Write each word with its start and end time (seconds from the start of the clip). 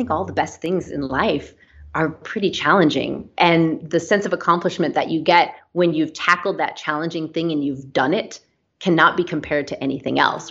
think 0.00 0.10
all 0.10 0.24
the 0.24 0.32
best 0.32 0.62
things 0.62 0.88
in 0.88 1.02
life 1.02 1.52
are 1.94 2.08
pretty 2.08 2.50
challenging. 2.50 3.28
And 3.36 3.90
the 3.90 4.00
sense 4.00 4.24
of 4.24 4.32
accomplishment 4.32 4.94
that 4.94 5.10
you 5.10 5.20
get 5.20 5.54
when 5.72 5.92
you've 5.92 6.14
tackled 6.14 6.56
that 6.56 6.74
challenging 6.74 7.28
thing 7.28 7.52
and 7.52 7.62
you've 7.62 7.92
done 7.92 8.14
it 8.14 8.40
cannot 8.78 9.14
be 9.14 9.24
compared 9.24 9.68
to 9.68 9.82
anything 9.82 10.18
else. 10.18 10.50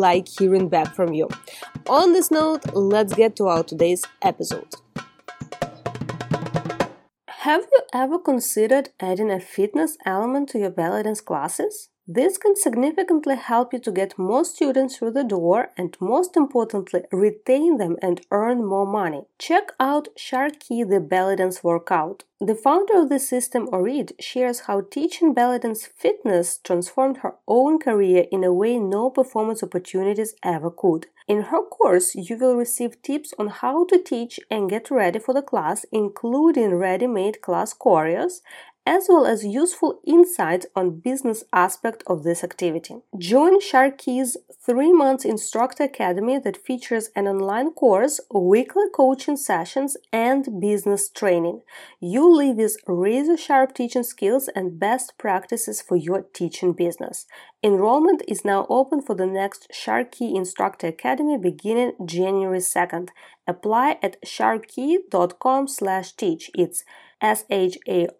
like 0.01 0.27
hearing 0.27 0.67
back 0.67 0.95
from 0.95 1.13
you. 1.13 1.29
On 1.87 2.11
this 2.11 2.31
note, 2.31 2.63
let's 2.73 3.13
get 3.13 3.35
to 3.37 3.47
our 3.47 3.63
today's 3.63 4.03
episode. 4.21 4.73
Have 7.45 7.65
you 7.71 7.81
ever 7.93 8.19
considered 8.19 8.89
adding 8.99 9.31
a 9.31 9.39
fitness 9.39 9.97
element 10.05 10.49
to 10.49 10.59
your 10.59 10.71
belly 10.71 11.03
dance 11.03 11.21
classes? 11.21 11.90
This 12.07 12.37
can 12.37 12.55
significantly 12.55 13.35
help 13.35 13.73
you 13.73 13.79
to 13.79 13.91
get 13.91 14.17
more 14.17 14.43
students 14.43 14.97
through 14.97 15.11
the 15.11 15.23
door 15.23 15.69
and, 15.77 15.95
most 16.01 16.35
importantly, 16.35 17.03
retain 17.11 17.77
them 17.77 17.95
and 18.01 18.25
earn 18.31 18.65
more 18.65 18.87
money. 18.87 19.25
Check 19.37 19.71
out 19.79 20.07
Sharqui 20.17 20.89
the 20.89 20.99
Belly 20.99 21.35
Dance 21.35 21.63
Workout. 21.63 22.23
The 22.43 22.55
founder 22.55 22.97
of 22.97 23.09
the 23.09 23.19
system, 23.19 23.67
Orid, 23.71 24.13
shares 24.19 24.61
how 24.61 24.81
teaching 24.81 25.31
belly 25.35 25.59
dance 25.59 25.85
fitness 25.85 26.57
transformed 26.63 27.17
her 27.17 27.35
own 27.47 27.77
career 27.77 28.25
in 28.31 28.43
a 28.43 28.51
way 28.51 28.79
no 28.79 29.11
performance 29.11 29.61
opportunities 29.61 30.33
ever 30.41 30.71
could. 30.71 31.05
In 31.27 31.43
her 31.43 31.61
course, 31.61 32.15
you 32.15 32.35
will 32.37 32.55
receive 32.55 32.99
tips 33.03 33.31
on 33.37 33.47
how 33.49 33.85
to 33.85 34.01
teach 34.01 34.39
and 34.49 34.71
get 34.71 34.89
ready 34.89 35.19
for 35.19 35.35
the 35.35 35.43
class, 35.43 35.85
including 35.91 36.73
ready 36.73 37.05
made 37.05 37.41
class 37.41 37.75
choreos 37.75 38.41
as 38.91 39.05
well 39.07 39.25
as 39.25 39.45
useful 39.45 40.01
insights 40.05 40.65
on 40.75 40.99
business 40.99 41.45
aspect 41.53 42.03
of 42.07 42.23
this 42.23 42.43
activity. 42.43 42.95
Join 43.17 43.61
Sharqui's 43.61 44.35
3 44.65 44.91
months 44.91 45.23
instructor 45.23 45.85
academy 45.85 46.37
that 46.39 46.65
features 46.67 47.09
an 47.15 47.25
online 47.25 47.69
course, 47.71 48.19
weekly 48.33 48.89
coaching 48.93 49.37
sessions 49.37 49.95
and 50.11 50.59
business 50.59 51.09
training. 51.09 51.61
You 52.01 52.23
leave 52.29 52.57
with 52.57 52.75
razor 52.85 53.37
sharp 53.37 53.73
teaching 53.73 54.03
skills 54.03 54.49
and 54.57 54.77
best 54.77 55.13
practices 55.17 55.81
for 55.81 55.95
your 55.95 56.23
teaching 56.39 56.73
business. 56.73 57.27
Enrollment 57.63 58.21
is 58.27 58.43
now 58.43 58.65
open 58.67 59.01
for 59.01 59.15
the 59.15 59.31
next 59.41 59.71
Sharqui 59.71 60.35
Instructor 60.35 60.87
Academy 60.87 61.37
beginning 61.37 61.93
January 62.05 62.59
2nd. 62.59 63.07
Apply 63.47 63.97
at 64.03 64.21
sharqui.com 64.23 65.67
slash 65.69 66.11
teach. 66.11 66.51
It's 66.55 66.83
s-h-a-r-q-u-i 67.21 68.13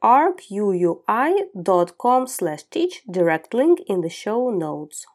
dot 1.62 1.98
com 1.98 2.28
slash 2.28 2.64
teach. 2.64 3.02
Direct 3.10 3.54
link 3.54 3.80
in 3.88 4.02
the 4.02 4.10
show 4.10 4.50
notes. 4.50 5.06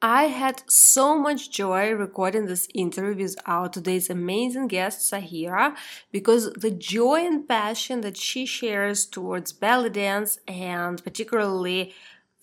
I 0.00 0.24
had 0.24 0.62
so 0.70 1.18
much 1.18 1.50
joy 1.50 1.92
recording 1.92 2.44
this 2.44 2.68
interview 2.74 3.24
with 3.24 3.36
our 3.46 3.70
today's 3.70 4.10
amazing 4.10 4.68
guest 4.68 5.10
Sahira 5.10 5.74
because 6.12 6.52
the 6.52 6.70
joy 6.70 7.24
and 7.24 7.48
passion 7.48 8.02
that 8.02 8.18
she 8.18 8.44
shares 8.44 9.06
towards 9.06 9.54
belly 9.54 9.88
dance 9.88 10.38
and 10.46 11.02
particularly 11.02 11.94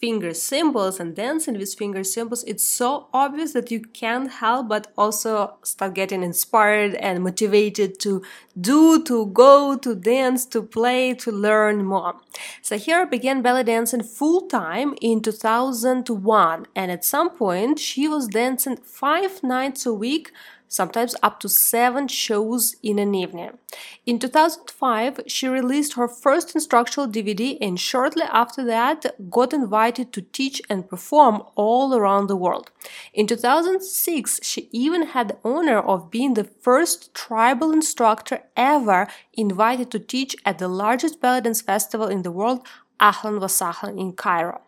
finger 0.01 0.33
cymbals 0.33 0.99
and 0.99 1.15
dancing 1.15 1.57
with 1.59 1.75
finger 1.75 2.03
cymbals, 2.03 2.43
it's 2.45 2.65
so 2.65 3.07
obvious 3.13 3.53
that 3.53 3.69
you 3.69 3.79
can't 3.79 4.31
help 4.31 4.67
but 4.67 4.91
also 4.97 5.53
start 5.63 5.93
getting 5.93 6.23
inspired 6.23 6.95
and 6.95 7.23
motivated 7.23 7.99
to 7.99 8.23
do, 8.59 9.03
to 9.03 9.27
go, 9.27 9.77
to 9.77 9.93
dance, 9.93 10.45
to 10.47 10.63
play, 10.63 11.13
to 11.13 11.31
learn 11.31 11.85
more. 11.85 12.15
Sahira 12.63 13.09
began 13.09 13.43
belly 13.43 13.63
dancing 13.63 14.01
full 14.01 14.47
time 14.47 14.95
in 15.01 15.21
2001, 15.21 16.65
and 16.75 16.91
at 16.91 17.05
some 17.05 17.29
point 17.29 17.77
she 17.77 18.07
was 18.07 18.27
dancing 18.27 18.77
five 18.77 19.43
nights 19.43 19.85
a 19.85 19.93
week 19.93 20.31
sometimes 20.71 21.15
up 21.21 21.37
to 21.41 21.49
seven 21.49 22.07
shows 22.07 22.75
in 22.81 22.97
an 22.97 23.13
evening. 23.13 23.57
In 24.05 24.19
2005, 24.19 25.19
she 25.27 25.47
released 25.47 25.95
her 25.95 26.07
first 26.07 26.55
instructional 26.55 27.09
DVD 27.09 27.57
and 27.59 27.77
shortly 27.77 28.23
after 28.23 28.63
that 28.63 29.29
got 29.29 29.53
invited 29.53 30.13
to 30.13 30.21
teach 30.21 30.61
and 30.69 30.89
perform 30.89 31.43
all 31.55 31.93
around 31.93 32.27
the 32.27 32.37
world. 32.37 32.71
In 33.13 33.27
2006, 33.27 34.39
she 34.43 34.69
even 34.71 35.07
had 35.07 35.27
the 35.27 35.37
honor 35.43 35.79
of 35.79 36.09
being 36.09 36.35
the 36.35 36.45
first 36.45 37.13
tribal 37.13 37.73
instructor 37.73 38.43
ever 38.55 39.07
invited 39.33 39.91
to 39.91 39.99
teach 39.99 40.37
at 40.45 40.57
the 40.57 40.69
largest 40.69 41.19
belly 41.19 41.41
dance 41.41 41.61
festival 41.61 42.07
in 42.07 42.21
the 42.21 42.31
world, 42.31 42.65
Ahlan 43.01 43.41
Wasahlan 43.41 43.99
in 43.99 44.13
Cairo. 44.13 44.61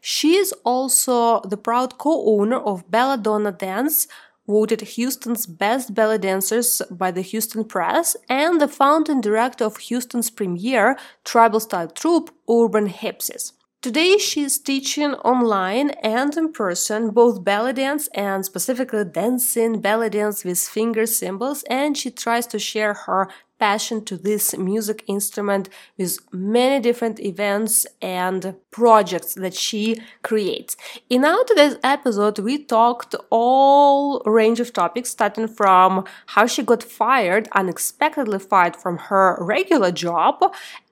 She 0.00 0.36
is 0.36 0.52
also 0.64 1.40
the 1.40 1.56
proud 1.56 1.98
co-owner 1.98 2.58
of 2.58 2.90
Belladonna 2.90 3.52
Dance, 3.52 4.06
voted 4.48 4.80
Houston's 4.80 5.46
best 5.46 5.94
belly 5.94 6.18
dancers 6.18 6.80
by 6.90 7.10
the 7.10 7.20
Houston 7.20 7.64
Press, 7.64 8.16
and 8.28 8.60
the 8.60 8.66
founding 8.66 9.20
director 9.20 9.64
of 9.64 9.76
Houston's 9.76 10.30
premier 10.30 10.98
tribal 11.22 11.60
style 11.60 11.88
troupe, 11.88 12.30
Urban 12.50 12.88
Hipsies. 12.88 13.52
Today 13.80 14.18
she 14.18 14.42
is 14.42 14.58
teaching 14.58 15.14
online 15.14 15.90
and 16.02 16.36
in 16.36 16.52
person 16.52 17.10
both 17.10 17.44
belly 17.44 17.72
dance 17.72 18.08
and 18.12 18.44
specifically 18.44 19.04
dancing 19.04 19.80
belly 19.80 20.10
dance 20.10 20.42
with 20.42 20.58
finger 20.58 21.06
cymbals 21.06 21.62
and 21.70 21.96
she 21.96 22.10
tries 22.10 22.48
to 22.48 22.58
share 22.58 22.92
her 22.92 23.28
passion 23.60 24.04
to 24.06 24.16
this 24.16 24.58
music 24.58 25.04
instrument 25.06 25.68
with 25.96 26.18
many 26.32 26.80
different 26.80 27.20
events 27.20 27.86
and 28.02 28.56
projects 28.72 29.34
that 29.34 29.54
she 29.54 30.00
creates. 30.22 30.76
In 31.08 31.24
our 31.24 31.44
today's 31.44 31.76
episode, 31.84 32.40
we 32.40 32.64
talked 32.64 33.14
all 33.30 34.22
range 34.26 34.58
of 34.58 34.72
topics, 34.72 35.10
starting 35.10 35.46
from 35.48 36.04
how 36.26 36.46
she 36.46 36.62
got 36.64 36.82
fired, 36.82 37.48
unexpectedly 37.52 38.40
fired 38.40 38.76
from 38.76 38.98
her 38.98 39.36
regular 39.40 39.90
job, 39.92 40.40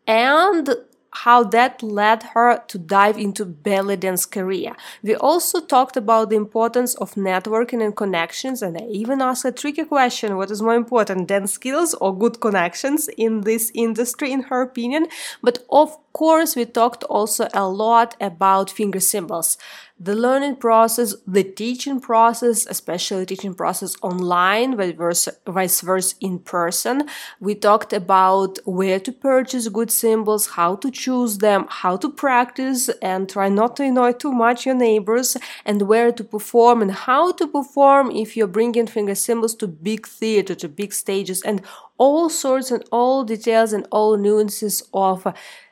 and 0.06 0.76
how 1.24 1.42
that 1.44 1.82
led 1.82 2.22
her 2.34 2.62
to 2.68 2.78
dive 2.78 3.18
into 3.18 3.44
belly 3.44 3.96
dance 3.96 4.26
career. 4.26 4.72
We 5.02 5.14
also 5.16 5.60
talked 5.60 5.96
about 5.96 6.30
the 6.30 6.36
importance 6.36 6.94
of 6.96 7.14
networking 7.14 7.82
and 7.84 7.96
connections, 7.96 8.62
and 8.62 8.76
I 8.76 8.84
even 9.00 9.22
asked 9.22 9.44
a 9.44 9.52
tricky 9.52 9.84
question: 9.84 10.36
what 10.36 10.50
is 10.50 10.62
more 10.62 10.74
important, 10.74 11.28
dance 11.28 11.52
skills 11.52 11.94
or 11.94 12.16
good 12.16 12.40
connections 12.40 13.08
in 13.16 13.42
this 13.42 13.70
industry, 13.74 14.32
in 14.32 14.42
her 14.50 14.60
opinion? 14.62 15.06
But 15.42 15.64
of 15.70 15.96
course, 16.16 16.56
we 16.56 16.64
talked 16.64 17.04
also 17.04 17.46
a 17.52 17.68
lot 17.68 18.16
about 18.20 18.70
finger 18.70 19.00
cymbals 19.00 19.58
the 19.98 20.14
learning 20.14 20.56
process, 20.56 21.14
the 21.26 21.42
teaching 21.42 22.00
process, 22.00 22.66
especially 22.66 23.24
teaching 23.24 23.54
process 23.54 23.96
online, 24.02 24.76
vice 24.76 25.80
versa 25.80 26.14
in 26.20 26.38
person. 26.38 27.08
We 27.40 27.54
talked 27.54 27.94
about 27.94 28.58
where 28.66 29.00
to 29.00 29.10
purchase 29.10 29.68
good 29.68 29.90
cymbals, 29.90 30.48
how 30.48 30.76
to 30.76 30.90
choose 30.90 31.38
them, 31.38 31.64
how 31.70 31.96
to 31.96 32.10
practice 32.10 32.90
and 33.00 33.26
try 33.26 33.48
not 33.48 33.76
to 33.76 33.84
annoy 33.84 34.12
too 34.12 34.32
much 34.32 34.66
your 34.66 34.74
neighbors, 34.74 35.38
and 35.64 35.88
where 35.88 36.12
to 36.12 36.22
perform 36.22 36.82
and 36.82 36.92
how 36.92 37.32
to 37.32 37.46
perform 37.46 38.10
if 38.10 38.36
you're 38.36 38.46
bringing 38.46 38.86
finger 38.86 39.14
cymbals 39.14 39.54
to 39.56 39.66
big 39.66 40.06
theater, 40.06 40.54
to 40.56 40.68
big 40.68 40.92
stages, 40.92 41.40
and 41.40 41.62
all 41.98 42.28
sorts 42.28 42.70
and 42.70 42.84
all 42.92 43.24
details 43.24 43.72
and 43.72 43.88
all 43.90 44.18
nuances 44.18 44.82
of 44.92 45.26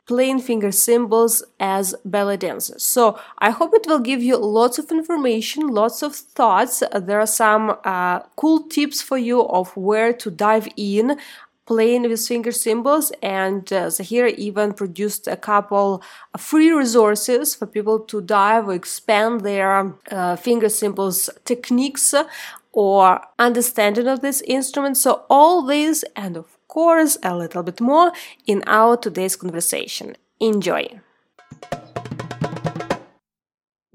playing 0.07 0.39
finger 0.39 0.71
cymbals 0.71 1.43
as 1.59 1.95
belly 2.05 2.37
dancers. 2.37 2.83
So 2.83 3.19
I 3.39 3.49
hope 3.49 3.73
it 3.73 3.87
will 3.87 3.99
give 3.99 4.21
you 4.21 4.37
lots 4.37 4.77
of 4.77 4.91
information, 4.91 5.67
lots 5.67 6.03
of 6.03 6.15
thoughts. 6.15 6.83
There 6.93 7.19
are 7.19 7.27
some 7.27 7.77
uh, 7.83 8.19
cool 8.35 8.63
tips 8.67 9.01
for 9.01 9.17
you 9.17 9.41
of 9.47 9.75
where 9.75 10.13
to 10.13 10.29
dive 10.29 10.67
in 10.77 11.17
playing 11.65 12.03
with 12.03 12.25
finger 12.27 12.51
cymbals 12.51 13.11
and 13.21 13.73
uh, 13.73 13.87
Sahira 13.87 14.33
even 14.35 14.73
produced 14.73 15.27
a 15.27 15.35
couple 15.35 16.01
free 16.37 16.71
resources 16.71 17.55
for 17.55 17.65
people 17.65 17.99
to 18.01 18.21
dive 18.21 18.67
or 18.67 18.73
expand 18.73 19.41
their 19.41 19.93
uh, 20.11 20.35
finger 20.35 20.69
cymbals 20.69 21.29
techniques 21.43 22.13
or 22.75 23.21
understanding 23.39 24.07
of 24.07 24.19
this 24.19 24.41
instrument. 24.41 24.97
So 24.97 25.23
all 25.29 25.65
this 25.65 26.03
and 26.15 26.35
of 26.37 26.57
course, 26.67 27.17
a 27.23 27.35
little 27.35 27.63
bit 27.63 27.79
more 27.79 28.11
in 28.45 28.63
our 28.67 28.97
today's 28.97 29.35
conversation. 29.37 30.15
Enjoy! 30.39 30.85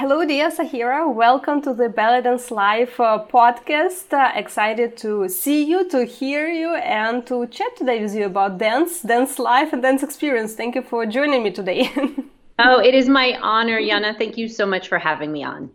Hello, 0.00 0.24
dear 0.24 0.50
Sahira. 0.50 1.12
Welcome 1.12 1.60
to 1.60 1.74
the 1.74 1.90
Belly 1.90 2.22
Dance 2.22 2.50
Live 2.50 2.98
uh, 2.98 3.22
podcast. 3.30 4.10
Uh, 4.14 4.32
excited 4.34 4.96
to 4.96 5.28
see 5.28 5.62
you, 5.62 5.86
to 5.90 6.06
hear 6.06 6.48
you, 6.48 6.74
and 6.74 7.26
to 7.26 7.46
chat 7.48 7.76
today 7.76 8.00
with 8.02 8.14
you 8.14 8.24
about 8.24 8.56
dance, 8.56 9.02
dance 9.02 9.38
life, 9.38 9.74
and 9.74 9.82
dance 9.82 10.02
experience. 10.02 10.54
Thank 10.54 10.74
you 10.74 10.80
for 10.80 11.04
joining 11.04 11.42
me 11.42 11.50
today. 11.50 11.92
oh, 12.58 12.80
it 12.80 12.94
is 12.94 13.10
my 13.10 13.38
honor, 13.42 13.78
Yana. 13.78 14.16
Thank 14.16 14.38
you 14.38 14.48
so 14.48 14.64
much 14.64 14.88
for 14.88 14.98
having 14.98 15.32
me 15.32 15.44
on. 15.44 15.70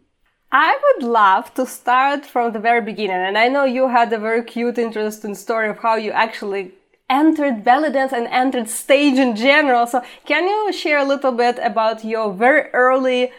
I 0.51 0.75
would 0.83 1.07
love 1.07 1.53
to 1.53 1.67
start 1.67 2.25
from 2.25 2.51
the 2.51 2.59
very 2.59 2.81
beginning. 2.81 3.21
And 3.27 3.37
I 3.37 3.47
know 3.47 3.63
you 3.63 3.89
had 3.89 4.11
a 4.11 4.17
very 4.17 4.43
cute, 4.43 4.79
interesting 4.79 5.35
story 5.35 5.69
of 5.69 5.77
how 5.77 5.97
you 5.97 6.09
actually 6.09 6.71
entered 7.11 7.63
belly 7.63 7.91
dance 7.91 8.11
and 8.11 8.25
entered 8.29 8.69
stage 8.69 9.19
in 9.19 9.35
general. 9.35 9.85
So, 9.85 10.01
can 10.25 10.47
you 10.47 10.73
share 10.73 10.97
a 10.97 11.05
little 11.05 11.31
bit 11.31 11.59
about 11.61 12.03
your 12.03 12.33
very 12.33 12.71
early 12.71 13.31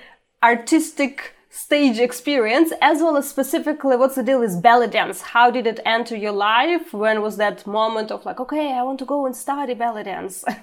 artistic 0.46 1.34
stage 1.50 1.98
experience 1.98 2.70
as 2.80 2.98
well 3.02 3.16
as 3.16 3.28
specifically 3.28 3.96
what's 3.96 4.14
the 4.14 4.22
deal 4.22 4.40
with 4.40 4.62
belly 4.62 4.86
dance? 4.86 5.20
How 5.20 5.50
did 5.50 5.66
it 5.66 5.80
enter 5.84 6.14
your 6.14 6.36
life? 6.50 6.92
When 6.92 7.20
was 7.20 7.36
that 7.38 7.66
moment 7.66 8.12
of 8.12 8.24
like 8.24 8.38
okay 8.44 8.66
i 8.78 8.82
want 8.82 8.98
to 9.00 9.04
go 9.14 9.26
and 9.26 9.34
study 9.34 9.74
belly 9.74 10.04
dance? 10.04 10.44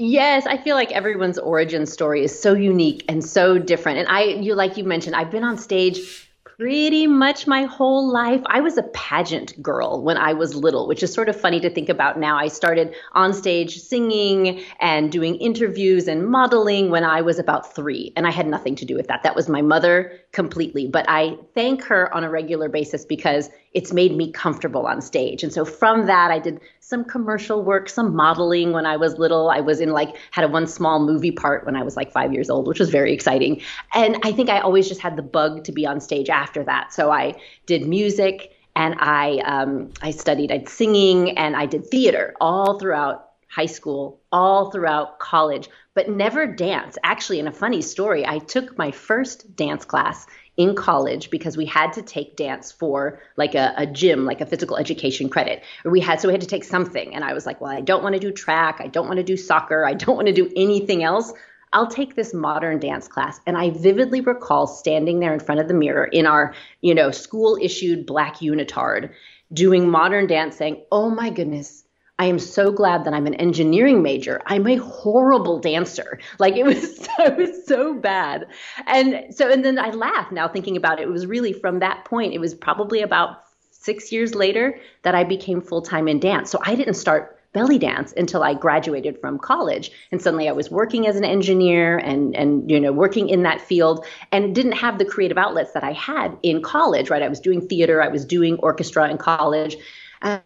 Yes, 0.00 0.46
I 0.46 0.56
feel 0.56 0.76
like 0.76 0.92
everyone's 0.92 1.38
origin 1.40 1.84
story 1.84 2.22
is 2.22 2.40
so 2.40 2.54
unique 2.54 3.04
and 3.08 3.24
so 3.24 3.58
different. 3.58 3.98
And 3.98 4.08
I 4.08 4.22
you 4.46 4.54
like 4.54 4.76
you 4.76 4.84
mentioned, 4.84 5.16
I've 5.16 5.32
been 5.32 5.42
on 5.42 5.58
stage 5.58 6.27
pretty 6.58 7.06
much 7.06 7.46
my 7.46 7.62
whole 7.62 8.10
life. 8.10 8.42
I 8.46 8.60
was 8.60 8.76
a 8.76 8.82
pageant 8.82 9.62
girl 9.62 10.02
when 10.02 10.16
I 10.16 10.32
was 10.32 10.56
little, 10.56 10.88
which 10.88 11.04
is 11.04 11.14
sort 11.14 11.28
of 11.28 11.40
funny 11.40 11.60
to 11.60 11.70
think 11.70 11.88
about 11.88 12.18
now. 12.18 12.36
I 12.36 12.48
started 12.48 12.96
on 13.12 13.32
stage 13.32 13.78
singing 13.78 14.64
and 14.80 15.12
doing 15.12 15.36
interviews 15.36 16.08
and 16.08 16.26
modeling 16.26 16.90
when 16.90 17.04
I 17.04 17.20
was 17.20 17.38
about 17.38 17.76
three, 17.76 18.12
and 18.16 18.26
I 18.26 18.32
had 18.32 18.48
nothing 18.48 18.74
to 18.76 18.84
do 18.84 18.96
with 18.96 19.06
that. 19.06 19.22
That 19.22 19.36
was 19.36 19.48
my 19.48 19.62
mother 19.62 20.18
completely. 20.32 20.88
But 20.88 21.06
I 21.08 21.36
thank 21.54 21.84
her 21.84 22.12
on 22.12 22.24
a 22.24 22.30
regular 22.30 22.68
basis 22.68 23.04
because 23.04 23.50
it's 23.78 23.92
made 23.92 24.16
me 24.16 24.28
comfortable 24.32 24.88
on 24.88 25.00
stage. 25.00 25.44
And 25.44 25.52
so 25.52 25.64
from 25.64 26.06
that, 26.06 26.32
I 26.32 26.40
did 26.40 26.60
some 26.80 27.04
commercial 27.04 27.62
work, 27.62 27.88
some 27.88 28.12
modeling 28.12 28.72
when 28.72 28.84
I 28.86 28.96
was 28.96 29.18
little. 29.18 29.50
I 29.50 29.60
was 29.60 29.78
in 29.78 29.90
like, 29.90 30.16
had 30.32 30.44
a 30.44 30.48
one 30.48 30.66
small 30.66 30.98
movie 30.98 31.30
part 31.30 31.64
when 31.64 31.76
I 31.76 31.84
was 31.84 31.96
like 31.96 32.10
five 32.10 32.32
years 32.32 32.50
old, 32.50 32.66
which 32.66 32.80
was 32.80 32.90
very 32.90 33.12
exciting. 33.12 33.62
And 33.94 34.18
I 34.24 34.32
think 34.32 34.50
I 34.50 34.58
always 34.58 34.88
just 34.88 35.00
had 35.00 35.14
the 35.14 35.22
bug 35.22 35.62
to 35.62 35.70
be 35.70 35.86
on 35.86 36.00
stage 36.00 36.28
after 36.28 36.64
that. 36.64 36.92
So 36.92 37.12
I 37.12 37.40
did 37.66 37.86
music 37.86 38.50
and 38.74 38.96
I, 38.98 39.38
um, 39.44 39.92
I 40.02 40.10
studied 40.10 40.50
I'd 40.50 40.68
singing 40.68 41.38
and 41.38 41.54
I 41.54 41.66
did 41.66 41.86
theater 41.86 42.34
all 42.40 42.80
throughout 42.80 43.28
high 43.48 43.66
school, 43.66 44.20
all 44.32 44.72
throughout 44.72 45.20
college, 45.20 45.68
but 45.94 46.10
never 46.10 46.48
dance. 46.48 46.98
Actually, 47.04 47.38
in 47.38 47.46
a 47.46 47.52
funny 47.52 47.80
story, 47.80 48.26
I 48.26 48.40
took 48.40 48.76
my 48.76 48.90
first 48.90 49.54
dance 49.54 49.84
class 49.84 50.26
in 50.58 50.74
college 50.74 51.30
because 51.30 51.56
we 51.56 51.64
had 51.64 51.92
to 51.92 52.02
take 52.02 52.36
dance 52.36 52.72
for 52.72 53.20
like 53.36 53.54
a, 53.54 53.72
a 53.76 53.86
gym, 53.86 54.26
like 54.26 54.40
a 54.40 54.46
physical 54.46 54.76
education 54.76 55.30
credit. 55.30 55.62
We 55.84 56.00
had 56.00 56.20
so 56.20 56.28
we 56.28 56.34
had 56.34 56.40
to 56.40 56.48
take 56.48 56.64
something. 56.64 57.14
And 57.14 57.24
I 57.24 57.32
was 57.32 57.46
like, 57.46 57.60
well, 57.60 57.70
I 57.70 57.80
don't 57.80 58.02
want 58.02 58.14
to 58.14 58.20
do 58.20 58.32
track, 58.32 58.80
I 58.80 58.88
don't 58.88 59.06
want 59.06 59.18
to 59.18 59.22
do 59.22 59.36
soccer, 59.36 59.86
I 59.86 59.94
don't 59.94 60.16
want 60.16 60.26
to 60.26 60.34
do 60.34 60.52
anything 60.56 61.02
else. 61.02 61.32
I'll 61.72 61.86
take 61.86 62.16
this 62.16 62.34
modern 62.34 62.80
dance 62.80 63.08
class. 63.08 63.40
And 63.46 63.56
I 63.56 63.70
vividly 63.70 64.20
recall 64.20 64.66
standing 64.66 65.20
there 65.20 65.32
in 65.32 65.40
front 65.40 65.60
of 65.60 65.68
the 65.68 65.74
mirror 65.74 66.06
in 66.06 66.26
our, 66.26 66.54
you 66.80 66.94
know, 66.94 67.10
school 67.10 67.58
issued 67.60 68.06
black 68.06 68.36
unitard 68.36 69.12
doing 69.52 69.88
modern 69.88 70.26
dance 70.26 70.56
saying, 70.56 70.82
Oh 70.90 71.08
my 71.08 71.30
goodness, 71.30 71.84
I 72.18 72.26
am 72.26 72.38
so 72.38 72.72
glad 72.72 73.04
that 73.04 73.14
I'm 73.14 73.26
an 73.26 73.34
engineering 73.34 74.02
major. 74.02 74.42
I'm 74.46 74.66
a 74.66 74.76
horrible 74.76 75.60
dancer. 75.60 76.18
Like 76.38 76.56
it 76.56 76.64
was 76.64 76.96
so, 77.04 77.12
it 77.18 77.36
was 77.36 77.66
so 77.66 77.94
bad. 77.94 78.46
And 78.86 79.34
so, 79.34 79.50
and 79.50 79.64
then 79.64 79.78
I 79.78 79.90
laugh 79.90 80.32
now 80.32 80.48
thinking 80.48 80.76
about 80.76 80.98
it. 80.98 81.04
It 81.04 81.10
was 81.10 81.26
really 81.26 81.52
from 81.52 81.78
that 81.78 82.04
point, 82.04 82.34
it 82.34 82.40
was 82.40 82.54
probably 82.54 83.02
about 83.02 83.42
six 83.70 84.10
years 84.10 84.34
later 84.34 84.78
that 85.02 85.14
I 85.14 85.24
became 85.24 85.60
full 85.60 85.82
time 85.82 86.08
in 86.08 86.18
dance. 86.18 86.50
So 86.50 86.58
I 86.62 86.74
didn't 86.74 86.94
start 86.94 87.36
belly 87.52 87.78
dance 87.78 88.12
until 88.16 88.42
I 88.42 88.52
graduated 88.52 89.20
from 89.20 89.38
college. 89.38 89.90
And 90.12 90.20
suddenly 90.20 90.48
I 90.48 90.52
was 90.52 90.70
working 90.70 91.06
as 91.06 91.16
an 91.16 91.24
engineer 91.24 91.96
and, 91.96 92.36
and, 92.36 92.70
you 92.70 92.78
know, 92.78 92.92
working 92.92 93.28
in 93.28 93.44
that 93.44 93.60
field 93.60 94.04
and 94.32 94.54
didn't 94.54 94.72
have 94.72 94.98
the 94.98 95.04
creative 95.04 95.38
outlets 95.38 95.72
that 95.72 95.82
I 95.82 95.92
had 95.92 96.36
in 96.42 96.62
college, 96.62 97.08
right? 97.08 97.22
I 97.22 97.28
was 97.28 97.40
doing 97.40 97.66
theater, 97.66 98.02
I 98.02 98.08
was 98.08 98.24
doing 98.24 98.56
orchestra 98.56 99.08
in 99.08 99.16
college. 99.16 99.76
And 100.20 100.42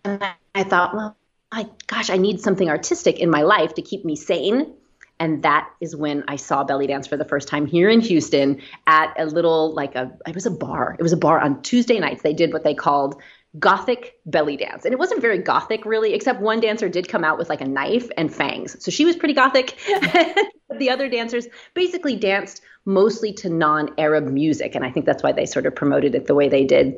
I 0.55 0.63
thought, 0.63 0.95
well, 0.95 1.17
I, 1.53 1.69
gosh, 1.87 2.09
I 2.09 2.17
need 2.17 2.41
something 2.41 2.69
artistic 2.69 3.21
in 3.21 3.31
my 3.31 3.43
life 3.43 3.75
to 3.75 3.83
keep 3.83 4.05
me 4.05 4.17
sane. 4.17 4.75
And 5.21 5.43
that 5.45 5.71
is 5.81 5.95
when 5.95 6.25
I 6.27 6.37
saw 6.37 6.65
belly 6.65 6.87
dance 6.87 7.07
for 7.07 7.17
the 7.17 7.25
first 7.25 7.47
time 7.47 7.67
here 7.67 7.89
in 7.89 8.01
Houston 8.01 8.61
at 8.87 9.15
a 9.19 9.27
little, 9.27 9.73
like 9.75 9.95
a, 9.95 10.11
it 10.27 10.35
was 10.35 10.47
a 10.47 10.51
bar. 10.51 10.97
It 10.99 11.03
was 11.03 11.13
a 11.13 11.17
bar 11.17 11.39
on 11.39 11.63
Tuesday 11.63 12.01
nights. 12.01 12.23
They 12.23 12.33
did 12.33 12.53
what 12.53 12.65
they 12.65 12.75
called 12.75 13.21
gothic 13.59 14.19
belly 14.25 14.57
dance. 14.57 14.85
And 14.85 14.93
it 14.93 14.99
wasn't 14.99 15.21
very 15.21 15.39
gothic, 15.39 15.85
really, 15.85 16.15
except 16.15 16.41
one 16.41 16.61
dancer 16.61 16.89
did 16.89 17.07
come 17.07 17.23
out 17.23 17.39
with 17.39 17.51
like 17.51 17.61
a 17.61 17.69
knife 17.69 18.09
and 18.17 18.35
fangs. 18.35 18.83
So 18.83 18.91
she 18.91 19.05
was 19.05 19.15
pretty 19.15 19.35
gothic. 19.35 19.77
the 20.79 20.91
other 20.91 21.09
dancers 21.09 21.47
basically 21.75 22.17
danced 22.17 22.63
mostly 22.87 23.33
to 23.35 23.51
non 23.51 23.91
Arab 23.99 24.27
music. 24.27 24.75
And 24.75 24.85
I 24.85 24.91
think 24.91 25.05
that's 25.07 25.23
why 25.23 25.33
they 25.33 25.47
sort 25.47 25.67
of 25.67 25.75
promoted 25.75 26.15
it 26.15 26.27
the 26.27 26.35
way 26.35 26.49
they 26.49 26.65
did. 26.65 26.97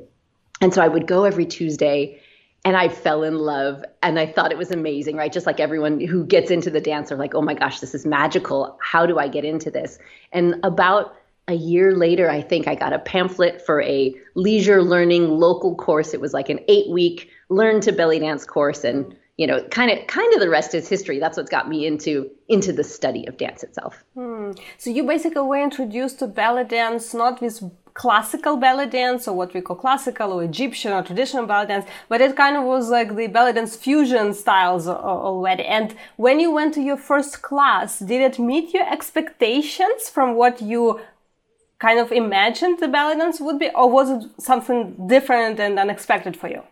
And 0.61 0.73
so 0.73 0.81
I 0.81 0.89
would 0.89 1.09
go 1.09 1.25
every 1.25 1.45
Tuesday 1.45 2.21
and 2.65 2.77
I 2.77 2.89
fell 2.89 3.23
in 3.23 3.37
love 3.37 3.85
and 4.03 4.19
I 4.19 4.27
thought 4.27 4.51
it 4.51 4.59
was 4.59 4.71
amazing, 4.71 5.17
right? 5.17 5.33
Just 5.33 5.47
like 5.47 5.61
everyone 5.61 6.01
who 6.01 6.25
gets 6.25 6.51
into 6.51 6.71
the 6.71 6.81
dance 6.81 7.13
are 7.13 7.17
like, 7.17 7.35
oh 7.35 7.43
my 7.43 7.55
gosh, 7.55 7.81
this 7.81 7.95
is 7.95 8.07
magical. 8.07 8.79
How 8.81 9.05
do 9.05 9.19
I 9.19 9.29
get 9.29 9.45
into 9.45 9.71
this? 9.71 9.99
And 10.33 10.57
about 10.65 11.15
a 11.47 11.55
year 11.55 11.95
later, 11.95 12.31
I 12.31 12.41
think 12.41 12.67
I 12.67 12.75
got 12.75 12.95
a 12.95 12.99
pamphlet 12.99 13.65
for 13.65 13.83
a 13.83 14.15
leisure 14.35 14.83
learning 14.83 15.29
local 15.29 15.75
course. 15.75 16.15
It 16.15 16.21
was 16.21 16.33
like 16.33 16.49
an 16.49 16.61
eight 16.69 16.91
week 16.91 17.29
learn 17.51 17.83
to 17.83 17.93
belly 17.93 18.19
dance 18.19 18.47
course. 18.47 18.83
And 18.83 19.15
you 19.37 19.47
know, 19.49 19.63
kind 19.65 19.91
of 19.91 20.07
kind 20.07 20.33
of 20.33 20.41
the 20.41 20.49
rest 20.49 20.75
is 20.75 20.89
history. 20.89 21.19
That's 21.19 21.37
what's 21.37 21.51
got 21.51 21.69
me 21.69 21.87
into 21.87 22.31
into 22.49 22.73
the 22.73 22.85
study 22.85 23.27
of 23.27 23.37
dance 23.37 23.63
itself. 23.63 24.03
Hmm. 24.15 24.53
So 24.79 24.91
you 24.91 25.03
basically 25.03 25.43
were 25.43 25.63
introduced 25.63 26.21
to 26.21 26.29
belly 26.29 26.65
dance 26.65 27.13
not 27.13 27.43
with 27.43 27.63
classical 27.95 28.57
belly 28.57 28.87
dance 28.87 29.27
or 29.29 29.35
what 29.37 29.55
we 29.55 29.61
call 29.61 29.77
classical 29.77 30.33
or 30.33 30.43
Egyptian 30.43 30.93
or 30.93 31.03
traditional 31.03 31.47
belly 31.47 31.67
dance, 31.67 31.87
but 32.09 32.21
it 32.21 32.37
kind 32.37 32.57
of 32.57 32.65
was 32.65 32.91
like 32.91 33.15
the 33.15 33.29
belly 33.29 33.53
dance 33.53 33.77
fusion 33.77 34.35
styles 34.35 34.89
already. 34.89 35.65
And 35.65 35.95
when 36.17 36.41
you 36.41 36.51
went 36.51 36.75
to 36.75 36.83
your 36.83 36.97
first 36.97 37.43
class, 37.43 38.01
did 38.01 38.21
it 38.21 38.39
meet 38.39 38.75
your 38.75 38.93
expectations 38.93 40.09
from 40.09 40.35
what 40.35 40.61
you 40.61 41.01
kind 41.79 41.99
of 42.01 42.11
imagined 42.13 42.79
the 42.81 42.89
belly 42.89 43.17
dance 43.17 43.41
would 43.41 43.59
be, 43.59 43.71
or 43.75 43.89
was 43.89 44.11
it 44.11 44.31
something 44.41 45.07
different 45.07 45.61
and 45.61 45.79
unexpected 45.79 46.37
for 46.37 46.49
you? 46.49 46.63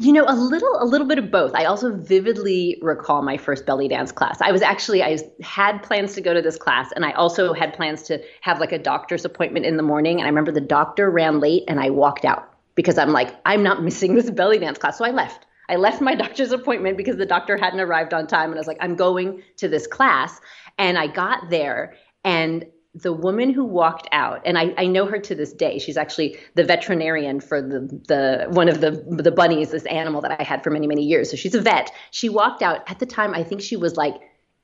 You 0.00 0.12
know, 0.12 0.24
a 0.28 0.34
little 0.34 0.80
a 0.80 0.84
little 0.84 1.08
bit 1.08 1.18
of 1.18 1.28
both. 1.28 1.52
I 1.56 1.64
also 1.64 1.96
vividly 1.96 2.78
recall 2.80 3.20
my 3.22 3.36
first 3.36 3.66
belly 3.66 3.88
dance 3.88 4.12
class. 4.12 4.40
I 4.40 4.52
was 4.52 4.62
actually 4.62 5.02
I 5.02 5.18
had 5.42 5.82
plans 5.82 6.14
to 6.14 6.20
go 6.20 6.32
to 6.32 6.40
this 6.40 6.56
class 6.56 6.92
and 6.92 7.04
I 7.04 7.10
also 7.12 7.52
had 7.52 7.74
plans 7.74 8.04
to 8.04 8.22
have 8.42 8.60
like 8.60 8.70
a 8.70 8.78
doctor's 8.78 9.24
appointment 9.24 9.66
in 9.66 9.76
the 9.76 9.82
morning 9.82 10.18
and 10.18 10.26
I 10.26 10.28
remember 10.28 10.52
the 10.52 10.60
doctor 10.60 11.10
ran 11.10 11.40
late 11.40 11.64
and 11.66 11.80
I 11.80 11.90
walked 11.90 12.24
out 12.24 12.48
because 12.76 12.96
I'm 12.96 13.10
like 13.10 13.34
I'm 13.44 13.64
not 13.64 13.82
missing 13.82 14.14
this 14.14 14.30
belly 14.30 14.60
dance 14.60 14.78
class. 14.78 14.98
So 14.98 15.04
I 15.04 15.10
left. 15.10 15.46
I 15.68 15.74
left 15.74 16.00
my 16.00 16.14
doctor's 16.22 16.52
appointment 16.52 16.96
because 16.96 17.16
the 17.16 17.26
doctor 17.26 17.56
hadn't 17.56 17.80
arrived 17.80 18.14
on 18.14 18.28
time 18.28 18.50
and 18.50 18.54
I 18.54 18.60
was 18.60 18.68
like 18.68 18.78
I'm 18.80 18.94
going 18.94 19.42
to 19.56 19.66
this 19.66 19.88
class 19.88 20.40
and 20.78 20.96
I 20.96 21.08
got 21.08 21.50
there 21.50 21.96
and 22.22 22.66
the 22.94 23.12
woman 23.12 23.52
who 23.52 23.64
walked 23.64 24.08
out, 24.12 24.40
and 24.44 24.58
I, 24.58 24.74
I 24.76 24.86
know 24.86 25.06
her 25.06 25.18
to 25.18 25.34
this 25.34 25.52
day. 25.52 25.78
She's 25.78 25.96
actually 25.96 26.38
the 26.54 26.64
veterinarian 26.64 27.40
for 27.40 27.60
the 27.60 27.80
the 28.08 28.46
one 28.50 28.68
of 28.68 28.80
the 28.80 29.04
the 29.08 29.30
bunnies, 29.30 29.70
this 29.70 29.84
animal 29.86 30.20
that 30.22 30.40
I 30.40 30.42
had 30.42 30.64
for 30.64 30.70
many 30.70 30.86
many 30.86 31.04
years. 31.04 31.30
So 31.30 31.36
she's 31.36 31.54
a 31.54 31.60
vet. 31.60 31.90
She 32.10 32.28
walked 32.28 32.62
out 32.62 32.88
at 32.90 32.98
the 32.98 33.06
time. 33.06 33.34
I 33.34 33.44
think 33.44 33.60
she 33.60 33.76
was 33.76 33.96
like 33.96 34.14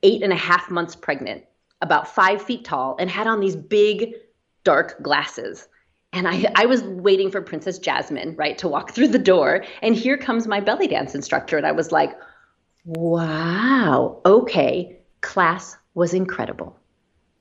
eight 0.03 0.23
and 0.23 0.33
a 0.33 0.37
half 0.37 0.69
months 0.69 0.95
pregnant, 0.95 1.43
about 1.81 2.07
five 2.07 2.41
feet 2.41 2.65
tall, 2.65 2.95
and 2.99 3.09
had 3.09 3.27
on 3.27 3.39
these 3.39 3.55
big 3.55 4.15
dark 4.63 5.01
glasses. 5.01 5.67
And 6.11 6.27
I, 6.27 6.49
I 6.55 6.65
was 6.65 6.81
waiting 6.81 7.29
for 7.29 7.41
Princess 7.41 7.77
Jasmine, 7.77 8.35
right, 8.37 8.57
to 8.59 8.69
walk 8.69 8.91
through 8.91 9.09
the 9.09 9.19
door. 9.19 9.65
And 9.81 9.95
here 9.95 10.17
comes 10.17 10.47
my 10.47 10.61
belly 10.61 10.87
dance 10.87 11.13
instructor. 11.13 11.57
And 11.57 11.67
I 11.67 11.73
was 11.73 11.91
like, 11.91 12.11
wow, 12.85 14.21
okay, 14.25 14.97
class 15.19 15.75
was 15.93 16.13
incredible 16.13 16.79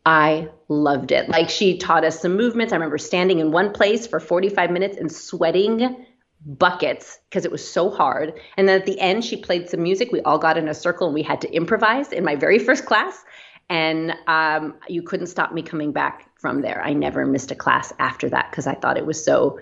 I 0.07 0.49
loved 0.69 1.13
it. 1.13 1.29
Like 1.29 1.49
she 1.49 1.79
taught 1.79 2.05
us 2.05 2.21
some 2.21 2.37
movements. 2.37 2.73
I 2.73 2.77
remember 2.77 2.99
standing 2.99 3.39
in 3.39 3.53
one 3.53 3.73
place 3.73 4.07
for 4.07 4.21
45 4.21 4.71
minutes 4.71 4.97
and 4.97 5.11
sweating 5.11 6.07
buckets 6.45 7.19
because 7.29 7.45
it 7.45 7.53
was 7.53 7.67
so 7.67 7.91
hard. 7.91 8.35
And 8.57 8.69
then 8.69 8.79
at 8.79 8.87
the 8.87 9.01
end, 9.01 9.25
she 9.25 9.37
played 9.37 9.69
some 9.71 9.83
music. 9.83 10.13
We 10.13 10.21
all 10.23 10.39
got 10.39 10.59
in 10.59 10.69
a 10.69 10.75
circle 10.75 11.07
and 11.07 11.15
we 11.15 11.23
had 11.23 11.41
to 11.41 11.53
improvise 11.53 12.13
in 12.13 12.25
my 12.25 12.37
very 12.37 12.59
first 12.65 12.85
class. 12.85 13.25
And 13.71 14.15
um, 14.27 14.75
you 14.89 15.03
couldn't 15.03 15.29
stop 15.29 15.53
me 15.53 15.63
coming 15.63 15.93
back 15.93 16.29
from 16.39 16.61
there. 16.61 16.83
I 16.85 16.93
never 16.93 17.25
missed 17.25 17.51
a 17.51 17.55
class 17.55 17.95
after 17.99 18.29
that 18.29 18.51
because 18.51 18.67
I 18.67 18.75
thought 18.75 18.99
it 18.99 19.07
was 19.07 19.25
so 19.25 19.59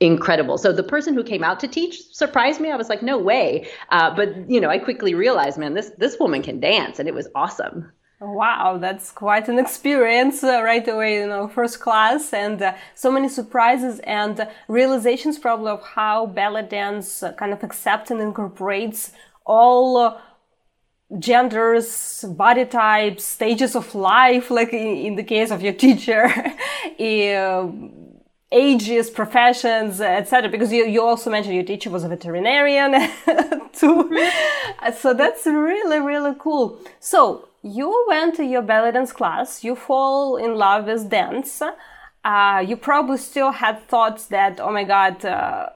incredible. 0.00 0.58
So 0.58 0.72
the 0.72 0.82
person 0.82 1.14
who 1.14 1.22
came 1.22 1.44
out 1.44 1.60
to 1.60 1.68
teach 1.68 2.02
surprised 2.12 2.60
me. 2.60 2.72
I 2.72 2.76
was 2.76 2.88
like, 2.88 3.02
no 3.02 3.16
way. 3.16 3.68
Uh, 3.90 4.14
but 4.14 4.50
you 4.50 4.60
know, 4.60 4.70
I 4.70 4.78
quickly 4.78 5.14
realized, 5.14 5.56
man, 5.56 5.74
this 5.74 5.92
this 5.98 6.18
woman 6.18 6.42
can 6.42 6.58
dance, 6.58 6.98
and 6.98 7.08
it 7.08 7.14
was 7.14 7.28
awesome. 7.36 7.92
Wow, 8.20 8.78
that's 8.78 9.10
quite 9.10 9.48
an 9.48 9.58
experience 9.58 10.44
uh, 10.44 10.62
right 10.62 10.86
away, 10.86 11.16
you 11.16 11.26
know, 11.26 11.48
first 11.48 11.80
class 11.80 12.32
and 12.32 12.62
uh, 12.62 12.74
so 12.94 13.10
many 13.10 13.28
surprises 13.28 13.98
and 14.00 14.48
realizations 14.68 15.38
probably 15.38 15.72
of 15.72 15.82
how 15.82 16.26
belly 16.26 16.62
dance 16.62 17.22
uh, 17.22 17.32
kind 17.32 17.52
of 17.52 17.62
accepts 17.64 18.10
and 18.12 18.20
incorporates 18.20 19.12
all 19.44 19.96
uh, 19.96 20.18
genders, 21.18 22.24
body 22.28 22.64
types, 22.64 23.24
stages 23.24 23.74
of 23.74 23.94
life, 23.94 24.50
like 24.50 24.72
in, 24.72 24.96
in 24.96 25.16
the 25.16 25.24
case 25.24 25.50
of 25.50 25.60
your 25.60 25.72
teacher, 25.72 26.32
ages, 28.54 29.10
professions, 29.10 30.00
etc. 30.00 30.48
Because 30.48 30.72
you, 30.72 30.86
you 30.86 31.02
also 31.02 31.30
mentioned 31.30 31.56
your 31.56 31.64
teacher 31.64 31.90
was 31.90 32.04
a 32.04 32.08
veterinarian 32.08 32.92
too. 33.72 34.08
Mm-hmm. 34.08 34.92
so 34.94 35.12
that's 35.12 35.44
really, 35.46 35.98
really 35.98 36.34
cool. 36.38 36.78
So 37.00 37.48
you 37.64 38.04
went 38.06 38.36
to 38.36 38.44
your 38.44 38.60
belly 38.60 38.92
dance 38.92 39.12
class, 39.12 39.64
you 39.64 39.74
fall 39.74 40.36
in 40.36 40.54
love 40.54 40.84
with 40.84 41.08
dance. 41.08 41.62
Uh, 42.22 42.62
you 42.66 42.76
probably 42.76 43.16
still 43.16 43.52
had 43.52 43.88
thoughts 43.88 44.26
that, 44.26 44.60
oh 44.60 44.70
my 44.70 44.84
God, 44.84 45.24
uh, 45.24 45.70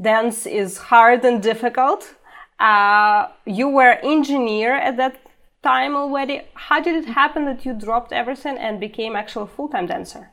dance 0.00 0.46
is 0.46 0.78
hard 0.78 1.24
and 1.24 1.42
difficult. 1.42 2.14
Uh, 2.60 3.28
you 3.44 3.68
were 3.68 3.98
engineer 4.02 4.74
at 4.74 4.96
that 4.96 5.20
time 5.62 5.96
already. 5.96 6.42
How 6.54 6.80
did 6.80 6.94
it 6.94 7.08
happen 7.08 7.44
that 7.46 7.64
you 7.64 7.72
dropped 7.72 8.12
everything 8.12 8.56
and 8.56 8.78
became 8.78 9.16
actual 9.16 9.46
full-time 9.46 9.86
dancer? 9.86 10.30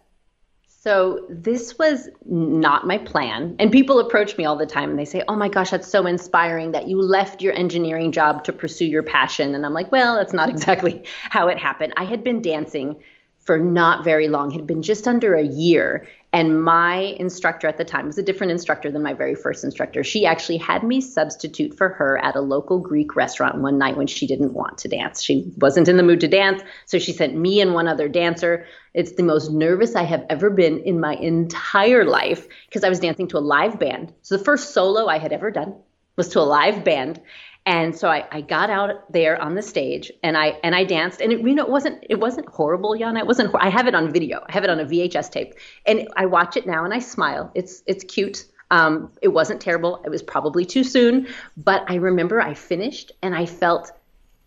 So 0.86 1.26
this 1.30 1.80
was 1.80 2.10
not 2.28 2.86
my 2.86 3.00
plan. 3.00 3.56
And 3.58 3.72
people 3.72 3.98
approach 3.98 4.38
me 4.38 4.46
all 4.46 4.56
the 4.56 4.68
time 4.68 4.92
and 4.92 5.00
they 5.00 5.06
say, 5.06 5.24
"Oh 5.28 5.36
my 5.36 5.50
gosh, 5.50 5.72
that's 5.72 5.88
so 5.88 6.06
inspiring 6.06 6.74
that 6.74 6.88
you 6.88 7.02
left 7.02 7.42
your 7.42 7.54
engineering 7.54 8.12
job 8.12 8.44
to 8.44 8.54
pursue 8.54 8.86
your 8.86 9.02
passion." 9.02 9.56
And 9.56 9.66
I'm 9.66 9.74
like, 9.74 9.92
"Well, 9.92 10.16
that's 10.16 10.32
not 10.32 10.48
mm-hmm. 10.48 10.58
exactly 10.58 11.04
how 11.32 11.48
it 11.48 11.58
happened. 11.58 11.94
I 11.98 12.04
had 12.04 12.24
been 12.24 12.40
dancing 12.40 12.98
for 13.46 13.58
not 13.60 14.04
very 14.04 14.28
long, 14.28 14.52
it 14.52 14.56
had 14.58 14.68
been 14.68 14.82
just 14.82 15.08
under 15.08 15.36
a 15.36 15.44
year, 15.44 16.08
and 16.36 16.62
my 16.62 17.16
instructor 17.18 17.66
at 17.66 17.78
the 17.78 17.86
time 17.86 18.08
was 18.08 18.18
a 18.18 18.22
different 18.22 18.52
instructor 18.52 18.92
than 18.92 19.02
my 19.02 19.14
very 19.14 19.36
first 19.36 19.64
instructor. 19.64 20.04
She 20.04 20.26
actually 20.26 20.58
had 20.58 20.84
me 20.84 21.00
substitute 21.00 21.78
for 21.78 21.88
her 21.88 22.18
at 22.18 22.36
a 22.36 22.42
local 22.42 22.78
Greek 22.78 23.16
restaurant 23.16 23.60
one 23.60 23.78
night 23.78 23.96
when 23.96 24.08
she 24.08 24.28
didn't 24.28 24.52
want 24.52 24.78
to 24.80 24.90
dance. 24.90 25.24
She 25.24 25.50
wasn't 25.56 25.88
in 25.88 25.96
the 25.96 26.04
mood 26.04 26.20
to 26.20 26.28
dance. 26.28 26.62
So 26.88 27.00
she 27.00 27.14
sent 27.14 27.38
me 27.38 27.62
and 27.62 27.74
one 27.74 27.88
other 27.88 28.10
dancer. 28.10 28.66
It's 28.94 29.14
the 29.14 29.24
most 29.24 29.50
nervous 29.50 29.96
I 29.96 30.04
have 30.04 30.26
ever 30.30 30.50
been 30.50 30.80
in 30.80 31.00
my 31.00 31.14
entire 31.14 32.04
life 32.04 32.50
because 32.68 32.84
I 32.84 32.90
was 32.90 33.00
dancing 33.00 33.30
to 33.30 33.38
a 33.38 33.40
live 33.40 33.80
band. 33.80 34.14
So 34.22 34.36
the 34.36 34.44
first 34.44 34.74
solo 34.74 35.08
I 35.08 35.20
had 35.20 35.32
ever 35.32 35.52
done 35.52 35.74
was 36.18 36.28
to 36.30 36.42
a 36.42 36.42
live 36.42 36.84
band 36.84 37.22
and 37.66 37.98
so 37.98 38.10
I, 38.10 38.28
I 38.32 38.42
got 38.42 38.70
out 38.70 39.12
there 39.12 39.42
on 39.42 39.56
the 39.56 39.62
stage 39.62 40.12
and 40.22 40.38
I 40.38 40.60
and 40.64 40.76
I 40.76 40.84
danced. 40.84 41.20
And 41.20 41.32
it 41.32 41.40
you 41.40 41.56
know 41.56 41.64
it 41.64 41.72
wasn't 41.72 42.06
it 42.10 42.20
wasn't 42.20 42.48
horrible 42.50 42.92
Yana. 42.92 43.20
It 43.20 43.28
wasn't 43.28 43.56
I 43.60 43.70
have 43.70 43.88
it 43.88 43.96
on 43.96 44.12
video. 44.14 44.44
I 44.48 44.52
have 44.52 44.64
it 44.64 44.70
on 44.70 44.80
a 44.80 44.86
VHS 44.86 45.32
tape. 45.32 45.56
And 45.88 46.08
I 46.16 46.28
watch 46.28 46.56
it 46.56 46.68
now 46.68 46.86
and 46.86 46.94
I 46.94 47.00
smile. 47.00 47.52
It's 47.56 47.82
it's 47.88 48.04
cute. 48.04 48.46
Um, 48.72 49.12
it 49.22 49.30
wasn't 49.30 49.62
terrible. 49.62 50.02
It 50.06 50.10
was 50.10 50.22
probably 50.22 50.66
too 50.66 50.84
soon. 50.84 51.28
But 51.58 51.84
I 51.88 51.96
remember 51.96 52.40
I 52.40 52.54
finished 52.54 53.12
and 53.24 53.36
I 53.36 53.46
felt 53.48 53.92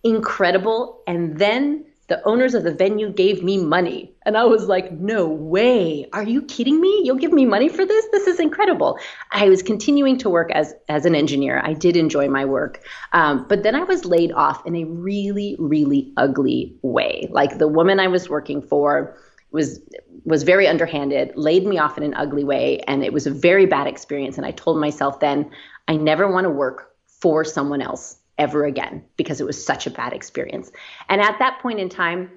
incredible. 0.04 1.02
And 1.08 1.38
then 1.38 1.84
the 2.08 2.26
owners 2.26 2.54
of 2.54 2.64
the 2.64 2.72
venue 2.72 3.10
gave 3.10 3.42
me 3.42 3.58
money. 3.58 4.10
And 4.24 4.36
I 4.36 4.44
was 4.44 4.66
like, 4.66 4.92
no 4.92 5.26
way. 5.28 6.08
Are 6.14 6.22
you 6.22 6.42
kidding 6.42 6.80
me? 6.80 7.02
You'll 7.04 7.16
give 7.16 7.32
me 7.32 7.44
money 7.44 7.68
for 7.68 7.84
this? 7.84 8.06
This 8.12 8.26
is 8.26 8.40
incredible. 8.40 8.98
I 9.30 9.48
was 9.48 9.62
continuing 9.62 10.16
to 10.18 10.30
work 10.30 10.50
as, 10.52 10.74
as 10.88 11.04
an 11.04 11.14
engineer. 11.14 11.60
I 11.62 11.74
did 11.74 11.96
enjoy 11.96 12.28
my 12.28 12.46
work. 12.46 12.82
Um, 13.12 13.44
but 13.46 13.62
then 13.62 13.74
I 13.74 13.84
was 13.84 14.06
laid 14.06 14.32
off 14.32 14.64
in 14.66 14.74
a 14.74 14.84
really, 14.84 15.56
really 15.58 16.12
ugly 16.16 16.74
way. 16.80 17.28
Like 17.30 17.58
the 17.58 17.68
woman 17.68 18.00
I 18.00 18.08
was 18.08 18.28
working 18.28 18.62
for 18.62 19.16
was 19.50 19.80
was 20.24 20.42
very 20.42 20.66
underhanded, 20.66 21.32
laid 21.36 21.64
me 21.64 21.78
off 21.78 21.96
in 21.96 22.04
an 22.04 22.12
ugly 22.14 22.44
way, 22.44 22.80
and 22.80 23.02
it 23.02 23.14
was 23.14 23.26
a 23.26 23.30
very 23.30 23.64
bad 23.64 23.86
experience. 23.86 24.36
And 24.36 24.44
I 24.44 24.50
told 24.50 24.78
myself 24.78 25.20
then, 25.20 25.50
I 25.86 25.96
never 25.96 26.30
want 26.30 26.44
to 26.44 26.50
work 26.50 26.90
for 27.06 27.44
someone 27.44 27.80
else 27.80 28.17
ever 28.38 28.64
again 28.64 29.04
because 29.16 29.40
it 29.40 29.47
was 29.47 29.62
such 29.64 29.87
a 29.87 29.90
bad 29.90 30.12
experience. 30.12 30.71
And 31.09 31.21
at 31.21 31.38
that 31.40 31.61
point 31.61 31.80
in 31.80 31.88
time, 31.88 32.30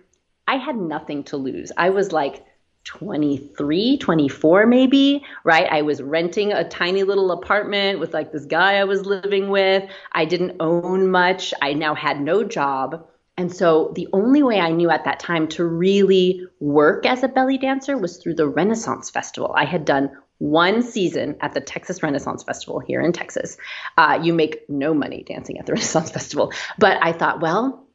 I 0.47 0.55
had 0.55 0.75
nothing 0.75 1.23
to 1.25 1.37
lose. 1.37 1.71
I 1.77 1.91
was 1.91 2.11
like 2.11 2.45
23, 2.83 3.97
24 3.97 4.65
maybe, 4.65 5.23
right? 5.43 5.67
I 5.71 5.83
was 5.83 6.01
renting 6.01 6.51
a 6.51 6.67
tiny 6.67 7.03
little 7.03 7.31
apartment 7.31 7.99
with 7.99 8.13
like 8.13 8.31
this 8.31 8.45
guy 8.45 8.75
I 8.75 8.85
was 8.85 9.05
living 9.05 9.49
with. 9.49 9.83
I 10.11 10.25
didn't 10.25 10.57
own 10.59 11.11
much. 11.11 11.53
I 11.61 11.73
now 11.73 11.93
had 11.93 12.19
no 12.19 12.43
job. 12.43 13.07
And 13.37 13.55
so 13.55 13.91
the 13.95 14.07
only 14.13 14.43
way 14.43 14.59
I 14.59 14.71
knew 14.71 14.89
at 14.89 15.05
that 15.05 15.19
time 15.19 15.47
to 15.49 15.63
really 15.63 16.45
work 16.59 17.05
as 17.05 17.23
a 17.23 17.27
belly 17.27 17.57
dancer 17.57 17.97
was 17.97 18.17
through 18.17 18.35
the 18.35 18.47
Renaissance 18.47 19.09
Festival. 19.09 19.53
I 19.55 19.65
had 19.65 19.85
done 19.85 20.11
one 20.41 20.81
season 20.81 21.37
at 21.41 21.53
the 21.53 21.61
Texas 21.61 22.01
Renaissance 22.01 22.41
Festival 22.41 22.79
here 22.79 22.99
in 22.99 23.13
Texas. 23.13 23.57
Uh, 23.95 24.19
you 24.23 24.33
make 24.33 24.67
no 24.67 24.91
money 24.91 25.23
dancing 25.23 25.59
at 25.59 25.67
the 25.67 25.73
Renaissance 25.73 26.09
Festival. 26.09 26.51
But 26.79 26.97
I 26.99 27.13
thought, 27.13 27.41
well, 27.41 27.85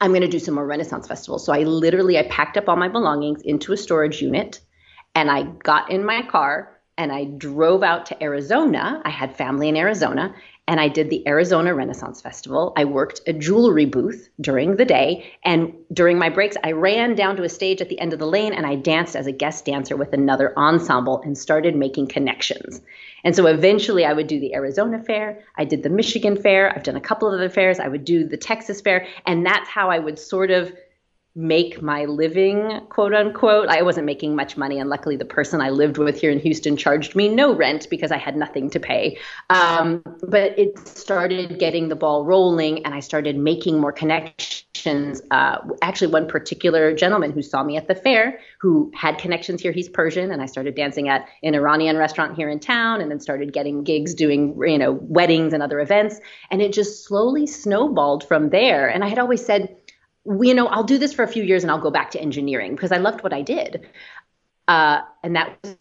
I'm 0.00 0.10
going 0.10 0.22
to 0.22 0.28
do 0.28 0.38
some 0.38 0.54
more 0.54 0.66
Renaissance 0.66 1.06
festivals. 1.06 1.44
So 1.44 1.52
I 1.52 1.64
literally 1.64 2.18
I 2.18 2.22
packed 2.22 2.56
up 2.56 2.70
all 2.70 2.76
my 2.76 2.88
belongings 2.88 3.42
into 3.42 3.74
a 3.74 3.76
storage 3.76 4.22
unit 4.22 4.60
and 5.14 5.30
I 5.30 5.42
got 5.42 5.90
in 5.90 6.06
my 6.06 6.22
car 6.22 6.80
and 6.96 7.12
I 7.12 7.24
drove 7.24 7.82
out 7.82 8.06
to 8.06 8.22
Arizona. 8.22 9.02
I 9.04 9.10
had 9.10 9.36
family 9.36 9.68
in 9.68 9.76
Arizona 9.76 10.34
and 10.66 10.80
I 10.80 10.88
did 10.88 11.10
the 11.10 11.26
Arizona 11.28 11.74
Renaissance 11.74 12.20
Festival. 12.20 12.72
I 12.76 12.84
worked 12.84 13.20
a 13.26 13.32
jewelry 13.32 13.84
booth 13.84 14.30
during 14.40 14.76
the 14.76 14.84
day, 14.84 15.32
and 15.44 15.74
during 15.92 16.18
my 16.18 16.30
breaks, 16.30 16.56
I 16.64 16.72
ran 16.72 17.14
down 17.14 17.36
to 17.36 17.42
a 17.42 17.48
stage 17.48 17.82
at 17.82 17.88
the 17.88 18.00
end 18.00 18.12
of 18.12 18.18
the 18.18 18.26
lane 18.26 18.52
and 18.52 18.66
I 18.66 18.76
danced 18.76 19.14
as 19.14 19.26
a 19.26 19.32
guest 19.32 19.64
dancer 19.66 19.96
with 19.96 20.12
another 20.12 20.56
ensemble 20.58 21.20
and 21.22 21.36
started 21.36 21.76
making 21.76 22.08
connections. 22.08 22.80
And 23.24 23.34
so 23.34 23.46
eventually 23.46 24.04
I 24.04 24.12
would 24.12 24.26
do 24.26 24.40
the 24.40 24.54
Arizona 24.54 25.02
Fair, 25.02 25.44
I 25.56 25.64
did 25.64 25.82
the 25.82 25.90
Michigan 25.90 26.36
Fair, 26.40 26.72
I've 26.74 26.82
done 26.82 26.96
a 26.96 27.00
couple 27.00 27.28
of 27.28 27.34
other 27.34 27.48
fairs, 27.48 27.78
I 27.78 27.88
would 27.88 28.04
do 28.04 28.26
the 28.26 28.36
Texas 28.36 28.80
Fair, 28.80 29.06
and 29.26 29.44
that's 29.44 29.68
how 29.68 29.90
I 29.90 29.98
would 29.98 30.18
sort 30.18 30.50
of 30.50 30.72
make 31.36 31.82
my 31.82 32.04
living, 32.04 32.80
quote 32.90 33.12
unquote. 33.12 33.68
I 33.68 33.82
wasn't 33.82 34.06
making 34.06 34.36
much 34.36 34.56
money, 34.56 34.78
and 34.78 34.88
luckily, 34.88 35.16
the 35.16 35.24
person 35.24 35.60
I 35.60 35.70
lived 35.70 35.98
with 35.98 36.20
here 36.20 36.30
in 36.30 36.38
Houston 36.38 36.76
charged 36.76 37.16
me 37.16 37.28
no 37.28 37.54
rent 37.54 37.88
because 37.90 38.12
I 38.12 38.18
had 38.18 38.36
nothing 38.36 38.70
to 38.70 38.80
pay. 38.80 39.18
Um, 39.50 40.02
but 40.22 40.56
it 40.58 40.78
started 40.86 41.58
getting 41.58 41.88
the 41.88 41.96
ball 41.96 42.24
rolling, 42.24 42.84
and 42.84 42.94
I 42.94 43.00
started 43.00 43.36
making 43.36 43.80
more 43.80 43.92
connections. 43.92 45.22
Uh, 45.30 45.58
actually, 45.82 46.12
one 46.12 46.28
particular 46.28 46.94
gentleman 46.94 47.32
who 47.32 47.42
saw 47.42 47.64
me 47.64 47.76
at 47.76 47.88
the 47.88 47.94
fair, 47.94 48.38
who 48.60 48.92
had 48.94 49.18
connections 49.18 49.60
here, 49.60 49.72
he's 49.72 49.88
Persian, 49.88 50.30
and 50.30 50.40
I 50.40 50.46
started 50.46 50.76
dancing 50.76 51.08
at 51.08 51.26
an 51.42 51.54
Iranian 51.54 51.96
restaurant 51.96 52.36
here 52.36 52.48
in 52.48 52.60
town, 52.60 53.00
and 53.00 53.10
then 53.10 53.18
started 53.18 53.52
getting 53.52 53.82
gigs 53.82 54.14
doing, 54.14 54.56
you 54.60 54.78
know, 54.78 54.92
weddings 54.92 55.52
and 55.52 55.64
other 55.64 55.80
events, 55.80 56.20
and 56.52 56.62
it 56.62 56.72
just 56.72 57.04
slowly 57.04 57.46
snowballed 57.46 58.28
from 58.28 58.50
there. 58.50 58.88
And 58.88 59.02
I 59.02 59.08
had 59.08 59.18
always 59.18 59.44
said 59.44 59.74
you 60.26 60.54
know, 60.54 60.66
I'll 60.68 60.84
do 60.84 60.98
this 60.98 61.12
for 61.12 61.22
a 61.22 61.28
few 61.28 61.42
years 61.42 61.64
and 61.64 61.70
I'll 61.70 61.80
go 61.80 61.90
back 61.90 62.10
to 62.12 62.20
engineering 62.20 62.74
because 62.74 62.92
I 62.92 62.96
loved 62.98 63.22
what 63.22 63.32
I 63.32 63.42
did. 63.42 63.86
Uh, 64.66 65.02
and 65.22 65.36
that 65.36 65.58
was 65.62 65.76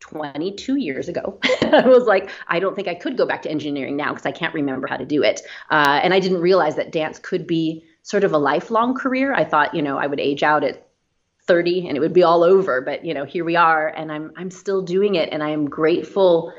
22 0.00 0.76
years 0.76 1.08
ago. 1.08 1.38
I 1.62 1.86
was 1.86 2.04
like, 2.04 2.30
I 2.48 2.58
don't 2.58 2.74
think 2.74 2.88
I 2.88 2.94
could 2.94 3.16
go 3.16 3.24
back 3.24 3.42
to 3.42 3.50
engineering 3.50 3.96
now 3.96 4.10
because 4.10 4.26
I 4.26 4.32
can't 4.32 4.52
remember 4.54 4.88
how 4.88 4.96
to 4.96 5.06
do 5.06 5.22
it. 5.22 5.42
Uh, 5.70 6.00
and 6.02 6.12
I 6.12 6.20
didn't 6.20 6.40
realize 6.40 6.76
that 6.76 6.90
dance 6.90 7.18
could 7.18 7.46
be 7.46 7.84
sort 8.02 8.24
of 8.24 8.32
a 8.32 8.38
lifelong 8.38 8.94
career. 8.94 9.32
I 9.32 9.44
thought, 9.44 9.74
you 9.74 9.82
know, 9.82 9.96
I 9.96 10.06
would 10.06 10.18
age 10.18 10.42
out 10.42 10.64
at 10.64 10.88
30 11.46 11.88
and 11.88 11.96
it 11.96 12.00
would 12.00 12.12
be 12.12 12.24
all 12.24 12.42
over. 12.42 12.80
But, 12.80 13.04
you 13.04 13.14
know, 13.14 13.24
here 13.24 13.44
we 13.44 13.54
are 13.54 13.88
and 13.88 14.10
I'm, 14.10 14.32
I'm 14.36 14.50
still 14.50 14.82
doing 14.82 15.14
it. 15.14 15.28
And 15.30 15.42
I 15.42 15.50
am 15.50 15.68
grateful 15.68 16.52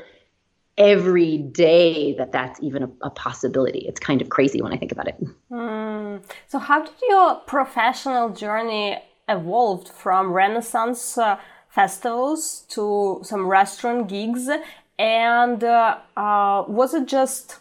every 0.77 1.37
day 1.37 2.15
that 2.17 2.31
that's 2.31 2.59
even 2.61 2.83
a, 2.83 2.89
a, 3.03 3.09
possibility. 3.09 3.85
It's 3.87 3.99
kind 3.99 4.21
of 4.21 4.29
crazy 4.29 4.61
when 4.61 4.73
I 4.73 4.77
think 4.77 4.91
about 4.91 5.07
it. 5.07 5.15
Mm. 5.51 5.72
So, 6.47 6.59
how 6.59 6.83
did 6.83 6.95
your 7.07 7.35
professional 7.35 8.29
journey 8.29 9.01
evolved 9.27 9.87
from 9.87 10.33
Renaissance 10.33 11.17
uh, 11.17 11.37
festivals 11.69 12.65
to 12.69 13.21
some 13.23 13.47
restaurant 13.47 14.07
gigs? 14.07 14.49
And 14.99 15.63
uh, 15.63 15.97
uh, 16.15 16.65
was 16.67 16.93
it 16.93 17.07
just 17.07 17.59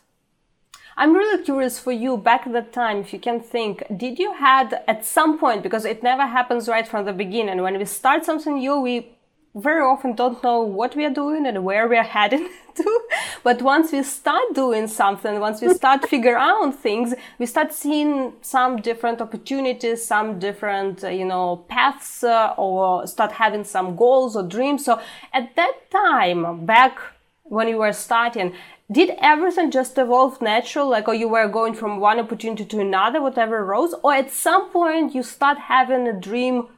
I'm 0.97 1.14
really 1.14 1.42
curious 1.42 1.78
for 1.78 1.92
you 1.92 2.16
back 2.16 2.47
at 2.47 2.52
that 2.52 2.73
time, 2.73 2.99
if 2.99 3.12
you 3.12 3.18
can 3.18 3.40
think, 3.40 3.82
did 3.97 4.18
you 4.18 4.35
had 4.35 4.82
at 4.87 5.04
some 5.04 5.38
point, 5.38 5.62
because 5.62 5.85
it 5.85 6.02
never 6.02 6.26
happens 6.26 6.68
right 6.68 6.87
from 6.87 7.06
the 7.06 7.12
beginning, 7.12 7.62
when 7.62 7.78
we 7.78 7.85
start 7.87 8.25
something 8.25 8.59
new, 8.59 8.78
we 8.78 9.09
very 9.54 9.82
often 9.82 10.14
don't 10.14 10.42
know 10.42 10.62
what 10.62 10.97
we 10.97 11.04
are 11.04 11.11
doing 11.11 11.47
and 11.47 11.62
where 11.62 11.87
we 11.87 11.97
are 11.97 12.04
heading 12.04 12.49
to. 12.75 13.00
But 13.42 13.61
once 13.61 13.92
we 13.92 14.02
start 14.02 14.54
doing 14.54 14.87
something, 14.87 15.40
once 15.40 15.61
we 15.61 15.75
start 15.75 16.09
figure 16.09 16.37
out 16.37 16.75
things, 16.75 17.14
we 17.38 17.47
start 17.47 17.73
seeing 17.73 18.32
some 18.40 18.76
different 18.80 19.21
opportunities, 19.21 20.04
some 20.04 20.38
different, 20.38 21.04
uh, 21.04 21.09
you 21.09 21.26
know, 21.26 21.64
paths, 21.68 22.25
uh, 22.25 22.54
or 22.56 23.06
start 23.06 23.32
having 23.32 23.64
some 23.64 23.94
goals 23.94 24.37
or 24.37 24.42
dreams. 24.42 24.85
So 24.85 25.00
at 25.35 25.54
that 25.56 25.90
time, 25.90 26.64
back 26.64 26.99
when 27.44 27.68
you 27.68 27.76
were 27.76 27.92
starting, 27.92 28.54
did 28.90 29.11
everything 29.21 29.71
just 29.71 29.99
evolve 29.99 30.40
natural 30.40 30.88
like 30.88 31.09
or 31.09 31.14
you 31.14 31.28
were 31.28 31.49
going 31.49 31.75
from 31.75 32.00
one 32.00 32.18
opportunity 32.18 32.64
to 32.64 32.80
another 32.80 33.21
whatever 33.21 33.64
rose, 33.64 33.94
or 34.02 34.14
at 34.14 34.30
some 34.30 34.71
point 34.71 35.14
you 35.14 35.23
start 35.23 35.59
having 35.59 36.09
a 36.09 36.18
dream 36.18 36.68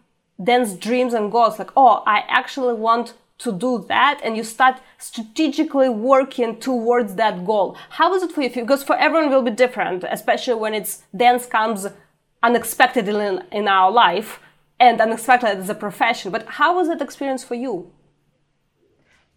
dense 0.42 0.74
dreams 0.74 1.14
and 1.14 1.30
goals 1.30 1.58
like 1.58 1.70
oh 1.76 2.02
i 2.06 2.24
actually 2.28 2.74
want 2.74 3.14
to 3.38 3.52
do 3.52 3.84
that 3.88 4.20
and 4.24 4.36
you 4.36 4.44
start 4.44 4.80
strategically 4.98 5.88
working 5.88 6.58
towards 6.58 7.14
that 7.16 7.44
goal 7.44 7.76
how 7.90 8.12
is 8.14 8.22
it 8.22 8.32
for 8.32 8.42
you 8.42 8.48
because 8.48 8.82
for 8.82 8.96
everyone 8.96 9.30
will 9.30 9.42
be 9.42 9.50
different 9.50 10.04
especially 10.10 10.54
when 10.54 10.74
it's 10.74 11.02
dance 11.16 11.46
comes 11.46 11.86
unexpectedly 12.42 13.26
in, 13.26 13.42
in 13.52 13.68
our 13.68 13.90
life 13.90 14.40
and 14.80 15.00
unexpectedly 15.00 15.56
as 15.56 15.68
a 15.68 15.74
profession 15.74 16.30
but 16.32 16.46
how 16.46 16.76
was 16.76 16.88
that 16.88 17.00
experience 17.00 17.44
for 17.44 17.54
you 17.54 17.90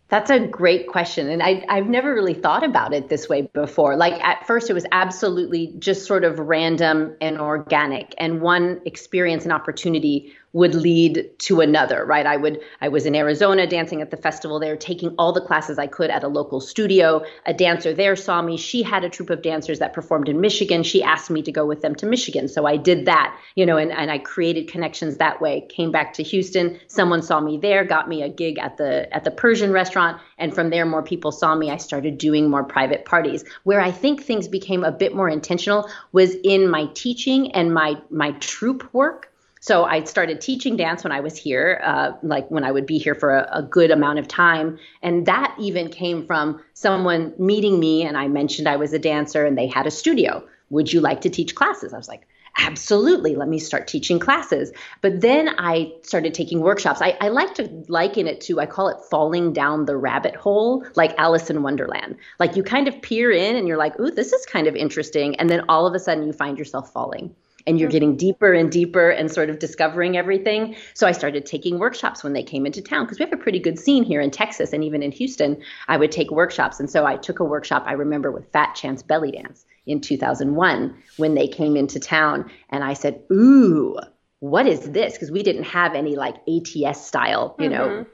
that's 0.10 0.30
a 0.30 0.39
great 0.39 0.88
question. 0.88 1.30
And 1.30 1.44
I, 1.44 1.66
I've 1.68 1.88
never 1.88 2.13
really 2.13 2.34
thought 2.34 2.63
about 2.63 2.94
it 2.94 3.10
this 3.10 3.27
way 3.27 3.42
before. 3.54 3.98
Like 3.98 4.13
at 4.24 4.48
first, 4.48 4.70
it 4.70 4.74
was 4.74 4.86
absolutely 4.94 5.74
just 5.80 6.06
sort 6.06 6.24
of 6.24 6.39
random 6.39 7.16
and 7.20 7.38
organic. 7.38 8.16
And 8.18 8.42
one 8.42 8.80
experience 8.86 9.44
and 9.44 9.51
opportunity 9.51 10.34
would 10.54 10.74
lead 10.74 11.30
to 11.39 11.62
another 11.62 12.06
right? 12.06 12.25
I 12.25 12.38
would 12.38 12.62
i 12.82 12.88
was 12.88 13.06
in 13.06 13.16
arizona 13.16 13.68
dancing 13.68 14.01
at 14.01 14.12
the 14.12 14.18
festival 14.18 14.60
there 14.60 14.75
taking 14.75 15.13
all 15.18 15.34
the 15.34 15.42
classes 15.42 15.77
i 15.77 15.88
could 15.88 16.10
at 16.10 16.24
a 16.24 16.27
local 16.27 16.62
studio. 16.62 17.24
A 17.46 17.54
dancer 17.54 17.94
there 17.94 18.16
saw 18.16 18.42
me. 18.42 18.58
She 18.58 18.82
had 18.82 19.04
a 19.04 19.10
troupe 19.10 19.30
of 19.30 19.42
dancers 19.42 19.80
that 19.80 19.94
performed 19.94 20.30
in 20.30 20.39
michigan. 20.42 20.84
She 20.84 21.04
asked 21.04 21.30
me 21.30 21.42
to 21.44 21.51
go 21.51 21.66
with 21.66 21.82
them 21.82 21.96
to 21.96 22.06
michigan. 22.06 22.48
So 22.48 22.66
i 22.66 22.77
did 22.77 23.06
that 23.06 23.38
you 23.56 23.66
know 23.66 23.77
and, 23.77 23.92
and 23.92 24.10
i 24.10 24.18
created 24.20 24.68
connections 24.68 25.18
that 25.18 25.42
way. 25.42 25.62
Came 25.70 25.92
back 25.92 26.13
to 26.13 26.24
houston. 26.24 26.80
Someone 26.88 27.22
saw 27.22 27.39
me 27.39 27.58
there 27.58 27.84
got 27.84 28.08
me 28.08 28.24
a 28.24 28.30
gig 28.30 28.58
at 28.58 28.77
the 28.77 29.13
at 29.13 29.24
the 29.24 29.32
persian 29.32 29.72
restaurant. 29.72 30.22
And 30.38 30.54
from 30.54 30.70
there 30.70 30.86
more 30.86 31.04
people 31.04 31.32
saw 31.32 31.56
me. 31.56 31.72
I 31.72 31.77
started 31.77 32.18
doing 32.18 32.50
more 32.50 32.63
private 32.63 33.06
parties. 33.06 33.44
Where 33.63 33.82
i 33.82 33.92
think 33.92 34.24
things 34.24 34.48
became 34.48 34.84
a 34.84 34.92
bit 34.92 35.13
more 35.13 35.30
intentional 35.30 35.89
was 36.12 36.36
in 36.44 36.70
my 36.70 36.88
teaching 36.94 37.51
and 37.51 37.74
my 37.74 37.98
my 38.10 38.32
troupe 38.32 38.94
work 38.94 39.32
so 39.67 39.83
I 39.83 40.05
started 40.05 40.39
teaching 40.39 40.77
dance 40.77 41.03
when 41.03 41.12
I 41.12 41.19
was 41.19 41.36
here, 41.36 41.81
uh, 41.83 42.13
like 42.24 42.50
when 42.50 42.63
I 42.63 42.71
would 42.71 42.86
be 42.86 42.97
here 42.97 43.13
for 43.13 43.36
a, 43.36 43.50
a, 43.51 43.62
good 43.62 43.91
amount 43.91 44.17
of 44.17 44.25
time. 44.25 44.79
And 45.01 45.25
that 45.25 45.53
even 45.59 45.89
came 45.89 46.25
from 46.25 46.62
someone 46.74 47.33
meeting 47.38 47.77
me, 47.77 48.03
and 48.03 48.15
I 48.17 48.29
mentioned 48.29 48.69
I 48.69 48.77
was 48.77 48.93
a 48.93 49.00
dancer, 49.00 49.45
and 49.45 49.57
they 49.57 49.67
had 49.67 49.86
a 49.86 49.91
studio. 49.91 50.41
Would 50.69 50.93
you 50.93 51.01
like 51.01 51.19
to 51.21 51.29
teach 51.29 51.53
classes? 51.53 51.93
I 51.93 51.97
was 51.97 52.07
like, 52.07 52.25
absolutely 52.59 53.36
let 53.36 53.47
me 53.47 53.59
start 53.59 53.88
teaching 53.88 54.17
classes 54.17 54.71
but 55.01 55.21
then 55.21 55.50
i 55.59 55.93
started 56.01 56.33
taking 56.33 56.59
workshops 56.59 57.03
I, 57.03 57.15
I, 57.21 57.27
like 57.27 57.53
to 57.55 57.69
liken 57.88 58.25
it 58.25 58.41
to 58.41 58.59
i 58.59 58.65
call 58.65 58.88
it 58.88 58.97
falling 59.12 59.53
down 59.53 59.86
the 59.86 59.95
rabbit 59.95 60.36
hole 60.36 60.83
like 60.95 61.13
alice 61.19 61.51
in 61.51 61.62
wonderland 61.62 62.15
like 62.39 62.55
you 62.55 62.63
kind 62.63 62.88
of 62.88 63.00
peer 63.03 63.29
in 63.29 63.55
and 63.55 63.67
you're 63.67 63.77
like 63.77 64.00
ooh 64.00 64.09
this 64.09 64.33
is 64.33 64.43
kind 64.47 64.65
of 64.65 64.75
interesting 64.75 65.36
and 65.36 65.51
then 65.51 65.65
all 65.69 65.86
of 65.86 65.93
a 65.93 66.00
sudden 66.00 66.25
you 66.25 66.33
find 66.33 66.57
yourself 66.57 66.91
falling 66.91 67.36
and 67.67 67.79
you're 67.79 67.89
getting 67.89 68.15
deeper 68.15 68.53
and 68.53 68.71
deeper 68.71 69.09
and 69.09 69.29
sort 69.29 69.50
of 69.50 69.59
discovering 69.59 70.17
everything. 70.17 70.75
So 70.93 71.05
I 71.05 71.12
started 71.12 71.45
taking 71.45 71.77
workshops 71.77 72.24
when 72.24 72.31
they 72.33 72.41
came 72.41 72.65
into 72.65 72.81
town 72.81 73.05
because 73.05 73.19
we 73.19 73.25
have 73.25 73.33
a 73.33 73.38
pretty 73.38 73.59
good 73.59 73.77
scene 73.77 74.03
here 74.03 74.21
in 74.21 74.31
Texas 74.31 74.71
and 74.71 74.83
even 74.83 75.03
in 75.03 75.12
Houston. 75.12 75.62
I 75.89 75.97
would 75.97 76.12
take 76.12 76.31
workshops. 76.31 76.79
And 76.79 76.89
so 76.89 77.05
I 77.05 77.17
took 77.17 77.39
a 77.39 77.43
workshop, 77.43 77.83
I 77.86 77.91
remember, 77.91 78.31
with 78.31 78.50
Fat 78.53 78.74
Chance 78.74 79.03
Belly 79.03 79.31
Dance 79.31 79.65
in 79.86 80.00
2001 80.00 80.95
when 81.17 81.36
they 81.36 81.47
came 81.47 81.75
into 81.75 82.00
town. 82.00 82.50
And 82.70 82.83
I 82.83 82.94
said, 82.94 83.22
Ooh, 83.31 83.98
what 84.39 84.65
is 84.65 84.92
this? 84.92 85.13
Because 85.13 85.29
we 85.29 85.44
didn't 85.44 85.63
have 85.63 85.94
any 85.94 86.15
like 86.15 86.37
ATS 86.48 87.05
style, 87.05 87.55
you 87.59 87.70
mm-hmm. 87.70 87.74
know, 87.74 88.05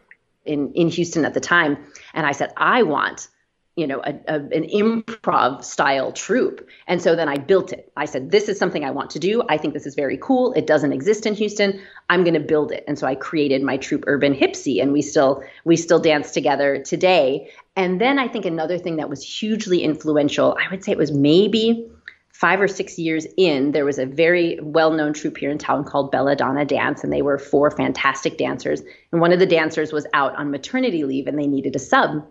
in, 0.46 0.74
in 0.74 0.90
Houston 0.90 1.26
at 1.26 1.36
the 1.36 1.40
time. 1.40 1.78
And 2.16 2.26
I 2.26 2.32
said, 2.32 2.52
I 2.58 2.82
want 2.84 3.28
you 3.76 3.88
know, 3.88 4.02
a, 4.04 4.14
a, 4.28 4.36
an 4.36 4.70
improv 4.70 5.64
style 5.64 6.12
troupe. 6.12 6.68
And 6.88 7.02
so 7.02 7.16
then 7.16 7.28
I 7.28 7.38
built 7.38 7.74
it. 7.74 7.92
I 7.98 8.06
said, 8.06 8.30
this 8.30 8.48
is 8.48 8.60
something 8.60 8.86
I 8.86 8.92
want 8.92 9.10
to 9.12 9.20
do. 9.20 9.44
I 9.50 9.58
think 9.58 9.74
this 9.74 9.88
is 9.88 9.96
very 9.96 10.18
cool. 10.22 10.54
It 10.54 10.68
doesn't 10.68 10.94
exist 10.94 11.26
in 11.26 11.34
Houston. 11.34 11.82
I'm 12.10 12.24
going 12.24 12.36
to 12.36 12.40
build 12.40 12.72
it. 12.72 12.84
And 12.88 13.00
so 13.00 13.08
I 13.08 13.16
created 13.16 13.64
my 13.64 13.78
troupe 13.78 14.04
Urban 14.06 14.36
Hipsy 14.36 14.82
and 14.82 14.94
we 14.94 15.02
still 15.02 15.44
we 15.66 15.76
still 15.76 16.00
dance 16.00 16.32
together 16.32 16.84
today. 16.84 17.50
And 17.76 18.00
then 18.00 18.20
I 18.20 18.28
think 18.28 18.46
another 18.46 18.78
thing 18.78 18.98
that 18.98 19.10
was 19.10 19.24
hugely 19.24 19.82
influential, 19.82 20.56
I 20.60 20.70
would 20.70 20.84
say 20.84 20.92
it 20.92 20.98
was 20.98 21.12
maybe 21.12 21.90
five 22.32 22.62
or 22.62 22.68
six 22.68 23.00
years 23.00 23.26
in, 23.38 23.72
there 23.72 23.86
was 23.86 23.98
a 23.98 24.06
very 24.06 24.60
well-known 24.62 25.14
troupe 25.14 25.38
here 25.38 25.50
in 25.50 25.58
town 25.58 25.84
called 25.84 26.12
Belladonna 26.12 26.66
Dance, 26.66 27.04
and 27.04 27.14
they 27.14 27.22
were 27.22 27.38
four 27.38 27.72
fantastic 27.72 28.38
dancers. 28.38 28.82
And 29.12 29.22
one 29.22 29.32
of 29.32 29.40
the 29.40 29.46
dancers 29.46 29.94
was 29.94 30.06
out 30.14 30.36
on 30.36 30.52
maternity 30.52 31.06
leave 31.06 31.28
and 31.28 31.40
they 31.40 31.48
needed 31.48 31.76
a 31.76 31.80
sub. 31.80 32.28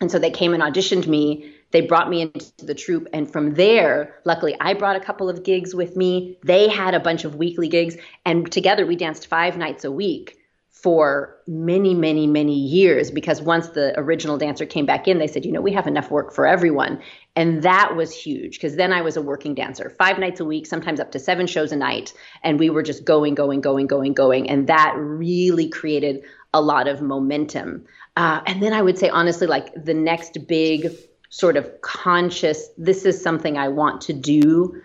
And 0.00 0.10
so 0.10 0.18
they 0.18 0.30
came 0.30 0.54
and 0.54 0.62
auditioned 0.62 1.06
me. 1.06 1.52
They 1.72 1.82
brought 1.82 2.08
me 2.08 2.22
into 2.22 2.64
the 2.64 2.74
troupe. 2.74 3.06
And 3.12 3.30
from 3.30 3.54
there, 3.54 4.18
luckily, 4.24 4.56
I 4.58 4.72
brought 4.74 4.96
a 4.96 5.00
couple 5.00 5.28
of 5.28 5.44
gigs 5.44 5.74
with 5.74 5.94
me. 5.94 6.38
They 6.42 6.68
had 6.68 6.94
a 6.94 7.00
bunch 7.00 7.24
of 7.24 7.34
weekly 7.34 7.68
gigs. 7.68 7.96
And 8.24 8.50
together, 8.50 8.86
we 8.86 8.96
danced 8.96 9.26
five 9.26 9.58
nights 9.58 9.84
a 9.84 9.92
week 9.92 10.38
for 10.82 11.36
many, 11.46 11.92
many, 11.92 12.26
many 12.26 12.58
years 12.58 13.10
because 13.10 13.42
once 13.42 13.68
the 13.68 13.92
original 13.98 14.38
dancer 14.38 14.64
came 14.64 14.86
back 14.86 15.06
in, 15.06 15.18
they 15.18 15.26
said, 15.26 15.44
you 15.44 15.52
know, 15.52 15.60
we 15.60 15.72
have 15.72 15.86
enough 15.86 16.10
work 16.10 16.32
for 16.32 16.46
everyone. 16.46 17.02
And 17.36 17.62
that 17.62 17.96
was 17.96 18.14
huge 18.14 18.56
because 18.56 18.76
then 18.76 18.90
I 18.90 19.02
was 19.02 19.18
a 19.18 19.22
working 19.22 19.54
dancer, 19.54 19.90
five 19.98 20.18
nights 20.18 20.40
a 20.40 20.44
week, 20.46 20.66
sometimes 20.66 20.98
up 20.98 21.12
to 21.12 21.18
seven 21.18 21.46
shows 21.46 21.72
a 21.72 21.76
night. 21.76 22.14
And 22.42 22.58
we 22.58 22.70
were 22.70 22.82
just 22.82 23.04
going, 23.04 23.34
going, 23.34 23.60
going, 23.60 23.86
going, 23.86 24.14
going. 24.14 24.48
And 24.48 24.66
that 24.68 24.94
really 24.96 25.68
created 25.68 26.22
a 26.54 26.62
lot 26.62 26.88
of 26.88 27.02
momentum. 27.02 27.84
Uh, 28.20 28.42
and 28.44 28.62
then 28.62 28.74
I 28.74 28.82
would 28.82 28.98
say, 28.98 29.08
honestly, 29.08 29.46
like 29.46 29.72
the 29.82 29.94
next 29.94 30.46
big 30.46 30.92
sort 31.30 31.56
of 31.56 31.80
conscious, 31.80 32.68
this 32.76 33.06
is 33.06 33.22
something 33.22 33.56
I 33.56 33.68
want 33.68 34.02
to 34.02 34.12
do 34.12 34.78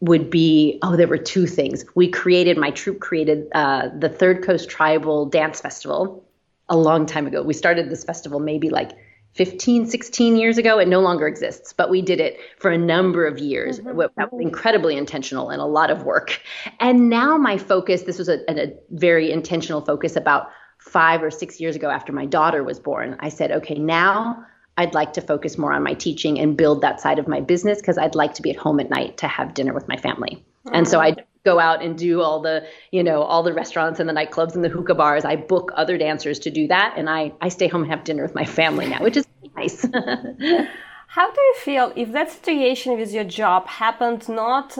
would 0.00 0.30
be 0.30 0.78
oh 0.82 0.96
there 0.96 1.06
were 1.06 1.18
two 1.18 1.46
things. 1.46 1.84
We 1.94 2.08
created 2.08 2.56
my 2.56 2.70
troupe 2.70 2.98
created 2.98 3.48
uh, 3.54 3.90
the 3.96 4.08
third 4.08 4.42
coast 4.42 4.70
tribal 4.70 5.26
dance 5.26 5.60
festival 5.60 6.24
a 6.70 6.76
long 6.78 7.04
time 7.04 7.26
ago. 7.26 7.42
We 7.42 7.52
started 7.52 7.90
this 7.90 8.04
festival 8.04 8.40
maybe 8.40 8.70
like 8.70 8.92
15 9.34 9.86
16 9.86 10.36
years 10.36 10.56
ago. 10.56 10.78
It 10.78 10.88
no 10.88 11.00
longer 11.00 11.28
exists 11.28 11.74
but 11.74 11.90
we 11.90 12.00
did 12.00 12.20
it 12.20 12.38
for 12.58 12.70
a 12.70 12.78
number 12.78 13.26
of 13.26 13.38
years. 13.38 13.80
Mm-hmm. 13.80 14.00
that 14.16 14.32
was 14.32 14.40
incredibly 14.40 14.96
intentional 14.96 15.50
and 15.50 15.60
a 15.60 15.66
lot 15.66 15.90
of 15.90 16.04
work. 16.04 16.40
And 16.80 17.10
now 17.10 17.36
my 17.36 17.58
focus 17.58 18.02
this 18.02 18.18
was 18.18 18.30
a, 18.30 18.38
a 18.48 18.72
very 18.90 19.30
intentional 19.30 19.82
focus 19.82 20.16
about 20.16 20.48
five 20.84 21.22
or 21.22 21.30
six 21.30 21.60
years 21.60 21.76
ago 21.76 21.90
after 21.90 22.12
my 22.12 22.26
daughter 22.26 22.62
was 22.62 22.78
born, 22.78 23.16
I 23.20 23.28
said, 23.28 23.52
okay, 23.52 23.74
now 23.74 24.44
I'd 24.76 24.94
like 24.94 25.12
to 25.14 25.20
focus 25.20 25.58
more 25.58 25.72
on 25.72 25.82
my 25.82 25.94
teaching 25.94 26.38
and 26.38 26.56
build 26.56 26.80
that 26.80 27.00
side 27.00 27.18
of 27.18 27.28
my 27.28 27.40
business 27.40 27.80
because 27.80 27.98
I'd 27.98 28.14
like 28.14 28.34
to 28.34 28.42
be 28.42 28.50
at 28.50 28.56
home 28.56 28.80
at 28.80 28.90
night 28.90 29.18
to 29.18 29.28
have 29.28 29.54
dinner 29.54 29.72
with 29.72 29.86
my 29.88 29.96
family. 29.96 30.44
Mm-hmm. 30.66 30.76
And 30.76 30.88
so 30.88 31.00
I 31.00 31.16
go 31.44 31.58
out 31.58 31.82
and 31.82 31.98
do 31.98 32.20
all 32.20 32.40
the, 32.40 32.64
you 32.90 33.02
know, 33.02 33.22
all 33.22 33.42
the 33.42 33.52
restaurants 33.52 34.00
and 34.00 34.08
the 34.08 34.12
nightclubs 34.12 34.54
and 34.54 34.64
the 34.64 34.68
hookah 34.68 34.94
bars. 34.94 35.24
I 35.24 35.36
book 35.36 35.72
other 35.74 35.98
dancers 35.98 36.38
to 36.40 36.50
do 36.50 36.68
that. 36.68 36.94
And 36.96 37.10
I, 37.10 37.32
I 37.40 37.48
stay 37.48 37.68
home 37.68 37.82
and 37.82 37.90
have 37.90 38.04
dinner 38.04 38.22
with 38.22 38.34
my 38.34 38.44
family 38.44 38.88
now, 38.88 39.02
which 39.02 39.16
is 39.16 39.26
nice. 39.56 39.82
How 41.08 41.30
do 41.30 41.40
you 41.40 41.54
feel 41.58 41.92
if 41.94 42.12
that 42.12 42.30
situation 42.30 42.96
with 42.98 43.12
your 43.12 43.24
job 43.24 43.66
happened 43.68 44.28
not 44.28 44.78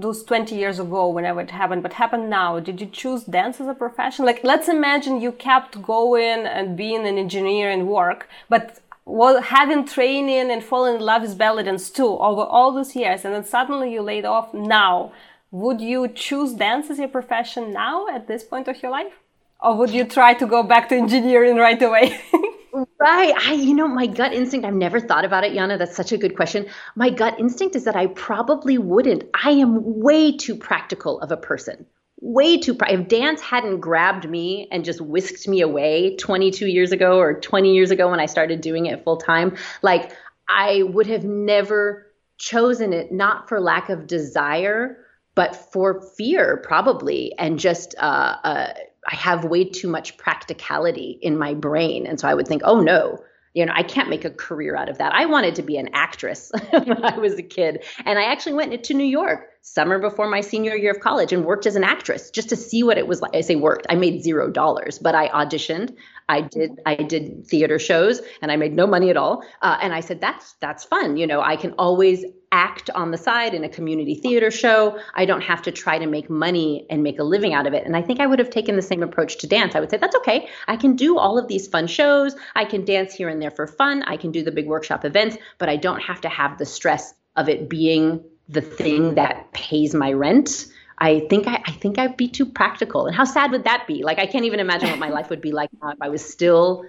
those 0.00 0.22
20 0.22 0.54
years 0.54 0.78
ago 0.78 1.08
whenever 1.08 1.40
it 1.40 1.50
happened 1.50 1.82
but 1.82 1.94
happened 1.94 2.30
now 2.30 2.60
did 2.60 2.80
you 2.80 2.86
choose 2.86 3.24
dance 3.24 3.60
as 3.60 3.68
a 3.68 3.74
profession? 3.74 4.24
Like 4.24 4.42
let's 4.44 4.68
imagine 4.68 5.20
you 5.20 5.32
kept 5.32 5.82
going 5.82 6.46
and 6.46 6.76
being 6.76 7.06
an 7.06 7.18
engineer 7.18 7.70
and 7.70 7.88
work 7.88 8.28
but 8.48 8.80
well, 9.04 9.40
having 9.40 9.86
training 9.86 10.50
and 10.50 10.62
falling 10.62 10.96
in 10.96 11.00
love 11.00 11.22
with 11.22 11.38
belly 11.38 11.62
dance 11.62 11.88
too 11.90 12.18
over 12.18 12.42
all 12.42 12.72
those 12.72 12.94
years 12.94 13.24
and 13.24 13.34
then 13.34 13.44
suddenly 13.44 13.92
you 13.92 14.02
laid 14.02 14.24
off 14.24 14.52
now. 14.52 15.12
Would 15.50 15.80
you 15.80 16.08
choose 16.08 16.52
dance 16.52 16.90
as 16.90 16.98
your 16.98 17.08
profession 17.08 17.72
now 17.72 18.06
at 18.08 18.28
this 18.28 18.44
point 18.44 18.68
of 18.68 18.82
your 18.82 18.92
life? 18.92 19.14
Or 19.60 19.76
would 19.76 19.90
you 19.90 20.04
try 20.04 20.34
to 20.34 20.46
go 20.46 20.62
back 20.62 20.90
to 20.90 20.94
engineering 20.94 21.56
right 21.56 21.80
away 21.82 22.20
Right. 23.00 23.32
I, 23.36 23.52
you 23.52 23.74
know, 23.74 23.86
my 23.86 24.06
gut 24.08 24.32
instinct, 24.32 24.66
I've 24.66 24.74
never 24.74 24.98
thought 24.98 25.24
about 25.24 25.44
it, 25.44 25.52
Yana. 25.52 25.78
That's 25.78 25.94
such 25.94 26.10
a 26.10 26.18
good 26.18 26.34
question. 26.34 26.66
My 26.96 27.10
gut 27.10 27.38
instinct 27.38 27.76
is 27.76 27.84
that 27.84 27.94
I 27.94 28.08
probably 28.08 28.76
wouldn't. 28.76 29.22
I 29.44 29.52
am 29.52 30.00
way 30.00 30.36
too 30.36 30.56
practical 30.56 31.20
of 31.20 31.30
a 31.30 31.36
person. 31.36 31.86
Way 32.20 32.58
too. 32.58 32.74
Pra- 32.74 32.90
if 32.92 33.06
dance 33.06 33.40
hadn't 33.40 33.78
grabbed 33.78 34.28
me 34.28 34.66
and 34.72 34.84
just 34.84 35.00
whisked 35.00 35.46
me 35.46 35.60
away 35.60 36.16
22 36.16 36.66
years 36.66 36.90
ago 36.90 37.20
or 37.20 37.38
20 37.38 37.72
years 37.72 37.92
ago 37.92 38.10
when 38.10 38.18
I 38.18 38.26
started 38.26 38.60
doing 38.60 38.86
it 38.86 39.04
full 39.04 39.18
time, 39.18 39.56
like 39.82 40.10
I 40.48 40.82
would 40.82 41.06
have 41.06 41.22
never 41.22 42.06
chosen 42.38 42.92
it 42.92 43.12
not 43.12 43.48
for 43.48 43.60
lack 43.60 43.90
of 43.90 44.08
desire, 44.08 44.98
but 45.36 45.54
for 45.54 46.00
fear, 46.16 46.56
probably, 46.64 47.32
and 47.38 47.60
just 47.60 47.94
uh, 47.98 48.36
uh, 48.42 48.72
I 49.06 49.14
have 49.14 49.44
way 49.44 49.64
too 49.64 49.88
much 49.88 50.16
practicality 50.16 51.18
in 51.20 51.38
my 51.38 51.54
brain. 51.54 52.06
And 52.06 52.18
so 52.18 52.28
I 52.28 52.34
would 52.34 52.48
think, 52.48 52.62
oh 52.64 52.80
no, 52.80 53.22
you 53.54 53.66
know, 53.66 53.72
I 53.74 53.82
can't 53.82 54.08
make 54.08 54.24
a 54.24 54.30
career 54.30 54.76
out 54.76 54.88
of 54.88 54.98
that. 54.98 55.12
I 55.12 55.26
wanted 55.26 55.56
to 55.56 55.62
be 55.62 55.78
an 55.78 55.90
actress 55.92 56.52
when 56.70 57.04
I 57.04 57.18
was 57.18 57.34
a 57.34 57.42
kid. 57.42 57.84
And 58.04 58.18
I 58.18 58.24
actually 58.24 58.54
went 58.54 58.84
to 58.84 58.94
New 58.94 59.04
York 59.04 59.48
summer 59.62 59.98
before 59.98 60.28
my 60.28 60.40
senior 60.40 60.76
year 60.76 60.92
of 60.92 61.00
college 61.00 61.32
and 61.32 61.44
worked 61.44 61.66
as 61.66 61.76
an 61.76 61.84
actress 61.84 62.30
just 62.30 62.50
to 62.50 62.56
see 62.56 62.82
what 62.82 62.98
it 62.98 63.06
was 63.06 63.20
like. 63.20 63.34
I 63.34 63.40
say 63.40 63.56
worked. 63.56 63.86
I 63.88 63.96
made 63.96 64.22
zero 64.22 64.50
dollars, 64.50 64.98
but 64.98 65.14
I 65.14 65.28
auditioned. 65.28 65.94
I 66.28 66.42
did 66.42 66.80
I 66.86 66.94
did 66.96 67.46
theater 67.46 67.78
shows 67.78 68.20
and 68.42 68.52
I 68.52 68.56
made 68.56 68.74
no 68.74 68.86
money 68.86 69.10
at 69.10 69.16
all. 69.16 69.42
Uh, 69.62 69.78
and 69.80 69.92
I 69.92 70.00
said 70.00 70.20
that's 70.20 70.54
that's 70.60 70.84
fun. 70.84 71.16
You 71.16 71.26
know, 71.26 71.40
I 71.40 71.56
can 71.56 71.74
always 71.78 72.24
act 72.52 72.90
on 72.90 73.10
the 73.10 73.18
side 73.18 73.54
in 73.54 73.64
a 73.64 73.68
community 73.68 74.14
theater 74.14 74.50
show. 74.50 74.98
I 75.14 75.24
don't 75.24 75.42
have 75.42 75.62
to 75.62 75.72
try 75.72 75.98
to 75.98 76.06
make 76.06 76.30
money 76.30 76.86
and 76.90 77.02
make 77.02 77.18
a 77.18 77.24
living 77.24 77.52
out 77.52 77.66
of 77.66 77.74
it. 77.74 77.84
And 77.84 77.96
I 77.96 78.02
think 78.02 78.20
I 78.20 78.26
would 78.26 78.38
have 78.38 78.50
taken 78.50 78.76
the 78.76 78.82
same 78.82 79.02
approach 79.02 79.38
to 79.38 79.46
dance. 79.46 79.74
I 79.74 79.80
would 79.80 79.90
say, 79.90 79.98
that's 79.98 80.16
okay. 80.16 80.48
I 80.66 80.76
can 80.76 80.96
do 80.96 81.18
all 81.18 81.38
of 81.38 81.48
these 81.48 81.66
fun 81.66 81.86
shows. 81.86 82.34
I 82.54 82.64
can 82.64 82.84
dance 82.84 83.14
here 83.14 83.28
and 83.28 83.40
there 83.40 83.50
for 83.50 83.66
fun. 83.66 84.02
I 84.04 84.16
can 84.16 84.30
do 84.30 84.42
the 84.42 84.52
big 84.52 84.66
workshop 84.66 85.04
events, 85.04 85.36
but 85.58 85.68
I 85.68 85.76
don't 85.76 86.00
have 86.00 86.20
to 86.22 86.28
have 86.28 86.58
the 86.58 86.66
stress 86.66 87.14
of 87.36 87.48
it 87.48 87.68
being 87.68 88.24
the 88.48 88.62
thing 88.62 89.14
that 89.14 89.52
pays 89.52 89.94
my 89.94 90.12
rent. 90.12 90.66
I 90.98 91.20
think 91.30 91.46
I, 91.46 91.62
I 91.64 91.72
think 91.72 91.98
I'd 91.98 92.16
be 92.16 92.28
too 92.28 92.46
practical. 92.46 93.06
And 93.06 93.14
how 93.14 93.24
sad 93.24 93.50
would 93.52 93.64
that 93.64 93.86
be? 93.86 94.02
Like 94.02 94.18
I 94.18 94.26
can't 94.26 94.44
even 94.44 94.60
imagine 94.60 94.90
what 94.90 94.98
my 94.98 95.08
life 95.08 95.30
would 95.30 95.40
be 95.40 95.52
like 95.52 95.70
if 95.72 95.98
I 96.00 96.08
was 96.08 96.24
still 96.24 96.84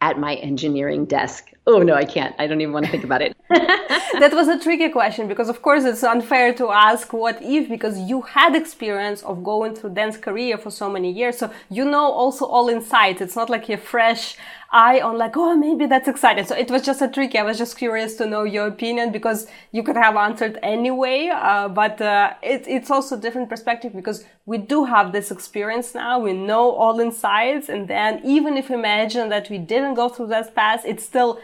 at 0.00 0.18
my 0.18 0.34
engineering 0.36 1.06
desk. 1.06 1.50
Oh 1.66 1.78
no, 1.78 1.94
I 1.94 2.04
can't. 2.04 2.34
I 2.38 2.46
don't 2.46 2.60
even 2.60 2.74
want 2.74 2.84
to 2.84 2.92
think 2.92 3.04
about 3.04 3.22
it. 3.22 3.34
that 3.48 4.32
was 4.34 4.48
a 4.48 4.58
tricky 4.60 4.90
question 4.90 5.28
because 5.28 5.48
of 5.48 5.62
course 5.62 5.84
it's 5.84 6.02
unfair 6.02 6.52
to 6.54 6.70
ask 6.70 7.12
what 7.14 7.38
if 7.40 7.70
because 7.70 7.98
you 7.98 8.20
had 8.20 8.54
experience 8.54 9.22
of 9.22 9.42
going 9.42 9.74
through 9.74 9.94
dance 9.94 10.18
career 10.18 10.58
for 10.58 10.70
so 10.70 10.90
many 10.90 11.10
years. 11.10 11.38
So 11.38 11.50
you 11.70 11.86
know 11.86 12.06
also 12.12 12.44
all 12.44 12.68
insights. 12.68 13.22
It's 13.22 13.36
not 13.36 13.48
like 13.48 13.66
you're 13.68 13.78
fresh 13.78 14.36
eye 14.74 15.00
on 15.00 15.16
like, 15.16 15.36
oh, 15.36 15.56
maybe 15.56 15.86
that's 15.86 16.08
exciting. 16.08 16.44
So 16.44 16.54
it 16.56 16.70
was 16.70 16.82
just 16.82 17.00
a 17.00 17.08
tricky. 17.08 17.38
I 17.38 17.42
was 17.44 17.56
just 17.56 17.78
curious 17.78 18.16
to 18.16 18.26
know 18.26 18.42
your 18.42 18.66
opinion 18.66 19.12
because 19.12 19.46
you 19.72 19.82
could 19.82 19.96
have 19.96 20.16
answered 20.16 20.58
anyway. 20.62 21.30
Uh, 21.32 21.68
but 21.68 22.00
uh, 22.00 22.34
it, 22.42 22.64
it's 22.66 22.90
also 22.90 23.16
different 23.18 23.48
perspective 23.48 23.94
because 23.94 24.24
we 24.44 24.58
do 24.58 24.84
have 24.84 25.12
this 25.12 25.30
experience 25.30 25.94
now. 25.94 26.18
We 26.18 26.32
know 26.32 26.72
all 26.72 26.98
insights. 27.00 27.68
And 27.68 27.88
then 27.88 28.20
even 28.24 28.56
if 28.56 28.70
imagine 28.70 29.28
that 29.28 29.48
we 29.48 29.58
didn't 29.58 29.94
go 29.94 30.08
through 30.08 30.26
that 30.28 30.54
path, 30.54 30.82
it's 30.84 31.04
still 31.04 31.40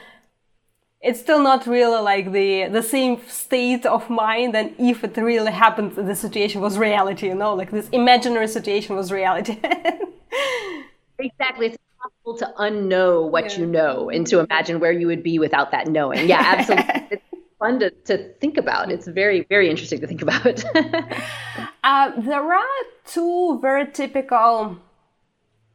it's 1.01 1.19
still 1.19 1.43
not 1.43 1.67
really 1.67 2.03
like 2.03 2.31
the 2.33 2.69
the 2.69 2.83
same 2.83 3.21
state 3.27 3.87
of 3.87 4.11
mind 4.11 4.55
than 4.55 4.75
if 4.79 5.03
it 5.03 5.17
really 5.17 5.51
happened 5.51 5.93
the 5.93 6.15
situation 6.15 6.61
was 6.61 6.77
reality 6.77 7.27
you 7.29 7.35
know 7.35 7.55
like 7.55 7.71
this 7.71 7.89
imaginary 7.89 8.47
situation 8.47 8.95
was 8.95 9.11
reality 9.11 9.59
exactly 11.19 11.69
it's 11.69 11.79
impossible 12.05 12.37
to 12.39 12.55
unknow 12.59 13.31
what 13.31 13.53
yeah. 13.53 13.59
you 13.61 13.67
know 13.67 14.11
and 14.11 14.27
to 14.27 14.41
imagine 14.41 14.81
where 14.81 14.93
you 14.93 15.07
would 15.07 15.23
be 15.23 15.39
without 15.39 15.71
that 15.73 15.87
knowing. 15.87 16.29
Yeah, 16.29 16.41
absolutely. 16.59 17.09
it's 17.11 17.23
fun 17.59 17.81
to, 17.81 17.91
to 17.91 18.33
think 18.35 18.57
about. 18.57 18.91
It's 18.91 19.07
very, 19.07 19.47
very 19.49 19.69
interesting 19.69 20.01
to 20.01 20.07
think 20.07 20.23
about. 20.23 20.65
uh, 21.85 22.21
there 22.21 22.55
are 22.55 22.83
two 23.07 23.59
very 23.61 23.91
typical 23.91 24.79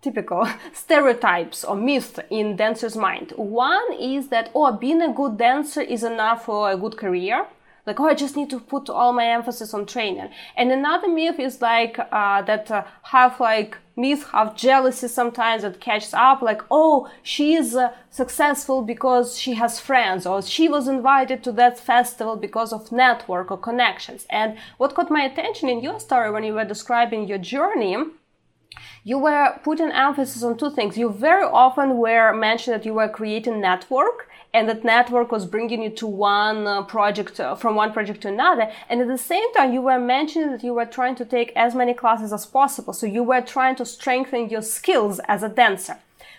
typical 0.02 0.48
stereotypes 0.74 1.64
or 1.64 1.76
myths 1.76 2.20
in 2.30 2.56
dancers' 2.56 2.96
mind. 2.96 3.34
One 3.36 3.94
is 4.00 4.28
that 4.28 4.52
oh, 4.54 4.72
being 4.72 5.02
a 5.02 5.12
good 5.12 5.38
dancer 5.38 5.82
is 5.82 6.04
enough 6.04 6.46
for 6.46 6.72
a 6.72 6.78
good 6.78 6.96
career 6.96 7.48
like 7.86 8.00
oh 8.00 8.08
i 8.08 8.14
just 8.14 8.36
need 8.36 8.50
to 8.50 8.60
put 8.60 8.90
all 8.90 9.14
my 9.14 9.28
emphasis 9.28 9.74
on 9.74 9.86
training 9.86 10.30
and 10.58 10.72
another 10.72 11.08
myth 11.08 11.40
is 11.40 11.62
like 11.62 11.98
uh, 12.12 12.42
that 12.42 12.70
uh, 12.72 12.84
like 13.40 13.78
myth 13.96 14.26
have 14.32 14.56
jealousy 14.56 15.08
sometimes 15.08 15.62
that 15.62 15.80
catches 15.80 16.14
up 16.14 16.42
like 16.42 16.62
oh 16.70 17.10
she's 17.24 17.76
uh, 17.76 17.94
successful 18.10 18.82
because 18.82 19.38
she 19.38 19.54
has 19.54 19.80
friends 19.80 20.26
or 20.26 20.42
she 20.42 20.68
was 20.68 20.88
invited 20.88 21.44
to 21.44 21.52
that 21.52 21.80
festival 21.80 22.36
because 22.36 22.74
of 22.74 22.92
network 22.92 23.52
or 23.52 23.58
connections 23.58 24.26
and 24.30 24.58
what 24.78 24.94
caught 24.94 25.12
my 25.12 25.24
attention 25.24 25.70
in 25.70 25.82
your 25.82 26.00
story 26.00 26.32
when 26.32 26.44
you 26.44 26.54
were 26.54 26.66
describing 26.66 27.28
your 27.28 27.38
journey 27.38 27.96
you 29.04 29.20
were 29.20 29.60
putting 29.64 29.92
emphasis 29.92 30.44
on 30.44 30.58
two 30.58 30.72
things. 30.72 30.98
You 30.98 31.12
very 31.12 31.46
often 31.46 31.98
were 31.98 32.34
mentioned 32.34 32.74
that 32.76 32.86
you 32.86 32.94
were 32.96 33.08
creating 33.08 33.62
network 33.62 34.28
and 34.56 34.70
that 34.70 34.84
network 34.84 35.32
was 35.32 35.46
bringing 35.46 35.82
you 35.84 35.90
to 35.90 36.08
one 36.08 36.66
uh, 36.66 36.82
project 36.84 37.40
uh, 37.40 37.56
from 37.56 37.76
one 37.76 37.92
project 37.92 38.22
to 38.22 38.30
another 38.30 38.72
and 38.90 39.02
at 39.02 39.08
the 39.08 39.18
same 39.18 39.54
time 39.54 39.74
you 39.74 39.82
were 39.82 40.00
mentioning 40.00 40.52
that 40.52 40.64
you 40.64 40.74
were 40.74 40.86
trying 40.98 41.16
to 41.16 41.26
take 41.26 41.52
as 41.56 41.76
many 41.76 41.94
classes 41.94 42.32
as 42.32 42.46
possible 42.46 42.94
so 42.94 43.06
you 43.06 43.24
were 43.24 43.42
trying 43.42 43.76
to 43.76 43.86
strengthen 43.86 44.50
your 44.50 44.62
skills 44.62 45.20
as 45.28 45.44
a 45.44 45.50
dancer 45.50 45.98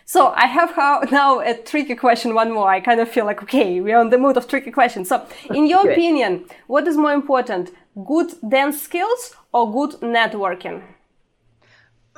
so 0.09 0.29
I 0.37 0.47
have 0.47 0.77
now 1.11 1.41
a 1.41 1.55
tricky 1.55 1.97
question, 1.97 2.33
one 2.33 2.53
more. 2.53 2.71
I 2.71 2.81
kind 2.81 3.01
of 3.01 3.09
feel 3.09 3.25
like, 3.25 3.43
okay, 3.43 3.81
we're 3.81 3.99
on 3.99 4.11
the 4.11 4.19
mood 4.19 4.37
of 4.37 4.47
tricky 4.47 4.71
questions. 4.71 5.09
So 5.09 5.27
in 5.53 5.67
your 5.67 5.91
opinion, 5.91 6.45
what 6.69 6.87
is 6.87 6.97
more 6.97 7.13
important, 7.13 7.73
good 8.07 8.33
dance 8.49 8.81
skills 8.81 9.35
or 9.53 9.73
good 9.73 10.01
networking? 10.01 10.83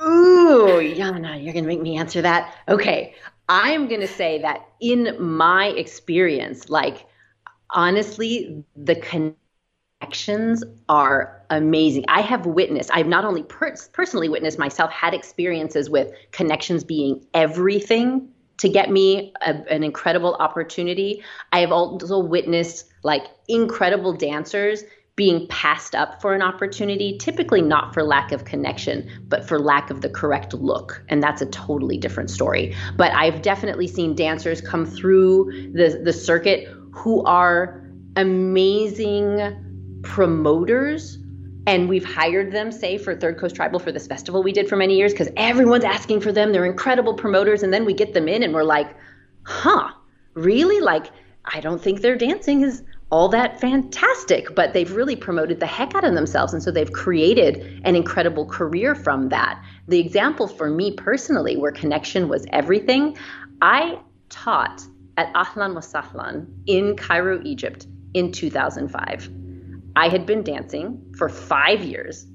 Ooh, 0.01 0.79
Yana, 0.79 1.43
you're 1.43 1.53
going 1.53 1.65
to 1.65 1.67
make 1.67 1.81
me 1.81 1.97
answer 1.97 2.21
that. 2.21 2.53
Okay. 2.67 3.15
I 3.49 3.71
am 3.71 3.87
going 3.87 4.01
to 4.01 4.07
say 4.07 4.39
that 4.43 4.67
in 4.79 5.15
my 5.19 5.67
experience, 5.69 6.69
like 6.69 7.07
honestly, 7.71 8.63
the 8.75 8.95
connections 8.95 10.63
are 10.87 11.43
amazing. 11.49 12.05
I 12.07 12.21
have 12.21 12.45
witnessed, 12.45 12.91
I've 12.93 13.07
not 13.07 13.25
only 13.25 13.43
per- 13.43 13.75
personally 13.91 14.29
witnessed 14.29 14.59
myself, 14.59 14.91
had 14.91 15.15
experiences 15.15 15.89
with 15.89 16.13
connections 16.31 16.83
being 16.83 17.25
everything 17.33 18.29
to 18.57 18.69
get 18.69 18.91
me 18.91 19.33
a, 19.41 19.55
an 19.73 19.83
incredible 19.83 20.35
opportunity. 20.35 21.23
I 21.51 21.61
have 21.61 21.71
also 21.71 22.19
witnessed 22.19 22.85
like 23.03 23.23
incredible 23.47 24.13
dancers 24.13 24.83
being 25.19 25.45
passed 25.47 25.95
up 25.95 26.21
for 26.21 26.33
an 26.33 26.41
opportunity, 26.41 27.17
typically 27.17 27.61
not 27.61 27.93
for 27.93 28.03
lack 28.03 28.31
of 28.31 28.45
connection, 28.45 29.05
but 29.27 29.45
for 29.45 29.59
lack 29.59 29.89
of 29.89 29.99
the 29.99 30.07
correct 30.07 30.53
look. 30.53 31.03
And 31.09 31.21
that's 31.21 31.41
a 31.41 31.45
totally 31.47 31.97
different 31.97 32.29
story. 32.29 32.73
But 32.95 33.11
I've 33.11 33.41
definitely 33.41 33.87
seen 33.87 34.15
dancers 34.15 34.61
come 34.61 34.85
through 34.85 35.73
the, 35.73 35.99
the 36.01 36.13
circuit 36.13 36.69
who 36.91 37.21
are 37.25 37.85
amazing 38.15 39.99
promoters 40.03 41.17
and 41.67 41.89
we've 41.89 42.05
hired 42.05 42.53
them 42.53 42.71
say 42.71 42.97
for 42.97 43.13
third 43.13 43.37
coast 43.37 43.57
tribal 43.57 43.79
for 43.79 43.91
this 43.91 44.07
festival 44.07 44.41
we 44.41 44.53
did 44.53 44.69
for 44.69 44.77
many 44.77 44.95
years 44.95 45.11
because 45.11 45.27
everyone's 45.35 45.83
asking 45.83 46.21
for 46.21 46.31
them 46.31 46.53
they're 46.53 46.65
incredible 46.65 47.13
promoters 47.13 47.61
and 47.61 47.73
then 47.73 47.83
we 47.85 47.93
get 47.93 48.13
them 48.13 48.29
in 48.29 48.41
and 48.41 48.53
we're 48.53 48.63
like 48.63 48.95
huh 49.43 49.91
really 50.33 50.79
like 50.79 51.07
i 51.45 51.59
don't 51.59 51.81
think 51.81 52.01
their 52.01 52.15
dancing 52.15 52.61
is 52.61 52.81
all 53.11 53.29
that 53.29 53.59
fantastic, 53.59 54.53
but 54.53 54.73
they've 54.73 54.91
really 54.91 55.15
promoted 55.15 55.59
the 55.59 55.65
heck 55.65 55.95
out 55.95 56.03
of 56.03 56.13
themselves. 56.13 56.53
And 56.53 56.61
so 56.61 56.69
they've 56.69 56.91
created 56.91 57.81
an 57.83 57.95
incredible 57.95 58.45
career 58.45 58.93
from 58.93 59.29
that. 59.29 59.63
The 59.87 59.99
example 59.99 60.47
for 60.47 60.69
me 60.69 60.91
personally, 60.91 61.57
where 61.57 61.71
connection 61.71 62.29
was 62.29 62.45
everything, 62.51 63.17
I 63.61 63.99
taught 64.29 64.83
at 65.17 65.33
Ahlan 65.33 65.73
Wasahlan 65.73 66.47
in 66.67 66.95
Cairo, 66.95 67.41
Egypt 67.43 67.87
in 68.13 68.31
2005. 68.31 69.29
I 69.95 70.07
had 70.07 70.25
been 70.25 70.43
dancing 70.43 71.13
for 71.17 71.29
five 71.29 71.83
years, 71.83 72.27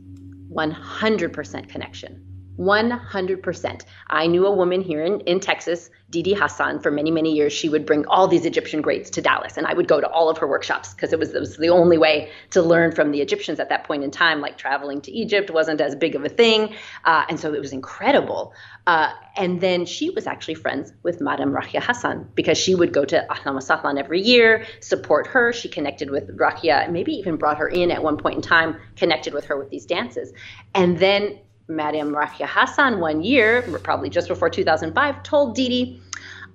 100% 0.52 1.68
connection. 1.68 2.33
100%. 2.58 3.82
I 4.08 4.26
knew 4.26 4.46
a 4.46 4.54
woman 4.54 4.80
here 4.80 5.04
in, 5.04 5.20
in 5.20 5.40
Texas, 5.40 5.90
Didi 6.10 6.34
Hassan, 6.34 6.80
for 6.80 6.90
many, 6.90 7.10
many 7.10 7.32
years. 7.32 7.52
She 7.52 7.68
would 7.68 7.84
bring 7.84 8.06
all 8.06 8.28
these 8.28 8.46
Egyptian 8.46 8.80
greats 8.80 9.10
to 9.10 9.22
Dallas, 9.22 9.56
and 9.56 9.66
I 9.66 9.74
would 9.74 9.88
go 9.88 10.00
to 10.00 10.08
all 10.08 10.30
of 10.30 10.38
her 10.38 10.46
workshops 10.46 10.94
because 10.94 11.12
it 11.12 11.18
was, 11.18 11.34
it 11.34 11.40
was 11.40 11.56
the 11.56 11.70
only 11.70 11.98
way 11.98 12.30
to 12.50 12.62
learn 12.62 12.92
from 12.92 13.10
the 13.10 13.20
Egyptians 13.20 13.58
at 13.58 13.70
that 13.70 13.84
point 13.84 14.04
in 14.04 14.10
time. 14.10 14.40
Like 14.40 14.56
traveling 14.56 15.00
to 15.02 15.10
Egypt 15.10 15.50
wasn't 15.50 15.80
as 15.80 15.96
big 15.96 16.14
of 16.14 16.24
a 16.24 16.28
thing. 16.28 16.74
Uh, 17.04 17.24
and 17.28 17.40
so 17.40 17.52
it 17.52 17.60
was 17.60 17.72
incredible. 17.72 18.54
Uh, 18.86 19.12
and 19.36 19.60
then 19.60 19.86
she 19.86 20.10
was 20.10 20.26
actually 20.26 20.54
friends 20.54 20.92
with 21.02 21.20
Madame 21.20 21.52
Raqia 21.52 21.82
Hassan 21.82 22.28
because 22.34 22.58
she 22.58 22.74
would 22.74 22.92
go 22.92 23.04
to 23.04 23.26
Ahlan 23.30 23.56
Wasahlan 23.56 23.98
every 23.98 24.20
year, 24.20 24.64
support 24.80 25.26
her. 25.28 25.52
She 25.52 25.68
connected 25.68 26.10
with 26.10 26.36
Raqia, 26.36 26.90
maybe 26.90 27.12
even 27.14 27.36
brought 27.36 27.58
her 27.58 27.68
in 27.68 27.90
at 27.90 28.02
one 28.02 28.18
point 28.18 28.36
in 28.36 28.42
time, 28.42 28.76
connected 28.94 29.34
with 29.34 29.46
her 29.46 29.58
with 29.58 29.70
these 29.70 29.86
dances. 29.86 30.32
And 30.74 30.98
then 30.98 31.38
Madame 31.68 32.12
Raqia 32.12 32.46
Hassan 32.46 33.00
one 33.00 33.22
year, 33.22 33.62
probably 33.82 34.10
just 34.10 34.28
before 34.28 34.50
2005, 34.50 35.22
told 35.22 35.54
Didi, 35.54 36.00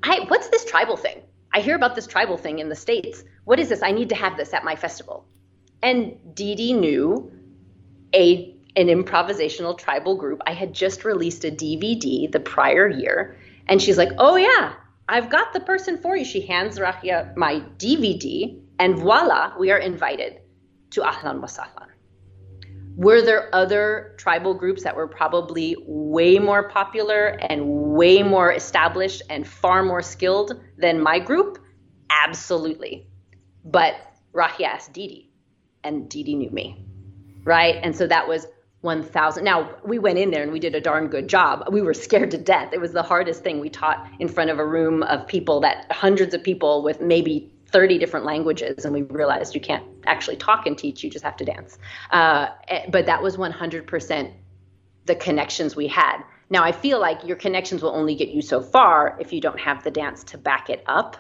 I, 0.03 0.25
what's 0.27 0.49
this 0.49 0.65
tribal 0.65 0.97
thing? 0.97 1.21
I 1.51 1.61
hear 1.61 1.75
about 1.75 1.95
this 1.95 2.07
tribal 2.07 2.37
thing 2.37 2.59
in 2.59 2.69
the 2.69 2.75
States. 2.75 3.23
What 3.45 3.59
is 3.59 3.69
this? 3.69 3.81
I 3.81 3.91
need 3.91 4.09
to 4.09 4.15
have 4.15 4.37
this 4.37 4.53
at 4.53 4.63
my 4.63 4.75
festival. 4.75 5.25
And 5.81 6.17
Didi 6.35 6.73
knew 6.73 7.31
a 8.13 8.55
an 8.75 8.87
improvisational 8.87 9.77
tribal 9.77 10.15
group. 10.15 10.41
I 10.45 10.53
had 10.53 10.73
just 10.73 11.03
released 11.03 11.43
a 11.43 11.51
DVD 11.51 12.31
the 12.31 12.39
prior 12.39 12.87
year, 12.87 13.37
and 13.67 13.81
she's 13.81 13.97
like, 13.97 14.11
"Oh 14.19 14.35
yeah, 14.35 14.73
I've 15.07 15.29
got 15.29 15.53
the 15.53 15.59
person 15.59 15.97
for 15.97 16.15
you." 16.15 16.23
She 16.23 16.41
hands 16.41 16.77
Raqia 16.77 17.35
my 17.35 17.61
DVD, 17.77 18.61
And 18.77 18.97
voila, 18.97 19.53
we 19.59 19.71
are 19.71 19.77
invited 19.77 20.39
to 20.91 21.01
Ahlan 21.01 21.41
Wasahlan. 21.41 21.88
Were 22.99 23.21
there 23.21 23.47
other 23.55 24.13
tribal 24.17 24.53
groups 24.53 24.83
that 24.83 24.93
were 24.93 25.07
probably 25.07 25.77
way 25.87 26.37
more 26.37 26.67
popular 26.67 27.27
and 27.27 27.65
way 27.65 28.23
more 28.23 28.51
established 28.51 29.21
and 29.29 29.47
far 29.47 29.83
more 29.83 30.01
skilled 30.01 30.61
than 30.77 31.01
my 31.01 31.17
group? 31.17 31.59
Absolutely. 32.09 33.07
But 33.63 33.95
Rahi 34.33 34.65
asked 34.65 34.91
Didi, 34.91 35.31
and 35.81 36.09
Didi 36.09 36.35
knew 36.35 36.49
me, 36.49 36.83
right? 37.45 37.75
And 37.81 37.95
so 37.95 38.05
that 38.05 38.27
was 38.27 38.47
1000 38.81 39.45
now 39.45 39.69
we 39.85 39.97
went 39.97 40.17
in 40.17 40.31
there 40.31 40.43
and 40.43 40.51
we 40.53 40.59
did 40.59 40.73
a 40.73 40.79
darn 40.79 41.07
good 41.07 41.27
job 41.27 41.65
we 41.69 41.81
were 41.81 41.93
scared 41.93 42.31
to 42.31 42.37
death 42.37 42.71
it 42.71 42.79
was 42.79 42.93
the 42.93 43.03
hardest 43.03 43.43
thing 43.43 43.59
we 43.59 43.69
taught 43.69 44.09
in 44.19 44.29
front 44.29 44.49
of 44.49 44.57
a 44.57 44.65
room 44.65 45.03
of 45.03 45.27
people 45.27 45.59
that 45.59 45.85
hundreds 45.91 46.33
of 46.33 46.41
people 46.41 46.81
with 46.81 47.01
maybe 47.01 47.51
30 47.69 47.97
different 47.97 48.25
languages 48.25 48.85
and 48.85 48.93
we 48.93 49.03
realized 49.03 49.55
you 49.55 49.61
can't 49.61 49.83
actually 50.05 50.37
talk 50.37 50.65
and 50.65 50.77
teach 50.77 51.03
you 51.03 51.09
just 51.09 51.23
have 51.23 51.37
to 51.37 51.45
dance. 51.45 51.77
Uh, 52.11 52.47
eh, 52.67 52.85
but 52.89 53.05
that 53.05 53.21
was 53.21 53.37
100% 53.37 54.33
the 55.05 55.15
connections 55.15 55.75
we 55.75 55.87
had. 55.87 56.21
Now 56.51 56.63
i 56.63 56.71
feel 56.71 56.99
like 56.99 57.23
your 57.23 57.37
connections 57.37 57.81
will 57.83 57.95
only 57.95 58.15
get 58.15 58.29
you 58.29 58.41
so 58.41 58.61
far 58.61 59.17
if 59.19 59.31
you 59.33 59.41
don't 59.41 59.59
have 59.59 59.83
the 59.83 59.91
dance 59.91 60.23
to 60.25 60.37
back 60.37 60.69
it 60.69 60.83
up. 60.87 61.17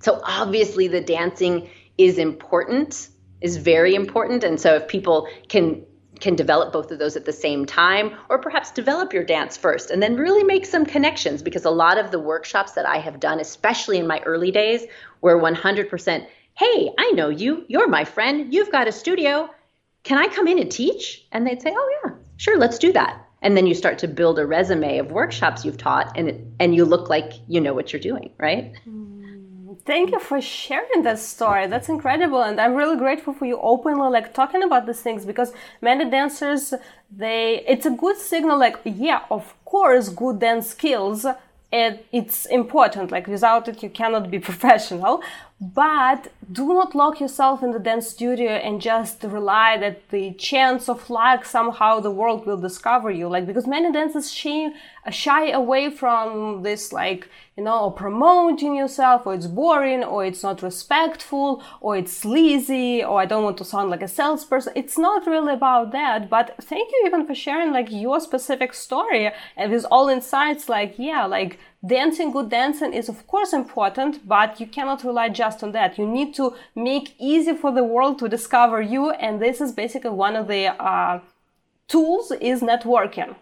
So 0.00 0.20
obviously 0.22 0.88
the 0.88 1.00
dancing 1.00 1.68
is 1.98 2.18
important 2.18 3.08
is 3.40 3.58
very 3.58 3.94
important 3.94 4.44
and 4.44 4.58
so 4.58 4.76
if 4.76 4.88
people 4.88 5.28
can 5.48 5.84
can 6.20 6.34
develop 6.34 6.72
both 6.72 6.90
of 6.90 6.98
those 6.98 7.16
at 7.16 7.24
the 7.24 7.32
same 7.32 7.66
time, 7.66 8.14
or 8.28 8.38
perhaps 8.38 8.70
develop 8.70 9.12
your 9.12 9.24
dance 9.24 9.56
first 9.56 9.90
and 9.90 10.02
then 10.02 10.16
really 10.16 10.44
make 10.44 10.66
some 10.66 10.86
connections 10.86 11.42
because 11.42 11.64
a 11.64 11.70
lot 11.70 11.98
of 11.98 12.10
the 12.10 12.18
workshops 12.18 12.72
that 12.72 12.86
I 12.86 12.98
have 12.98 13.20
done, 13.20 13.40
especially 13.40 13.98
in 13.98 14.06
my 14.06 14.20
early 14.20 14.50
days, 14.50 14.84
were 15.20 15.40
100% 15.40 16.26
hey, 16.56 16.90
I 16.98 17.10
know 17.12 17.28
you, 17.28 17.64
you're 17.68 17.88
my 17.88 18.04
friend, 18.04 18.52
you've 18.52 18.72
got 18.72 18.88
a 18.88 18.92
studio. 18.92 19.50
Can 20.04 20.18
I 20.18 20.26
come 20.28 20.48
in 20.48 20.58
and 20.58 20.70
teach? 20.70 21.26
And 21.30 21.46
they'd 21.46 21.60
say, 21.60 21.72
oh, 21.76 22.00
yeah, 22.04 22.12
sure, 22.38 22.58
let's 22.58 22.78
do 22.78 22.92
that. 22.92 23.22
And 23.42 23.56
then 23.56 23.66
you 23.66 23.74
start 23.74 23.98
to 23.98 24.08
build 24.08 24.38
a 24.38 24.46
resume 24.46 24.98
of 24.98 25.12
workshops 25.12 25.64
you've 25.64 25.76
taught, 25.76 26.16
and, 26.16 26.28
it, 26.28 26.40
and 26.58 26.74
you 26.74 26.86
look 26.86 27.10
like 27.10 27.32
you 27.46 27.60
know 27.60 27.74
what 27.74 27.92
you're 27.92 28.00
doing, 28.00 28.32
right? 28.38 28.72
Mm. 28.88 29.15
Thank 29.84 30.12
you 30.12 30.20
for 30.20 30.40
sharing 30.40 31.02
that 31.02 31.18
story. 31.18 31.66
That's 31.66 31.88
incredible, 31.88 32.42
and 32.42 32.60
I'm 32.60 32.74
really 32.74 32.96
grateful 32.96 33.32
for 33.32 33.46
you 33.46 33.58
openly 33.60 34.08
like 34.10 34.32
talking 34.32 34.62
about 34.62 34.86
these 34.86 35.00
things 35.00 35.24
because 35.24 35.52
many 35.80 36.08
dancers 36.10 36.72
they 37.10 37.64
it's 37.66 37.86
a 37.86 37.90
good 37.90 38.16
signal 38.16 38.58
like 38.58 38.78
yeah, 38.84 39.22
of 39.30 39.54
course, 39.64 40.08
good 40.08 40.38
dance 40.40 40.68
skills 40.68 41.26
it, 41.72 42.06
it's 42.12 42.46
important 42.46 43.10
like 43.10 43.26
without 43.26 43.68
it 43.68 43.82
you 43.82 43.90
cannot 43.90 44.30
be 44.30 44.38
professional 44.50 45.22
but 45.58 46.28
do 46.52 46.68
not 46.68 46.94
lock 46.94 47.18
yourself 47.18 47.62
in 47.62 47.70
the 47.70 47.78
dance 47.78 48.08
studio 48.08 48.50
and 48.50 48.80
just 48.80 49.22
rely 49.24 49.78
that 49.78 50.10
the 50.10 50.32
chance 50.34 50.86
of 50.86 51.08
luck 51.08 51.46
somehow 51.46 51.98
the 51.98 52.10
world 52.10 52.44
will 52.44 52.58
discover 52.58 53.10
you. 53.10 53.26
Like 53.26 53.46
because 53.46 53.66
many 53.66 53.90
dancers 53.90 54.30
shy, 54.30 54.68
shy 55.10 55.50
away 55.50 55.88
from 55.88 56.62
this 56.62 56.92
like 56.92 57.28
you 57.56 57.64
know 57.64 57.90
promoting 57.90 58.76
yourself 58.76 59.26
or 59.26 59.32
it's 59.32 59.46
boring 59.46 60.04
or 60.04 60.26
it's 60.26 60.42
not 60.42 60.62
respectful 60.62 61.62
or 61.80 61.96
it's 61.96 62.12
sleazy 62.12 63.02
or 63.02 63.20
i 63.22 63.24
don't 63.24 63.44
want 63.44 63.56
to 63.56 63.64
sound 63.64 63.88
like 63.88 64.02
a 64.02 64.08
salesperson. 64.08 64.74
It's 64.76 64.98
not 64.98 65.26
really 65.26 65.54
about 65.54 65.90
that. 65.92 66.28
But 66.28 66.54
thank 66.60 66.90
you 66.92 67.04
even 67.06 67.26
for 67.26 67.34
sharing 67.34 67.72
like 67.72 67.90
your 67.90 68.20
specific 68.20 68.74
story 68.74 69.30
and 69.56 69.72
with 69.72 69.86
all 69.90 70.10
insights 70.10 70.68
like 70.68 70.96
yeah 70.98 71.24
like 71.24 71.58
dancing 71.84 72.32
good 72.32 72.48
dancing 72.48 72.92
is 72.92 73.08
of 73.08 73.26
course 73.26 73.52
important 73.52 74.26
but 74.26 74.58
you 74.60 74.66
cannot 74.66 75.04
rely 75.04 75.28
just 75.28 75.62
on 75.62 75.72
that 75.72 75.98
you 75.98 76.06
need 76.06 76.34
to 76.34 76.54
make 76.74 77.14
easy 77.18 77.54
for 77.54 77.72
the 77.72 77.84
world 77.84 78.18
to 78.18 78.28
discover 78.28 78.80
you 78.80 79.10
and 79.10 79.40
this 79.40 79.60
is 79.60 79.72
basically 79.72 80.10
one 80.10 80.36
of 80.36 80.48
the 80.48 80.66
uh, 80.82 81.20
tools 81.88 82.32
is 82.40 82.60
networking 82.60 83.36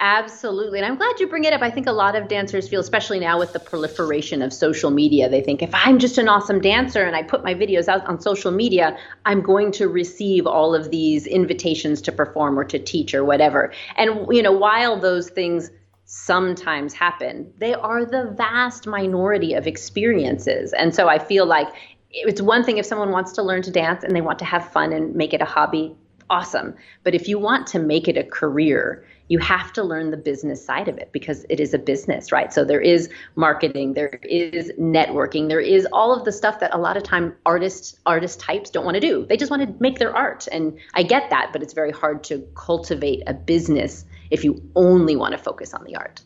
Absolutely. 0.00 0.78
And 0.78 0.86
I'm 0.86 0.96
glad 0.96 1.18
you 1.18 1.26
bring 1.26 1.42
it 1.42 1.52
up. 1.52 1.60
I 1.60 1.72
think 1.72 1.88
a 1.88 1.92
lot 1.92 2.14
of 2.14 2.28
dancers 2.28 2.68
feel, 2.68 2.80
especially 2.80 3.18
now 3.18 3.36
with 3.36 3.52
the 3.52 3.58
proliferation 3.58 4.42
of 4.42 4.52
social 4.52 4.92
media, 4.92 5.28
they 5.28 5.40
think 5.40 5.60
if 5.60 5.74
I'm 5.74 5.98
just 5.98 6.18
an 6.18 6.28
awesome 6.28 6.60
dancer 6.60 7.02
and 7.02 7.16
I 7.16 7.24
put 7.24 7.42
my 7.42 7.52
videos 7.52 7.88
out 7.88 8.06
on 8.06 8.20
social 8.20 8.52
media, 8.52 8.96
I'm 9.26 9.40
going 9.40 9.72
to 9.72 9.88
receive 9.88 10.46
all 10.46 10.72
of 10.72 10.92
these 10.92 11.26
invitations 11.26 12.00
to 12.02 12.12
perform 12.12 12.56
or 12.56 12.62
to 12.64 12.78
teach 12.78 13.12
or 13.12 13.24
whatever. 13.24 13.72
And, 13.96 14.24
you 14.30 14.40
know, 14.40 14.52
while 14.52 15.00
those 15.00 15.30
things 15.30 15.68
sometimes 16.10 16.94
happen, 16.94 17.52
they 17.58 17.74
are 17.74 18.06
the 18.06 18.34
vast 18.34 18.86
minority 18.86 19.52
of 19.52 19.66
experiences. 19.66 20.72
And 20.72 20.94
so 20.94 21.06
I 21.06 21.18
feel 21.18 21.44
like 21.44 21.68
it's 22.10 22.40
one 22.40 22.64
thing 22.64 22.78
if 22.78 22.86
someone 22.86 23.10
wants 23.10 23.32
to 23.32 23.42
learn 23.42 23.60
to 23.60 23.70
dance 23.70 24.02
and 24.04 24.16
they 24.16 24.22
want 24.22 24.38
to 24.38 24.46
have 24.46 24.72
fun 24.72 24.94
and 24.94 25.14
make 25.14 25.34
it 25.34 25.42
a 25.42 25.44
hobby, 25.44 25.94
awesome. 26.30 26.74
But 27.04 27.14
if 27.14 27.28
you 27.28 27.38
want 27.38 27.66
to 27.68 27.78
make 27.78 28.08
it 28.08 28.16
a 28.16 28.24
career, 28.24 29.06
you 29.28 29.38
have 29.40 29.70
to 29.74 29.82
learn 29.82 30.10
the 30.10 30.16
business 30.16 30.64
side 30.64 30.88
of 30.88 30.96
it 30.96 31.12
because 31.12 31.44
it 31.50 31.60
is 31.60 31.74
a 31.74 31.78
business, 31.78 32.32
right? 32.32 32.54
So 32.54 32.64
there 32.64 32.80
is 32.80 33.10
marketing, 33.36 33.92
there 33.92 34.18
is 34.22 34.72
networking, 34.80 35.50
there 35.50 35.60
is 35.60 35.86
all 35.92 36.18
of 36.18 36.24
the 36.24 36.32
stuff 36.32 36.60
that 36.60 36.74
a 36.74 36.78
lot 36.78 36.96
of 36.96 37.02
time 37.02 37.36
artists 37.44 38.00
artist 38.06 38.40
types 38.40 38.70
don't 38.70 38.86
want 38.86 38.94
to 38.94 39.00
do. 39.00 39.26
They 39.26 39.36
just 39.36 39.50
want 39.50 39.60
to 39.60 39.74
make 39.78 39.98
their 39.98 40.16
art. 40.16 40.48
And 40.50 40.78
I 40.94 41.02
get 41.02 41.28
that, 41.28 41.50
but 41.52 41.62
it's 41.62 41.74
very 41.74 41.92
hard 41.92 42.24
to 42.24 42.48
cultivate 42.54 43.24
a 43.26 43.34
business 43.34 44.06
if 44.30 44.44
you 44.44 44.62
only 44.74 45.16
want 45.16 45.32
to 45.32 45.38
focus 45.38 45.74
on 45.74 45.84
the 45.84 45.96
art. 45.96 46.20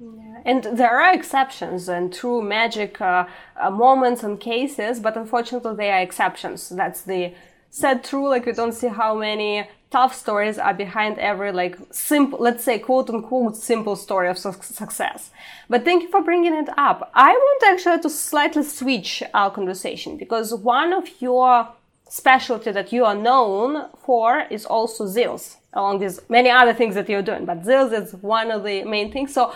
Yeah. 0.00 0.42
And 0.44 0.64
there 0.64 1.00
are 1.00 1.12
exceptions 1.12 1.88
and 1.88 2.12
true 2.12 2.40
magic 2.42 3.00
uh, 3.00 3.26
uh, 3.60 3.70
moments 3.70 4.22
and 4.22 4.38
cases, 4.38 5.00
but 5.00 5.16
unfortunately, 5.16 5.74
they 5.74 5.90
are 5.90 6.00
exceptions. 6.00 6.68
That's 6.68 7.02
the 7.02 7.34
said 7.70 8.04
true. 8.04 8.28
Like, 8.28 8.46
we 8.46 8.52
don't 8.52 8.72
see 8.72 8.88
how 8.88 9.14
many 9.14 9.68
tough 9.90 10.14
stories 10.14 10.58
are 10.58 10.74
behind 10.74 11.18
every 11.18 11.50
like 11.50 11.78
simple 11.90 12.38
let's 12.38 12.62
say 12.62 12.78
quote 12.78 13.08
unquote 13.08 13.56
simple 13.56 13.96
story 13.96 14.28
of 14.28 14.36
su- 14.36 14.52
success 14.60 15.30
but 15.70 15.84
thank 15.84 16.02
you 16.02 16.10
for 16.10 16.22
bringing 16.22 16.52
it 16.52 16.68
up 16.76 17.10
i 17.14 17.32
want 17.32 17.62
actually 17.72 17.98
to 17.98 18.10
slightly 18.10 18.62
switch 18.62 19.22
our 19.32 19.50
conversation 19.50 20.18
because 20.18 20.54
one 20.54 20.92
of 20.92 21.08
your 21.20 21.68
specialty 22.06 22.70
that 22.70 22.92
you 22.92 23.04
are 23.04 23.14
known 23.14 23.88
for 24.04 24.40
is 24.50 24.66
also 24.66 25.06
zills 25.06 25.56
along 25.74 25.98
these 25.98 26.20
many 26.28 26.50
other 26.50 26.74
things 26.74 26.94
that 26.94 27.08
you're 27.08 27.22
doing 27.22 27.44
but 27.44 27.62
zills 27.62 27.92
is 27.92 28.14
one 28.14 28.50
of 28.50 28.64
the 28.64 28.84
main 28.84 29.12
things 29.12 29.32
so 29.32 29.52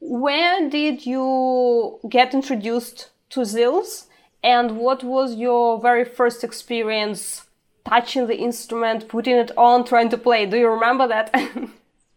where 0.00 0.68
did 0.68 1.04
you 1.04 1.98
get 2.08 2.34
introduced 2.34 3.10
to 3.30 3.40
zills 3.40 4.06
and 4.42 4.78
what 4.78 5.02
was 5.02 5.34
your 5.34 5.80
very 5.80 6.04
first 6.04 6.44
experience 6.44 7.46
touching 7.86 8.26
the 8.26 8.36
instrument, 8.36 9.08
putting 9.08 9.36
it 9.36 9.50
on, 9.56 9.84
trying 9.84 10.08
to 10.10 10.18
play. 10.18 10.46
Do 10.46 10.58
you 10.58 10.68
remember 10.68 11.08
that? 11.08 11.30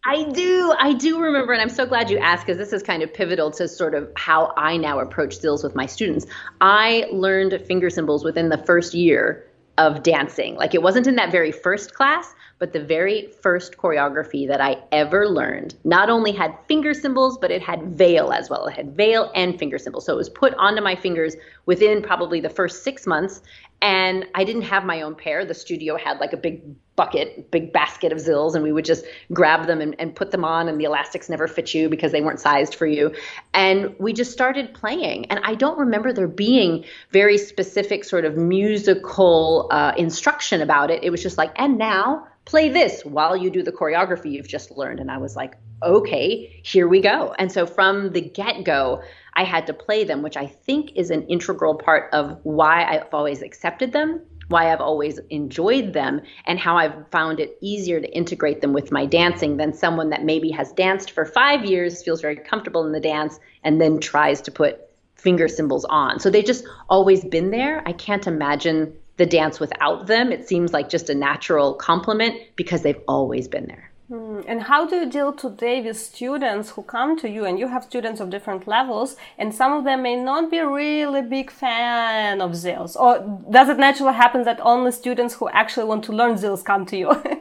I 0.04 0.22
do. 0.30 0.74
I 0.78 0.94
do 0.94 1.20
remember. 1.20 1.52
And 1.52 1.60
I'm 1.60 1.68
so 1.68 1.86
glad 1.86 2.10
you 2.10 2.18
asked 2.18 2.46
because 2.46 2.58
this 2.58 2.72
is 2.72 2.82
kind 2.82 3.02
of 3.02 3.12
pivotal 3.12 3.50
to 3.52 3.68
sort 3.68 3.94
of 3.94 4.10
how 4.16 4.52
I 4.56 4.76
now 4.76 4.98
approach 4.98 5.38
zills 5.38 5.62
with 5.62 5.74
my 5.74 5.86
students. 5.86 6.26
I 6.60 7.06
learned 7.12 7.60
finger 7.66 7.90
cymbals 7.90 8.24
within 8.24 8.48
the 8.48 8.58
first 8.58 8.94
year 8.94 9.46
of 9.78 10.02
dancing. 10.02 10.56
Like 10.56 10.74
it 10.74 10.82
wasn't 10.82 11.06
in 11.06 11.16
that 11.16 11.30
very 11.30 11.52
first 11.52 11.94
class, 11.94 12.34
but 12.60 12.74
the 12.74 12.84
very 12.84 13.32
first 13.42 13.78
choreography 13.78 14.46
that 14.46 14.60
I 14.60 14.76
ever 14.92 15.26
learned 15.26 15.74
not 15.82 16.10
only 16.10 16.30
had 16.30 16.54
finger 16.68 16.92
cymbals, 16.92 17.38
but 17.38 17.50
it 17.50 17.62
had 17.62 17.96
veil 17.96 18.32
as 18.32 18.50
well. 18.50 18.66
It 18.66 18.74
had 18.74 18.94
veil 18.94 19.32
and 19.34 19.58
finger 19.58 19.78
cymbals. 19.78 20.04
So 20.04 20.12
it 20.12 20.16
was 20.16 20.28
put 20.28 20.52
onto 20.54 20.82
my 20.82 20.94
fingers 20.94 21.34
within 21.64 22.02
probably 22.02 22.40
the 22.40 22.50
first 22.50 22.84
six 22.84 23.06
months. 23.06 23.40
And 23.82 24.26
I 24.34 24.44
didn't 24.44 24.62
have 24.62 24.84
my 24.84 25.00
own 25.00 25.14
pair. 25.14 25.46
The 25.46 25.54
studio 25.54 25.96
had 25.96 26.20
like 26.20 26.34
a 26.34 26.36
big 26.36 26.62
bucket, 26.96 27.50
big 27.50 27.72
basket 27.72 28.12
of 28.12 28.18
zills, 28.18 28.54
and 28.54 28.62
we 28.62 28.72
would 28.72 28.84
just 28.84 29.06
grab 29.32 29.66
them 29.66 29.80
and, 29.80 29.98
and 29.98 30.14
put 30.14 30.30
them 30.30 30.44
on, 30.44 30.68
and 30.68 30.78
the 30.78 30.84
elastics 30.84 31.30
never 31.30 31.48
fit 31.48 31.72
you 31.72 31.88
because 31.88 32.12
they 32.12 32.20
weren't 32.20 32.40
sized 32.40 32.74
for 32.74 32.86
you. 32.86 33.14
And 33.54 33.94
we 33.98 34.12
just 34.12 34.32
started 34.32 34.74
playing. 34.74 35.30
And 35.30 35.40
I 35.44 35.54
don't 35.54 35.78
remember 35.78 36.12
there 36.12 36.28
being 36.28 36.84
very 37.10 37.38
specific 37.38 38.04
sort 38.04 38.26
of 38.26 38.36
musical 38.36 39.68
uh, 39.70 39.94
instruction 39.96 40.60
about 40.60 40.90
it. 40.90 41.02
It 41.02 41.08
was 41.08 41.22
just 41.22 41.38
like, 41.38 41.52
and 41.56 41.78
now 41.78 42.26
play 42.44 42.68
this 42.68 43.04
while 43.04 43.36
you 43.36 43.50
do 43.50 43.62
the 43.62 43.72
choreography 43.72 44.32
you've 44.32 44.48
just 44.48 44.70
learned. 44.70 45.00
And 45.00 45.10
I 45.10 45.18
was 45.18 45.36
like, 45.36 45.56
okay, 45.82 46.60
here 46.64 46.88
we 46.88 47.00
go. 47.00 47.34
And 47.38 47.50
so 47.50 47.66
from 47.66 48.12
the 48.12 48.20
get 48.20 48.64
go, 48.64 49.02
I 49.34 49.44
had 49.44 49.66
to 49.68 49.72
play 49.72 50.04
them, 50.04 50.22
which 50.22 50.36
I 50.36 50.46
think 50.46 50.92
is 50.96 51.10
an 51.10 51.26
integral 51.28 51.74
part 51.74 52.12
of 52.12 52.38
why 52.42 52.84
I've 52.84 53.14
always 53.14 53.42
accepted 53.42 53.92
them, 53.92 54.20
why 54.48 54.72
I've 54.72 54.80
always 54.80 55.18
enjoyed 55.30 55.92
them, 55.92 56.20
and 56.44 56.58
how 56.58 56.76
I've 56.76 57.08
found 57.10 57.38
it 57.38 57.56
easier 57.60 58.00
to 58.00 58.16
integrate 58.16 58.60
them 58.60 58.72
with 58.72 58.90
my 58.90 59.06
dancing 59.06 59.56
than 59.56 59.72
someone 59.72 60.10
that 60.10 60.24
maybe 60.24 60.50
has 60.50 60.72
danced 60.72 61.12
for 61.12 61.24
five 61.24 61.64
years, 61.64 62.02
feels 62.02 62.20
very 62.20 62.36
comfortable 62.36 62.84
in 62.84 62.92
the 62.92 63.00
dance, 63.00 63.38
and 63.62 63.80
then 63.80 64.00
tries 64.00 64.40
to 64.42 64.50
put 64.50 64.80
finger 65.14 65.46
cymbals 65.46 65.84
on. 65.84 66.18
So 66.18 66.30
they've 66.30 66.44
just 66.44 66.66
always 66.88 67.24
been 67.24 67.50
there. 67.50 67.82
I 67.86 67.92
can't 67.92 68.26
imagine 68.26 68.96
the 69.20 69.26
dance 69.26 69.60
without 69.60 70.06
them. 70.06 70.32
It 70.32 70.48
seems 70.48 70.72
like 70.72 70.88
just 70.88 71.10
a 71.10 71.14
natural 71.14 71.74
complement 71.74 72.40
because 72.56 72.80
they've 72.80 73.02
always 73.06 73.48
been 73.48 73.66
there. 73.66 73.89
Hmm, 74.10 74.40
and 74.48 74.60
how 74.60 74.86
do 74.86 74.96
you 74.96 75.08
deal 75.08 75.32
today 75.32 75.80
with 75.80 75.96
students 75.96 76.70
who 76.70 76.82
come 76.82 77.16
to 77.20 77.28
you 77.30 77.44
and 77.44 77.60
you 77.60 77.68
have 77.68 77.84
students 77.84 78.18
of 78.20 78.28
different 78.28 78.66
levels 78.66 79.14
and 79.38 79.54
some 79.54 79.72
of 79.72 79.84
them 79.84 80.02
may 80.02 80.16
not 80.16 80.50
be 80.50 80.58
really 80.58 81.22
big 81.22 81.48
fan 81.48 82.40
of 82.40 82.50
Zills? 82.50 82.96
Or 82.96 83.20
does 83.52 83.68
it 83.68 83.78
naturally 83.78 84.14
happen 84.14 84.42
that 84.42 84.58
only 84.62 84.90
students 84.90 85.34
who 85.34 85.48
actually 85.50 85.86
want 85.86 86.02
to 86.06 86.12
learn 86.12 86.34
Zills 86.34 86.64
come 86.64 86.86
to 86.86 86.96
you? 86.96 87.22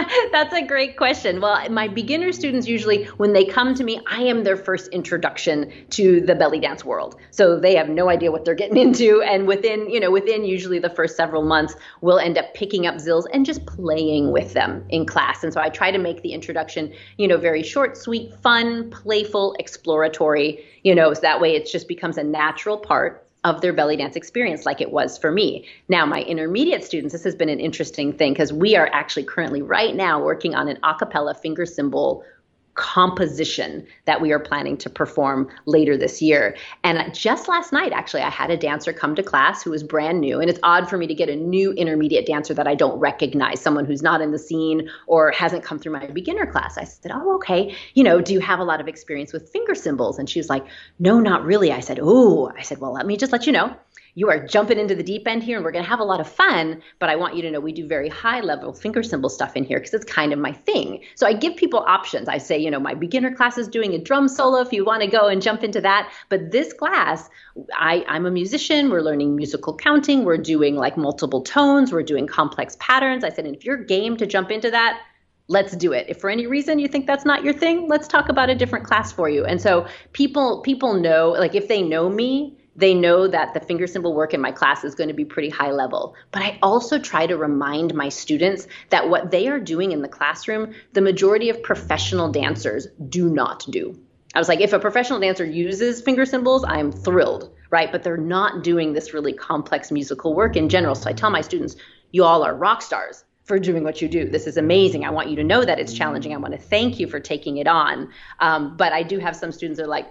That's 0.32 0.52
a 0.52 0.62
great 0.62 0.96
question. 0.96 1.40
Well, 1.40 1.68
my 1.70 1.88
beginner 1.88 2.32
students 2.32 2.66
usually, 2.66 3.04
when 3.16 3.32
they 3.32 3.44
come 3.44 3.74
to 3.74 3.84
me, 3.84 4.00
I 4.06 4.22
am 4.22 4.44
their 4.44 4.56
first 4.56 4.88
introduction 4.92 5.72
to 5.90 6.20
the 6.20 6.34
belly 6.34 6.60
dance 6.60 6.84
world. 6.84 7.16
So 7.30 7.58
they 7.58 7.74
have 7.76 7.88
no 7.88 8.08
idea 8.08 8.30
what 8.30 8.44
they're 8.44 8.54
getting 8.54 8.76
into. 8.86 9.22
And 9.22 9.46
within, 9.46 9.88
you 9.90 10.00
know, 10.00 10.10
within 10.10 10.44
usually 10.44 10.78
the 10.78 10.90
first 10.90 11.16
several 11.16 11.42
months, 11.42 11.74
we'll 12.00 12.18
end 12.18 12.38
up 12.38 12.52
picking 12.54 12.86
up 12.86 12.96
Zills 12.96 13.24
and 13.32 13.44
just 13.44 13.64
playing 13.66 14.32
with 14.32 14.52
them 14.52 14.84
in 14.88 15.06
class. 15.06 15.42
And 15.44 15.52
so 15.52 15.60
I 15.62 15.68
try 15.68 15.90
to 15.90 15.98
make 15.98 16.22
the 16.22 16.32
introduction, 16.32 16.92
you 17.16 17.26
know, 17.28 17.38
very 17.38 17.62
short, 17.62 17.96
sweet, 17.96 18.34
fun, 18.42 18.90
playful, 18.90 19.54
exploratory, 19.58 20.64
you 20.82 20.94
know, 20.94 21.14
so 21.14 21.20
that 21.20 21.40
way 21.40 21.54
it 21.54 21.66
just 21.66 21.88
becomes 21.88 22.18
a 22.18 22.24
natural 22.24 22.76
part 22.76 23.26
of 23.44 23.60
their 23.60 23.72
belly 23.72 23.96
dance 23.96 24.14
experience 24.14 24.64
like 24.64 24.80
it 24.80 24.92
was 24.92 25.18
for 25.18 25.32
me. 25.32 25.66
Now, 25.88 26.06
my 26.06 26.22
intermediate 26.22 26.84
students, 26.84 27.12
this 27.12 27.24
has 27.24 27.34
been 27.34 27.48
an 27.48 27.58
interesting 27.58 28.12
thing 28.12 28.32
because 28.32 28.52
we 28.52 28.76
are 28.76 28.88
actually 28.92 29.24
currently 29.24 29.62
right 29.62 29.96
now 29.96 30.22
working 30.22 30.54
on 30.54 30.68
an 30.68 30.78
acapella 30.84 31.36
finger 31.36 31.66
cymbal 31.66 32.24
composition 32.74 33.86
that 34.06 34.20
we 34.20 34.32
are 34.32 34.38
planning 34.38 34.76
to 34.78 34.88
perform 34.88 35.48
later 35.66 35.96
this 35.96 36.22
year. 36.22 36.56
And 36.84 37.14
just 37.14 37.48
last 37.48 37.72
night, 37.72 37.92
actually, 37.92 38.22
I 38.22 38.30
had 38.30 38.50
a 38.50 38.56
dancer 38.56 38.92
come 38.92 39.14
to 39.14 39.22
class 39.22 39.62
who 39.62 39.70
was 39.70 39.82
brand 39.82 40.20
new. 40.20 40.40
And 40.40 40.48
it's 40.48 40.60
odd 40.62 40.88
for 40.88 40.96
me 40.96 41.06
to 41.06 41.14
get 41.14 41.28
a 41.28 41.36
new 41.36 41.72
intermediate 41.72 42.26
dancer 42.26 42.54
that 42.54 42.66
I 42.66 42.74
don't 42.74 42.98
recognize, 42.98 43.60
someone 43.60 43.84
who's 43.84 44.02
not 44.02 44.20
in 44.20 44.32
the 44.32 44.38
scene 44.38 44.88
or 45.06 45.30
hasn't 45.32 45.64
come 45.64 45.78
through 45.78 45.92
my 45.92 46.06
beginner 46.06 46.46
class. 46.46 46.78
I 46.78 46.84
said, 46.84 47.12
Oh, 47.14 47.34
okay. 47.36 47.74
You 47.94 48.04
know, 48.04 48.20
do 48.20 48.32
you 48.32 48.40
have 48.40 48.58
a 48.58 48.64
lot 48.64 48.80
of 48.80 48.88
experience 48.88 49.32
with 49.32 49.50
finger 49.50 49.74
cymbals? 49.74 50.18
And 50.18 50.28
she 50.28 50.38
was 50.38 50.48
like, 50.48 50.64
No, 50.98 51.20
not 51.20 51.44
really. 51.44 51.72
I 51.72 51.80
said, 51.80 51.98
Oh, 52.00 52.50
I 52.56 52.62
said, 52.62 52.78
Well, 52.78 52.92
let 52.92 53.06
me 53.06 53.16
just 53.16 53.32
let 53.32 53.46
you 53.46 53.52
know 53.52 53.76
you 54.14 54.28
are 54.28 54.46
jumping 54.46 54.78
into 54.78 54.94
the 54.94 55.02
deep 55.02 55.26
end 55.26 55.42
here 55.42 55.56
and 55.56 55.64
we're 55.64 55.72
going 55.72 55.84
to 55.84 55.88
have 55.88 56.00
a 56.00 56.04
lot 56.04 56.20
of 56.20 56.28
fun 56.28 56.82
but 56.98 57.08
i 57.08 57.16
want 57.16 57.34
you 57.34 57.42
to 57.42 57.50
know 57.50 57.60
we 57.60 57.72
do 57.72 57.86
very 57.86 58.08
high 58.08 58.40
level 58.40 58.72
finger 58.72 59.02
cymbal 59.02 59.30
stuff 59.30 59.56
in 59.56 59.64
here 59.64 59.78
because 59.78 59.94
it's 59.94 60.04
kind 60.04 60.32
of 60.32 60.38
my 60.38 60.52
thing. 60.52 61.02
So 61.14 61.26
i 61.26 61.32
give 61.32 61.56
people 61.56 61.80
options. 61.80 62.28
I 62.28 62.38
say 62.38 62.58
you 62.58 62.70
know 62.70 62.80
my 62.80 62.94
beginner 62.94 63.34
class 63.34 63.58
is 63.58 63.68
doing 63.68 63.94
a 63.94 63.98
drum 63.98 64.28
solo 64.28 64.60
if 64.60 64.72
you 64.72 64.84
want 64.84 65.02
to 65.02 65.08
go 65.08 65.28
and 65.28 65.40
jump 65.40 65.62
into 65.62 65.80
that 65.80 66.12
but 66.28 66.50
this 66.50 66.72
class 66.72 67.28
I, 67.74 68.04
i'm 68.08 68.26
a 68.26 68.30
musician 68.30 68.90
we're 68.90 69.00
learning 69.00 69.36
musical 69.36 69.76
counting 69.76 70.24
we're 70.24 70.38
doing 70.38 70.76
like 70.76 70.96
multiple 70.96 71.42
tones 71.42 71.92
we're 71.92 72.02
doing 72.02 72.26
complex 72.26 72.76
patterns. 72.80 73.24
I 73.24 73.30
said 73.30 73.46
and 73.46 73.56
if 73.56 73.64
you're 73.64 73.76
game 73.76 74.16
to 74.18 74.26
jump 74.26 74.50
into 74.50 74.70
that 74.70 75.00
let's 75.48 75.76
do 75.76 75.92
it. 75.92 76.06
If 76.08 76.20
for 76.20 76.30
any 76.30 76.46
reason 76.46 76.78
you 76.78 76.88
think 76.88 77.06
that's 77.06 77.24
not 77.24 77.44
your 77.44 77.52
thing 77.52 77.88
let's 77.88 78.08
talk 78.08 78.28
about 78.28 78.48
a 78.50 78.54
different 78.54 78.84
class 78.86 79.12
for 79.12 79.28
you. 79.28 79.44
And 79.44 79.60
so 79.60 79.86
people 80.12 80.60
people 80.62 80.94
know 80.94 81.30
like 81.30 81.54
if 81.54 81.68
they 81.68 81.82
know 81.82 82.08
me 82.08 82.58
they 82.74 82.94
know 82.94 83.28
that 83.28 83.54
the 83.54 83.60
finger 83.60 83.86
cymbal 83.86 84.14
work 84.14 84.32
in 84.34 84.40
my 84.40 84.52
class 84.52 84.84
is 84.84 84.94
going 84.94 85.08
to 85.08 85.14
be 85.14 85.24
pretty 85.24 85.50
high 85.50 85.70
level. 85.70 86.14
But 86.30 86.42
I 86.42 86.58
also 86.62 86.98
try 86.98 87.26
to 87.26 87.36
remind 87.36 87.94
my 87.94 88.08
students 88.08 88.66
that 88.90 89.08
what 89.08 89.30
they 89.30 89.48
are 89.48 89.60
doing 89.60 89.92
in 89.92 90.02
the 90.02 90.08
classroom, 90.08 90.74
the 90.92 91.00
majority 91.00 91.50
of 91.50 91.62
professional 91.62 92.30
dancers 92.32 92.86
do 93.08 93.28
not 93.28 93.66
do. 93.68 93.98
I 94.34 94.38
was 94.38 94.48
like, 94.48 94.60
if 94.60 94.72
a 94.72 94.78
professional 94.78 95.20
dancer 95.20 95.44
uses 95.44 96.00
finger 96.00 96.24
cymbals, 96.24 96.64
I'm 96.66 96.90
thrilled, 96.90 97.54
right? 97.70 97.92
But 97.92 98.02
they're 98.02 98.16
not 98.16 98.64
doing 98.64 98.94
this 98.94 99.12
really 99.12 99.34
complex 99.34 99.90
musical 99.90 100.34
work 100.34 100.56
in 100.56 100.70
general. 100.70 100.94
So 100.94 101.10
I 101.10 101.12
tell 101.12 101.30
my 101.30 101.42
students, 101.42 101.76
you 102.12 102.24
all 102.24 102.42
are 102.42 102.54
rock 102.54 102.80
stars 102.80 103.24
for 103.44 103.58
doing 103.58 103.84
what 103.84 104.00
you 104.00 104.08
do. 104.08 104.30
This 104.30 104.46
is 104.46 104.56
amazing. 104.56 105.04
I 105.04 105.10
want 105.10 105.28
you 105.28 105.36
to 105.36 105.44
know 105.44 105.62
that 105.62 105.78
it's 105.78 105.92
challenging. 105.92 106.32
I 106.32 106.38
want 106.38 106.54
to 106.54 106.60
thank 106.60 106.98
you 106.98 107.06
for 107.08 107.20
taking 107.20 107.58
it 107.58 107.66
on. 107.66 108.10
Um, 108.40 108.76
but 108.78 108.92
I 108.92 109.02
do 109.02 109.18
have 109.18 109.36
some 109.36 109.52
students 109.52 109.78
that 109.78 109.84
are 109.84 109.88
like, 109.88 110.06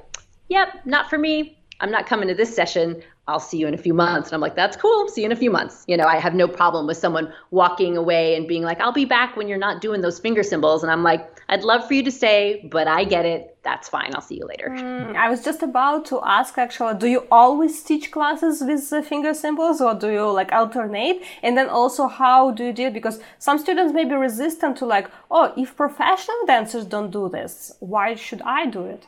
yep, 0.50 0.86
not 0.86 1.10
for 1.10 1.18
me 1.18 1.61
I'm 1.82 1.92
not 1.92 2.06
coming 2.06 2.28
to 2.30 2.36
this 2.36 2.56
session. 2.56 3.02
I'll 3.28 3.40
see 3.40 3.58
you 3.58 3.68
in 3.68 3.74
a 3.74 3.78
few 3.78 3.94
months. 3.94 4.30
And 4.30 4.36
I'm 4.36 4.42
like, 4.42 4.56
that's 4.56 4.78
cool. 4.78 5.08
See 5.08 5.22
you 5.22 5.26
in 5.26 5.32
a 5.32 5.36
few 5.36 5.52
months. 5.52 5.84
You 5.88 5.98
know, 5.98 6.06
I 6.06 6.18
have 6.18 6.36
no 6.36 6.48
problem 6.48 6.86
with 6.88 6.98
someone 6.98 7.34
walking 7.50 7.98
away 7.98 8.36
and 8.36 8.48
being 8.48 8.64
like, 8.64 8.80
I'll 8.80 8.92
be 8.92 9.06
back 9.06 9.36
when 9.36 9.48
you're 9.48 9.58
not 9.58 9.82
doing 9.82 10.02
those 10.02 10.20
finger 10.20 10.44
cymbals. 10.44 10.84
And 10.84 10.92
I'm 10.92 11.04
like, 11.04 11.42
I'd 11.50 11.64
love 11.64 11.88
for 11.88 11.94
you 11.94 12.04
to 12.04 12.12
stay, 12.12 12.68
but 12.72 12.88
I 12.88 13.04
get 13.04 13.26
it. 13.26 13.58
That's 13.64 13.90
fine. 13.90 14.12
I'll 14.16 14.22
see 14.22 14.36
you 14.36 14.46
later. 14.46 14.70
Mm, 14.70 15.16
I 15.16 15.30
was 15.30 15.44
just 15.44 15.62
about 15.62 16.06
to 16.06 16.20
ask 16.24 16.58
actually, 16.58 16.98
do 16.98 17.08
you 17.08 17.28
always 17.32 17.82
teach 17.84 18.12
classes 18.12 18.62
with 18.62 18.90
the 18.90 19.04
finger 19.04 19.34
cymbals 19.34 19.82
or 19.82 19.94
do 19.94 20.12
you 20.12 20.30
like 20.32 20.52
alternate? 20.52 21.22
And 21.44 21.58
then 21.58 21.70
also, 21.70 22.08
how 22.08 22.52
do 22.52 22.66
you 22.66 22.74
deal? 22.74 22.92
Because 22.92 23.20
some 23.38 23.60
students 23.60 23.94
may 23.94 24.06
be 24.06 24.16
resistant 24.16 24.78
to 24.78 24.86
like, 24.86 25.10
oh, 25.30 25.54
if 25.58 25.76
professional 25.76 26.46
dancers 26.48 26.86
don't 26.86 27.12
do 27.12 27.30
this, 27.30 27.74
why 27.80 28.16
should 28.16 28.42
I 28.42 28.66
do 28.66 28.86
it? 28.86 29.08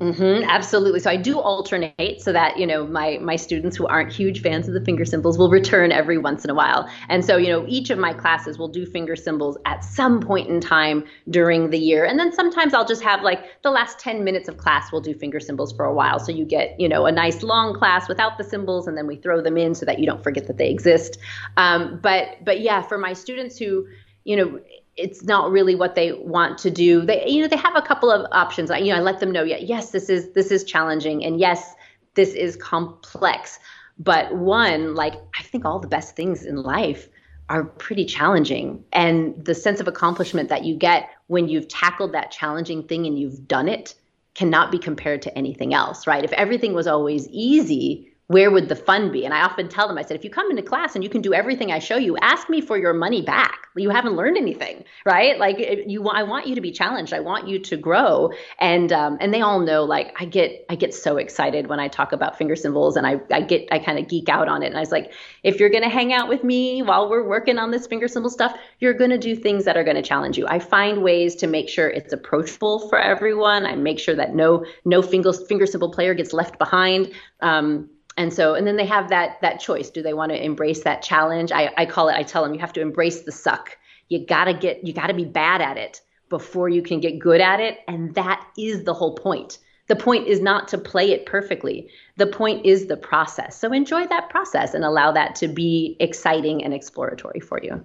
Mm-hmm, 0.00 0.48
absolutely. 0.48 1.00
So 1.00 1.10
I 1.10 1.16
do 1.16 1.40
alternate 1.40 2.20
so 2.20 2.32
that 2.32 2.56
you 2.56 2.68
know 2.68 2.86
my 2.86 3.18
my 3.20 3.34
students 3.34 3.76
who 3.76 3.84
aren't 3.88 4.12
huge 4.12 4.42
fans 4.42 4.68
of 4.68 4.74
the 4.74 4.80
finger 4.80 5.04
cymbals 5.04 5.36
will 5.36 5.50
return 5.50 5.90
every 5.90 6.18
once 6.18 6.44
in 6.44 6.50
a 6.50 6.54
while. 6.54 6.88
And 7.08 7.24
so 7.24 7.36
you 7.36 7.48
know 7.48 7.64
each 7.66 7.90
of 7.90 7.98
my 7.98 8.12
classes 8.12 8.58
will 8.58 8.68
do 8.68 8.86
finger 8.86 9.16
cymbals 9.16 9.58
at 9.64 9.82
some 9.82 10.20
point 10.20 10.48
in 10.48 10.60
time 10.60 11.04
during 11.28 11.70
the 11.70 11.78
year, 11.80 12.04
and 12.04 12.16
then 12.16 12.32
sometimes 12.32 12.74
I'll 12.74 12.86
just 12.86 13.02
have 13.02 13.22
like 13.24 13.44
the 13.62 13.70
last 13.70 13.98
ten 13.98 14.22
minutes 14.22 14.48
of 14.48 14.56
class 14.56 14.92
we'll 14.92 15.00
do 15.00 15.14
finger 15.14 15.40
cymbals 15.40 15.72
for 15.72 15.84
a 15.84 15.92
while. 15.92 16.20
So 16.20 16.30
you 16.30 16.44
get 16.44 16.78
you 16.78 16.88
know 16.88 17.06
a 17.06 17.10
nice 17.10 17.42
long 17.42 17.74
class 17.74 18.08
without 18.08 18.38
the 18.38 18.44
cymbals, 18.44 18.86
and 18.86 18.96
then 18.96 19.08
we 19.08 19.16
throw 19.16 19.42
them 19.42 19.56
in 19.56 19.74
so 19.74 19.84
that 19.84 19.98
you 19.98 20.06
don't 20.06 20.22
forget 20.22 20.46
that 20.46 20.58
they 20.58 20.70
exist. 20.70 21.18
Um, 21.56 21.98
but 22.00 22.44
but 22.44 22.60
yeah, 22.60 22.82
for 22.82 22.98
my 22.98 23.14
students 23.14 23.58
who 23.58 23.88
you 24.22 24.36
know 24.36 24.60
it's 24.98 25.22
not 25.22 25.50
really 25.50 25.74
what 25.74 25.94
they 25.94 26.12
want 26.12 26.58
to 26.58 26.70
do. 26.70 27.02
They 27.06 27.26
you 27.26 27.40
know 27.40 27.48
they 27.48 27.56
have 27.56 27.76
a 27.76 27.82
couple 27.82 28.10
of 28.10 28.26
options. 28.32 28.70
I 28.70 28.78
you 28.78 28.92
know 28.92 28.98
I 28.98 29.02
let 29.02 29.20
them 29.20 29.30
know 29.30 29.42
yeah 29.44 29.56
yes 29.56 29.90
this 29.90 30.10
is 30.10 30.32
this 30.32 30.50
is 30.50 30.64
challenging 30.64 31.24
and 31.24 31.38
yes 31.38 31.74
this 32.14 32.34
is 32.34 32.56
complex. 32.56 33.58
But 33.98 34.36
one 34.36 34.94
like 34.94 35.14
I 35.38 35.42
think 35.42 35.64
all 35.64 35.78
the 35.78 35.88
best 35.88 36.16
things 36.16 36.44
in 36.44 36.56
life 36.56 37.08
are 37.48 37.64
pretty 37.64 38.04
challenging 38.04 38.84
and 38.92 39.42
the 39.42 39.54
sense 39.54 39.80
of 39.80 39.88
accomplishment 39.88 40.50
that 40.50 40.64
you 40.64 40.74
get 40.76 41.08
when 41.28 41.48
you've 41.48 41.68
tackled 41.68 42.12
that 42.12 42.30
challenging 42.30 42.82
thing 42.82 43.06
and 43.06 43.18
you've 43.18 43.48
done 43.48 43.68
it 43.68 43.94
cannot 44.34 44.70
be 44.70 44.78
compared 44.78 45.22
to 45.22 45.36
anything 45.36 45.72
else, 45.74 46.06
right? 46.06 46.22
If 46.22 46.32
everything 46.32 46.74
was 46.74 46.86
always 46.86 47.26
easy, 47.28 48.07
where 48.28 48.50
would 48.50 48.68
the 48.68 48.76
fun 48.76 49.10
be? 49.10 49.24
And 49.24 49.32
I 49.32 49.40
often 49.40 49.68
tell 49.68 49.88
them, 49.88 49.96
I 49.96 50.02
said, 50.02 50.14
if 50.14 50.22
you 50.22 50.28
come 50.28 50.50
into 50.50 50.62
class 50.62 50.94
and 50.94 51.02
you 51.02 51.08
can 51.08 51.22
do 51.22 51.32
everything 51.32 51.72
I 51.72 51.78
show 51.78 51.96
you, 51.96 52.18
ask 52.18 52.50
me 52.50 52.60
for 52.60 52.76
your 52.76 52.92
money 52.92 53.22
back. 53.22 53.58
You 53.74 53.88
haven't 53.88 54.16
learned 54.16 54.36
anything, 54.36 54.84
right? 55.06 55.38
Like 55.38 55.56
you, 55.86 56.06
I 56.08 56.24
want 56.24 56.46
you 56.46 56.54
to 56.54 56.60
be 56.60 56.70
challenged. 56.70 57.14
I 57.14 57.20
want 57.20 57.48
you 57.48 57.58
to 57.60 57.76
grow. 57.78 58.32
And 58.58 58.92
um, 58.92 59.16
and 59.20 59.32
they 59.32 59.40
all 59.40 59.60
know, 59.60 59.84
like 59.84 60.14
I 60.20 60.26
get, 60.26 60.66
I 60.68 60.74
get 60.74 60.92
so 60.92 61.16
excited 61.16 61.68
when 61.68 61.80
I 61.80 61.88
talk 61.88 62.12
about 62.12 62.36
finger 62.36 62.54
cymbals, 62.54 62.96
and 62.96 63.06
I, 63.06 63.18
I 63.30 63.40
get, 63.40 63.68
I 63.72 63.78
kind 63.78 63.98
of 63.98 64.08
geek 64.08 64.28
out 64.28 64.46
on 64.46 64.62
it. 64.62 64.66
And 64.66 64.76
I 64.76 64.80
was 64.80 64.92
like, 64.92 65.14
if 65.42 65.58
you're 65.58 65.70
gonna 65.70 65.88
hang 65.88 66.12
out 66.12 66.28
with 66.28 66.44
me 66.44 66.82
while 66.82 67.08
we're 67.08 67.26
working 67.26 67.58
on 67.58 67.70
this 67.70 67.86
finger 67.86 68.08
cymbal 68.08 68.30
stuff, 68.30 68.54
you're 68.78 68.94
gonna 68.94 69.16
do 69.16 69.36
things 69.36 69.64
that 69.64 69.78
are 69.78 69.84
gonna 69.84 70.02
challenge 70.02 70.36
you. 70.36 70.46
I 70.46 70.58
find 70.58 71.02
ways 71.02 71.34
to 71.36 71.46
make 71.46 71.70
sure 71.70 71.88
it's 71.88 72.12
approachable 72.12 72.90
for 72.90 72.98
everyone. 72.98 73.64
I 73.64 73.74
make 73.76 73.98
sure 73.98 74.16
that 74.16 74.34
no, 74.34 74.66
no 74.84 75.00
finger 75.00 75.32
finger 75.32 75.64
cymbal 75.64 75.92
player 75.92 76.12
gets 76.12 76.34
left 76.34 76.58
behind. 76.58 77.12
Um, 77.40 77.88
and 78.18 78.34
so 78.34 78.54
and 78.54 78.66
then 78.66 78.76
they 78.76 78.84
have 78.84 79.08
that 79.08 79.40
that 79.40 79.60
choice. 79.60 79.88
Do 79.88 80.02
they 80.02 80.12
want 80.12 80.32
to 80.32 80.44
embrace 80.44 80.82
that 80.82 81.02
challenge? 81.02 81.52
I, 81.52 81.72
I 81.76 81.86
call 81.86 82.08
it 82.08 82.16
i 82.16 82.22
tell 82.22 82.42
them 82.42 82.52
you 82.52 82.60
have 82.60 82.72
to 82.74 82.80
embrace 82.80 83.22
the 83.22 83.32
suck. 83.32 83.78
You 84.08 84.26
gotta 84.26 84.52
get 84.52 84.84
you 84.86 84.92
gotta 84.92 85.14
be 85.14 85.24
bad 85.24 85.62
at 85.62 85.78
it 85.78 86.02
before 86.28 86.68
you 86.68 86.82
can 86.82 87.00
get 87.00 87.18
good 87.18 87.40
at 87.40 87.60
it. 87.60 87.78
And 87.86 88.14
that 88.16 88.44
is 88.58 88.84
the 88.84 88.92
whole 88.92 89.14
point. 89.14 89.58
The 89.86 89.96
point 89.96 90.26
is 90.26 90.40
not 90.40 90.68
to 90.68 90.78
play 90.78 91.12
it 91.12 91.24
perfectly. 91.24 91.88
The 92.16 92.26
point 92.26 92.66
is 92.66 92.86
the 92.86 92.96
process. 92.96 93.58
So 93.58 93.72
enjoy 93.72 94.06
that 94.08 94.28
process 94.28 94.74
and 94.74 94.84
allow 94.84 95.12
that 95.12 95.34
to 95.36 95.48
be 95.48 95.96
exciting 95.98 96.62
and 96.62 96.74
exploratory 96.74 97.40
for 97.40 97.58
you. 97.62 97.82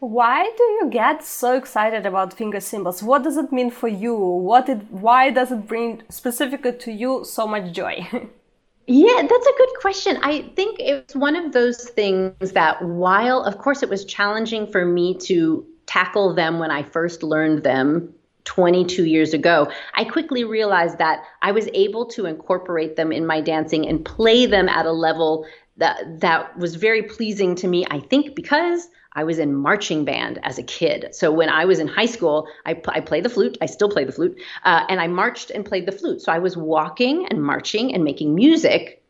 Why 0.00 0.44
do 0.58 0.64
you 0.64 0.88
get 0.90 1.24
so 1.24 1.56
excited 1.56 2.04
about 2.04 2.34
finger 2.34 2.60
cymbals 2.60 3.02
what 3.02 3.22
does 3.22 3.36
it 3.36 3.52
mean 3.52 3.70
for 3.70 3.88
you? 3.88 4.16
What 4.16 4.68
it 4.68 4.80
why 4.90 5.30
does 5.30 5.52
it 5.52 5.66
bring 5.66 6.02
specifically 6.10 6.72
to 6.72 6.92
you 6.92 7.24
so 7.24 7.46
much 7.46 7.72
joy 7.72 7.96
Yeah, 8.86 9.22
that's 9.22 9.46
a 9.46 9.58
good 9.58 9.70
question. 9.80 10.18
I 10.22 10.42
think 10.54 10.76
it's 10.78 11.16
one 11.16 11.34
of 11.34 11.52
those 11.52 11.88
things 11.90 12.52
that 12.52 12.82
while, 12.82 13.42
of 13.42 13.58
course, 13.58 13.82
it 13.82 13.88
was 13.88 14.04
challenging 14.04 14.70
for 14.70 14.84
me 14.84 15.14
to 15.22 15.66
tackle 15.86 16.34
them 16.34 16.58
when 16.58 16.70
I 16.70 16.82
first 16.82 17.22
learned 17.22 17.64
them 17.64 18.14
22 18.44 19.04
years 19.04 19.34
ago, 19.34 19.70
I 19.94 20.04
quickly 20.04 20.44
realized 20.44 20.98
that 20.98 21.24
I 21.42 21.50
was 21.50 21.68
able 21.74 22.06
to 22.06 22.26
incorporate 22.26 22.94
them 22.96 23.10
in 23.10 23.26
my 23.26 23.40
dancing 23.40 23.88
and 23.88 24.04
play 24.04 24.46
them 24.46 24.68
at 24.68 24.86
a 24.86 24.92
level 24.92 25.46
that 25.78 26.20
that 26.20 26.56
was 26.56 26.76
very 26.76 27.02
pleasing 27.02 27.54
to 27.56 27.68
me. 27.68 27.84
I 27.90 28.00
think 28.00 28.34
because 28.34 28.88
I 29.16 29.24
was 29.24 29.38
in 29.38 29.54
marching 29.54 30.04
band 30.04 30.38
as 30.42 30.58
a 30.58 30.62
kid. 30.62 31.08
So 31.12 31.32
when 31.32 31.48
I 31.48 31.64
was 31.64 31.78
in 31.78 31.88
high 31.88 32.06
school, 32.06 32.46
I, 32.66 32.80
I 32.86 33.00
played 33.00 33.24
the 33.24 33.30
flute. 33.30 33.56
I 33.62 33.66
still 33.66 33.88
play 33.88 34.04
the 34.04 34.12
flute. 34.12 34.38
Uh, 34.62 34.84
and 34.88 35.00
I 35.00 35.08
marched 35.08 35.50
and 35.50 35.64
played 35.64 35.86
the 35.86 35.92
flute. 35.92 36.20
So 36.20 36.30
I 36.30 36.38
was 36.38 36.56
walking 36.56 37.26
and 37.26 37.42
marching 37.42 37.94
and 37.94 38.04
making 38.04 38.34
music 38.34 39.02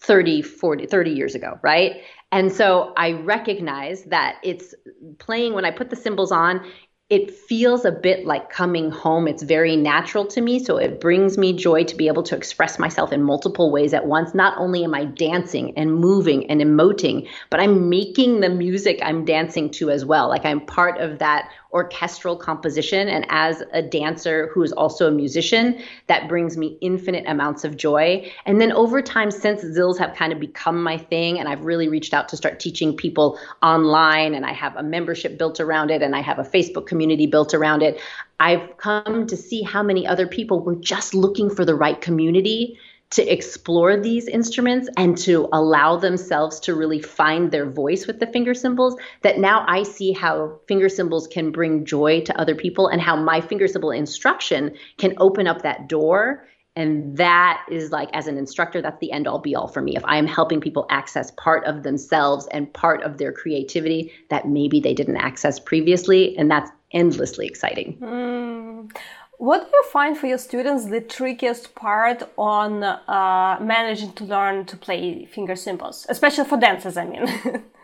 30, 0.00 0.42
40, 0.42 0.86
30 0.86 1.10
years 1.12 1.34
ago, 1.36 1.58
right? 1.62 2.02
And 2.32 2.52
so 2.52 2.92
I 2.96 3.12
recognize 3.12 4.02
that 4.04 4.38
it's 4.42 4.74
playing 5.18 5.54
when 5.54 5.64
I 5.64 5.70
put 5.70 5.90
the 5.90 5.96
cymbals 5.96 6.32
on, 6.32 6.66
it 7.10 7.34
feels 7.34 7.84
a 7.84 7.90
bit 7.90 8.24
like 8.24 8.50
coming 8.50 8.92
home. 8.92 9.26
It's 9.26 9.42
very 9.42 9.74
natural 9.74 10.24
to 10.26 10.40
me. 10.40 10.62
So 10.62 10.76
it 10.76 11.00
brings 11.00 11.36
me 11.36 11.52
joy 11.52 11.82
to 11.84 11.96
be 11.96 12.06
able 12.06 12.22
to 12.22 12.36
express 12.36 12.78
myself 12.78 13.12
in 13.12 13.20
multiple 13.20 13.72
ways 13.72 13.92
at 13.92 14.06
once. 14.06 14.32
Not 14.32 14.56
only 14.58 14.84
am 14.84 14.94
I 14.94 15.06
dancing 15.06 15.76
and 15.76 15.92
moving 15.92 16.48
and 16.48 16.60
emoting, 16.60 17.28
but 17.50 17.58
I'm 17.58 17.88
making 17.88 18.40
the 18.40 18.48
music 18.48 19.00
I'm 19.02 19.24
dancing 19.24 19.70
to 19.70 19.90
as 19.90 20.04
well. 20.04 20.28
Like 20.28 20.44
I'm 20.44 20.64
part 20.64 21.00
of 21.00 21.18
that 21.18 21.50
orchestral 21.72 22.36
composition. 22.36 23.08
And 23.08 23.26
as 23.28 23.62
a 23.72 23.82
dancer 23.82 24.48
who 24.52 24.62
is 24.62 24.72
also 24.72 25.08
a 25.08 25.10
musician, 25.10 25.80
that 26.08 26.28
brings 26.28 26.56
me 26.56 26.76
infinite 26.80 27.24
amounts 27.26 27.64
of 27.64 27.76
joy. 27.76 28.30
And 28.46 28.60
then 28.60 28.72
over 28.72 29.00
time, 29.02 29.30
since 29.30 29.62
Zills 29.62 29.98
have 29.98 30.14
kind 30.16 30.32
of 30.32 30.40
become 30.40 30.82
my 30.82 30.98
thing, 30.98 31.38
and 31.38 31.48
I've 31.48 31.64
really 31.64 31.88
reached 31.88 32.12
out 32.12 32.28
to 32.30 32.36
start 32.36 32.60
teaching 32.60 32.96
people 32.96 33.38
online, 33.62 34.34
and 34.34 34.44
I 34.44 34.52
have 34.52 34.76
a 34.76 34.82
membership 34.82 35.38
built 35.38 35.60
around 35.60 35.90
it, 35.90 36.02
and 36.02 36.16
I 36.16 36.20
have 36.20 36.38
a 36.38 36.44
Facebook 36.44 36.86
community 36.86 37.26
built 37.26 37.54
around 37.54 37.82
it, 37.82 38.00
I've 38.40 38.76
come 38.78 39.26
to 39.26 39.36
see 39.36 39.62
how 39.62 39.82
many 39.82 40.06
other 40.06 40.26
people 40.26 40.60
were 40.60 40.76
just 40.76 41.14
looking 41.14 41.50
for 41.50 41.64
the 41.64 41.74
right 41.74 42.00
community 42.00 42.78
to 43.10 43.26
explore 43.26 43.96
these 43.96 44.28
instruments 44.28 44.88
and 44.96 45.18
to 45.18 45.48
allow 45.52 45.96
themselves 45.96 46.60
to 46.60 46.74
really 46.74 47.00
find 47.00 47.50
their 47.50 47.68
voice 47.68 48.06
with 48.06 48.20
the 48.20 48.26
finger 48.26 48.54
cymbals 48.54 48.96
that 49.22 49.38
now 49.38 49.64
I 49.66 49.82
see 49.82 50.12
how 50.12 50.60
finger 50.68 50.88
cymbals 50.88 51.26
can 51.26 51.50
bring 51.50 51.84
joy 51.84 52.20
to 52.22 52.40
other 52.40 52.54
people 52.54 52.86
and 52.86 53.02
how 53.02 53.16
my 53.16 53.40
finger 53.40 53.66
cymbal 53.66 53.90
instruction 53.90 54.76
can 54.96 55.14
open 55.18 55.48
up 55.48 55.62
that 55.62 55.88
door. 55.88 56.46
And 56.76 57.16
that 57.16 57.66
is 57.68 57.90
like 57.90 58.10
as 58.12 58.28
an 58.28 58.38
instructor 58.38 58.80
that's 58.80 59.00
the 59.00 59.10
end 59.10 59.26
all 59.26 59.40
be 59.40 59.56
all 59.56 59.66
for 59.66 59.82
me. 59.82 59.96
If 59.96 60.04
i 60.04 60.16
am 60.16 60.28
helping 60.28 60.60
people 60.60 60.86
access 60.88 61.32
part 61.32 61.64
of 61.64 61.82
themselves 61.82 62.46
and 62.52 62.72
part 62.72 63.02
of 63.02 63.18
their 63.18 63.32
creativity 63.32 64.12
that 64.28 64.46
maybe 64.46 64.78
they 64.78 64.94
didn't 64.94 65.16
access 65.16 65.58
previously 65.58 66.36
and 66.38 66.48
that's 66.48 66.70
endlessly 66.92 67.46
exciting. 67.46 67.98
Mm. 68.00 68.96
What 69.40 69.62
do 69.62 69.70
you 69.72 69.84
find 69.90 70.18
for 70.18 70.26
your 70.26 70.36
students 70.36 70.84
the 70.84 71.00
trickiest 71.00 71.74
part 71.74 72.22
on 72.36 72.82
uh, 72.82 73.56
managing 73.58 74.12
to 74.12 74.24
learn 74.24 74.66
to 74.66 74.76
play 74.76 75.24
finger 75.24 75.56
cymbals, 75.56 76.04
especially 76.10 76.44
for 76.44 76.58
dancers? 76.58 76.98
I 76.98 77.06
mean. 77.06 77.26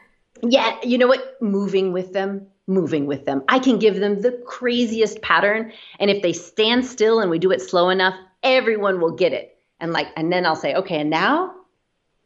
yeah, 0.43 0.77
you 0.83 0.99
know 0.99 1.07
what? 1.07 1.39
Moving 1.41 1.95
with 1.95 2.13
them, 2.13 2.47
moving 2.67 3.07
with 3.07 3.25
them. 3.25 3.43
I 3.49 3.59
can 3.59 3.79
give 3.79 3.97
them 4.01 4.21
the 4.21 4.33
craziest 4.47 5.23
pattern, 5.23 5.73
and 5.99 6.11
if 6.11 6.21
they 6.23 6.35
stand 6.35 6.85
still 6.85 7.21
and 7.21 7.31
we 7.31 7.39
do 7.39 7.51
it 7.51 7.63
slow 7.63 7.89
enough, 7.89 8.17
everyone 8.43 9.01
will 9.01 9.17
get 9.17 9.33
it. 9.33 9.57
And 9.81 9.95
like, 9.95 10.09
and 10.15 10.31
then 10.31 10.45
I'll 10.45 10.57
say, 10.57 10.75
okay, 10.75 11.01
and 11.01 11.09
now 11.09 11.55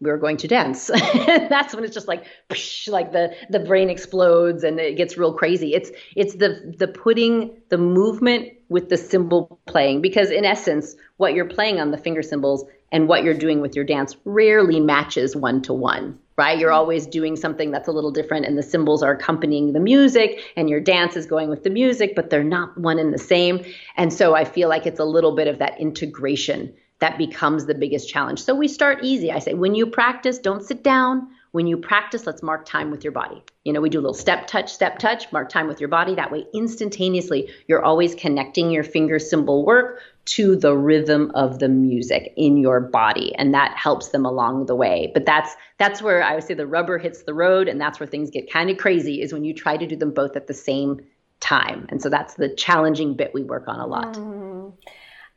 we're 0.00 0.16
going 0.16 0.38
to 0.38 0.48
dance. 0.48 0.86
that's 1.14 1.74
when 1.74 1.84
it's 1.84 1.94
just 1.94 2.08
like 2.08 2.24
psh, 2.48 2.88
like 2.88 3.12
the 3.12 3.34
the 3.50 3.60
brain 3.60 3.90
explodes 3.90 4.64
and 4.64 4.80
it 4.80 4.96
gets 4.96 5.16
real 5.16 5.34
crazy. 5.34 5.74
It's 5.74 5.90
it's 6.16 6.34
the 6.34 6.74
the 6.78 6.88
putting 6.88 7.60
the 7.68 7.78
movement 7.78 8.52
with 8.68 8.88
the 8.88 8.96
cymbal 8.96 9.60
playing 9.66 10.00
because 10.00 10.30
in 10.30 10.44
essence 10.44 10.94
what 11.18 11.34
you're 11.34 11.44
playing 11.44 11.80
on 11.80 11.90
the 11.90 11.98
finger 11.98 12.22
cymbals 12.22 12.64
and 12.92 13.06
what 13.06 13.22
you're 13.22 13.34
doing 13.34 13.60
with 13.60 13.76
your 13.76 13.84
dance 13.84 14.16
rarely 14.24 14.80
matches 14.80 15.36
one 15.36 15.60
to 15.62 15.72
one 15.72 16.18
right 16.36 16.58
you're 16.58 16.72
always 16.72 17.06
doing 17.06 17.36
something 17.36 17.70
that's 17.70 17.88
a 17.88 17.92
little 17.92 18.12
different 18.12 18.46
and 18.46 18.56
the 18.56 18.62
cymbals 18.62 19.02
are 19.02 19.12
accompanying 19.12 19.72
the 19.72 19.80
music 19.80 20.40
and 20.56 20.70
your 20.70 20.80
dance 20.80 21.16
is 21.16 21.26
going 21.26 21.50
with 21.50 21.64
the 21.64 21.70
music 21.70 22.14
but 22.14 22.30
they're 22.30 22.44
not 22.44 22.78
one 22.78 22.98
and 22.98 23.12
the 23.12 23.18
same 23.18 23.64
and 23.96 24.12
so 24.12 24.34
i 24.34 24.44
feel 24.44 24.68
like 24.68 24.86
it's 24.86 25.00
a 25.00 25.04
little 25.04 25.34
bit 25.34 25.48
of 25.48 25.58
that 25.58 25.78
integration 25.80 26.72
that 27.00 27.18
becomes 27.18 27.66
the 27.66 27.74
biggest 27.74 28.08
challenge. 28.08 28.42
So 28.42 28.54
we 28.54 28.68
start 28.68 29.02
easy. 29.02 29.32
I 29.32 29.38
say, 29.40 29.54
when 29.54 29.74
you 29.74 29.86
practice, 29.86 30.38
don't 30.38 30.62
sit 30.62 30.82
down. 30.84 31.28
When 31.52 31.66
you 31.66 31.76
practice, 31.78 32.26
let's 32.26 32.42
mark 32.42 32.64
time 32.64 32.90
with 32.92 33.02
your 33.02 33.12
body. 33.12 33.42
You 33.64 33.72
know, 33.72 33.80
we 33.80 33.90
do 33.90 33.98
a 33.98 34.02
little 34.02 34.14
step 34.14 34.46
touch, 34.46 34.72
step 34.72 34.98
touch, 35.00 35.32
mark 35.32 35.48
time 35.48 35.66
with 35.66 35.80
your 35.80 35.88
body. 35.88 36.14
That 36.14 36.30
way, 36.30 36.46
instantaneously, 36.54 37.50
you're 37.66 37.82
always 37.82 38.14
connecting 38.14 38.70
your 38.70 38.84
finger 38.84 39.18
cymbal 39.18 39.64
work 39.64 40.00
to 40.26 40.54
the 40.54 40.76
rhythm 40.76 41.32
of 41.34 41.58
the 41.58 41.68
music 41.68 42.32
in 42.36 42.56
your 42.56 42.78
body 42.78 43.34
and 43.34 43.54
that 43.54 43.76
helps 43.76 44.08
them 44.08 44.26
along 44.26 44.66
the 44.66 44.76
way 44.76 45.10
but 45.14 45.24
that's 45.24 45.56
that's 45.78 46.02
where 46.02 46.22
i 46.22 46.34
would 46.34 46.44
say 46.44 46.54
the 46.54 46.66
rubber 46.66 46.98
hits 46.98 47.22
the 47.22 47.32
road 47.34 47.68
and 47.68 47.80
that's 47.80 47.98
where 47.98 48.06
things 48.06 48.30
get 48.30 48.52
kind 48.52 48.70
of 48.70 48.76
crazy 48.76 49.22
is 49.22 49.32
when 49.32 49.44
you 49.44 49.54
try 49.54 49.76
to 49.76 49.86
do 49.86 49.96
them 49.96 50.12
both 50.12 50.36
at 50.36 50.46
the 50.46 50.54
same 50.54 51.00
time 51.40 51.86
and 51.88 52.02
so 52.02 52.10
that's 52.10 52.34
the 52.34 52.54
challenging 52.54 53.14
bit 53.14 53.32
we 53.32 53.42
work 53.42 53.66
on 53.66 53.80
a 53.80 53.86
lot 53.86 54.14
mm. 54.14 54.72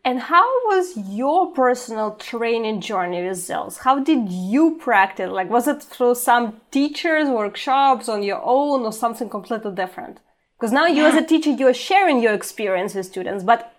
And 0.05 0.19
how 0.19 0.45
was 0.67 0.97
your 0.97 1.53
personal 1.53 2.15
training 2.15 2.81
journey 2.81 3.23
with 3.23 3.37
Zills? 3.37 3.77
How 3.77 3.99
did 3.99 4.29
you 4.29 4.77
practice? 4.77 5.31
Like, 5.31 5.49
was 5.49 5.65
it 5.67 5.81
through 5.81 6.15
some 6.15 6.59
teachers, 6.71 7.29
workshops 7.29 8.09
on 8.09 8.21
your 8.21 8.41
own, 8.43 8.81
or 8.81 8.91
something 8.91 9.29
completely 9.29 9.71
different? 9.71 10.19
Because 10.59 10.73
now 10.73 10.87
you, 10.87 11.05
as 11.05 11.15
a 11.15 11.25
teacher, 11.25 11.51
you're 11.51 11.73
sharing 11.73 12.21
your 12.21 12.33
experience 12.33 12.95
with 12.95 13.05
students. 13.05 13.45
But 13.45 13.73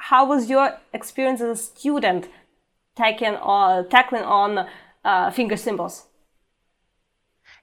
how 0.00 0.26
was 0.26 0.50
your 0.50 0.78
experience 0.92 1.40
as 1.40 1.58
a 1.58 1.62
student 1.62 2.28
taking 2.94 3.36
on, 3.36 3.88
tackling 3.88 4.24
on 4.24 4.66
uh, 5.04 5.30
finger 5.30 5.56
cymbals? 5.56 6.06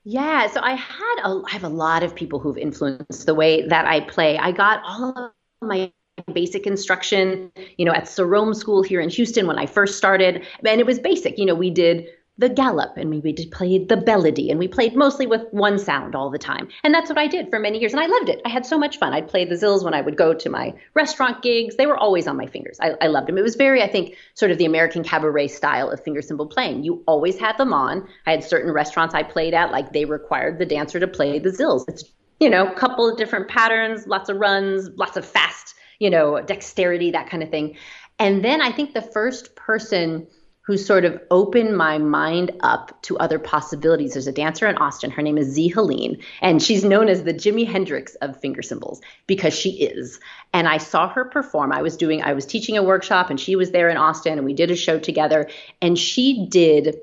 Yeah, 0.03 0.47
so 0.47 0.59
I 0.61 0.73
had 0.73 1.15
a, 1.23 1.43
I 1.47 1.51
have 1.51 1.63
a 1.63 1.69
lot 1.69 2.01
of 2.01 2.15
people 2.15 2.39
who've 2.39 2.57
influenced 2.57 3.25
the 3.27 3.35
way 3.35 3.67
that 3.67 3.85
I 3.85 3.99
play. 4.01 4.37
I 4.37 4.51
got 4.51 4.81
all 4.83 5.09
of 5.09 5.31
my 5.61 5.91
basic 6.33 6.65
instruction, 6.67 7.51
you 7.77 7.85
know, 7.85 7.93
at 7.93 8.05
Sarome 8.05 8.55
School 8.55 8.83
here 8.83 9.01
in 9.01 9.09
Houston 9.09 9.47
when 9.47 9.57
I 9.57 9.65
first 9.65 9.97
started. 9.97 10.45
And 10.65 10.79
it 10.79 10.85
was 10.85 10.99
basic. 10.99 11.37
You 11.37 11.45
know, 11.45 11.55
we 11.55 11.69
did 11.69 12.07
the 12.39 12.49
gallop 12.49 12.95
and 12.97 13.09
we, 13.09 13.33
played 13.51 13.89
the 13.89 13.95
baladi 13.95 14.51
and 14.51 14.59
we 14.59 14.67
played 14.67 14.95
mostly 14.95 15.25
with 15.25 15.41
one 15.51 15.79
sound 15.79 16.15
all 16.15 16.29
the 16.29 16.37
time. 16.37 16.67
And 16.83 16.93
that's 16.93 17.09
what 17.09 17.17
I 17.17 17.25
did 17.25 17.49
for 17.49 17.57
many 17.57 17.79
years. 17.79 17.93
And 17.93 18.01
I 18.01 18.05
loved 18.05 18.29
it. 18.29 18.41
I 18.45 18.49
had 18.49 18.65
so 18.65 18.77
much 18.77 18.99
fun. 18.99 19.13
I'd 19.13 19.27
play 19.27 19.43
the 19.43 19.55
zills 19.55 19.83
when 19.83 19.95
I 19.95 20.01
would 20.01 20.17
go 20.17 20.33
to 20.35 20.49
my 20.49 20.73
restaurant 20.93 21.41
gigs. 21.41 21.77
They 21.77 21.87
were 21.87 21.97
always 21.97 22.27
on 22.27 22.37
my 22.37 22.45
fingers. 22.45 22.77
I, 22.79 22.93
I 23.01 23.07
loved 23.07 23.27
them. 23.27 23.39
It 23.39 23.43
was 23.43 23.55
very, 23.55 23.81
I 23.81 23.87
think, 23.87 24.15
sort 24.35 24.51
of 24.51 24.59
the 24.59 24.65
American 24.65 25.03
cabaret 25.03 25.47
style 25.47 25.89
of 25.89 26.03
finger 26.03 26.21
cymbal 26.21 26.45
playing. 26.45 26.83
You 26.83 27.03
always 27.07 27.39
had 27.39 27.57
them 27.57 27.73
on. 27.73 28.07
I 28.27 28.31
had 28.31 28.43
certain 28.43 28.71
restaurants 28.71 29.15
I 29.15 29.23
played 29.23 29.55
at, 29.55 29.71
like 29.71 29.93
they 29.93 30.05
required 30.05 30.59
the 30.59 30.65
dancer 30.65 30.99
to 30.99 31.07
play 31.07 31.39
the 31.39 31.49
zills. 31.49 31.85
It's, 31.87 32.03
you 32.39 32.51
know, 32.51 32.71
a 32.71 32.75
couple 32.75 33.09
of 33.09 33.17
different 33.17 33.47
patterns, 33.47 34.05
lots 34.05 34.29
of 34.29 34.37
runs, 34.37 34.89
lots 34.95 35.17
of 35.17 35.25
fast 35.25 35.73
you 35.99 36.09
know, 36.09 36.41
dexterity, 36.41 37.11
that 37.11 37.29
kind 37.29 37.43
of 37.43 37.49
thing. 37.49 37.77
And 38.19 38.43
then 38.43 38.61
I 38.61 38.71
think 38.71 38.93
the 38.93 39.01
first 39.01 39.55
person 39.55 40.27
who 40.67 40.75
sort 40.75 41.05
of 41.05 41.21
opened 41.31 41.77
my 41.77 41.97
mind 41.97 42.51
up 42.59 43.01
to 43.01 43.17
other 43.19 43.39
possibilities. 43.39 44.11
There's 44.11 44.27
a 44.27 44.33
dancer 44.33 44.67
in 44.67 44.75
Austin. 44.75 45.11
Her 45.11 45.21
name 45.21 45.37
is 45.37 45.47
Z 45.47 45.69
Helene, 45.69 46.21
and 46.41 46.61
she's 46.61 46.83
known 46.83 47.07
as 47.07 47.23
the 47.23 47.33
Jimi 47.33 47.65
Hendrix 47.65 48.15
of 48.15 48.37
finger 48.41 48.61
cymbals 48.61 48.99
because 49.27 49.57
she 49.57 49.69
is. 49.69 50.19
And 50.51 50.67
I 50.67 50.79
saw 50.79 51.07
her 51.07 51.23
perform. 51.23 51.71
I 51.71 51.81
was 51.81 51.95
doing, 51.95 52.21
I 52.21 52.33
was 52.33 52.45
teaching 52.45 52.77
a 52.77 52.83
workshop, 52.83 53.29
and 53.29 53.39
she 53.39 53.55
was 53.55 53.71
there 53.71 53.87
in 53.87 53.95
Austin, 53.95 54.33
and 54.33 54.43
we 54.43 54.53
did 54.53 54.69
a 54.69 54.75
show 54.75 54.99
together. 54.99 55.49
And 55.81 55.97
she 55.97 56.47
did 56.47 56.97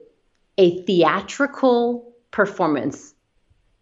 a 0.59 0.83
theatrical 0.83 2.13
performance 2.31 3.15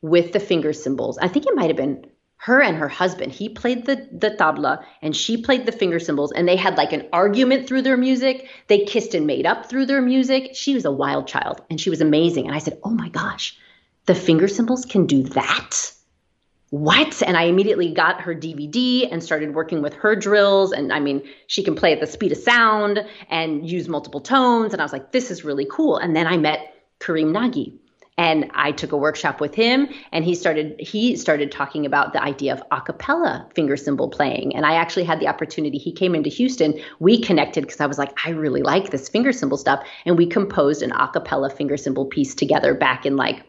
with 0.00 0.32
the 0.32 0.40
finger 0.40 0.72
cymbals. 0.72 1.18
I 1.18 1.26
think 1.26 1.46
it 1.46 1.56
might 1.56 1.70
have 1.70 1.76
been 1.76 2.06
her 2.42 2.60
and 2.60 2.76
her 2.76 2.88
husband 2.88 3.30
he 3.30 3.48
played 3.48 3.86
the 3.86 4.08
the 4.10 4.30
tabla 4.30 4.84
and 5.00 5.14
she 5.14 5.40
played 5.40 5.64
the 5.64 5.70
finger 5.70 6.00
cymbals 6.00 6.32
and 6.32 6.48
they 6.48 6.56
had 6.56 6.76
like 6.76 6.92
an 6.92 7.08
argument 7.12 7.68
through 7.68 7.82
their 7.82 7.96
music. 7.96 8.48
They 8.66 8.84
kissed 8.84 9.14
and 9.14 9.28
made 9.28 9.46
up 9.46 9.66
through 9.66 9.86
their 9.86 10.02
music. 10.02 10.50
She 10.54 10.74
was 10.74 10.84
a 10.84 10.90
wild 10.90 11.28
child 11.28 11.62
and 11.70 11.80
she 11.80 11.88
was 11.88 12.00
amazing. 12.00 12.46
And 12.46 12.54
i 12.54 12.58
said 12.58 12.80
oh 12.82 12.90
my 12.90 13.08
gosh 13.10 13.56
the 14.06 14.14
finger 14.16 14.48
cymbals 14.48 14.84
can 14.84 15.06
do 15.06 15.22
that? 15.22 15.92
What? 16.70 17.22
And 17.22 17.36
i 17.36 17.44
immediately 17.44 17.94
got 17.94 18.22
her 18.22 18.34
dvd 18.34 19.08
and 19.12 19.22
started 19.22 19.54
working 19.54 19.80
with 19.80 19.94
her 19.94 20.16
drills 20.16 20.72
and 20.72 20.92
i 20.92 20.98
mean 20.98 21.22
she 21.46 21.62
can 21.62 21.76
play 21.76 21.92
at 21.92 22.00
the 22.00 22.08
speed 22.08 22.32
of 22.32 22.38
sound 22.38 23.06
and 23.30 23.70
use 23.70 23.86
multiple 23.86 24.20
tones 24.20 24.72
and 24.72 24.82
i 24.82 24.84
was 24.84 24.92
like 24.92 25.12
this 25.12 25.30
is 25.30 25.44
really 25.44 25.68
cool. 25.70 25.96
And 25.96 26.16
then 26.16 26.26
i 26.26 26.36
met 26.36 26.74
Karim 26.98 27.32
Nagi 27.32 27.78
and 28.22 28.48
I 28.54 28.70
took 28.70 28.92
a 28.92 28.96
workshop 28.96 29.40
with 29.40 29.52
him 29.52 29.88
and 30.12 30.24
he 30.24 30.36
started 30.36 30.78
he 30.78 31.16
started 31.16 31.50
talking 31.50 31.84
about 31.84 32.12
the 32.12 32.22
idea 32.22 32.52
of 32.52 32.62
a 32.70 32.80
cappella 32.80 33.48
finger 33.56 33.76
cymbal 33.76 34.08
playing. 34.08 34.54
And 34.54 34.64
I 34.64 34.74
actually 34.74 35.02
had 35.02 35.18
the 35.18 35.26
opportunity 35.26 35.76
he 35.76 35.90
came 35.90 36.14
into 36.14 36.30
Houston 36.30 36.80
we 37.00 37.20
connected 37.20 37.62
because 37.62 37.80
I 37.80 37.86
was 37.86 37.98
like 37.98 38.16
I 38.24 38.30
really 38.30 38.62
like 38.62 38.90
this 38.90 39.08
finger 39.08 39.32
cymbal 39.32 39.58
stuff. 39.58 39.84
And 40.06 40.16
we 40.16 40.26
composed 40.26 40.82
an 40.82 40.92
a 40.92 41.08
cappella 41.08 41.50
finger 41.50 41.76
cymbal 41.76 42.06
piece 42.06 42.36
together 42.36 42.74
back 42.74 43.04
in 43.04 43.16
like 43.16 43.42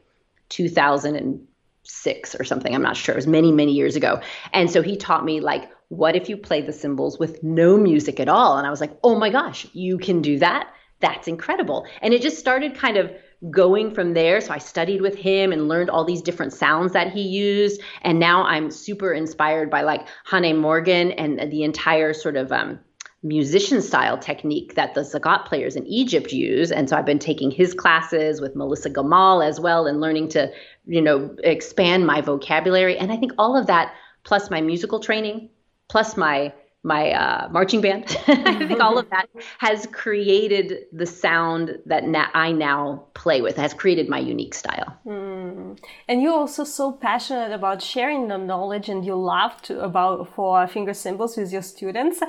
2006 0.50 2.36
or 2.36 2.44
something 2.44 2.74
I'm 2.74 2.82
not 2.82 2.98
sure. 2.98 3.14
It 3.14 3.18
was 3.18 3.28
many 3.28 3.52
many 3.52 3.74
years 3.74 3.96
ago. 3.96 4.22
And 4.54 4.72
so 4.72 4.82
he 4.82 4.98
taught 4.98 5.24
me 5.24 5.40
like 5.40 5.70
what 5.90 6.16
if 6.16 6.30
you 6.30 6.36
play 6.36 6.62
the 6.62 6.74
cymbals 6.74 7.20
with 7.20 7.44
no 7.44 7.78
music 7.78 8.20
at 8.20 8.28
all? 8.28 8.58
And 8.58 8.66
I 8.66 8.72
was 8.72 8.82
like 8.82 8.98
oh 9.04 9.20
my 9.20 9.30
gosh 9.30 9.68
you 9.74 10.00
can 10.00 10.24
do 10.24 10.40
that? 10.40 10.74
That's 11.00 11.28
incredible. 11.28 11.86
And 12.02 12.12
it 12.12 12.24
just 12.24 12.40
started 12.40 12.74
kind 12.74 12.98
of 12.98 13.12
going 13.50 13.94
from 13.94 14.14
there. 14.14 14.40
So 14.42 14.54
I 14.54 14.58
studied 14.58 15.02
with 15.02 15.16
him 15.16 15.52
and 15.52 15.68
learned 15.68 15.90
all 15.90 16.06
these 16.06 16.22
different 16.22 16.54
sounds 16.54 16.94
that 16.94 17.12
he 17.12 17.22
used. 17.22 17.82
And 18.02 18.20
now 18.20 18.44
I'm 18.44 18.72
super 18.72 19.14
inspired 19.14 19.70
by 19.70 19.82
like 19.82 20.08
Hane 20.30 20.58
Morgan 20.58 21.12
and 21.12 21.52
the 21.52 21.64
entire 21.64 22.14
sort 22.14 22.38
of 22.38 22.52
um, 22.52 22.80
musician 23.22 23.82
style 23.82 24.18
technique 24.18 24.76
that 24.76 24.94
the 24.94 25.02
sagat 25.02 25.46
players 25.46 25.76
in 25.76 25.86
Egypt 25.88 26.32
use. 26.32 26.72
And 26.72 26.90
so 26.90 26.98
I've 26.98 27.06
been 27.06 27.20
taking 27.20 27.52
his 27.52 27.74
classes 27.74 28.42
with 28.42 28.56
Melissa 28.56 28.90
Gamal 28.90 29.46
as 29.46 29.60
well 29.60 29.88
and 29.88 30.02
learning 30.02 30.30
to, 30.30 30.52
you 30.86 31.02
know, 31.02 31.36
expand 31.44 32.06
my 32.06 32.22
vocabulary. 32.22 32.98
And 32.98 33.12
I 33.12 33.18
think 33.18 33.32
all 33.38 33.58
of 33.58 33.68
that 33.68 33.94
plus 34.24 34.50
my 34.50 34.62
musical 34.62 35.00
training, 35.00 35.50
plus 35.90 36.16
my 36.18 36.54
my 36.84 37.12
uh, 37.12 37.48
marching 37.50 37.80
band. 37.82 38.18
I 38.28 38.68
think 38.68 38.82
all 38.82 38.98
of 38.98 39.10
that 39.10 39.30
has 39.60 39.88
created 39.88 40.86
the 40.92 41.06
sound 41.06 41.80
that 41.86 42.04
na- 42.04 42.28
I 42.34 42.52
now 42.52 43.06
play 43.14 43.42
with, 43.42 43.56
has 43.56 43.74
created 43.74 44.10
my 44.10 44.20
unique 44.20 44.54
style. 44.54 44.98
Mm. 45.06 45.80
And 46.10 46.22
you're 46.22 46.34
also 46.34 46.66
so 46.66 46.92
passionate 46.92 47.54
about 47.54 47.82
sharing 47.82 48.28
the 48.28 48.38
knowledge 48.38 48.90
and 48.90 49.06
you 49.06 49.16
love 49.16 49.62
to 49.64 49.82
about 49.82 50.34
for 50.36 50.68
finger 50.68 50.94
cymbals 50.94 51.38
with 51.38 51.54
your 51.54 51.62
students. 51.62 52.20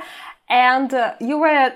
And 0.48 0.94
uh, 0.94 1.14
you 1.20 1.38
were 1.38 1.72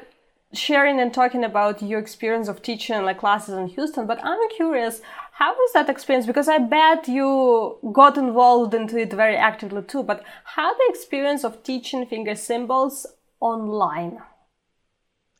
sharing 0.52 0.98
and 1.00 1.12
talking 1.12 1.44
about 1.44 1.82
your 1.82 1.98
experience 1.98 2.48
of 2.48 2.62
teaching 2.62 3.02
like 3.02 3.18
classes 3.18 3.54
in 3.54 3.66
Houston, 3.68 4.06
but 4.06 4.18
I'm 4.24 4.38
curious, 4.56 5.02
how 5.39 5.53
was 5.55 5.72
that 5.72 5.89
experience? 5.89 6.26
Because 6.26 6.49
I 6.49 6.59
bet 6.59 7.07
you 7.07 7.78
got 7.93 8.18
involved 8.18 8.74
into 8.74 8.99
it 8.99 9.12
very 9.12 9.36
actively 9.36 9.82
too, 9.82 10.03
but 10.03 10.24
how 10.43 10.74
the 10.74 10.86
experience 10.89 11.45
of 11.45 11.62
teaching 11.62 12.07
finger 12.07 12.34
cymbals 12.34 13.07
online? 13.39 14.18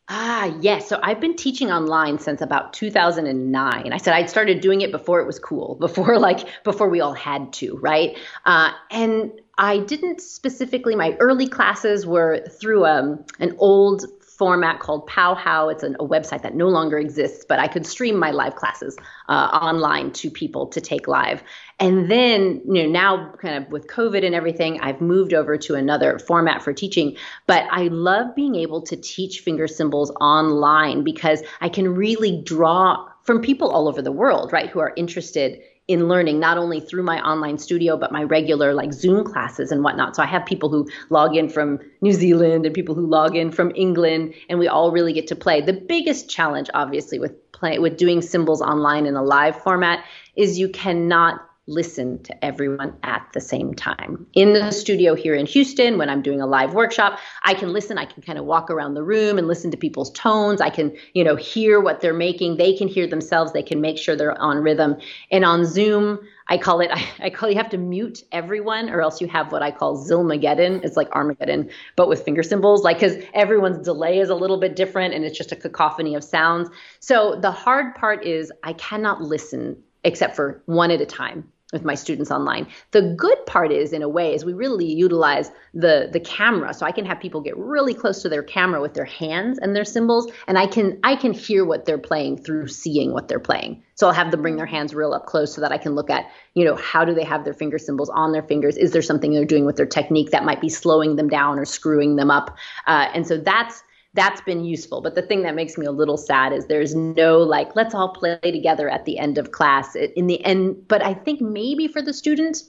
Ah, 0.09 0.57
yes. 0.61 0.89
So 0.89 1.01
I've 1.03 1.21
been 1.21 1.35
teaching 1.35 1.73
online 1.73 2.21
since 2.21 2.41
about 2.41 2.75
2009. 2.75 3.93
I 3.93 3.97
said 3.97 4.15
I'd 4.15 4.31
started 4.31 4.61
doing 4.61 4.83
it 4.83 4.93
before 4.93 5.19
it 5.21 5.27
was 5.27 5.41
cool, 5.41 5.75
before 5.81 6.17
like 6.21 6.47
before 6.63 6.89
we 6.89 7.01
all 7.01 7.13
had 7.13 7.53
to, 7.55 7.77
right? 7.79 8.17
Uh, 8.47 8.71
and 8.93 9.33
I 9.59 9.81
didn't 9.81 10.21
specifically. 10.21 10.95
My 10.95 11.17
early 11.19 11.49
classes 11.49 12.07
were 12.07 12.47
through 12.61 12.87
um, 12.87 13.25
an 13.41 13.57
old 13.59 14.05
format 14.39 14.79
called 14.79 15.07
Powwow. 15.09 15.69
It's 15.69 15.83
an, 15.83 15.97
a 15.99 16.07
website 16.07 16.43
that 16.43 16.55
no 16.55 16.69
longer 16.69 16.97
exists, 16.97 17.45
but 17.47 17.59
I 17.59 17.67
could 17.67 17.85
stream 17.85 18.17
my 18.17 18.31
live 18.31 18.55
classes 18.55 18.97
uh, 19.29 19.33
online 19.53 20.13
to 20.13 20.31
people 20.31 20.69
to 20.69 20.81
take 20.81 21.09
live. 21.09 21.43
And 21.81 22.11
then, 22.11 22.63
you 22.65 22.85
know, 22.85 22.89
now 22.89 23.33
kind 23.43 23.63
of 23.63 23.71
with 23.71 23.89
COVID 23.89 24.25
and 24.25 24.35
everything, 24.35 24.81
I've 24.81 25.01
moved 25.01 25.35
over 25.35 25.59
to 25.59 25.75
another 25.75 26.19
format 26.21 26.63
for 26.63 26.73
teaching. 26.73 27.17
But 27.47 27.67
I 27.71 27.89
love 27.89 28.35
being 28.37 28.55
able 28.55 28.83
to 28.83 28.97
teach 28.97 29.41
finger 29.41 29.67
cymbals 29.67 30.13
online 30.21 31.03
because 31.03 31.43
I 31.61 31.69
can 31.69 31.95
really 31.95 32.41
draw 32.43 33.09
from 33.25 33.43
people 33.43 33.71
all 33.71 33.89
over 33.89 34.01
the 34.01 34.13
world, 34.13 34.53
right, 34.53 34.71
who 34.71 34.79
are 34.79 34.93
interested 34.97 35.61
in 35.89 36.07
learning 36.07 36.39
not 36.39 36.59
only 36.59 36.81
through 36.81 37.03
my 37.03 37.19
online 37.23 37.59
studio 37.59 37.97
but 37.97 38.13
my 38.13 38.23
regular 38.23 38.75
like 38.75 38.93
zoom 38.93 39.25
classes 39.25 39.73
and 39.73 39.83
whatnot. 39.83 40.15
So 40.15 40.23
i 40.23 40.27
have 40.27 40.45
people 40.47 40.69
who 40.69 40.87
log 41.09 41.35
in 41.35 41.49
from 41.49 41.81
new 42.03 42.13
zealand 42.13 42.67
and 42.67 42.75
people 42.75 42.95
who 42.95 43.07
log 43.07 43.35
in 43.35 43.51
from 43.51 43.73
england 43.75 44.35
and 44.49 44.59
we 44.59 44.69
all 44.69 44.93
really 44.93 45.13
get 45.13 45.27
to 45.29 45.37
play. 45.37 45.61
The 45.63 45.73
biggest 45.73 46.29
challenge 46.29 46.69
obviously 46.75 47.19
with 47.19 47.35
play 47.53 47.79
with 47.79 47.97
doing 47.97 48.23
cymbals 48.23 48.63
online 48.63 49.07
in 49.07 49.17
a 49.17 49.23
live 49.23 49.61
format 49.61 50.05
is 50.37 50.59
you 50.59 50.69
cannot 50.69 51.48
listen 51.69 52.23
to 52.23 52.45
everyone 52.45 52.97
at 53.03 53.29
the 53.35 53.41
same 53.41 53.75
time. 53.75 54.27
In 54.33 54.55
the 54.55 54.71
studio 54.71 55.15
here 55.15 55.35
in 55.35 55.45
Houston, 55.47 55.99
when 55.99 56.09
I'm 56.09 56.23
doing 56.23 56.41
a 56.41 56.47
live 56.47 56.73
workshop, 56.73 57.19
I 57.45 57.55
can 57.55 57.73
listen, 57.73 57.99
I 57.99 58.07
can 58.07 58.23
kind 58.23 58.39
of 58.39 58.47
walk 58.47 58.71
around 58.71 58.95
the 58.95 59.03
room 59.03 59.39
and 59.39 59.47
listen 59.47 59.71
to 59.71 59.77
people's 59.77 60.11
tones. 60.13 60.61
I 60.61 60.71
can, 60.71 60.97
you 61.13 61.23
know, 61.23 61.37
hear 61.37 61.79
what 61.79 62.01
they're 62.01 62.15
making. 62.15 62.57
They 62.57 62.75
can 62.75 62.89
hear 62.89 63.07
themselves. 63.07 63.53
They 63.53 63.63
can 63.63 63.81
make 63.81 63.99
sure 63.99 64.17
they're 64.17 64.41
on 64.41 64.59
rhythm. 64.59 64.97
And 65.31 65.45
on 65.45 65.67
Zoom, 65.67 66.21
I 66.49 66.57
call 66.57 66.81
it, 66.81 66.91
I, 67.21 67.31
call 67.31 67.51
you 67.51 67.57
have 67.57 67.71
to 67.71 67.79
mute 67.79 68.23
everyone 68.33 68.89
or 68.89 69.03
else 69.03 69.21
you 69.21 69.29
have 69.29 69.53
what 69.53 69.63
I 69.63 69.71
call 69.71 70.03
Zilmageddon. 70.03 70.85
It's 70.85 70.97
like 70.97 71.11
Armageddon, 71.13 71.71
but 71.97 72.09
with 72.09 72.25
finger 72.25 72.43
cymbals, 72.43 72.83
like, 72.83 72.99
cause 72.99 73.17
everyone's 73.35 73.85
delay 73.85 74.19
is 74.19 74.31
a 74.31 74.35
little 74.35 74.59
bit 74.59 74.75
different 74.75 75.13
and 75.13 75.25
it's 75.25 75.37
just 75.37 75.53
a 75.53 75.57
cacophony 75.57 76.15
of 76.15 76.25
sounds. 76.25 76.71
So 77.01 77.39
the 77.39 77.51
hard 77.51 77.95
part 77.95 78.25
is 78.25 78.51
I 78.63 78.73
cannot 78.73 79.21
listen 79.21 79.77
except 80.05 80.37
for 80.37 80.63
one 80.67 80.91
at 80.91 81.01
a 81.01 81.07
time 81.07 81.53
with 81.73 81.85
my 81.85 81.95
students 81.95 82.31
online. 82.31 82.67
The 82.93 83.03
good 83.03 83.45
part 83.47 83.71
is 83.73 83.93
in 83.93 84.03
a 84.03 84.09
way 84.09 84.35
is 84.35 84.45
we 84.45 84.55
really 84.55 84.87
utilize 84.87 85.51
the 85.75 86.09
the 86.11 86.21
camera 86.21 86.73
so 86.73 86.87
I 86.87 86.93
can 86.93 87.05
have 87.05 87.21
people 87.21 87.43
get 87.43 87.57
really 87.59 87.93
close 87.93 88.23
to 88.23 88.29
their 88.31 88.43
camera 88.43 88.81
with 88.81 88.95
their 88.95 89.05
hands 89.05 89.59
and 89.59 89.77
their 89.77 89.85
cymbals 89.85 90.33
and 90.47 90.59
I 90.59 90.67
can 90.67 90.99
I 91.05 91.15
can 91.15 91.33
hear 91.33 91.67
what 91.67 91.85
they're 91.85 91.99
playing 91.99 92.39
through 92.39 92.69
seeing 92.69 93.13
what 93.13 93.29
they're 93.29 93.39
playing. 93.39 93.83
So 93.97 94.07
I'll 94.07 94.15
have 94.15 94.31
them 94.31 94.41
bring 94.41 94.57
their 94.57 94.67
hands 94.67 94.95
real 94.95 95.13
up 95.13 95.27
close 95.27 95.55
so 95.55 95.61
that 95.61 95.73
I 95.73 95.77
can 95.77 95.95
look 95.95 96.09
at, 96.09 96.31
you 96.55 96.65
know, 96.65 96.77
how 96.77 97.05
do 97.05 97.15
they 97.15 97.25
have 97.25 97.45
their 97.45 97.53
finger 97.53 97.79
cymbals 97.79 98.09
on 98.09 98.33
their 98.33 98.45
fingers? 98.45 98.77
Is 98.77 98.93
there 98.93 99.03
something 99.03 99.33
they're 99.33 99.45
doing 99.45 99.67
with 99.67 99.77
their 99.77 99.87
technique 99.87 100.31
that 100.31 100.45
might 100.45 100.61
be 100.61 100.69
slowing 100.69 101.17
them 101.17 101.29
down 101.29 101.59
or 101.59 101.65
screwing 101.65 102.17
them 102.17 102.31
up? 102.31 102.57
Uh, 102.87 103.09
and 103.13 103.27
so 103.27 103.37
that's 103.37 103.83
that's 104.15 104.41
been 104.41 104.65
useful. 104.65 105.01
But 105.01 105.15
the 105.15 105.23
thing 105.23 105.43
that 105.43 105.55
makes 105.55 105.77
me 105.77 105.87
a 105.87 105.93
little 105.93 106.17
sad 106.17 106.53
is 106.53 106.67
there's 106.67 106.95
no 106.95 107.39
like, 107.39 107.77
let's 107.77 107.95
all 107.95 108.09
play 108.09 108.39
together 108.43 108.89
at 108.89 109.05
the 109.05 109.19
end 109.19 109.39
of 109.39 109.53
class. 109.53 109.95
In 109.95 110.27
the 110.27 110.45
end, 110.45 110.89
but 110.89 111.05
I 111.05 111.15
think 111.15 111.41
maybe 111.41 111.89
for 111.89 112.03
the 112.03 112.15
student, 112.15 112.63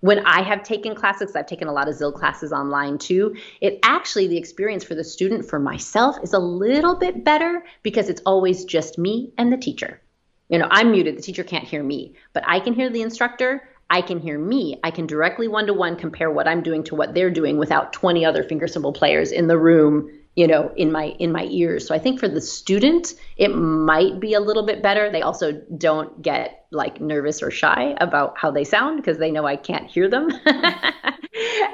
when 0.00 0.24
I 0.26 0.42
have 0.42 0.62
taken 0.62 0.94
classes, 0.94 1.36
I've 1.36 1.46
taken 1.46 1.68
a 1.68 1.72
lot 1.72 1.88
of 1.88 1.94
ZIL 1.94 2.12
classes 2.12 2.52
online 2.52 2.98
too, 2.98 3.36
it 3.60 3.78
actually, 3.82 4.28
the 4.28 4.38
experience 4.38 4.82
for 4.82 4.94
the 4.94 5.04
student, 5.04 5.48
for 5.48 5.58
myself, 5.58 6.16
is 6.22 6.32
a 6.32 6.38
little 6.38 6.96
bit 6.96 7.24
better 7.24 7.62
because 7.82 8.08
it's 8.08 8.22
always 8.24 8.64
just 8.64 8.98
me 8.98 9.32
and 9.36 9.52
the 9.52 9.58
teacher. 9.58 10.00
You 10.48 10.58
know, 10.58 10.68
I'm 10.70 10.90
muted, 10.90 11.16
the 11.16 11.22
teacher 11.22 11.44
can't 11.44 11.68
hear 11.68 11.82
me, 11.82 12.14
but 12.32 12.42
I 12.46 12.60
can 12.60 12.72
hear 12.72 12.90
the 12.90 13.02
instructor. 13.02 13.68
I 13.90 14.02
can 14.02 14.20
hear 14.20 14.38
me. 14.38 14.80
I 14.84 14.90
can 14.90 15.06
directly 15.06 15.48
one 15.48 15.66
to 15.66 15.74
one 15.74 15.96
compare 15.96 16.30
what 16.30 16.48
I'm 16.48 16.62
doing 16.62 16.82
to 16.84 16.94
what 16.94 17.12
they're 17.12 17.30
doing 17.30 17.58
without 17.58 17.92
20 17.92 18.24
other 18.24 18.42
finger 18.42 18.68
cymbal 18.68 18.92
players 18.92 19.32
in 19.32 19.48
the 19.48 19.58
room 19.58 20.10
you 20.40 20.46
know 20.46 20.72
in 20.76 20.90
my 20.90 21.06
in 21.24 21.30
my 21.32 21.44
ears. 21.60 21.86
So 21.86 21.94
i 21.94 21.98
think 21.98 22.18
for 22.18 22.28
the 22.36 22.40
student 22.40 23.14
it 23.36 23.48
might 23.48 24.20
be 24.20 24.32
a 24.34 24.40
little 24.40 24.66
bit 24.70 24.82
better. 24.82 25.10
They 25.10 25.22
also 25.22 25.52
don't 25.76 26.10
get 26.22 26.66
like 26.70 27.00
nervous 27.00 27.42
or 27.42 27.50
shy 27.50 27.94
about 28.06 28.38
how 28.38 28.50
they 28.50 28.64
sound 28.64 28.96
because 28.98 29.18
they 29.18 29.30
know 29.30 29.44
i 29.44 29.56
can't 29.56 29.88
hear 29.90 30.08
them. 30.08 30.26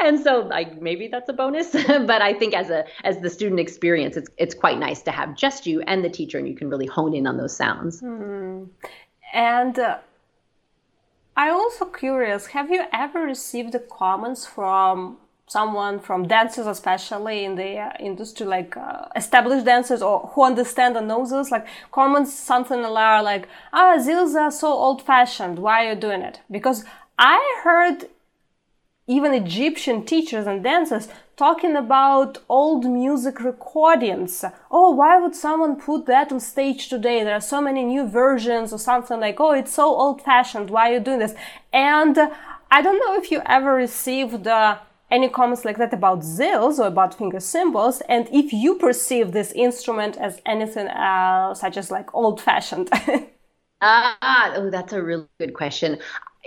And 0.06 0.20
so 0.20 0.40
like 0.40 0.80
maybe 0.80 1.08
that's 1.08 1.28
a 1.28 1.32
bonus 1.32 1.72
but 2.12 2.20
i 2.22 2.32
think 2.40 2.54
as 2.54 2.70
a 2.70 2.84
as 3.04 3.20
the 3.24 3.30
student 3.30 3.58
experience 3.58 4.16
it's 4.16 4.30
it's 4.36 4.54
quite 4.54 4.78
nice 4.78 5.02
to 5.02 5.10
have 5.10 5.36
just 5.36 5.66
you 5.66 5.80
and 5.90 6.04
the 6.04 6.12
teacher 6.18 6.38
and 6.38 6.46
you 6.46 6.54
can 6.54 6.68
really 6.68 6.86
hone 6.86 7.14
in 7.14 7.26
on 7.26 7.36
those 7.36 7.56
sounds. 7.56 8.02
Mm. 8.02 8.68
and 9.32 9.78
uh, 9.78 9.98
i 11.36 11.48
also 11.50 11.84
curious 11.86 12.46
have 12.58 12.70
you 12.70 12.82
ever 12.92 13.20
received 13.34 13.72
the 13.72 13.80
comments 13.80 14.46
from 14.46 15.16
someone 15.48 16.00
from 16.00 16.26
dancers 16.26 16.66
especially 16.66 17.44
in 17.44 17.54
the 17.54 17.78
uh, 17.78 17.92
industry 18.00 18.44
like 18.44 18.76
uh, 18.76 19.06
established 19.14 19.64
dancers 19.64 20.02
or 20.02 20.30
who 20.34 20.42
understand 20.42 20.96
and 20.96 21.06
knows 21.06 21.30
this 21.30 21.52
like 21.52 21.66
comments 21.92 22.34
something 22.34 22.82
like 22.82 23.48
ah 23.72 23.94
are 23.94 24.50
so 24.50 24.72
old 24.72 25.00
fashioned 25.02 25.58
why 25.60 25.86
are 25.86 25.90
you 25.90 26.00
doing 26.00 26.20
it? 26.22 26.40
Because 26.50 26.84
i 27.16 27.60
heard 27.62 28.06
even 29.06 29.32
egyptian 29.32 30.04
teachers 30.04 30.48
and 30.48 30.64
dancers 30.64 31.08
talking 31.36 31.76
about 31.76 32.38
old 32.48 32.86
music 32.86 33.40
recordings. 33.40 34.44
Oh 34.70 34.90
why 34.90 35.20
would 35.20 35.36
someone 35.36 35.76
put 35.76 36.06
that 36.06 36.32
on 36.32 36.40
stage 36.40 36.88
today? 36.88 37.22
There 37.22 37.34
are 37.34 37.42
so 37.42 37.60
many 37.60 37.84
new 37.84 38.08
versions 38.08 38.72
or 38.72 38.78
something 38.78 39.20
like 39.20 39.38
oh 39.38 39.52
it's 39.52 39.74
so 39.74 39.94
old 39.94 40.22
fashioned 40.22 40.70
why 40.70 40.90
are 40.90 40.94
you 40.94 41.00
doing 41.00 41.20
this 41.20 41.34
and 41.72 42.18
i 42.68 42.82
don't 42.82 42.98
know 42.98 43.14
if 43.14 43.30
you 43.30 43.42
ever 43.46 43.72
received 43.74 44.48
uh, 44.48 44.78
any 45.10 45.28
comments 45.28 45.64
like 45.64 45.78
that 45.78 45.92
about 45.92 46.20
zills 46.20 46.78
or 46.78 46.86
about 46.86 47.16
finger 47.16 47.40
cymbals 47.40 48.02
and 48.08 48.28
if 48.32 48.52
you 48.52 48.76
perceive 48.76 49.32
this 49.32 49.52
instrument 49.52 50.16
as 50.16 50.40
anything 50.46 50.88
uh, 50.88 51.54
such 51.54 51.76
as 51.76 51.90
like 51.90 52.14
old 52.14 52.40
fashioned 52.40 52.88
ah 53.80 54.52
oh 54.56 54.70
that's 54.70 54.92
a 54.92 55.02
really 55.02 55.28
good 55.38 55.54
question 55.54 55.98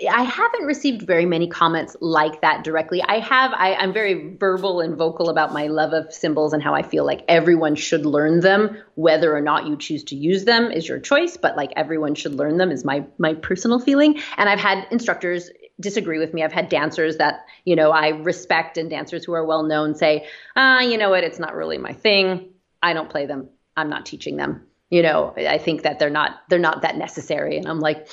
I 0.07 0.24
haven't 0.24 0.66
received 0.66 1.01
very 1.01 1.26
many 1.26 1.47
comments 1.47 1.97
like 1.99 2.41
that 2.41 2.64
directly. 2.64 3.01
I 3.01 3.20
have, 3.20 3.51
I, 3.53 3.72
am 3.72 3.91
very 3.91 4.36
verbal 4.38 4.80
and 4.80 4.95
vocal 4.95 5.30
about 5.30 5.51
my 5.51 5.68
love 5.68 5.93
of 5.93 6.14
cymbals 6.14 6.53
and 6.53 6.64
how 6.64 6.74
I 6.74 6.84
feel 6.84 7.05
like 7.05 7.26
everyone 7.28 7.76
should 7.76 8.05
learn 8.05 8.39
them. 8.39 8.78
Whether 8.95 9.36
or 9.36 9.41
not 9.41 9.68
you 9.68 9.76
choose 9.76 10.03
to 10.05 10.16
use 10.16 10.45
them 10.45 10.72
is 10.72 10.88
your 10.88 10.99
choice, 10.99 11.36
but 11.36 11.57
like 11.57 11.72
everyone 11.76 12.16
should 12.16 12.36
learn 12.36 12.57
them 12.57 12.72
is 12.72 12.86
my 12.86 13.05
my 13.18 13.34
personal 13.34 13.80
feeling. 13.80 14.20
And 14.38 14.47
I've 14.47 14.60
had 14.60 14.88
instructors 14.91 15.49
disagree 15.80 16.19
with 16.19 16.34
me. 16.34 16.43
I've 16.43 16.53
had 16.53 16.69
dancers 16.69 17.17
that, 17.17 17.45
you 17.65 17.75
know, 17.75 17.91
I 17.91 18.09
respect 18.09 18.77
and 18.77 18.89
dancers 18.89 19.23
who 19.23 19.34
are 19.34 19.45
well 19.45 19.63
known 19.63 19.95
say, 19.95 20.27
ah, 20.55 20.82
you 20.82 20.97
know 20.97 21.09
what, 21.09 21.23
it's 21.23 21.39
not 21.39 21.55
really 21.55 21.77
my 21.77 21.93
thing. 21.93 22.49
I 22.82 22.93
don't 22.93 23.09
play 23.09 23.25
them. 23.25 23.49
I'm 23.75 23.89
not 23.89 24.05
teaching 24.05 24.38
them. 24.38 24.65
You 24.89 25.03
know, 25.03 25.34
I 25.38 25.57
think 25.57 25.84
that 25.84 25.99
they're 25.99 26.09
not 26.09 26.41
they're 26.49 26.59
not 26.59 26.82
that 26.82 26.97
necessary. 26.97 27.57
And 27.57 27.67
I'm 27.67 27.80
like, 27.80 28.07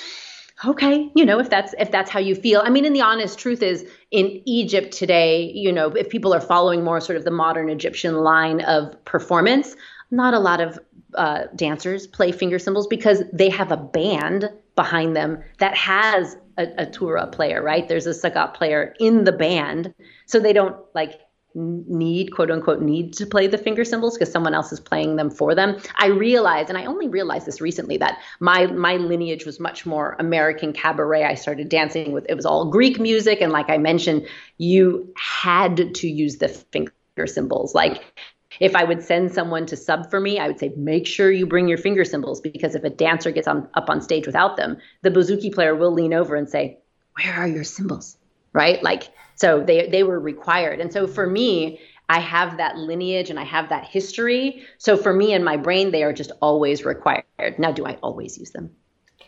okay, 0.65 1.11
you 1.15 1.25
know, 1.25 1.39
if 1.39 1.49
that's 1.49 1.73
if 1.79 1.91
that's 1.91 2.09
how 2.09 2.19
you 2.19 2.35
feel. 2.35 2.61
I 2.63 2.69
mean, 2.69 2.85
and 2.85 2.95
the 2.95 3.01
honest 3.01 3.39
truth 3.39 3.63
is 3.63 3.89
in 4.11 4.41
Egypt 4.45 4.91
today, 4.91 5.51
you 5.53 5.71
know, 5.71 5.87
if 5.89 6.09
people 6.09 6.33
are 6.33 6.41
following 6.41 6.83
more 6.83 7.01
sort 7.01 7.17
of 7.17 7.25
the 7.25 7.31
modern 7.31 7.69
Egyptian 7.69 8.17
line 8.17 8.61
of 8.61 9.03
performance, 9.05 9.75
not 10.11 10.33
a 10.33 10.39
lot 10.39 10.61
of 10.61 10.79
uh, 11.15 11.45
dancers 11.55 12.05
play 12.05 12.31
finger 12.31 12.59
cymbals 12.59 12.87
because 12.87 13.23
they 13.33 13.49
have 13.49 13.71
a 13.71 13.77
band 13.77 14.49
behind 14.75 15.15
them 15.15 15.43
that 15.57 15.75
has 15.75 16.37
a, 16.57 16.67
a 16.79 16.85
Tura 16.85 17.27
player, 17.27 17.61
right? 17.61 17.87
There's 17.87 18.07
a 18.07 18.11
Sagat 18.11 18.53
player 18.53 18.93
in 18.99 19.23
the 19.23 19.31
band, 19.31 19.93
so 20.25 20.39
they 20.39 20.53
don't 20.53 20.75
like 20.93 21.19
need 21.55 22.31
quote 22.33 22.51
unquote 22.51 22.81
need 22.81 23.13
to 23.13 23.25
play 23.25 23.47
the 23.47 23.57
finger 23.57 23.83
cymbals 23.83 24.15
because 24.15 24.31
someone 24.31 24.53
else 24.53 24.71
is 24.71 24.79
playing 24.79 25.15
them 25.15 25.29
for 25.29 25.55
them. 25.55 25.75
I 25.95 26.07
realized 26.07 26.69
and 26.69 26.77
i 26.77 26.85
only 26.85 27.07
realized 27.07 27.47
this 27.47 27.61
recently 27.61 27.97
that 27.97 28.19
my 28.39 28.67
my 28.67 28.97
lineage 28.97 29.43
was 29.43 29.59
much 29.59 29.83
more 29.83 30.15
american 30.19 30.71
cabaret. 30.71 31.23
I 31.23 31.33
started 31.33 31.67
dancing 31.69 32.11
with 32.11 32.27
it 32.29 32.35
was 32.35 32.45
all 32.45 32.69
greek 32.69 32.99
music 32.99 33.41
and 33.41 33.51
like 33.51 33.71
i 33.71 33.77
mentioned 33.79 34.27
you 34.59 35.11
had 35.15 35.95
to 35.95 36.07
use 36.07 36.37
the 36.37 36.49
finger 36.49 36.91
cymbals. 37.25 37.73
Like 37.73 38.03
if 38.59 38.75
I 38.75 38.83
would 38.83 39.03
send 39.03 39.33
someone 39.33 39.65
to 39.67 39.77
sub 39.77 40.09
for 40.09 40.19
me, 40.19 40.39
I 40.39 40.47
would 40.47 40.59
say, 40.59 40.71
make 40.75 41.07
sure 41.07 41.31
you 41.31 41.45
bring 41.45 41.67
your 41.67 41.77
finger 41.77 42.05
cymbals 42.05 42.41
because 42.41 42.75
if 42.75 42.83
a 42.83 42.89
dancer 42.89 43.31
gets 43.31 43.47
on, 43.47 43.67
up 43.73 43.89
on 43.89 44.01
stage 44.01 44.25
without 44.25 44.57
them, 44.57 44.77
the 45.01 45.11
bouzouki 45.11 45.53
player 45.53 45.75
will 45.75 45.91
lean 45.91 46.13
over 46.13 46.35
and 46.35 46.49
say, 46.49 46.79
where 47.13 47.33
are 47.33 47.47
your 47.47 47.63
cymbals? 47.63 48.17
Right? 48.53 48.81
Like, 48.81 49.09
so 49.35 49.63
they, 49.63 49.87
they 49.87 50.03
were 50.03 50.19
required. 50.19 50.79
And 50.79 50.91
so 50.91 51.07
for 51.07 51.27
me, 51.27 51.79
I 52.09 52.19
have 52.19 52.57
that 52.57 52.77
lineage 52.77 53.29
and 53.29 53.39
I 53.39 53.43
have 53.43 53.69
that 53.69 53.85
history. 53.85 54.63
So 54.77 54.97
for 54.97 55.13
me 55.13 55.33
and 55.33 55.43
my 55.43 55.57
brain, 55.57 55.91
they 55.91 56.03
are 56.03 56.13
just 56.13 56.31
always 56.41 56.85
required. 56.85 57.25
Now, 57.57 57.71
do 57.71 57.85
I 57.85 57.95
always 58.01 58.37
use 58.37 58.51
them? 58.51 58.71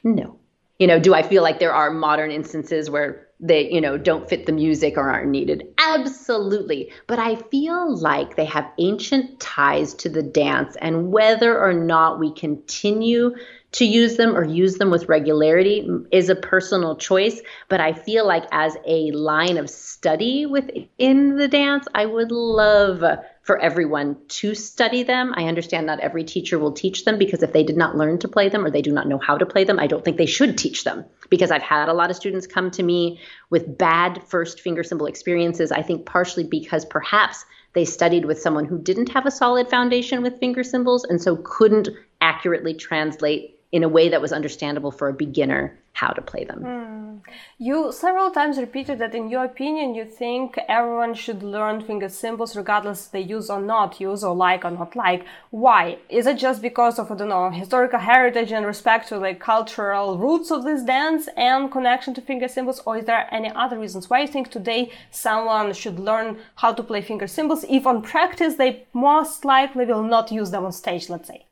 No. 0.03 0.39
You 0.79 0.87
know, 0.87 0.99
do 0.99 1.13
I 1.13 1.23
feel 1.23 1.43
like 1.43 1.59
there 1.59 1.73
are 1.73 1.91
modern 1.91 2.31
instances 2.31 2.89
where 2.89 3.27
they, 3.41 3.71
you 3.71 3.79
know, 3.79 3.97
don't 3.97 4.27
fit 4.27 4.45
the 4.45 4.51
music 4.51 4.97
or 4.97 5.09
aren't 5.09 5.29
needed? 5.29 5.63
Absolutely. 5.77 6.91
But 7.07 7.19
I 7.19 7.35
feel 7.35 7.97
like 7.97 8.35
they 8.35 8.45
have 8.45 8.71
ancient 8.77 9.39
ties 9.39 9.93
to 9.95 10.09
the 10.09 10.23
dance 10.23 10.75
and 10.81 11.11
whether 11.11 11.61
or 11.61 11.73
not 11.73 12.19
we 12.19 12.33
continue 12.33 13.35
to 13.71 13.85
use 13.85 14.17
them 14.17 14.35
or 14.35 14.43
use 14.43 14.77
them 14.77 14.89
with 14.89 15.07
regularity 15.07 15.87
is 16.11 16.29
a 16.29 16.35
personal 16.35 16.95
choice. 16.95 17.39
But 17.67 17.79
I 17.79 17.93
feel 17.93 18.25
like 18.25 18.45
as 18.51 18.75
a 18.85 19.11
line 19.11 19.57
of 19.57 19.69
study 19.69 20.45
within 20.45 21.35
the 21.35 21.47
dance, 21.47 21.87
I 21.93 22.05
would 22.05 22.31
love 22.31 23.03
for 23.49 23.59
everyone 23.59 24.15
to 24.27 24.53
study 24.53 25.01
them. 25.01 25.33
I 25.35 25.45
understand 25.45 25.87
not 25.87 26.01
every 26.01 26.23
teacher 26.23 26.59
will 26.59 26.71
teach 26.71 27.03
them 27.03 27.17
because 27.17 27.41
if 27.41 27.51
they 27.51 27.63
did 27.63 27.77
not 27.77 27.97
learn 27.97 28.19
to 28.19 28.27
play 28.27 28.47
them 28.47 28.63
or 28.63 28.69
they 28.69 28.83
do 28.83 28.91
not 28.91 29.07
know 29.07 29.17
how 29.17 29.39
to 29.39 29.45
play 29.47 29.63
them, 29.63 29.79
I 29.79 29.87
don't 29.87 30.05
think 30.05 30.17
they 30.17 30.27
should 30.27 30.55
teach 30.55 30.83
them 30.83 31.03
because 31.31 31.49
I've 31.49 31.63
had 31.63 31.89
a 31.89 31.93
lot 31.93 32.11
of 32.11 32.15
students 32.15 32.45
come 32.45 32.69
to 32.69 32.83
me 32.83 33.19
with 33.49 33.75
bad 33.75 34.21
first 34.27 34.61
finger 34.61 34.83
cymbal 34.83 35.07
experiences. 35.07 35.71
I 35.71 35.81
think 35.81 36.05
partially 36.05 36.43
because 36.43 36.85
perhaps 36.85 37.43
they 37.73 37.85
studied 37.85 38.25
with 38.25 38.39
someone 38.39 38.65
who 38.65 38.79
didn't 38.79 39.09
have 39.09 39.25
a 39.25 39.31
solid 39.31 39.67
foundation 39.67 40.21
with 40.21 40.39
finger 40.39 40.63
cymbals 40.63 41.03
and 41.03 41.19
so 41.19 41.35
couldn't 41.37 41.89
accurately 42.21 42.75
translate 42.75 43.58
in 43.71 43.83
a 43.83 43.89
way 43.89 44.09
that 44.09 44.21
was 44.21 44.33
understandable 44.33 44.91
for 44.91 45.09
a 45.09 45.13
beginner 45.13 45.77
how 45.93 46.09
to 46.09 46.21
play 46.21 46.43
them. 46.45 46.61
Mm. 46.63 47.21
You 47.57 47.91
several 47.91 48.31
times 48.31 48.57
repeated 48.57 48.99
that 48.99 49.13
in 49.13 49.29
your 49.29 49.43
opinion 49.43 49.93
you 49.93 50.05
think 50.05 50.57
everyone 50.69 51.13
should 51.13 51.43
learn 51.43 51.81
finger 51.81 52.09
cymbals 52.09 52.55
regardless 52.55 53.07
they 53.07 53.19
use 53.19 53.49
or 53.49 53.61
not 53.61 53.99
use 53.99 54.23
or 54.23 54.33
like 54.33 54.63
or 54.65 54.71
not 54.71 54.95
like. 54.95 55.25
Why? 55.51 55.97
Is 56.07 56.25
it 56.25 56.37
just 56.37 56.61
because 56.61 56.97
of 56.97 57.11
I 57.11 57.15
don't 57.15 57.29
know 57.29 57.49
historical 57.51 57.99
heritage 57.99 58.51
and 58.51 58.65
respect 58.65 59.09
to 59.09 59.17
like 59.17 59.39
cultural 59.39 60.17
roots 60.17 60.51
of 60.51 60.63
this 60.63 60.83
dance 60.83 61.27
and 61.35 61.71
connection 61.71 62.13
to 62.13 62.21
finger 62.21 62.47
cymbals 62.47 62.81
or 62.85 62.97
is 62.97 63.05
there 63.05 63.27
any 63.31 63.51
other 63.51 63.77
reasons 63.77 64.09
why 64.09 64.21
you 64.21 64.27
think 64.27 64.49
today 64.49 64.91
someone 65.11 65.73
should 65.73 65.99
learn 65.99 66.37
how 66.55 66.71
to 66.73 66.81
play 66.81 67.01
finger 67.01 67.27
cymbals 67.27 67.65
if 67.69 67.85
on 67.85 68.01
practice 68.01 68.55
they 68.55 68.85
most 68.93 69.43
likely 69.43 69.85
will 69.85 70.03
not 70.03 70.31
use 70.31 70.49
them 70.51 70.65
on 70.65 70.71
stage 70.71 71.09
let's 71.09 71.27
say? 71.27 71.45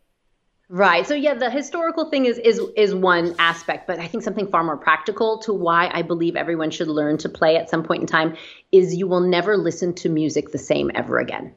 Right. 0.70 1.08
So 1.08 1.16
yeah, 1.16 1.34
the 1.34 1.50
historical 1.50 2.10
thing 2.10 2.26
is 2.26 2.38
is 2.38 2.60
is 2.76 2.94
one 2.94 3.36
aspect, 3.40 3.88
but 3.88 4.00
I 4.00 4.08
think 4.08 4.24
something 4.24 4.48
far 4.48 4.66
more 4.66 4.76
practical 4.76 5.38
to 5.40 5.54
why 5.54 5.90
I 5.94 6.02
believe 6.02 6.36
everyone 6.36 6.72
should 6.72 6.90
learn 6.90 7.18
to 7.20 7.30
play 7.30 7.56
at 7.56 7.70
some 7.70 7.84
point 7.84 8.02
in 8.02 8.08
time 8.08 8.36
is 8.72 8.94
you 8.94 9.08
will 9.08 9.22
never 9.22 9.56
listen 9.56 9.94
to 9.96 10.10
music 10.10 10.52
the 10.52 10.58
same 10.58 10.92
ever 10.94 11.20
again. 11.20 11.54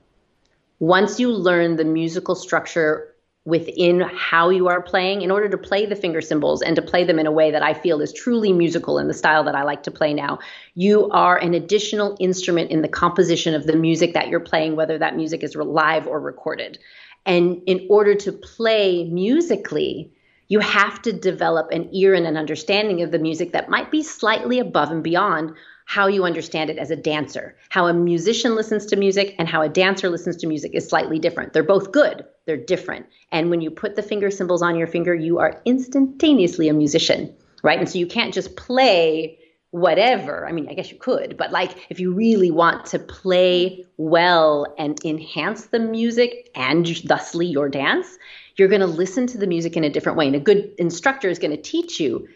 Once 0.79 1.19
you 1.19 1.33
learn 1.33 1.75
the 1.75 1.85
musical 1.85 2.37
structure 2.37 3.09
within 3.45 4.01
how 4.01 4.51
you 4.51 4.69
are 4.69 4.83
playing 4.83 5.23
in 5.23 5.31
order 5.31 5.49
to 5.49 5.59
play 5.59 5.87
the 5.87 5.97
finger 5.97 6.21
cymbals 6.21 6.63
and 6.63 6.77
to 6.77 6.83
play 6.83 7.05
them 7.05 7.19
in 7.19 7.27
a 7.27 7.33
way 7.33 7.51
that 7.51 7.63
I 7.63 7.75
feel 7.75 8.01
is 8.01 8.13
truly 8.13 8.53
musical 8.53 8.99
in 8.99 9.09
the 9.09 9.15
style 9.15 9.45
that 9.45 9.55
I 9.55 9.63
like 9.63 9.83
to 9.85 9.91
play 9.91 10.13
now, 10.13 10.39
you 10.75 11.09
are 11.11 11.39
an 11.39 11.55
additional 11.55 12.17
instrument 12.21 12.71
in 12.71 12.83
the 12.83 12.89
composition 12.89 13.55
of 13.55 13.67
the 13.67 13.77
music 13.77 14.13
that 14.15 14.29
you're 14.29 14.41
playing, 14.41 14.77
whether 14.77 14.99
that 14.99 15.17
music 15.17 15.43
is 15.43 15.57
live 15.57 16.07
or 16.07 16.21
recorded. 16.21 16.79
And 17.27 17.63
in 17.67 17.87
order 17.91 18.15
to 18.15 18.33
play 18.33 19.05
musically, 19.05 20.13
you 20.49 20.61
have 20.61 21.01
to 21.03 21.13
develop 21.13 21.71
an 21.71 21.89
ear 21.93 22.15
and 22.15 22.27
an 22.27 22.37
understanding 22.37 23.03
of 23.03 23.11
the 23.11 23.19
music 23.19 23.53
that 23.53 23.69
might 23.69 23.91
be 23.91 24.03
slightly 24.03 24.59
above 24.59 24.91
and 24.91 25.03
beyond 25.03 25.55
how 25.91 26.07
you 26.07 26.25
understand 26.25 26.71
it 26.71 26.79
as 26.79 26.93
a 26.93 26.97
dancer. 26.97 27.57
How 27.69 27.89
a 27.89 27.93
musician 27.93 28.55
listens 28.55 28.87
to 28.87 28.97
music 28.97 29.35
and 29.39 29.49
how 29.49 29.61
a 29.61 29.69
dancer 29.69 30.09
listens 30.09 30.37
to 30.37 30.47
music 30.47 30.71
is 30.73 30.89
slightly 30.89 31.19
different. 31.19 31.53
They're 31.53 31.65
both 31.65 31.91
good, 31.91 32.25
they're 32.47 32.57
different. 32.57 33.07
And 33.33 33.51
when 33.51 33.61
you 33.61 33.73
put 33.73 33.97
the 33.97 34.03
finger 34.03 34.31
cymbals 34.31 34.63
on 34.63 34.77
your 34.77 34.87
finger, 34.87 35.17
you 35.17 35.41
are 35.41 35.61
instantaneously 35.65 36.69
a 36.69 36.73
musician, 36.73 37.35
right? 37.65 37.81
And 37.81 37.89
so 37.89 37.99
you 37.99 38.07
can't 38.07 38.33
just 38.33 38.55
play 38.55 39.40
whatever. 39.71 40.47
I 40.47 40.53
mean, 40.53 40.69
I 40.69 40.75
guess 40.75 40.91
you 40.91 40.99
could, 40.99 41.37
but 41.37 41.53
like 41.53 41.87
if 41.91 42.01
you 42.01 42.13
really 42.13 42.51
want 42.51 42.87
to 42.87 42.99
play 42.99 43.85
well 43.97 44.75
and 44.79 44.99
enhance 45.05 45.67
the 45.67 45.79
music 45.79 46.51
and 46.55 46.87
thusly 46.87 47.47
your 47.47 47.69
dance, 47.69 48.19
you're 48.57 48.69
going 48.69 48.81
to 48.81 48.87
listen 48.87 49.27
to 49.29 49.39
the 49.39 49.47
music 49.47 49.77
in 49.77 49.85
a 49.85 49.91
different 49.91 50.19
way. 50.19 50.27
And 50.27 50.37
a 50.37 50.41
good 50.41 50.73
instructor 50.79 51.29
is 51.29 51.39
going 51.39 51.53
to 51.53 51.63
teach 51.63 52.01
you 52.01 52.29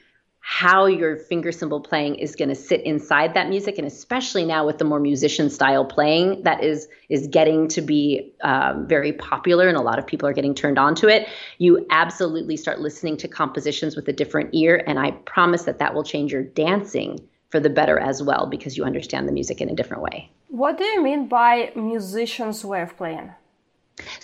how 0.46 0.84
your 0.84 1.16
finger 1.16 1.50
cymbal 1.50 1.80
playing 1.80 2.16
is 2.16 2.36
going 2.36 2.50
to 2.50 2.54
sit 2.54 2.82
inside 2.82 3.32
that 3.32 3.48
music 3.48 3.78
and 3.78 3.86
especially 3.86 4.44
now 4.44 4.66
with 4.66 4.76
the 4.76 4.84
more 4.84 5.00
musician 5.00 5.48
style 5.48 5.86
playing 5.86 6.42
that 6.42 6.62
is 6.62 6.86
is 7.08 7.26
getting 7.28 7.66
to 7.66 7.80
be 7.80 8.30
um, 8.42 8.86
very 8.86 9.14
popular 9.14 9.68
and 9.68 9.76
a 9.78 9.80
lot 9.80 9.98
of 9.98 10.06
people 10.06 10.28
are 10.28 10.34
getting 10.34 10.54
turned 10.54 10.78
on 10.78 10.94
to 10.94 11.08
it 11.08 11.26
you 11.56 11.86
absolutely 11.88 12.58
start 12.58 12.78
listening 12.78 13.16
to 13.16 13.26
compositions 13.26 13.96
with 13.96 14.06
a 14.06 14.12
different 14.12 14.50
ear 14.52 14.84
and 14.86 14.98
i 14.98 15.10
promise 15.24 15.62
that 15.62 15.78
that 15.78 15.94
will 15.94 16.04
change 16.04 16.30
your 16.30 16.42
dancing 16.42 17.18
for 17.54 17.60
the 17.60 17.70
better 17.70 17.98
as 17.98 18.22
well 18.22 18.46
because 18.46 18.76
you 18.76 18.84
understand 18.84 19.28
the 19.28 19.32
music 19.32 19.60
in 19.60 19.70
a 19.70 19.74
different 19.76 20.02
way. 20.02 20.28
What 20.48 20.76
do 20.76 20.82
you 20.82 21.00
mean 21.00 21.28
by 21.28 21.70
musician's 21.76 22.64
way 22.64 22.82
of 22.82 22.96
playing 22.96 23.30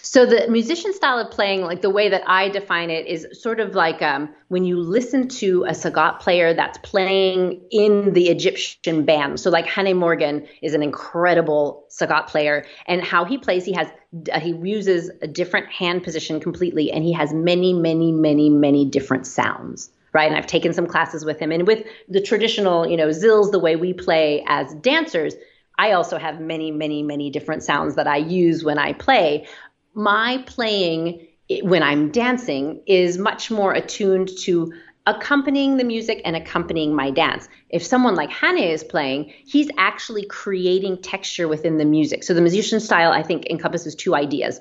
so 0.03 0.27
the 0.27 0.49
musician 0.49 0.93
style 0.93 1.19
of 1.19 1.31
playing, 1.31 1.63
like 1.63 1.81
the 1.81 1.91
way 1.91 2.09
that 2.09 2.23
I 2.27 2.49
define 2.49 2.91
it, 2.91 3.07
is 3.07 3.27
sort 3.41 3.61
of 3.61 3.75
like 3.75 4.03
um, 4.03 4.35
when 4.49 4.65
you 4.65 4.81
listen 4.81 5.29
to 5.29 5.65
a 5.65 5.71
sagat 5.71 6.21
player 6.21 6.55
that's 6.55 6.79
playing 6.79 7.61
in 7.71 8.13
the 8.13 8.29
Egyptian 8.29 9.05
band. 9.05 9.39
So 9.39 9.51
like 9.51 9.67
Hane 9.67 9.97
Morgan 9.97 10.47
is 10.61 10.75
an 10.75 10.83
incredible 10.83 11.85
sagat 11.89 12.27
player, 12.27 12.65
and 12.87 13.03
how 13.03 13.25
he 13.25 13.39
plays, 13.39 13.65
he 13.65 13.73
has 13.73 13.89
uh, 14.33 14.41
he 14.41 14.51
uses 14.51 15.11
a 15.23 15.29
different 15.29 15.71
hand 15.71 16.03
position 16.03 16.41
completely, 16.41 16.91
and 16.91 17.05
he 17.05 17.13
has 17.13 17.33
many, 17.33 17.73
many, 17.73 18.11
many, 18.11 18.51
many 18.51 18.85
different 18.85 19.27
sounds. 19.27 19.91
Right, 20.13 20.27
and 20.27 20.37
I've 20.37 20.49
taken 20.49 20.73
some 20.73 20.89
classes 20.89 21.25
with 21.25 21.39
him, 21.39 21.53
and 21.53 21.69
with 21.69 21.87
the 22.09 22.21
traditional, 22.21 22.85
you 22.85 22.97
know, 22.97 23.11
zills, 23.11 23.53
the 23.53 23.61
way 23.61 23.77
we 23.77 23.93
play 23.93 24.45
as 24.49 24.75
dancers, 24.75 25.35
I 25.81 25.93
also 25.93 26.19
have 26.19 26.43
many, 26.43 26.71
many, 26.71 27.03
many 27.03 27.31
different 27.31 27.63
sounds 27.63 27.95
that 27.95 28.07
I 28.07 28.19
use 28.19 28.63
when 28.63 28.79
I 28.79 28.93
play. 28.93 29.47
My 29.95 30.45
playing 30.47 31.27
when 31.63 31.83
I'm 31.83 32.11
dancing 32.11 32.83
is 32.87 33.17
much 33.17 33.51
more 33.51 33.73
attuned 33.73 34.29
to 34.43 34.75
accompanying 35.07 35.79
the 35.79 35.85
music 35.85 36.21
and 36.27 36.37
accompanying 36.37 36.95
my 36.95 37.11
dance. 37.11 37.49
If 37.71 37.83
someone 37.83 38.15
like 38.15 38.31
Hane 38.31 38.59
is 38.59 38.85
playing, 38.85 39.33
he's 39.47 39.71
actually 39.79 40.27
creating 40.27 41.01
texture 41.01 41.49
within 41.49 41.79
the 41.79 41.87
music. 41.87 42.25
So 42.25 42.35
the 42.35 42.43
musician 42.43 42.79
style, 42.79 43.11
I 43.11 43.23
think, 43.23 43.47
encompasses 43.49 43.95
two 43.95 44.15
ideas 44.15 44.61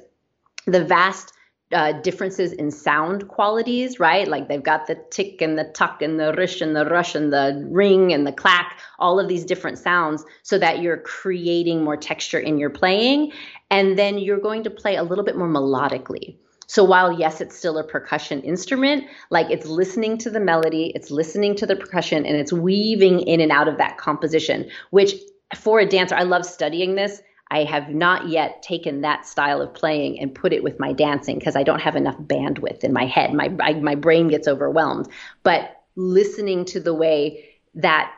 the 0.65 0.85
vast 0.85 1.33
uh, 1.71 1.93
differences 2.01 2.51
in 2.51 2.71
sound 2.71 3.27
qualities, 3.27 3.99
right? 3.99 4.27
Like 4.27 4.47
they've 4.47 4.63
got 4.63 4.87
the 4.87 4.95
tick 5.11 5.41
and 5.41 5.57
the 5.57 5.65
tuck 5.65 6.01
and 6.01 6.19
the 6.19 6.33
rish 6.33 6.61
and 6.61 6.75
the 6.75 6.85
rush 6.85 7.15
and 7.15 7.31
the 7.31 7.67
ring 7.69 8.11
and 8.11 8.25
the 8.25 8.31
clack, 8.31 8.79
all 8.97 9.19
of 9.19 9.27
these 9.27 9.45
different 9.45 9.77
sounds, 9.77 10.25
so 10.41 10.57
that 10.57 10.81
you're 10.81 10.97
creating 10.97 11.83
more 11.83 11.97
texture 11.97 12.39
in 12.39 12.57
your 12.57 12.69
playing. 12.69 13.31
And 13.69 13.97
then 13.97 14.17
you're 14.17 14.39
going 14.39 14.63
to 14.63 14.69
play 14.69 14.95
a 14.95 15.03
little 15.03 15.23
bit 15.23 15.37
more 15.37 15.47
melodically. 15.47 16.37
So 16.65 16.83
while 16.83 17.19
yes, 17.19 17.41
it's 17.41 17.57
still 17.57 17.79
a 17.79 17.83
percussion 17.83 18.41
instrument, 18.41 19.05
like 19.31 19.49
it's 19.49 19.65
listening 19.65 20.19
to 20.19 20.29
the 20.29 20.39
melody, 20.39 20.91
it's 20.93 21.09
listening 21.09 21.55
to 21.55 21.65
the 21.65 21.75
percussion, 21.75 22.25
and 22.27 22.35
it's 22.35 22.53
weaving 22.53 23.21
in 23.21 23.41
and 23.41 23.51
out 23.51 23.67
of 23.67 23.77
that 23.77 23.97
composition, 23.97 24.69
which 24.91 25.13
for 25.55 25.79
a 25.79 25.85
dancer, 25.87 26.15
I 26.15 26.23
love 26.23 26.45
studying 26.45 26.93
this 26.93 27.23
I 27.51 27.63
have 27.63 27.89
not 27.89 28.29
yet 28.29 28.61
taken 28.61 29.01
that 29.01 29.25
style 29.25 29.61
of 29.61 29.73
playing 29.73 30.19
and 30.19 30.33
put 30.33 30.53
it 30.53 30.63
with 30.63 30.79
my 30.79 30.93
dancing 30.93 31.39
because 31.39 31.55
I 31.55 31.63
don't 31.63 31.81
have 31.81 31.95
enough 31.95 32.17
bandwidth 32.17 32.83
in 32.83 32.93
my 32.93 33.05
head. 33.05 33.33
My 33.33 33.51
I, 33.59 33.73
my 33.73 33.95
brain 33.95 34.27
gets 34.27 34.47
overwhelmed. 34.47 35.07
But 35.43 35.81
listening 35.95 36.65
to 36.65 36.79
the 36.79 36.93
way 36.93 37.49
that 37.75 38.13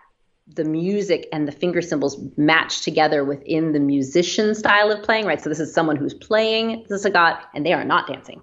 the 0.47 0.65
music 0.65 1.29
and 1.31 1.47
the 1.47 1.51
finger 1.51 1.81
cymbals 1.81 2.21
match 2.35 2.81
together 2.81 3.23
within 3.23 3.71
the 3.71 3.79
musician 3.79 4.53
style 4.53 4.91
of 4.91 5.01
playing, 5.03 5.25
right? 5.25 5.41
So 5.41 5.49
this 5.49 5.61
is 5.61 5.73
someone 5.73 5.95
who's 5.95 6.13
playing 6.13 6.85
the 6.89 6.95
sagat 6.95 7.39
and 7.53 7.65
they 7.65 7.73
are 7.73 7.85
not 7.85 8.07
dancing. 8.07 8.41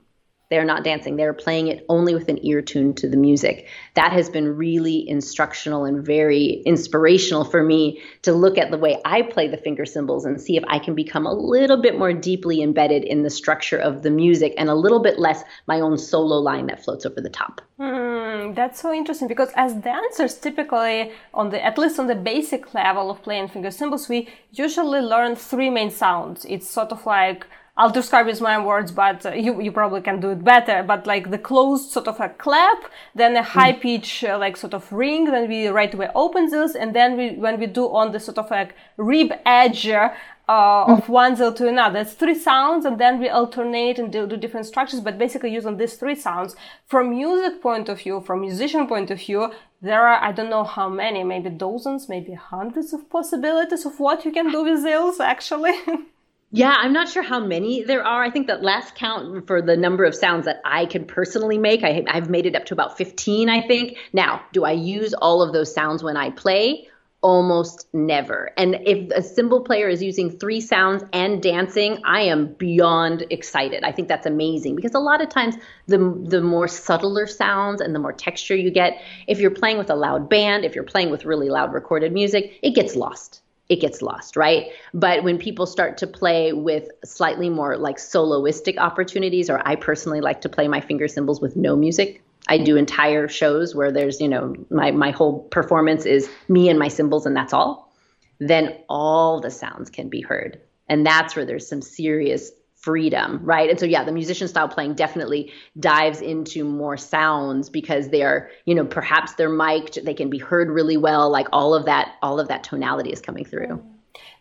They're 0.50 0.64
not 0.64 0.82
dancing. 0.82 1.16
They're 1.16 1.34
playing 1.34 1.68
it 1.68 1.84
only 1.90 2.14
with 2.14 2.28
an 2.28 2.44
ear 2.44 2.62
tuned 2.62 2.96
to 2.98 3.08
the 3.08 3.18
music. 3.18 3.68
That 3.94 4.12
has 4.12 4.30
been 4.30 4.56
really 4.56 5.06
instructional 5.06 5.84
and 5.84 6.04
very 6.04 6.62
inspirational 6.64 7.44
for 7.44 7.62
me 7.62 8.00
to 8.22 8.32
look 8.32 8.56
at 8.56 8.70
the 8.70 8.78
way 8.78 8.98
I 9.04 9.22
play 9.22 9.48
the 9.48 9.58
finger 9.58 9.84
cymbals 9.84 10.24
and 10.24 10.40
see 10.40 10.56
if 10.56 10.64
I 10.68 10.78
can 10.78 10.94
become 10.94 11.26
a 11.26 11.34
little 11.34 11.80
bit 11.82 11.98
more 11.98 12.14
deeply 12.14 12.62
embedded 12.62 13.04
in 13.04 13.24
the 13.24 13.30
structure 13.30 13.76
of 13.76 14.02
the 14.02 14.10
music 14.10 14.54
and 14.56 14.70
a 14.70 14.74
little 14.74 15.00
bit 15.00 15.18
less 15.18 15.42
my 15.66 15.80
own 15.80 15.98
solo 15.98 16.38
line 16.38 16.66
that 16.68 16.82
floats 16.82 17.04
over 17.04 17.20
the 17.20 17.28
top. 17.28 17.60
Mm, 17.78 18.54
that's 18.54 18.80
so 18.80 18.92
interesting 18.92 19.28
because 19.28 19.50
as 19.54 19.74
dancers, 19.74 20.34
typically 20.34 21.12
on 21.34 21.50
the 21.50 21.62
at 21.62 21.76
least 21.76 21.98
on 21.98 22.06
the 22.06 22.14
basic 22.14 22.72
level 22.72 23.10
of 23.10 23.22
playing 23.22 23.48
finger 23.48 23.70
cymbals, 23.70 24.08
we 24.08 24.28
usually 24.52 25.00
learn 25.00 25.36
three 25.36 25.68
main 25.68 25.90
sounds. 25.90 26.46
It's 26.48 26.68
sort 26.68 26.90
of 26.90 27.04
like 27.04 27.46
I'll 27.78 27.90
describe 27.90 28.26
with 28.26 28.40
my 28.40 28.60
words, 28.60 28.90
but 28.90 29.24
uh, 29.24 29.30
you, 29.34 29.62
you 29.62 29.70
probably 29.70 30.00
can 30.00 30.18
do 30.18 30.30
it 30.30 30.42
better. 30.42 30.82
But 30.82 31.06
like 31.06 31.30
the 31.30 31.38
closed 31.38 31.92
sort 31.92 32.08
of 32.08 32.18
a 32.18 32.28
clap, 32.28 32.90
then 33.14 33.36
a 33.36 33.42
high 33.42 33.72
mm. 33.72 33.80
pitch, 33.80 34.24
uh, 34.24 34.36
like 34.36 34.56
sort 34.56 34.74
of 34.74 34.92
ring, 34.92 35.26
then 35.26 35.48
we 35.48 35.68
right 35.68 35.94
away 35.94 36.08
open 36.16 36.50
this. 36.50 36.74
And 36.74 36.92
then 36.92 37.16
we, 37.16 37.36
when 37.36 37.60
we 37.60 37.66
do 37.66 37.84
on 37.84 38.10
the 38.10 38.18
sort 38.18 38.36
of 38.36 38.50
like 38.50 38.74
rib 38.96 39.32
edge, 39.46 39.86
uh, 39.88 40.10
mm. 40.48 40.98
of 40.98 41.08
one 41.08 41.36
zil 41.36 41.52
to 41.52 41.68
another. 41.68 42.00
It's 42.00 42.14
three 42.14 42.34
sounds, 42.34 42.84
and 42.84 42.98
then 42.98 43.20
we 43.20 43.28
alternate 43.28 44.00
and 44.00 44.10
do, 44.10 44.26
do, 44.26 44.36
different 44.36 44.66
structures, 44.66 45.00
but 45.00 45.16
basically 45.16 45.52
using 45.52 45.76
these 45.76 45.94
three 45.94 46.16
sounds. 46.16 46.56
From 46.86 47.10
music 47.10 47.62
point 47.62 47.88
of 47.88 48.00
view, 48.00 48.20
from 48.22 48.40
musician 48.40 48.88
point 48.88 49.12
of 49.12 49.20
view, 49.20 49.52
there 49.82 50.04
are 50.04 50.20
I 50.20 50.32
don't 50.32 50.50
know 50.50 50.64
how 50.64 50.88
many, 50.88 51.22
maybe 51.22 51.50
dozens, 51.50 52.08
maybe 52.08 52.32
hundreds 52.32 52.92
of 52.92 53.08
possibilities 53.08 53.86
of 53.86 54.00
what 54.00 54.24
you 54.24 54.32
can 54.32 54.50
do 54.50 54.64
with 54.64 54.84
zils 54.84 55.20
actually. 55.20 55.74
Yeah, 56.50 56.74
I'm 56.74 56.94
not 56.94 57.10
sure 57.10 57.22
how 57.22 57.40
many 57.40 57.82
there 57.82 58.04
are. 58.04 58.22
I 58.22 58.30
think 58.30 58.46
that 58.46 58.62
last 58.62 58.94
count 58.94 59.46
for 59.46 59.60
the 59.60 59.76
number 59.76 60.04
of 60.04 60.14
sounds 60.14 60.46
that 60.46 60.62
I 60.64 60.86
can 60.86 61.04
personally 61.04 61.58
make, 61.58 61.84
I, 61.84 62.02
have 62.08 62.30
made 62.30 62.46
it 62.46 62.56
up 62.56 62.64
to 62.66 62.74
about 62.74 62.96
15, 62.96 63.50
I 63.50 63.66
think. 63.66 63.98
Now, 64.14 64.42
do 64.52 64.64
I 64.64 64.72
use 64.72 65.12
all 65.12 65.42
of 65.42 65.52
those 65.52 65.74
sounds 65.74 66.02
when 66.02 66.16
I 66.16 66.30
play? 66.30 66.88
Almost 67.20 67.88
never. 67.92 68.50
And 68.56 68.76
if 68.86 69.10
a 69.10 69.22
cymbal 69.22 69.60
player 69.60 69.88
is 69.90 70.02
using 70.02 70.38
three 70.38 70.62
sounds 70.62 71.04
and 71.12 71.42
dancing, 71.42 71.98
I 72.06 72.22
am 72.22 72.54
beyond 72.54 73.26
excited. 73.28 73.84
I 73.84 73.92
think 73.92 74.08
that's 74.08 74.24
amazing 74.24 74.76
because 74.76 74.94
a 74.94 75.00
lot 75.00 75.20
of 75.20 75.28
times 75.28 75.56
the 75.86 75.98
the 76.28 76.40
more 76.40 76.68
subtler 76.68 77.26
sounds 77.26 77.80
and 77.80 77.94
the 77.94 77.98
more 77.98 78.12
texture 78.12 78.56
you 78.56 78.70
get, 78.70 79.02
if 79.26 79.40
you're 79.40 79.50
playing 79.50 79.78
with 79.78 79.90
a 79.90 79.96
loud 79.96 80.30
band, 80.30 80.64
if 80.64 80.76
you're 80.76 80.84
playing 80.84 81.10
with 81.10 81.24
really 81.24 81.50
loud 81.50 81.74
recorded 81.74 82.12
music, 82.12 82.58
it 82.62 82.74
gets 82.76 82.94
lost 82.94 83.42
it 83.68 83.80
gets 83.80 84.00
lost, 84.00 84.36
right? 84.36 84.66
But 84.94 85.22
when 85.24 85.38
people 85.38 85.66
start 85.66 85.98
to 85.98 86.06
play 86.06 86.52
with 86.52 86.88
slightly 87.04 87.50
more 87.50 87.76
like 87.76 87.98
soloistic 87.98 88.78
opportunities, 88.78 89.50
or 89.50 89.60
I 89.66 89.76
personally 89.76 90.20
like 90.20 90.40
to 90.42 90.48
play 90.48 90.68
my 90.68 90.80
finger 90.80 91.08
cymbals 91.08 91.40
with 91.40 91.56
no 91.56 91.76
music. 91.76 92.22
I 92.50 92.56
do 92.56 92.76
entire 92.76 93.28
shows 93.28 93.74
where 93.74 93.92
there's, 93.92 94.20
you 94.20 94.28
know, 94.28 94.54
my 94.70 94.90
my 94.90 95.10
whole 95.10 95.40
performance 95.50 96.06
is 96.06 96.30
me 96.48 96.70
and 96.70 96.78
my 96.78 96.88
cymbals 96.88 97.26
and 97.26 97.36
that's 97.36 97.52
all. 97.52 97.92
Then 98.38 98.74
all 98.88 99.40
the 99.40 99.50
sounds 99.50 99.90
can 99.90 100.08
be 100.08 100.22
heard. 100.22 100.60
And 100.88 101.04
that's 101.04 101.36
where 101.36 101.44
there's 101.44 101.68
some 101.68 101.82
serious 101.82 102.50
freedom, 102.80 103.40
right? 103.42 103.68
And 103.70 103.78
so 103.78 103.86
yeah, 103.86 104.04
the 104.04 104.12
musician 104.12 104.48
style 104.48 104.68
playing 104.68 104.94
definitely 104.94 105.52
dives 105.78 106.20
into 106.20 106.64
more 106.64 106.96
sounds 106.96 107.68
because 107.68 108.10
they 108.10 108.22
are, 108.22 108.50
you 108.66 108.74
know, 108.74 108.84
perhaps 108.84 109.34
they're 109.34 109.48
mic'd, 109.48 110.04
they 110.04 110.14
can 110.14 110.30
be 110.30 110.38
heard 110.38 110.70
really 110.70 110.96
well, 110.96 111.30
like 111.30 111.48
all 111.52 111.74
of 111.74 111.84
that 111.86 112.14
all 112.22 112.38
of 112.38 112.48
that 112.48 112.64
tonality 112.64 113.10
is 113.10 113.20
coming 113.20 113.44
through. 113.44 113.82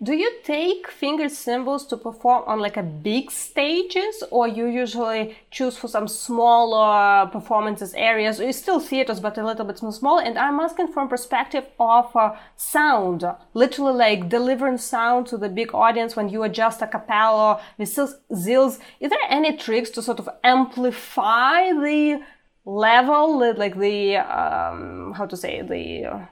Do 0.01 0.13
you 0.13 0.31
take 0.43 0.87
finger 0.89 1.27
cymbals 1.27 1.87
to 1.87 1.97
perform 1.97 2.43
on 2.45 2.59
like 2.59 2.77
a 2.77 2.83
big 2.83 3.31
stages 3.31 4.23
or 4.29 4.47
you 4.47 4.67
usually 4.67 5.37
choose 5.49 5.77
for 5.77 5.87
some 5.87 6.07
smaller 6.07 7.27
performances 7.31 7.93
areas? 7.95 8.39
You 8.39 8.53
still 8.53 8.79
theaters, 8.79 9.19
but 9.19 9.37
a 9.37 9.45
little 9.45 9.65
bit 9.65 9.81
more 9.81 9.91
small. 9.91 10.19
And 10.19 10.37
I'm 10.37 10.59
asking 10.59 10.89
from 10.93 11.09
perspective 11.09 11.65
of 11.79 12.15
uh, 12.15 12.35
sound, 12.55 13.25
literally 13.53 13.93
like 13.93 14.29
delivering 14.29 14.77
sound 14.77 15.27
to 15.27 15.37
the 15.37 15.49
big 15.49 15.73
audience 15.73 16.15
when 16.15 16.29
you 16.29 16.43
adjust 16.43 16.81
a 16.81 16.87
cappella 16.87 17.59
with 17.77 17.89
zills. 17.89 18.79
Is 18.99 19.09
there 19.09 19.19
any 19.29 19.57
tricks 19.57 19.89
to 19.91 20.01
sort 20.01 20.19
of 20.19 20.29
amplify 20.43 21.71
the 21.71 22.21
level, 22.65 23.39
like 23.57 23.77
the, 23.77 24.17
um, 24.17 25.13
how 25.13 25.25
to 25.25 25.37
say, 25.37 25.61
the, 25.61 26.05
uh, 26.05 26.25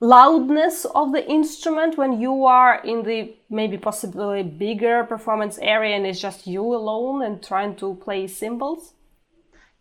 loudness 0.00 0.84
of 0.84 1.12
the 1.12 1.28
instrument 1.28 1.96
when 1.96 2.20
you 2.20 2.44
are 2.44 2.80
in 2.84 3.02
the 3.04 3.34
maybe 3.48 3.78
possibly 3.78 4.42
bigger 4.42 5.04
performance 5.04 5.58
area 5.62 5.96
and 5.96 6.06
it's 6.06 6.20
just 6.20 6.46
you 6.46 6.62
alone 6.62 7.22
and 7.22 7.42
trying 7.42 7.76
to 7.76 7.94
play 7.94 8.26
cymbals? 8.26 8.94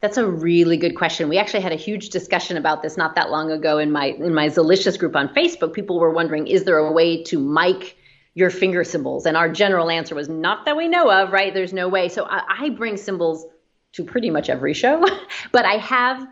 That's 0.01 0.17
a 0.17 0.27
really 0.27 0.75
good 0.75 0.97
question. 0.97 1.29
We 1.29 1.37
actually 1.37 1.61
had 1.61 1.71
a 1.71 1.77
huge 1.77 2.09
discussion 2.09 2.57
about 2.57 2.83
this 2.83 2.97
not 2.97 3.15
that 3.15 3.29
long 3.31 3.51
ago 3.51 3.77
in 3.77 3.89
my 3.89 4.07
in 4.07 4.33
my 4.33 4.49
Zilicious 4.49 4.97
group 4.97 5.15
on 5.15 5.29
Facebook. 5.29 5.73
People 5.73 5.97
were 5.97 6.11
wondering, 6.11 6.47
is 6.47 6.65
there 6.65 6.77
a 6.77 6.91
way 6.91 7.23
to 7.23 7.39
mic 7.39 7.95
your 8.33 8.49
finger 8.49 8.83
cymbals? 8.83 9.25
And 9.25 9.37
our 9.37 9.47
general 9.47 9.89
answer 9.89 10.13
was 10.13 10.27
not 10.27 10.65
that 10.65 10.75
we 10.75 10.89
know 10.89 11.09
of, 11.09 11.31
right? 11.31 11.53
There's 11.53 11.71
no 11.71 11.87
way. 11.87 12.09
So 12.09 12.25
I, 12.25 12.41
I 12.65 12.69
bring 12.71 12.97
cymbals 12.97 13.45
to 13.93 14.03
pretty 14.03 14.29
much 14.29 14.49
every 14.49 14.73
show, 14.73 15.05
but 15.53 15.63
I 15.63 15.77
have 15.77 16.27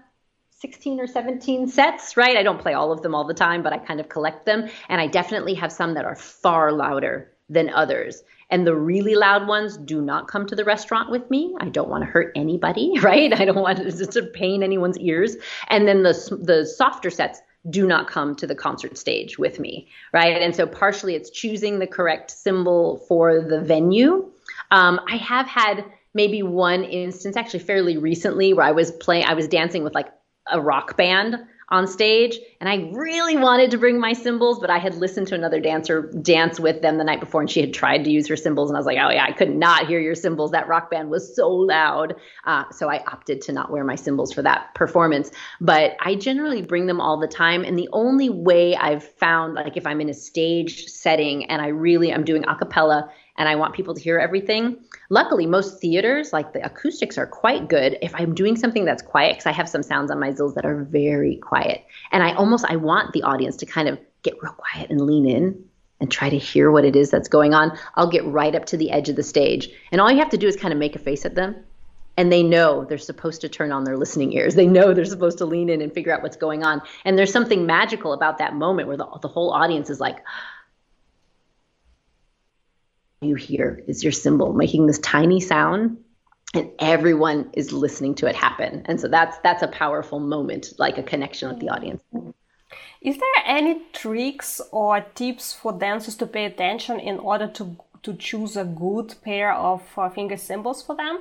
16 0.61 0.99
or 0.99 1.07
17 1.07 1.67
sets, 1.67 2.15
right? 2.15 2.37
I 2.37 2.43
don't 2.43 2.61
play 2.61 2.73
all 2.73 2.91
of 2.91 3.01
them 3.01 3.15
all 3.15 3.25
the 3.25 3.33
time, 3.33 3.63
but 3.63 3.73
I 3.73 3.79
kind 3.79 3.99
of 3.99 4.09
collect 4.09 4.45
them. 4.45 4.69
And 4.89 5.01
I 5.01 5.07
definitely 5.07 5.55
have 5.55 5.71
some 5.71 5.95
that 5.95 6.05
are 6.05 6.15
far 6.15 6.71
louder 6.71 7.31
than 7.49 7.71
others. 7.71 8.23
And 8.51 8.67
the 8.67 8.75
really 8.75 9.15
loud 9.15 9.47
ones 9.47 9.75
do 9.75 10.01
not 10.01 10.27
come 10.27 10.45
to 10.45 10.55
the 10.55 10.63
restaurant 10.63 11.09
with 11.09 11.27
me. 11.31 11.55
I 11.59 11.69
don't 11.69 11.89
want 11.89 12.03
to 12.03 12.09
hurt 12.09 12.33
anybody, 12.35 12.99
right? 13.01 13.33
I 13.33 13.45
don't 13.45 13.61
want 13.61 13.79
to, 14.11 14.23
pain 14.33 14.61
anyone's 14.61 14.99
ears. 14.99 15.35
And 15.67 15.87
then 15.87 16.03
the, 16.03 16.39
the 16.39 16.65
softer 16.67 17.09
sets 17.09 17.41
do 17.67 17.87
not 17.87 18.07
come 18.07 18.35
to 18.35 18.45
the 18.45 18.55
concert 18.55 18.99
stage 18.99 19.39
with 19.39 19.59
me, 19.59 19.87
right? 20.13 20.39
And 20.41 20.55
so 20.55 20.67
partially 20.67 21.15
it's 21.15 21.31
choosing 21.31 21.79
the 21.79 21.87
correct 21.87 22.29
cymbal 22.29 22.97
for 23.07 23.41
the 23.41 23.61
venue. 23.61 24.31
Um, 24.69 24.99
I 25.07 25.15
have 25.17 25.47
had 25.47 25.85
maybe 26.13 26.43
one 26.43 26.83
instance, 26.83 27.35
actually 27.35 27.61
fairly 27.61 27.97
recently, 27.97 28.53
where 28.53 28.65
I 28.65 28.71
was 28.71 28.91
playing, 28.91 29.25
I 29.25 29.33
was 29.33 29.47
dancing 29.47 29.83
with 29.83 29.95
like 29.95 30.09
a 30.51 30.61
rock 30.61 30.97
band 30.97 31.37
on 31.71 31.87
stage 31.87 32.37
and 32.59 32.69
I 32.69 32.91
really 32.91 33.37
wanted 33.37 33.71
to 33.71 33.77
bring 33.77 33.97
my 33.97 34.11
cymbals, 34.11 34.59
but 34.59 34.69
I 34.69 34.77
had 34.77 34.95
listened 34.95 35.27
to 35.27 35.35
another 35.35 35.61
dancer 35.61 36.11
dance 36.21 36.59
with 36.59 36.81
them 36.81 36.97
the 36.97 37.05
night 37.05 37.21
before 37.21 37.39
and 37.39 37.49
she 37.49 37.61
had 37.61 37.73
tried 37.73 38.03
to 38.03 38.11
use 38.11 38.27
her 38.27 38.35
cymbals 38.35 38.69
and 38.69 38.75
I 38.75 38.79
was 38.79 38.85
like, 38.85 38.97
oh 39.01 39.09
yeah, 39.09 39.23
I 39.23 39.31
could 39.31 39.55
not 39.55 39.87
hear 39.87 39.99
your 40.01 40.13
cymbals. 40.13 40.51
That 40.51 40.67
rock 40.67 40.91
band 40.91 41.09
was 41.09 41.33
so 41.33 41.49
loud. 41.49 42.15
Uh, 42.45 42.65
so 42.71 42.89
I 42.89 43.01
opted 43.07 43.41
to 43.43 43.53
not 43.53 43.71
wear 43.71 43.85
my 43.85 43.95
cymbals 43.95 44.33
for 44.33 44.41
that 44.41 44.75
performance. 44.75 45.31
But 45.61 45.95
I 46.01 46.15
generally 46.15 46.61
bring 46.61 46.87
them 46.87 46.99
all 46.99 47.17
the 47.17 47.27
time. 47.27 47.63
And 47.63 47.79
the 47.79 47.89
only 47.93 48.29
way 48.29 48.75
I've 48.75 49.03
found, 49.03 49.53
like 49.53 49.77
if 49.77 49.87
I'm 49.87 50.01
in 50.01 50.09
a 50.09 50.13
stage 50.13 50.87
setting 50.87 51.45
and 51.45 51.61
I 51.61 51.67
really 51.67 52.11
am 52.11 52.25
doing 52.25 52.43
a 52.43 52.55
cappella 52.55 53.09
and 53.37 53.47
I 53.49 53.55
want 53.55 53.73
people 53.73 53.93
to 53.93 54.01
hear 54.01 54.19
everything. 54.19 54.77
Luckily, 55.09 55.45
most 55.45 55.79
theaters, 55.79 56.31
like 56.33 56.53
the 56.53 56.65
acoustics, 56.65 57.17
are 57.17 57.27
quite 57.27 57.67
good. 57.67 57.97
If 58.01 58.13
I'm 58.15 58.35
doing 58.35 58.55
something 58.55 58.85
that's 58.85 59.01
quiet, 59.01 59.33
because 59.33 59.45
I 59.45 59.51
have 59.51 59.69
some 59.69 59.83
sounds 59.83 60.11
on 60.11 60.19
my 60.19 60.31
zills 60.31 60.55
that 60.55 60.65
are 60.65 60.83
very 60.83 61.37
quiet, 61.37 61.85
and 62.11 62.23
I 62.23 62.33
almost 62.33 62.65
I 62.65 62.75
want 62.75 63.13
the 63.13 63.23
audience 63.23 63.57
to 63.57 63.65
kind 63.65 63.87
of 63.87 63.99
get 64.23 64.35
real 64.41 64.53
quiet 64.53 64.89
and 64.89 65.01
lean 65.01 65.27
in 65.27 65.65
and 65.99 66.11
try 66.11 66.29
to 66.29 66.37
hear 66.37 66.71
what 66.71 66.85
it 66.85 66.95
is 66.95 67.11
that's 67.11 67.27
going 67.27 67.53
on. 67.53 67.77
I'll 67.95 68.09
get 68.09 68.25
right 68.25 68.55
up 68.55 68.65
to 68.67 68.77
the 68.77 68.91
edge 68.91 69.09
of 69.09 69.15
the 69.15 69.23
stage, 69.23 69.69
and 69.91 70.01
all 70.01 70.11
you 70.11 70.19
have 70.19 70.29
to 70.29 70.37
do 70.37 70.47
is 70.47 70.55
kind 70.55 70.73
of 70.73 70.79
make 70.79 70.95
a 70.95 70.99
face 70.99 71.25
at 71.25 71.35
them. 71.35 71.55
And 72.17 72.31
they 72.31 72.43
know 72.43 72.83
they're 72.83 72.97
supposed 72.97 73.39
to 73.41 73.49
turn 73.49 73.71
on 73.71 73.85
their 73.85 73.97
listening 73.97 74.33
ears. 74.33 74.53
They 74.53 74.67
know 74.67 74.93
they're 74.93 75.05
supposed 75.05 75.37
to 75.37 75.45
lean 75.45 75.69
in 75.69 75.81
and 75.81 75.93
figure 75.93 76.13
out 76.13 76.21
what's 76.21 76.35
going 76.35 76.61
on. 76.61 76.81
And 77.05 77.17
there's 77.17 77.31
something 77.31 77.65
magical 77.65 78.11
about 78.11 78.37
that 78.39 78.53
moment 78.53 78.89
where 78.89 78.97
the, 78.97 79.07
the 79.21 79.29
whole 79.29 79.51
audience 79.51 79.89
is 79.89 80.01
like, 80.01 80.17
you 83.21 83.35
hear 83.35 83.83
is 83.87 84.03
your 84.03 84.11
cymbal 84.11 84.53
making 84.53 84.87
this 84.87 84.97
tiny 84.99 85.39
sound 85.39 85.97
and 86.55 86.69
everyone 86.79 87.49
is 87.53 87.71
listening 87.71 88.15
to 88.15 88.25
it 88.25 88.35
happen. 88.35 88.81
And 88.85 88.99
so 88.99 89.07
that's 89.07 89.37
that's 89.43 89.61
a 89.61 89.67
powerful 89.67 90.19
moment 90.19 90.73
like 90.79 90.97
a 90.97 91.03
connection 91.03 91.49
with 91.49 91.59
the 91.59 91.69
audience. 91.69 92.01
Is 93.01 93.17
there 93.17 93.43
any 93.45 93.81
tricks 93.93 94.59
or 94.71 95.01
tips 95.15 95.53
for 95.53 95.71
dancers 95.71 96.15
to 96.17 96.27
pay 96.27 96.45
attention 96.45 96.99
in 96.99 97.19
order 97.19 97.47
to 97.47 97.77
to 98.03 98.15
choose 98.15 98.57
a 98.57 98.65
good 98.65 99.13
pair 99.23 99.53
of 99.53 99.83
uh, 99.97 100.09
finger 100.09 100.37
cymbals 100.37 100.81
for 100.81 100.95
them? 100.95 101.19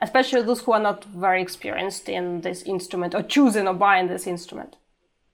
Especially 0.00 0.42
those 0.42 0.62
who 0.62 0.72
are 0.72 0.80
not 0.80 1.04
very 1.04 1.42
experienced 1.42 2.08
in 2.08 2.40
this 2.40 2.62
instrument 2.62 3.14
or 3.14 3.22
choosing 3.22 3.68
or 3.68 3.74
buying 3.74 4.08
this 4.08 4.26
instrument 4.26 4.76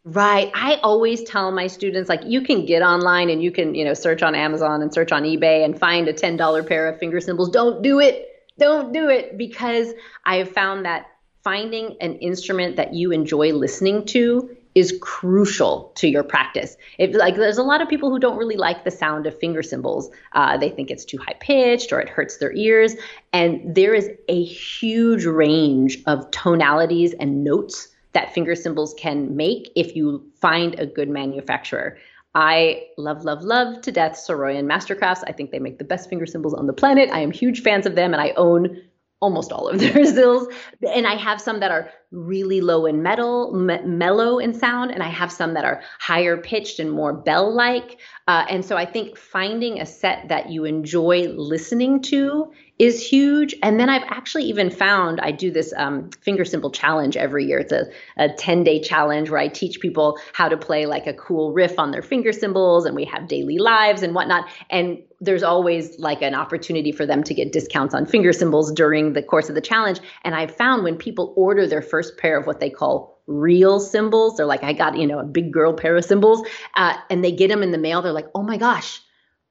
Right. 0.05 0.51
I 0.53 0.81
always 0.83 1.23
tell 1.23 1.53
my 1.53 1.69
students 1.69 2.09
like 2.09 2.23
you 2.25 2.41
can 2.41 2.67
get 2.67 2.83
online 2.83 3.31
and 3.31 3.41
you 3.41 3.53
can, 3.53 3.77
you 3.77 3.85
know, 3.85 3.95
search 3.95 4.23
on 4.23 4.35
Amazon 4.35 4.83
and 4.83 4.93
search 4.93 5.13
on 5.13 5.23
eBay 5.23 5.65
and 5.65 5.79
find 5.79 6.09
a 6.09 6.13
$10 6.13 6.67
pair 6.67 6.89
of 6.89 6.99
finger 6.99 7.21
cymbals. 7.21 7.51
Don't 7.51 7.83
do 7.83 8.01
it. 8.01 8.29
Don't 8.59 8.93
do 8.93 9.09
it 9.09 9.39
because 9.39 9.93
I 10.27 10.37
have 10.37 10.51
found 10.51 10.85
that 10.87 11.07
finding 11.45 11.97
an 12.01 12.17
instrument 12.17 12.77
that 12.77 12.95
you 12.95 13.13
enjoy 13.13 13.53
listening 13.53 14.05
to 14.07 14.57
is 14.75 14.99
crucial 15.01 15.93
to 15.95 16.09
your 16.09 16.25
practice. 16.25 16.77
If 16.99 17.15
like 17.15 17.37
there's 17.37 17.59
a 17.59 17.63
lot 17.63 17.81
of 17.81 17.89
people 17.89 18.11
who 18.11 18.19
don't 18.19 18.39
really 18.39 18.57
like 18.57 18.85
the 18.85 18.91
sound 18.91 19.27
of 19.27 19.39
finger 19.39 19.63
cymbals. 19.63 20.11
Uh, 20.33 20.57
they 20.57 20.71
think 20.71 20.91
it's 20.91 21.05
too 21.05 21.19
high 21.19 21.37
pitched 21.39 21.93
or 21.93 22.01
it 22.01 22.09
hurts 22.09 22.39
their 22.39 22.53
ears. 22.53 22.95
And 23.33 23.75
there 23.75 23.95
is 23.95 24.11
a 24.29 24.43
huge 24.43 25.27
range 25.27 25.99
of 26.07 26.29
tonalities 26.33 27.15
and 27.15 27.45
notes 27.45 27.89
that 28.13 28.35
finger 28.35 28.55
cymbals 28.55 28.95
can 28.99 29.37
make 29.37 29.71
if 29.77 29.97
you 29.97 30.31
find 30.41 30.79
a 30.79 30.87
good 30.87 31.09
manufacturer. 31.09 31.99
I 32.35 32.85
love, 32.97 33.25
love, 33.25 33.43
love 33.43 33.83
to 33.83 33.93
death 33.93 34.13
Saroyan 34.13 34.65
Mastercrafts. 34.65 35.23
I 35.27 35.33
think 35.33 35.51
they 35.51 35.59
make 35.59 35.79
the 35.79 35.85
best 35.85 36.09
finger 36.09 36.25
cymbals 36.25 36.55
on 36.55 36.67
the 36.67 36.73
planet. 36.73 37.11
I 37.13 37.21
am 37.21 37.31
huge 37.31 37.63
fans 37.63 37.85
of 37.85 37.95
them, 37.95 38.15
and 38.15 38.23
I 38.23 38.31
own 38.37 38.81
almost 39.21 39.53
all 39.53 39.69
of 39.69 39.79
their 39.81 39.93
zills. 39.93 40.53
And 40.83 41.07
I 41.07 41.15
have 41.15 41.41
some 41.41 41.61
that 41.61 41.71
are 41.71 41.91
really 42.11 42.61
low 42.61 42.87
in 42.87 43.03
metal, 43.03 43.53
me- 43.55 43.83
mellow 43.85 44.39
in 44.39 44.55
sound, 44.55 44.91
and 44.91 45.03
I 45.03 45.09
have 45.09 45.31
some 45.31 45.55
that 45.55 45.65
are 45.65 45.83
higher 46.01 46.37
pitched 46.39 46.79
and 46.81 46.91
more 46.91 47.13
bell 47.13 47.55
like. 47.55 47.99
Uh, 48.27 48.47
and 48.49 48.65
so 48.65 48.77
I 48.77 48.87
think 48.87 49.17
finding 49.17 49.81
a 49.81 49.87
set 49.87 50.29
that 50.29 50.51
you 50.51 50.65
enjoy 50.65 51.29
listening 51.29 52.01
to 52.03 52.51
is 52.83 53.01
huge. 53.01 53.55
And 53.63 53.79
then 53.79 53.89
I've 53.89 54.03
actually 54.09 54.43
even 54.43 54.69
found 54.69 55.21
I 55.21 55.31
do 55.31 55.53
this 55.53 55.73
um, 55.77 56.11
finger 56.21 56.45
cymbal 56.45 56.73
challenge 56.73 57.17
every 57.17 57.45
year. 57.45 57.61
It's 57.61 57.71
a, 57.71 57.87
a 58.17 58.29
10 58.31 58.65
day 58.65 58.81
challenge 58.81 59.31
where 59.31 59.39
I 59.39 59.47
teach 59.47 59.79
people 59.79 60.19
how 60.33 60.49
to 60.49 60.57
play 60.57 60.87
like 60.87 61.07
a 61.07 61.15
cool 61.15 61.53
riff 61.53 61.79
on 61.79 61.93
their 61.93 62.03
finger 62.03 62.33
cymbals, 62.33 62.85
and 62.85 62.97
we 62.97 63.05
have 63.05 63.29
daily 63.29 63.59
lives 63.59 64.03
and 64.03 64.17
whatnot. 64.17 64.49
And 64.69 65.01
there's 65.21 65.45
always 65.45 65.97
like 66.01 66.23
an 66.23 66.35
opportunity 66.35 66.91
for 66.91 67.07
them 67.07 67.23
to 67.23 67.33
get 67.33 67.53
discounts 67.53 67.95
on 67.95 68.05
finger 68.05 68.33
cymbals 68.33 68.73
during 68.73 69.13
the 69.13 69.23
course 69.23 69.49
of 69.49 69.55
the 69.55 69.61
challenge. 69.61 70.01
And 70.25 70.35
I've 70.35 70.53
found 70.53 70.83
when 70.83 70.97
people 70.97 71.35
order 71.37 71.69
their 71.69 71.83
first 71.83 72.19
pair 72.19 72.37
of 72.37 72.49
what 72.49 72.59
they 72.59 72.69
call 72.69 73.23
real 73.29 73.79
cymbals, 73.79 74.37
they're 74.37 74.47
like, 74.47 74.65
I 74.65 74.73
got, 74.73 74.99
you 74.99 75.07
know, 75.07 75.21
a 75.21 75.25
big 75.25 75.53
girl 75.53 75.73
pair 75.73 75.97
of 75.97 76.05
cymbals, 76.05 76.45
uh, 76.75 76.95
and 77.11 77.23
they 77.23 77.31
get 77.31 77.47
them 77.47 77.63
in 77.63 77.71
the 77.71 77.79
mail, 77.79 78.03
they're 78.03 78.11
like, 78.11 78.31
oh 78.35 78.43
my 78.43 78.57
gosh, 78.57 79.01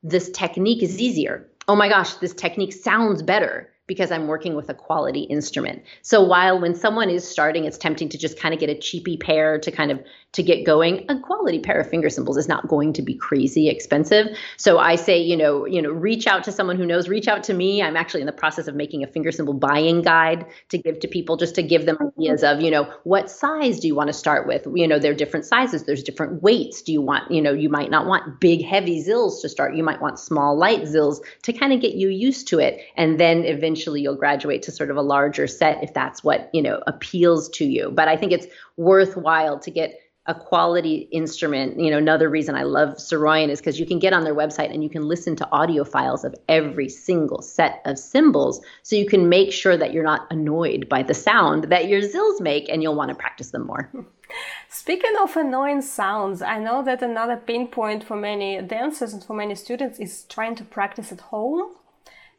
this 0.03 0.29
technique 0.31 0.83
is 0.83 0.99
easier 0.99 1.47
oh 1.67 1.75
my 1.75 1.89
gosh, 1.89 2.15
this 2.15 2.33
technique 2.33 2.73
sounds 2.73 3.21
better 3.21 3.69
because 3.87 4.11
I'm 4.11 4.27
working 4.27 4.55
with 4.55 4.69
a 4.69 4.73
quality 4.73 5.23
instrument. 5.23 5.83
So 6.01 6.23
while 6.23 6.61
when 6.61 6.75
someone 6.75 7.09
is 7.09 7.27
starting, 7.27 7.65
it's 7.65 7.77
tempting 7.77 8.09
to 8.09 8.17
just 8.17 8.39
kind 8.39 8.53
of 8.53 8.59
get 8.59 8.69
a 8.69 8.77
cheapy 8.77 9.17
pair 9.17 9.59
to 9.59 9.71
kind 9.71 9.91
of 9.91 10.01
to 10.33 10.43
get 10.43 10.65
going, 10.65 11.05
a 11.09 11.19
quality 11.19 11.59
pair 11.59 11.79
of 11.79 11.89
finger 11.89 12.09
cymbals 12.09 12.37
is 12.37 12.47
not 12.47 12.67
going 12.67 12.93
to 12.93 13.01
be 13.01 13.13
crazy 13.13 13.67
expensive. 13.67 14.27
So 14.57 14.77
I 14.77 14.95
say, 14.95 15.19
you 15.19 15.35
know, 15.35 15.65
you 15.65 15.81
know, 15.81 15.91
reach 15.91 16.25
out 16.25 16.43
to 16.45 16.51
someone 16.51 16.77
who 16.77 16.85
knows, 16.85 17.09
reach 17.09 17.27
out 17.27 17.43
to 17.43 17.53
me. 17.53 17.83
I'm 17.83 17.97
actually 17.97 18.21
in 18.21 18.27
the 18.27 18.31
process 18.31 18.67
of 18.67 18.75
making 18.75 19.03
a 19.03 19.07
finger 19.07 19.31
cymbal 19.31 19.53
buying 19.53 20.01
guide 20.01 20.45
to 20.69 20.77
give 20.77 20.99
to 21.01 21.07
people 21.07 21.35
just 21.35 21.55
to 21.55 21.63
give 21.63 21.85
them 21.85 21.97
ideas 22.01 22.43
of, 22.43 22.61
you 22.61 22.71
know, 22.71 22.91
what 23.03 23.29
size 23.29 23.79
do 23.79 23.87
you 23.87 23.95
want 23.95 24.07
to 24.07 24.13
start 24.13 24.47
with? 24.47 24.65
You 24.73 24.87
know, 24.87 24.99
there 24.99 25.11
are 25.11 25.15
different 25.15 25.45
sizes, 25.45 25.83
there's 25.83 26.03
different 26.03 26.41
weights. 26.41 26.81
Do 26.81 26.93
you 26.93 27.01
want, 27.01 27.29
you 27.29 27.41
know, 27.41 27.53
you 27.53 27.69
might 27.69 27.91
not 27.91 28.05
want 28.05 28.39
big 28.39 28.63
heavy 28.63 29.03
zills 29.03 29.41
to 29.41 29.49
start. 29.49 29.75
You 29.75 29.83
might 29.83 30.01
want 30.01 30.17
small 30.17 30.57
light 30.57 30.83
zills 30.83 31.19
to 31.43 31.51
kind 31.51 31.73
of 31.73 31.81
get 31.81 31.95
you 31.95 32.07
used 32.07 32.47
to 32.49 32.59
it 32.59 32.81
and 32.95 33.19
then 33.19 33.43
eventually 33.43 34.01
you'll 34.01 34.15
graduate 34.15 34.63
to 34.63 34.71
sort 34.71 34.91
of 34.91 34.97
a 34.97 35.01
larger 35.01 35.47
set 35.47 35.83
if 35.83 35.93
that's 35.93 36.23
what, 36.23 36.49
you 36.53 36.61
know, 36.61 36.81
appeals 36.87 37.49
to 37.49 37.65
you. 37.65 37.91
But 37.91 38.07
I 38.07 38.15
think 38.15 38.31
it's 38.31 38.47
worthwhile 38.77 39.59
to 39.59 39.71
get 39.71 39.99
a 40.27 40.35
quality 40.35 41.07
instrument. 41.11 41.79
You 41.79 41.89
know, 41.89 41.97
another 41.97 42.29
reason 42.29 42.55
I 42.55 42.63
love 42.63 42.89
Saroyan 42.97 43.49
is 43.49 43.59
because 43.59 43.79
you 43.79 43.87
can 43.87 43.97
get 43.97 44.13
on 44.13 44.23
their 44.23 44.35
website 44.35 44.71
and 44.71 44.83
you 44.83 44.89
can 44.89 45.07
listen 45.07 45.35
to 45.37 45.51
audio 45.51 45.83
files 45.83 46.23
of 46.23 46.35
every 46.47 46.89
single 46.89 47.41
set 47.41 47.81
of 47.85 47.97
cymbals. 47.97 48.61
So 48.83 48.95
you 48.95 49.07
can 49.07 49.29
make 49.29 49.51
sure 49.51 49.75
that 49.77 49.93
you're 49.93 50.03
not 50.03 50.27
annoyed 50.29 50.87
by 50.87 51.01
the 51.01 51.15
sound 51.15 51.65
that 51.65 51.87
your 51.87 52.01
zills 52.01 52.39
make 52.39 52.69
and 52.69 52.83
you'll 52.83 52.95
want 52.95 53.09
to 53.09 53.15
practice 53.15 53.49
them 53.49 53.65
more. 53.65 53.91
Speaking 54.69 55.13
of 55.21 55.35
annoying 55.35 55.81
sounds, 55.81 56.41
I 56.41 56.59
know 56.59 56.83
that 56.83 57.01
another 57.01 57.35
pain 57.35 57.67
point 57.67 58.03
for 58.03 58.15
many 58.15 58.61
dancers 58.61 59.13
and 59.13 59.23
for 59.23 59.33
many 59.33 59.55
students 59.55 59.99
is 59.99 60.23
trying 60.29 60.55
to 60.55 60.63
practice 60.63 61.11
at 61.11 61.19
home 61.19 61.73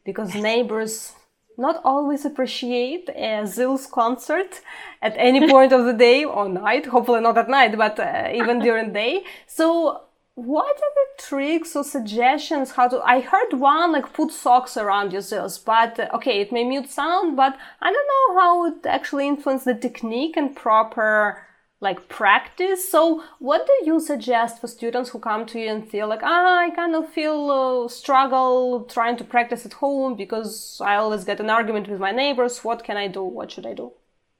because 0.04 0.34
neighbors 0.34 1.14
not 1.58 1.80
always 1.84 2.24
appreciate 2.24 3.08
a 3.10 3.42
Zills 3.44 3.90
concert 3.90 4.60
at 5.00 5.14
any 5.16 5.48
point 5.50 5.72
of 5.72 5.84
the 5.84 5.92
day 5.92 6.24
or 6.24 6.48
night. 6.48 6.86
Hopefully 6.86 7.20
not 7.20 7.38
at 7.38 7.48
night, 7.48 7.76
but 7.76 7.98
uh, 7.98 8.30
even 8.32 8.58
during 8.58 8.92
day. 8.92 9.24
So 9.46 10.02
what 10.34 10.76
are 10.76 10.94
the 10.94 11.22
tricks 11.22 11.76
or 11.76 11.84
suggestions 11.84 12.70
how 12.70 12.88
to 12.88 12.98
i 13.04 13.20
heard 13.20 13.52
one 13.52 13.92
like 13.92 14.14
put 14.14 14.32
socks 14.32 14.78
around 14.78 15.12
your 15.12 15.20
zills 15.20 15.62
but 15.62 16.00
uh, 16.00 16.08
okay 16.14 16.40
it 16.40 16.50
may 16.50 16.64
mute 16.64 16.88
sound 16.88 17.36
but 17.36 17.54
i 17.82 17.92
don't 17.92 18.08
know 18.14 18.40
how 18.40 18.64
it 18.64 18.86
actually 18.86 19.28
influence 19.28 19.64
the 19.64 19.74
technique 19.74 20.34
and 20.34 20.56
proper 20.56 21.41
like 21.82 22.08
practice. 22.08 22.88
So, 22.88 23.24
what 23.40 23.66
do 23.66 23.74
you 23.84 24.00
suggest 24.00 24.60
for 24.60 24.68
students 24.68 25.10
who 25.10 25.18
come 25.18 25.44
to 25.46 25.58
you 25.58 25.68
and 25.68 25.86
feel 25.86 26.06
like, 26.08 26.22
ah, 26.22 26.58
I 26.60 26.70
kind 26.70 26.94
of 26.94 27.08
feel 27.08 27.50
uh, 27.50 27.88
struggle 27.88 28.84
trying 28.84 29.16
to 29.16 29.24
practice 29.24 29.66
at 29.66 29.74
home 29.74 30.14
because 30.14 30.80
I 30.82 30.94
always 30.96 31.24
get 31.24 31.40
an 31.40 31.50
argument 31.50 31.88
with 31.88 31.98
my 31.98 32.12
neighbors. 32.12 32.62
What 32.64 32.84
can 32.84 32.96
I 32.96 33.08
do? 33.08 33.24
What 33.24 33.50
should 33.50 33.66
I 33.66 33.74
do? 33.74 33.92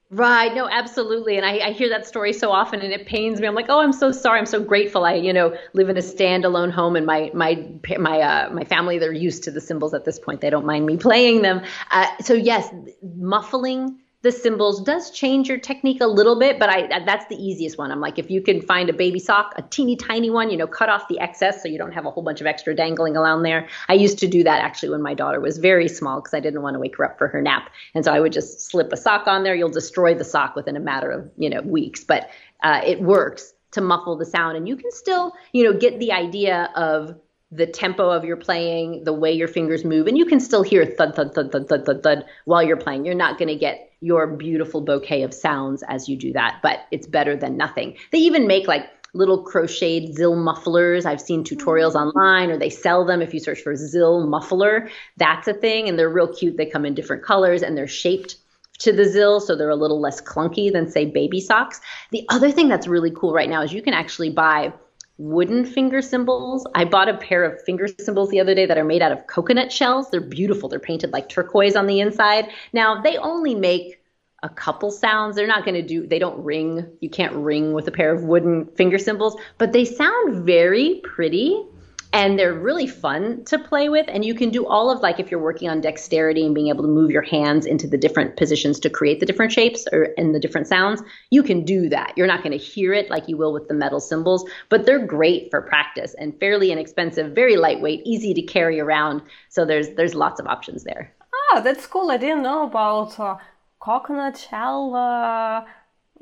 Right. 0.09 0.53
No, 0.53 0.69
absolutely. 0.69 1.37
And 1.37 1.45
I, 1.45 1.69
I, 1.69 1.71
hear 1.71 1.89
that 1.89 2.05
story 2.05 2.33
so 2.33 2.51
often 2.51 2.81
and 2.81 2.93
it 2.93 3.07
pains 3.07 3.41
me. 3.41 3.47
I'm 3.47 3.55
like, 3.55 3.65
oh, 3.69 3.79
I'm 3.79 3.91
so 3.91 4.11
sorry. 4.11 4.37
I'm 4.37 4.45
so 4.45 4.63
grateful. 4.63 5.05
I, 5.05 5.15
you 5.15 5.33
know, 5.33 5.57
live 5.73 5.89
in 5.89 5.97
a 5.97 6.01
standalone 6.01 6.71
home 6.71 6.95
and 6.95 7.03
my, 7.03 7.31
my, 7.33 7.67
my, 7.97 8.19
uh, 8.21 8.49
my 8.53 8.63
family, 8.63 8.99
they're 8.99 9.11
used 9.11 9.43
to 9.45 9.51
the 9.51 9.59
cymbals 9.59 9.95
at 9.95 10.05
this 10.05 10.19
point. 10.19 10.39
They 10.41 10.51
don't 10.51 10.67
mind 10.67 10.85
me 10.85 10.97
playing 10.97 11.41
them. 11.41 11.63
Uh, 11.89 12.05
so 12.21 12.35
yes, 12.35 12.69
muffling 13.01 14.02
the 14.23 14.31
cymbals 14.31 14.81
does 14.81 15.11
change 15.11 15.49
your 15.49 15.57
technique 15.57 15.99
a 15.99 16.07
little 16.07 16.39
bit, 16.39 16.57
but 16.57 16.69
I 16.69 16.87
that's 17.05 17.25
the 17.27 17.35
easiest 17.35 17.77
one. 17.77 17.91
I'm 17.91 17.99
like, 17.99 18.17
if 18.17 18.31
you 18.31 18.41
can 18.41 18.61
find 18.61 18.89
a 18.89 18.93
baby 18.93 19.19
sock, 19.19 19.53
a 19.57 19.61
teeny 19.61 19.97
tiny 19.97 20.29
one, 20.29 20.49
you 20.49 20.55
know, 20.55 20.65
cut 20.65 20.87
off 20.87 21.09
the 21.09 21.19
excess 21.19 21.61
so 21.61 21.67
you 21.67 21.77
don't 21.77 21.91
have 21.91 22.05
a 22.05 22.09
whole 22.09 22.23
bunch 22.23 22.39
of 22.39 22.47
extra 22.47 22.73
dangling 22.73 23.17
around 23.17 23.43
there. 23.43 23.67
I 23.89 23.93
used 23.93 24.17
to 24.19 24.27
do 24.27 24.43
that 24.43 24.63
actually 24.63 24.89
when 24.89 25.01
my 25.01 25.13
daughter 25.13 25.41
was 25.41 25.57
very 25.57 25.89
small 25.89 26.21
because 26.21 26.33
I 26.33 26.39
didn't 26.39 26.61
want 26.61 26.75
to 26.75 26.79
wake 26.79 26.95
her 26.97 27.03
up 27.03 27.17
for 27.17 27.27
her 27.27 27.41
nap, 27.41 27.69
and 27.93 28.05
so 28.05 28.13
I 28.13 28.21
would 28.21 28.31
just 28.31 28.61
slip 28.61 28.93
a 28.93 28.97
sock 28.97 29.27
on 29.27 29.43
there. 29.43 29.55
You'll 29.55 29.69
destroy 29.69 30.15
the 30.15 30.23
sock 30.23 30.55
within 30.55 30.77
a 30.77 30.81
matter 30.81 31.11
of 31.11 31.29
you 31.37 31.49
know 31.49 31.61
weeks, 31.61 32.05
but 32.05 32.29
uh, 32.63 32.79
it 32.85 33.01
works 33.01 33.53
to 33.71 33.81
muffle 33.81 34.15
the 34.15 34.25
sound, 34.25 34.55
and 34.55 34.69
you 34.69 34.77
can 34.77 34.91
still 34.91 35.33
you 35.51 35.65
know 35.65 35.77
get 35.77 35.99
the 35.99 36.13
idea 36.13 36.71
of 36.77 37.19
the 37.51 37.67
tempo 37.67 38.09
of 38.09 38.23
your 38.23 38.37
playing, 38.37 39.03
the 39.03 39.13
way 39.13 39.31
your 39.31 39.47
fingers 39.47 39.83
move, 39.83 40.07
and 40.07 40.17
you 40.17 40.25
can 40.25 40.39
still 40.39 40.63
hear 40.63 40.85
thud 40.85 41.13
thud 41.13 41.35
thud 41.35 41.51
thud 41.51 41.67
thud 41.67 41.85
thud, 41.85 42.03
thud 42.03 42.25
while 42.45 42.63
you're 42.63 42.77
playing. 42.77 43.05
You're 43.05 43.15
not 43.15 43.37
going 43.37 43.49
to 43.49 43.55
get 43.55 43.92
your 44.03 44.27
beautiful 44.27 44.81
bouquet 44.81 45.23
of 45.23 45.33
sounds 45.33 45.81
as 45.87 46.09
you 46.09 46.17
do 46.17 46.33
that, 46.33 46.59
but 46.61 46.85
it's 46.91 47.07
better 47.07 47.37
than 47.37 47.55
nothing. 47.55 47.95
They 48.11 48.17
even 48.19 48.47
make 48.47 48.67
like 48.67 48.89
little 49.13 49.43
crocheted 49.43 50.15
zill 50.15 50.35
mufflers. 50.35 51.05
I've 51.05 51.21
seen 51.21 51.43
tutorials 51.43 51.93
mm. 51.93 52.07
online 52.07 52.51
or 52.51 52.57
they 52.57 52.69
sell 52.69 53.05
them 53.05 53.21
if 53.21 53.33
you 53.33 53.39
search 53.39 53.61
for 53.61 53.73
zill 53.73 54.27
muffler. 54.27 54.89
That's 55.17 55.47
a 55.47 55.53
thing 55.53 55.87
and 55.87 55.97
they're 55.97 56.09
real 56.09 56.27
cute. 56.27 56.57
They 56.57 56.65
come 56.65 56.85
in 56.85 56.95
different 56.95 57.23
colors 57.23 57.61
and 57.61 57.77
they're 57.77 57.87
shaped 57.87 58.35
to 58.79 58.91
the 58.91 59.03
zill 59.03 59.41
so 59.41 59.55
they're 59.55 59.69
a 59.69 59.75
little 59.75 60.01
less 60.01 60.19
clunky 60.19 60.71
than 60.71 60.89
say 60.89 61.05
baby 61.05 61.39
socks. 61.39 61.79
The 62.11 62.25
other 62.29 62.51
thing 62.51 62.67
that's 62.67 62.87
really 62.87 63.11
cool 63.11 63.33
right 63.33 63.49
now 63.49 63.61
is 63.61 63.71
you 63.71 63.81
can 63.81 63.93
actually 63.93 64.31
buy 64.31 64.73
wooden 65.17 65.65
finger 65.65 66.01
cymbals. 66.01 66.65
I 66.73 66.85
bought 66.85 67.09
a 67.09 67.17
pair 67.17 67.43
of 67.43 67.61
finger 67.63 67.87
cymbals 67.87 68.29
the 68.29 68.39
other 68.39 68.55
day 68.55 68.65
that 68.65 68.77
are 68.77 68.83
made 68.83 69.01
out 69.01 69.11
of 69.11 69.27
coconut 69.27 69.71
shells. 69.71 70.09
They're 70.09 70.21
beautiful. 70.21 70.69
They're 70.69 70.79
painted 70.79 71.11
like 71.11 71.29
turquoise 71.29 71.75
on 71.75 71.87
the 71.87 71.99
inside. 71.99 72.49
Now, 72.73 73.01
they 73.01 73.17
only 73.17 73.55
make 73.55 74.01
a 74.41 74.49
couple 74.49 74.91
sounds. 74.91 75.35
They're 75.35 75.47
not 75.47 75.65
going 75.65 75.75
to 75.75 75.87
do, 75.87 76.05
they 76.05 76.19
don't 76.19 76.43
ring. 76.43 76.85
You 76.99 77.09
can't 77.09 77.33
ring 77.33 77.73
with 77.73 77.87
a 77.87 77.91
pair 77.91 78.13
of 78.13 78.23
wooden 78.23 78.65
finger 78.75 78.97
cymbals, 78.97 79.37
but 79.57 79.71
they 79.71 79.85
sound 79.85 80.45
very 80.45 81.01
pretty 81.03 81.65
and 82.13 82.37
they're 82.37 82.53
really 82.53 82.85
fun 82.85 83.43
to 83.45 83.57
play 83.57 83.89
with. 83.89 84.05
And 84.07 84.23
you 84.23 84.35
can 84.35 84.51
do 84.51 84.67
all 84.67 84.91
of 84.91 85.01
like 85.01 85.19
if 85.19 85.31
you're 85.31 85.41
working 85.41 85.67
on 85.67 85.81
dexterity 85.81 86.45
and 86.45 86.53
being 86.53 86.67
able 86.67 86.83
to 86.83 86.89
move 86.89 87.09
your 87.09 87.23
hands 87.23 87.65
into 87.65 87.87
the 87.87 87.97
different 87.97 88.37
positions 88.37 88.79
to 88.81 88.89
create 88.89 89.19
the 89.19 89.25
different 89.25 89.51
shapes 89.51 89.87
or 89.91 90.09
and 90.15 90.33
the 90.33 90.39
different 90.39 90.67
sounds 90.67 91.01
you 91.31 91.41
can 91.41 91.65
do 91.65 91.89
that. 91.89 92.13
You're 92.15 92.27
not 92.27 92.43
going 92.43 92.57
to 92.57 92.63
hear 92.63 92.93
it 92.93 93.09
like 93.09 93.27
you 93.27 93.35
will 93.35 93.51
with 93.51 93.67
the 93.67 93.73
metal 93.73 93.99
cymbals 93.99 94.47
but 94.69 94.85
they're 94.85 95.05
great 95.05 95.49
for 95.49 95.61
practice 95.61 96.13
and 96.19 96.39
fairly 96.39 96.71
inexpensive 96.71 97.33
very 97.33 97.57
lightweight 97.57 98.03
easy 98.05 98.33
to 98.35 98.43
carry 98.43 98.79
around. 98.79 99.23
So 99.49 99.65
there's 99.65 99.89
there's 99.95 100.13
lots 100.13 100.39
of 100.39 100.45
options 100.45 100.83
there. 100.83 101.11
Oh 101.51 101.61
that's 101.63 101.87
cool. 101.87 102.11
I 102.11 102.17
didn't 102.17 102.43
know 102.43 102.63
about 102.67 103.19
uh, 103.19 103.37
coconut 103.79 104.37
shell 104.37 104.93
uh, 104.93 105.65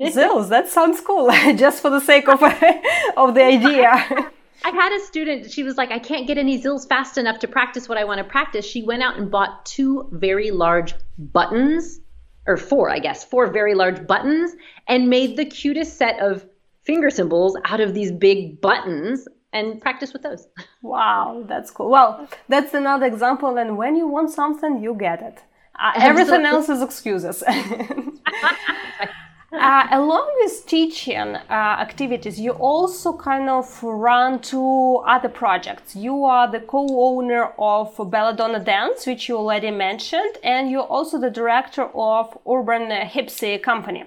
zills. 0.00 0.48
That 0.48 0.68
sounds 0.68 1.02
cool. 1.02 1.30
Just 1.54 1.82
for 1.82 1.90
the 1.90 2.00
sake 2.00 2.28
of 2.28 2.42
of 3.16 3.34
the 3.34 3.44
idea 3.44 4.32
I 4.64 4.70
had 4.70 4.92
a 4.92 5.00
student, 5.00 5.50
she 5.50 5.62
was 5.62 5.76
like, 5.76 5.90
I 5.90 5.98
can't 5.98 6.26
get 6.26 6.38
any 6.38 6.60
zills 6.62 6.88
fast 6.88 7.18
enough 7.18 7.40
to 7.40 7.48
practice 7.48 7.88
what 7.88 7.98
I 7.98 8.04
want 8.04 8.18
to 8.18 8.24
practice. 8.24 8.64
She 8.64 8.82
went 8.82 9.02
out 9.02 9.16
and 9.16 9.30
bought 9.30 9.64
two 9.66 10.08
very 10.12 10.50
large 10.50 10.94
buttons, 11.18 12.00
or 12.46 12.56
four, 12.56 12.90
I 12.90 12.98
guess, 12.98 13.24
four 13.24 13.46
very 13.48 13.74
large 13.74 14.06
buttons, 14.06 14.52
and 14.88 15.08
made 15.08 15.36
the 15.36 15.44
cutest 15.44 15.96
set 15.96 16.20
of 16.20 16.46
finger 16.84 17.10
cymbals 17.10 17.56
out 17.64 17.80
of 17.80 17.94
these 17.94 18.12
big 18.12 18.60
buttons 18.60 19.26
and 19.52 19.80
practice 19.80 20.12
with 20.12 20.22
those. 20.22 20.46
Wow, 20.82 21.44
that's 21.46 21.70
cool. 21.70 21.88
Well, 21.90 22.28
that's 22.48 22.74
another 22.74 23.06
example. 23.06 23.56
And 23.56 23.76
when 23.76 23.94
you 23.94 24.08
want 24.08 24.30
something, 24.30 24.82
you 24.82 24.94
get 24.94 25.22
it. 25.22 25.40
Uh, 25.80 25.92
everything 25.94 26.44
else 26.44 26.68
is 26.68 26.82
excuses. 26.82 27.42
uh, 29.52 29.86
along 29.90 30.32
with 30.40 30.66
teaching 30.66 31.36
uh, 31.36 31.76
activities, 31.78 32.40
you 32.40 32.52
also 32.52 33.12
kind 33.12 33.50
of 33.50 33.82
run 33.82 34.40
two 34.40 35.02
other 35.06 35.28
projects. 35.28 35.94
You 35.94 36.24
are 36.24 36.50
the 36.50 36.60
co-owner 36.60 37.52
of 37.58 37.94
Belladonna 38.10 38.60
Dance, 38.60 39.06
which 39.06 39.28
you 39.28 39.36
already 39.36 39.70
mentioned, 39.70 40.38
and 40.42 40.70
you're 40.70 40.82
also 40.82 41.18
the 41.20 41.30
director 41.30 41.88
of 41.94 42.36
Urban 42.48 42.88
Hypsy 42.90 43.62
Company. 43.62 44.04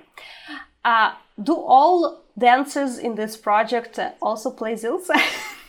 Uh, 0.84 1.14
do 1.42 1.54
all 1.54 2.24
dancers 2.38 2.98
in 2.98 3.16
this 3.16 3.38
project 3.38 4.00
also 4.22 4.50
play 4.50 4.74
zills? 4.74 5.10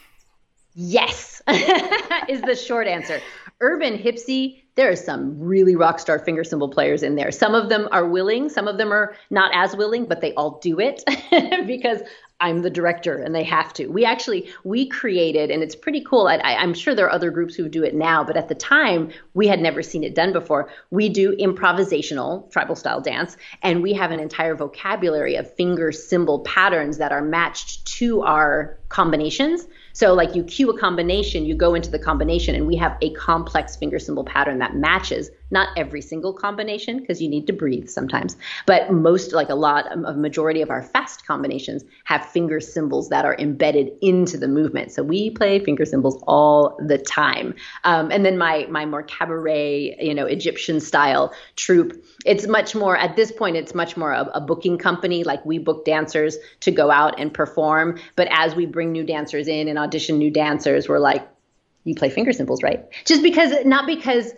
yes, 0.74 1.42
is 2.28 2.40
the 2.42 2.56
short 2.56 2.86
answer. 2.86 3.20
Urban 3.60 3.98
Hypsy 3.98 4.62
there 4.76 4.90
are 4.90 4.96
some 4.96 5.38
really 5.40 5.74
rock 5.74 5.98
star 5.98 6.18
finger 6.18 6.44
cymbal 6.44 6.68
players 6.68 7.02
in 7.02 7.16
there. 7.16 7.32
Some 7.32 7.54
of 7.54 7.68
them 7.68 7.88
are 7.92 8.06
willing, 8.06 8.48
some 8.48 8.68
of 8.68 8.76
them 8.78 8.92
are 8.92 9.16
not 9.30 9.50
as 9.54 9.74
willing, 9.74 10.04
but 10.04 10.20
they 10.20 10.34
all 10.34 10.58
do 10.58 10.78
it 10.78 11.02
because 11.66 12.02
I'm 12.38 12.60
the 12.60 12.68
director 12.68 13.16
and 13.16 13.34
they 13.34 13.44
have 13.44 13.72
to. 13.74 13.86
We 13.86 14.04
actually 14.04 14.50
we 14.64 14.86
created, 14.88 15.50
and 15.50 15.62
it's 15.62 15.74
pretty 15.74 16.02
cool. 16.02 16.26
I, 16.26 16.36
am 16.42 16.74
sure 16.74 16.94
there 16.94 17.06
are 17.06 17.12
other 17.12 17.30
groups 17.30 17.54
who 17.54 17.68
do 17.68 17.82
it 17.82 17.94
now, 17.94 18.22
but 18.22 18.36
at 18.36 18.48
the 18.48 18.54
time 18.54 19.10
we 19.32 19.46
had 19.46 19.60
never 19.60 19.82
seen 19.82 20.04
it 20.04 20.14
done 20.14 20.34
before. 20.34 20.68
We 20.90 21.08
do 21.08 21.34
improvisational 21.36 22.50
tribal 22.50 22.76
style 22.76 23.00
dance, 23.00 23.38
and 23.62 23.82
we 23.82 23.94
have 23.94 24.10
an 24.10 24.20
entire 24.20 24.54
vocabulary 24.54 25.36
of 25.36 25.52
finger 25.54 25.90
cymbal 25.92 26.40
patterns 26.40 26.98
that 26.98 27.12
are 27.12 27.22
matched 27.22 27.86
to 27.96 28.20
our 28.22 28.78
combinations. 28.90 29.66
So, 29.96 30.12
like 30.12 30.34
you 30.34 30.44
cue 30.44 30.68
a 30.68 30.78
combination, 30.78 31.46
you 31.46 31.54
go 31.54 31.74
into 31.74 31.90
the 31.90 31.98
combination, 31.98 32.54
and 32.54 32.66
we 32.66 32.76
have 32.76 32.98
a 33.00 33.14
complex 33.14 33.76
finger 33.76 33.98
cymbal 33.98 34.24
pattern 34.24 34.58
that 34.58 34.76
matches 34.76 35.30
not 35.50 35.68
every 35.76 36.00
single 36.00 36.32
combination 36.32 36.98
because 36.98 37.22
you 37.22 37.28
need 37.28 37.46
to 37.46 37.52
breathe 37.52 37.88
sometimes, 37.88 38.36
but 38.66 38.90
most, 38.90 39.32
like 39.32 39.48
a 39.48 39.54
lot, 39.54 39.86
a 39.92 40.14
majority 40.14 40.62
of 40.62 40.70
our 40.70 40.82
fast 40.82 41.26
combinations 41.26 41.84
have 42.04 42.24
finger 42.26 42.60
cymbals 42.60 43.08
that 43.10 43.24
are 43.24 43.36
embedded 43.38 43.92
into 44.02 44.36
the 44.36 44.48
movement. 44.48 44.90
So 44.92 45.02
we 45.02 45.30
play 45.30 45.58
finger 45.60 45.84
cymbals 45.84 46.22
all 46.26 46.76
the 46.84 46.98
time. 46.98 47.54
Um, 47.84 48.10
and 48.10 48.24
then 48.24 48.38
my 48.38 48.66
my 48.68 48.86
more 48.86 49.02
cabaret, 49.02 49.96
you 50.00 50.14
know, 50.14 50.26
Egyptian 50.26 50.80
style 50.80 51.32
troupe. 51.54 51.92
It's 52.24 52.46
much 52.46 52.74
more 52.74 52.96
at 52.96 53.16
this 53.16 53.30
point. 53.30 53.56
It's 53.56 53.74
much 53.74 53.96
more 53.96 54.12
a, 54.12 54.22
a 54.34 54.40
booking 54.40 54.78
company. 54.78 55.22
Like 55.24 55.44
we 55.46 55.58
book 55.58 55.84
dancers 55.84 56.36
to 56.60 56.70
go 56.70 56.90
out 56.90 57.20
and 57.20 57.32
perform, 57.32 57.98
but 58.16 58.28
as 58.30 58.54
we 58.54 58.66
bring 58.66 58.92
new 58.92 59.04
dancers 59.04 59.48
in 59.48 59.68
and 59.68 59.78
audition 59.78 60.18
new 60.18 60.30
dancers, 60.30 60.88
we're 60.88 60.98
like, 60.98 61.26
you 61.84 61.94
play 61.94 62.10
finger 62.10 62.32
cymbals 62.32 62.62
right? 62.62 62.84
Just 63.04 63.22
because, 63.22 63.64
not 63.64 63.86
because 63.86 64.32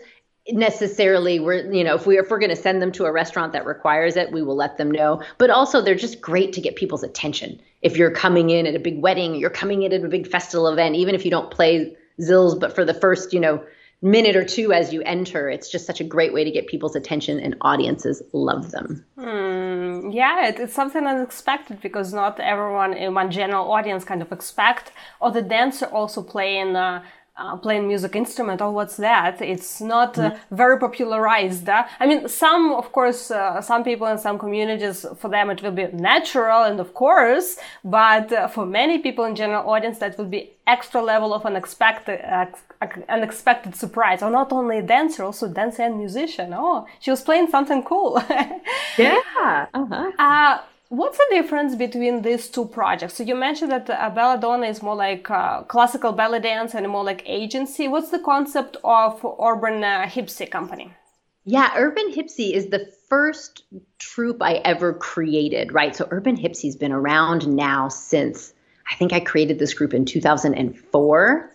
necessarily 0.51 1.38
we're 1.40 1.70
you 1.72 1.84
know 1.84 1.94
if 1.94 2.07
we 2.07 2.18
if 2.18 2.30
we're 2.30 2.38
going 2.38 2.51
to 2.51 2.57
send 2.57 2.80
them 2.80 2.90
to 2.92 3.05
a 3.05 3.12
restaurant 3.12 3.53
that 3.53 3.66
requires 3.66 4.16
it 4.16 4.32
we 4.32 4.42
will 4.42 4.57
let 4.57 4.78
them 4.78 4.90
know. 4.90 5.22
But 5.36 5.51
also 5.51 5.80
they're 5.80 5.94
just 5.94 6.20
great 6.20 6.53
to 6.55 6.61
get 6.61 6.76
people's 6.76 7.03
attention. 7.03 7.61
If 7.82 7.96
you're 7.96 8.11
coming 8.11 8.51
in 8.51 8.66
at 8.66 8.74
a 8.74 8.78
big 8.78 9.01
wedding 9.01 9.34
you're 9.34 9.51
coming 9.51 9.82
in 9.82 9.92
at 9.92 10.05
a 10.05 10.09
big 10.09 10.26
festival 10.26 10.68
event 10.68 10.96
even 10.96 11.14
if 11.14 11.24
you 11.24 11.30
don't 11.30 11.51
play 11.51 11.96
zills 12.20 12.59
but 12.59 12.74
for 12.74 12.84
the 12.84 12.94
first 12.94 13.32
you 13.32 13.40
know 13.40 13.62
minute 14.01 14.36
or 14.36 14.44
two 14.44 14.72
as 14.72 14.92
you 14.92 15.03
enter 15.03 15.51
it's 15.51 15.68
just 15.68 15.84
such 15.84 16.01
a 16.01 16.05
great 16.05 16.32
way 16.32 16.44
to 16.44 16.51
get 16.51 16.68
people's 16.68 16.94
attention 16.94 17.40
and 17.40 17.57
audiences 17.62 18.22
love 18.32 18.70
them. 18.70 19.05
Hmm, 19.18 20.11
yeah 20.11 20.46
it, 20.46 20.61
it's 20.61 20.74
something 20.74 21.05
unexpected 21.05 21.80
because 21.80 22.12
not 22.12 22.38
everyone 22.40 22.94
in 22.94 23.14
one 23.14 23.30
general 23.30 23.70
audience 23.70 24.05
kind 24.05 24.22
of 24.22 24.32
expect 24.32 24.92
or 25.20 25.30
the 25.30 25.42
dancer 25.42 25.86
also 25.86 26.22
playing 26.22 26.76
uh, 26.76 27.03
uh, 27.39 27.57
playing 27.57 27.86
music 27.86 28.16
instrument 28.16 28.61
or 28.61 28.70
what's 28.72 28.97
that 28.97 29.41
it's 29.41 29.80
not 29.80 30.18
uh, 30.18 30.30
mm-hmm. 30.30 30.57
very 30.57 30.78
popularized 30.78 31.68
uh, 31.68 31.86
i 32.01 32.07
mean 32.07 32.28
some 32.28 32.72
of 32.72 32.91
course 32.93 33.30
uh, 33.30 33.61
some 33.61 33.84
people 33.84 34.07
in 34.07 34.18
some 34.18 34.39
communities 34.39 35.07
for 35.18 35.28
them 35.30 35.49
it 35.51 35.62
will 35.62 35.72
be 35.72 35.86
natural 35.93 36.64
and 36.64 36.80
of 36.80 36.95
course 36.95 37.57
but 37.84 38.32
uh, 38.32 38.49
for 38.49 38.66
many 38.66 38.99
people 38.99 39.24
in 39.24 39.34
general 39.36 39.68
audience 39.70 39.99
that 39.99 40.18
will 40.18 40.32
be 40.39 40.51
extra 40.66 41.01
level 41.01 41.32
of 41.32 41.47
unexpected 41.47 42.20
unexpected 43.09 43.74
surprise 43.74 44.22
or 44.22 44.30
not 44.30 44.53
only 44.53 44.78
a 44.78 44.82
dancer 44.82 45.22
also 45.24 45.49
dancer 45.49 45.82
and 45.82 45.97
musician 45.97 46.53
oh 46.53 46.86
she 47.01 47.11
was 47.11 47.22
playing 47.22 47.49
something 47.49 47.82
cool 47.82 48.22
yeah 48.99 49.66
uh-huh. 49.72 50.61
What's 50.91 51.18
the 51.18 51.26
difference 51.30 51.74
between 51.74 52.22
these 52.22 52.49
two 52.49 52.64
projects? 52.64 53.14
So 53.14 53.22
you 53.22 53.34
mentioned 53.34 53.70
that 53.72 53.91
uh, 53.91 54.09
Belladonna 54.09 54.66
is 54.66 54.82
more 54.82 54.97
like 54.97 55.30
uh, 55.30 55.62
classical 55.64 56.12
belly 56.12 56.41
dance 56.41 56.74
and 56.74 56.89
more 56.89 57.05
like 57.05 57.22
agency. 57.26 57.89
What's 57.89 58.11
the 58.11 58.18
concept 58.18 58.78
of 58.82 59.22
Urban 59.39 59.84
uh, 59.84 60.07
Hipsy 60.07 60.51
Company? 60.51 60.95
Yeah, 61.45 61.72
Urban 61.76 62.11
Hipsy 62.11 62.53
is 62.53 62.68
the 62.68 62.91
first 63.09 63.64
troupe 63.99 64.43
I 64.43 64.55
ever 64.64 64.95
created, 64.95 65.72
right? 65.72 65.95
So 65.95 66.09
Urban 66.11 66.39
Hipsy's 66.39 66.76
been 66.76 66.93
around 66.93 67.47
now 67.47 67.89
since 67.89 68.55
I 68.91 68.95
think 68.95 69.12
I 69.12 69.20
created 69.20 69.59
this 69.59 69.74
group 69.74 69.93
in 69.93 70.07
2004. 70.07 71.51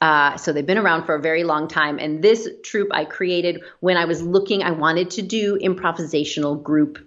Uh, 0.00 0.36
so 0.36 0.52
they've 0.52 0.64
been 0.64 0.78
around 0.78 1.04
for 1.04 1.14
a 1.14 1.20
very 1.20 1.44
long 1.44 1.68
time. 1.68 1.98
And 1.98 2.22
this 2.22 2.48
troupe 2.62 2.88
I 2.92 3.04
created 3.04 3.60
when 3.80 3.98
I 3.98 4.06
was 4.06 4.22
looking, 4.22 4.62
I 4.62 4.70
wanted 4.70 5.10
to 5.10 5.22
do 5.22 5.58
improvisational 5.58 6.62
group 6.62 6.98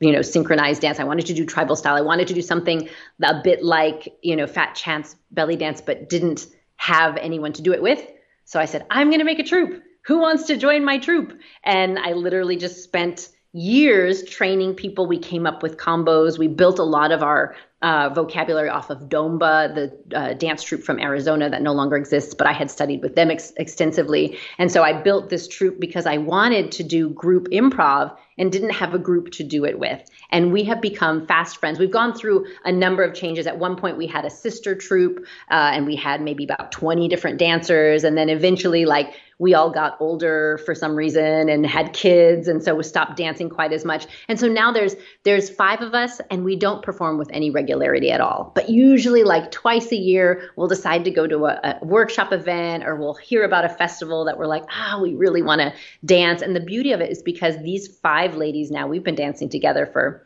you 0.00 0.12
know, 0.12 0.22
synchronized 0.22 0.82
dance. 0.82 1.00
I 1.00 1.04
wanted 1.04 1.26
to 1.26 1.34
do 1.34 1.46
tribal 1.46 1.76
style. 1.76 1.96
I 1.96 2.02
wanted 2.02 2.28
to 2.28 2.34
do 2.34 2.42
something 2.42 2.88
a 3.22 3.40
bit 3.42 3.62
like, 3.62 4.14
you 4.22 4.36
know, 4.36 4.46
Fat 4.46 4.74
Chance 4.74 5.16
belly 5.30 5.56
dance, 5.56 5.80
but 5.80 6.08
didn't 6.08 6.46
have 6.76 7.16
anyone 7.16 7.52
to 7.54 7.62
do 7.62 7.72
it 7.72 7.82
with. 7.82 8.06
So 8.44 8.60
I 8.60 8.66
said, 8.66 8.86
I'm 8.90 9.08
going 9.08 9.20
to 9.20 9.24
make 9.24 9.38
a 9.38 9.44
troupe. 9.44 9.82
Who 10.06 10.18
wants 10.18 10.44
to 10.44 10.56
join 10.56 10.84
my 10.84 10.98
troupe? 10.98 11.32
And 11.64 11.98
I 11.98 12.12
literally 12.12 12.56
just 12.56 12.84
spent 12.84 13.30
years 13.52 14.22
training 14.24 14.74
people. 14.74 15.06
We 15.06 15.18
came 15.18 15.46
up 15.46 15.62
with 15.62 15.78
combos. 15.78 16.38
We 16.38 16.46
built 16.46 16.78
a 16.78 16.84
lot 16.84 17.10
of 17.10 17.22
our 17.22 17.56
uh, 17.82 18.10
vocabulary 18.10 18.68
off 18.68 18.90
of 18.90 19.08
Domba, 19.08 19.74
the 19.74 20.16
uh, 20.16 20.34
dance 20.34 20.62
troupe 20.62 20.82
from 20.82 21.00
Arizona 21.00 21.48
that 21.48 21.62
no 21.62 21.72
longer 21.72 21.96
exists, 21.96 22.34
but 22.34 22.46
I 22.46 22.52
had 22.52 22.70
studied 22.70 23.02
with 23.02 23.14
them 23.16 23.30
ex- 23.30 23.52
extensively. 23.56 24.38
And 24.58 24.70
so 24.70 24.82
I 24.82 24.92
built 24.92 25.30
this 25.30 25.48
troupe 25.48 25.80
because 25.80 26.06
I 26.06 26.18
wanted 26.18 26.72
to 26.72 26.82
do 26.82 27.08
group 27.10 27.48
improv 27.48 28.16
and 28.38 28.52
didn't 28.52 28.70
have 28.70 28.94
a 28.94 28.98
group 28.98 29.30
to 29.32 29.44
do 29.44 29.64
it 29.64 29.78
with. 29.78 30.02
And 30.30 30.52
we 30.52 30.64
have 30.64 30.80
become 30.80 31.26
fast 31.26 31.58
friends. 31.58 31.78
We've 31.78 31.90
gone 31.90 32.14
through 32.14 32.46
a 32.64 32.72
number 32.72 33.02
of 33.02 33.14
changes. 33.14 33.46
At 33.46 33.58
one 33.58 33.76
point, 33.76 33.96
we 33.96 34.06
had 34.06 34.24
a 34.24 34.30
sister 34.30 34.74
troupe, 34.74 35.26
uh, 35.50 35.70
and 35.74 35.86
we 35.86 35.96
had 35.96 36.20
maybe 36.20 36.44
about 36.44 36.72
20 36.72 37.08
different 37.08 37.38
dancers. 37.38 38.04
And 38.04 38.16
then 38.16 38.28
eventually, 38.28 38.84
like, 38.84 39.14
we 39.38 39.52
all 39.54 39.70
got 39.70 39.96
older 40.00 40.58
for 40.64 40.74
some 40.74 40.96
reason 40.96 41.48
and 41.48 41.66
had 41.66 41.92
kids 41.92 42.48
and 42.48 42.62
so 42.62 42.74
we 42.74 42.82
stopped 42.82 43.16
dancing 43.16 43.50
quite 43.50 43.72
as 43.72 43.84
much 43.84 44.06
and 44.28 44.40
so 44.40 44.48
now 44.48 44.72
there's 44.72 44.96
there's 45.24 45.50
five 45.50 45.82
of 45.82 45.94
us 45.94 46.20
and 46.30 46.44
we 46.44 46.56
don't 46.56 46.82
perform 46.82 47.18
with 47.18 47.28
any 47.32 47.50
regularity 47.50 48.10
at 48.10 48.20
all 48.20 48.52
but 48.54 48.70
usually 48.70 49.24
like 49.24 49.50
twice 49.50 49.92
a 49.92 49.96
year 49.96 50.50
we'll 50.56 50.68
decide 50.68 51.04
to 51.04 51.10
go 51.10 51.26
to 51.26 51.46
a, 51.46 51.78
a 51.80 51.84
workshop 51.84 52.32
event 52.32 52.84
or 52.84 52.96
we'll 52.96 53.14
hear 53.14 53.44
about 53.44 53.64
a 53.64 53.68
festival 53.68 54.24
that 54.24 54.38
we're 54.38 54.46
like 54.46 54.64
ah 54.70 54.94
oh, 54.96 55.02
we 55.02 55.14
really 55.14 55.42
want 55.42 55.60
to 55.60 55.72
dance 56.04 56.40
and 56.40 56.56
the 56.56 56.60
beauty 56.60 56.92
of 56.92 57.00
it 57.00 57.10
is 57.10 57.22
because 57.22 57.58
these 57.62 57.86
five 57.98 58.25
ladies 58.34 58.70
now. 58.70 58.86
We've 58.86 59.04
been 59.04 59.14
dancing 59.14 59.48
together 59.48 59.86
for 59.86 60.24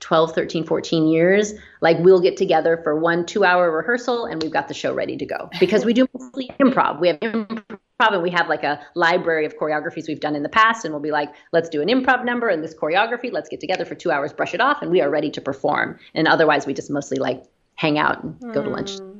12, 0.00 0.34
13, 0.34 0.64
14 0.64 1.06
years. 1.06 1.54
Like 1.80 1.98
we'll 2.00 2.20
get 2.20 2.36
together 2.36 2.80
for 2.82 2.98
one 2.98 3.24
two 3.24 3.44
hour 3.44 3.70
rehearsal 3.70 4.26
and 4.26 4.42
we've 4.42 4.52
got 4.52 4.68
the 4.68 4.74
show 4.74 4.94
ready 4.94 5.16
to 5.16 5.26
go 5.26 5.48
because 5.58 5.84
we 5.84 5.92
do 5.92 6.06
mostly 6.18 6.50
improv. 6.60 7.00
We 7.00 7.08
have 7.08 7.20
improv 7.20 7.68
and 7.98 8.22
we 8.22 8.30
have 8.30 8.48
like 8.48 8.62
a 8.62 8.80
library 8.94 9.46
of 9.46 9.56
choreographies 9.56 10.06
we've 10.06 10.20
done 10.20 10.36
in 10.36 10.42
the 10.42 10.48
past 10.48 10.84
and 10.84 10.92
we'll 10.92 11.02
be 11.02 11.10
like, 11.10 11.32
let's 11.52 11.68
do 11.68 11.80
an 11.80 11.88
improv 11.88 12.24
number 12.24 12.48
and 12.48 12.62
this 12.62 12.74
choreography. 12.74 13.32
Let's 13.32 13.48
get 13.48 13.60
together 13.60 13.84
for 13.84 13.94
two 13.94 14.10
hours, 14.10 14.32
brush 14.32 14.54
it 14.54 14.60
off, 14.60 14.82
and 14.82 14.90
we 14.90 15.00
are 15.00 15.10
ready 15.10 15.30
to 15.30 15.40
perform. 15.40 15.98
And 16.14 16.28
otherwise 16.28 16.66
we 16.66 16.74
just 16.74 16.90
mostly 16.90 17.18
like 17.18 17.44
hang 17.76 17.98
out 17.98 18.22
and 18.22 18.38
go 18.52 18.62
to 18.62 18.68
lunch. 18.68 18.98
Hmm. 18.98 19.12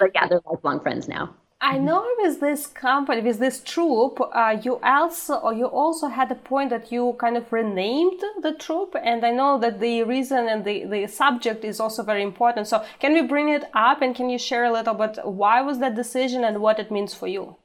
But 0.00 0.10
yeah, 0.14 0.26
they're 0.26 0.40
lifelong 0.46 0.80
friends 0.80 1.08
now. 1.08 1.34
I 1.66 1.78
know 1.78 2.06
with 2.18 2.40
this 2.40 2.66
company, 2.66 3.22
with 3.22 3.38
this 3.38 3.62
troupe, 3.64 4.20
uh, 4.20 4.58
you 4.62 4.78
also 4.82 5.36
or 5.36 5.54
you 5.54 5.64
also 5.64 6.08
had 6.08 6.30
a 6.30 6.34
point 6.34 6.68
that 6.68 6.92
you 6.92 7.16
kind 7.18 7.38
of 7.38 7.50
renamed 7.50 8.20
the 8.42 8.52
troupe, 8.52 8.94
and 9.02 9.24
I 9.24 9.30
know 9.30 9.58
that 9.60 9.80
the 9.80 10.02
reason 10.02 10.46
and 10.46 10.62
the 10.62 10.84
the 10.84 11.06
subject 11.06 11.64
is 11.64 11.80
also 11.80 12.02
very 12.02 12.22
important. 12.22 12.66
So 12.66 12.84
can 13.00 13.14
we 13.14 13.22
bring 13.22 13.48
it 13.48 13.64
up 13.72 14.02
and 14.02 14.14
can 14.14 14.28
you 14.28 14.38
share 14.38 14.64
a 14.64 14.72
little 14.72 14.92
bit 14.92 15.18
why 15.24 15.62
was 15.62 15.78
that 15.78 15.94
decision 15.94 16.44
and 16.44 16.60
what 16.60 16.78
it 16.78 16.90
means 16.90 17.14
for 17.14 17.28
you? 17.28 17.56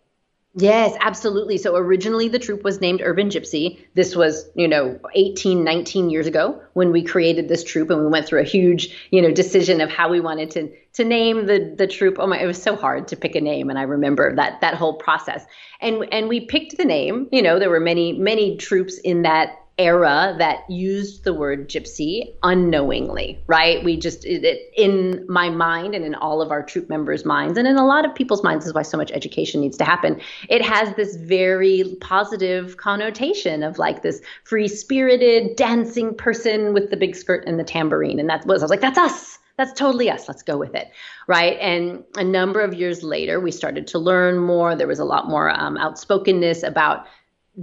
Yes, 0.55 0.97
absolutely. 0.99 1.57
So 1.59 1.75
originally 1.75 2.27
the 2.27 2.39
troupe 2.39 2.63
was 2.63 2.81
named 2.81 3.01
Urban 3.03 3.29
Gypsy. 3.29 3.85
This 3.93 4.15
was, 4.15 4.49
you 4.55 4.67
know, 4.67 4.99
18, 5.13 5.63
19 5.63 6.09
years 6.09 6.25
ago 6.25 6.59
when 6.73 6.91
we 6.91 7.03
created 7.03 7.47
this 7.47 7.63
troupe 7.63 7.91
and 7.91 8.01
we 8.01 8.07
went 8.07 8.25
through 8.25 8.41
a 8.41 8.45
huge, 8.45 9.07
you 9.11 9.21
know, 9.21 9.31
decision 9.31 9.79
of 9.79 9.91
how 9.91 10.09
we 10.09 10.19
wanted 10.19 10.51
to 10.51 10.71
to 10.93 11.03
name 11.05 11.45
the 11.45 11.75
the 11.77 11.85
troupe. 11.85 12.17
Oh 12.19 12.25
my, 12.25 12.39
it 12.41 12.47
was 12.47 12.61
so 12.61 12.75
hard 12.75 13.09
to 13.09 13.15
pick 13.15 13.35
a 13.35 13.41
name 13.41 13.69
and 13.69 13.77
I 13.77 13.83
remember 13.83 14.35
that 14.37 14.61
that 14.61 14.73
whole 14.73 14.95
process. 14.95 15.45
And 15.81 16.07
and 16.11 16.27
we 16.27 16.41
picked 16.47 16.77
the 16.77 16.85
name, 16.85 17.29
you 17.31 17.43
know, 17.43 17.59
there 17.59 17.69
were 17.69 17.79
many 17.79 18.13
many 18.13 18.57
troupes 18.57 18.97
in 18.97 19.21
that 19.21 19.51
era 19.79 20.35
that 20.37 20.69
used 20.69 21.23
the 21.23 21.33
word 21.33 21.69
gypsy 21.69 22.35
unknowingly, 22.43 23.41
right? 23.47 23.83
We 23.83 23.97
just, 23.97 24.25
it, 24.25 24.71
in 24.75 25.25
my 25.27 25.49
mind 25.49 25.95
and 25.95 26.05
in 26.05 26.13
all 26.13 26.41
of 26.41 26.51
our 26.51 26.61
troupe 26.61 26.89
members' 26.89 27.25
minds, 27.25 27.57
and 27.57 27.67
in 27.67 27.77
a 27.77 27.85
lot 27.85 28.05
of 28.05 28.13
people's 28.13 28.43
minds, 28.43 28.67
is 28.67 28.73
why 28.73 28.83
so 28.83 28.97
much 28.97 29.11
education 29.11 29.61
needs 29.61 29.77
to 29.77 29.85
happen. 29.85 30.19
It 30.49 30.61
has 30.61 30.93
this 30.95 31.15
very 31.15 31.95
positive 32.01 32.77
connotation 32.77 33.63
of 33.63 33.79
like 33.79 34.03
this 34.03 34.21
free 34.43 34.67
spirited, 34.67 35.55
dancing 35.55 36.13
person 36.13 36.73
with 36.73 36.91
the 36.91 36.97
big 36.97 37.15
skirt 37.15 37.45
and 37.47 37.57
the 37.57 37.63
tambourine. 37.63 38.19
And 38.19 38.29
that 38.29 38.45
was, 38.45 38.61
I 38.61 38.65
was 38.65 38.71
like, 38.71 38.81
that's 38.81 38.97
us. 38.99 39.39
That's 39.57 39.73
totally 39.73 40.09
us. 40.09 40.27
Let's 40.27 40.43
go 40.43 40.57
with 40.57 40.73
it. 40.73 40.89
Right. 41.27 41.57
And 41.59 42.05
a 42.15 42.23
number 42.23 42.61
of 42.61 42.73
years 42.73 43.03
later, 43.03 43.41
we 43.41 43.51
started 43.51 43.87
to 43.87 43.99
learn 43.99 44.37
more. 44.37 44.73
There 44.75 44.87
was 44.87 44.99
a 44.99 45.05
lot 45.05 45.27
more 45.27 45.49
um, 45.49 45.77
outspokenness 45.77 46.63
about 46.63 47.05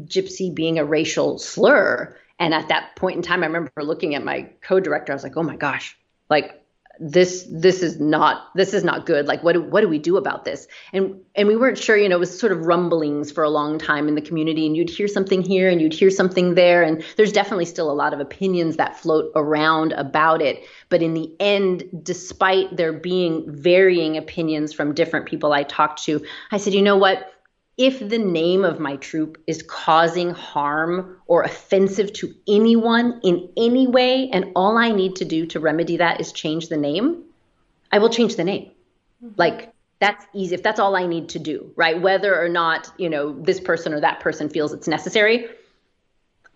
gypsy 0.04 0.54
being 0.54 0.78
a 0.78 0.84
racial 0.84 1.38
slur. 1.38 2.16
And 2.38 2.52
at 2.52 2.68
that 2.68 2.96
point 2.96 3.16
in 3.16 3.22
time, 3.22 3.42
I 3.42 3.46
remember 3.46 3.82
looking 3.82 4.14
at 4.14 4.24
my 4.24 4.50
co-director. 4.60 5.12
I 5.12 5.14
was 5.14 5.22
like, 5.22 5.36
"Oh 5.36 5.42
my 5.42 5.56
gosh, 5.56 5.96
like 6.28 6.62
this 6.98 7.46
this 7.50 7.82
is 7.82 8.00
not 8.00 8.48
this 8.54 8.72
is 8.72 8.82
not 8.82 9.04
good. 9.04 9.26
Like 9.26 9.42
what 9.42 9.52
do, 9.52 9.62
what 9.62 9.82
do 9.82 9.88
we 9.88 9.98
do 9.98 10.18
about 10.18 10.44
this?" 10.44 10.68
And 10.92 11.20
and 11.34 11.48
we 11.48 11.56
weren't 11.56 11.78
sure. 11.78 11.96
You 11.96 12.10
know, 12.10 12.16
it 12.16 12.20
was 12.20 12.38
sort 12.38 12.52
of 12.52 12.66
rumblings 12.66 13.32
for 13.32 13.42
a 13.42 13.48
long 13.48 13.78
time 13.78 14.06
in 14.06 14.16
the 14.16 14.20
community, 14.20 14.66
and 14.66 14.76
you'd 14.76 14.90
hear 14.90 15.08
something 15.08 15.40
here 15.40 15.70
and 15.70 15.80
you'd 15.80 15.94
hear 15.94 16.10
something 16.10 16.56
there, 16.56 16.82
and 16.82 17.02
there's 17.16 17.32
definitely 17.32 17.64
still 17.64 17.90
a 17.90 17.94
lot 17.94 18.12
of 18.12 18.20
opinions 18.20 18.76
that 18.76 18.98
float 18.98 19.32
around 19.34 19.92
about 19.92 20.42
it. 20.42 20.62
But 20.90 21.02
in 21.02 21.14
the 21.14 21.34
end, 21.40 21.84
despite 22.02 22.76
there 22.76 22.92
being 22.92 23.44
varying 23.48 24.18
opinions 24.18 24.74
from 24.74 24.92
different 24.92 25.24
people 25.24 25.54
I 25.54 25.62
talked 25.62 26.04
to, 26.04 26.22
I 26.50 26.58
said, 26.58 26.74
"You 26.74 26.82
know 26.82 26.98
what?" 26.98 27.32
If 27.78 27.98
the 27.98 28.18
name 28.18 28.64
of 28.64 28.80
my 28.80 28.96
troupe 28.96 29.36
is 29.46 29.62
causing 29.62 30.30
harm 30.30 31.18
or 31.26 31.42
offensive 31.42 32.12
to 32.14 32.34
anyone 32.48 33.20
in 33.22 33.50
any 33.56 33.86
way, 33.86 34.30
and 34.30 34.52
all 34.56 34.78
I 34.78 34.92
need 34.92 35.16
to 35.16 35.24
do 35.24 35.46
to 35.46 35.60
remedy 35.60 35.98
that 35.98 36.20
is 36.20 36.32
change 36.32 36.68
the 36.68 36.78
name, 36.78 37.24
I 37.92 37.98
will 37.98 38.08
change 38.08 38.36
the 38.36 38.44
name. 38.44 38.70
Mm-hmm. 39.22 39.34
Like, 39.36 39.74
that's 39.98 40.26
easy 40.34 40.54
if 40.54 40.62
that's 40.62 40.78
all 40.78 40.94
i 40.94 41.06
need 41.06 41.28
to 41.30 41.38
do 41.38 41.72
right 41.76 42.00
whether 42.00 42.38
or 42.38 42.48
not 42.48 42.92
you 42.98 43.08
know 43.08 43.32
this 43.40 43.60
person 43.60 43.94
or 43.94 44.00
that 44.00 44.20
person 44.20 44.48
feels 44.48 44.72
it's 44.72 44.88
necessary 44.88 45.48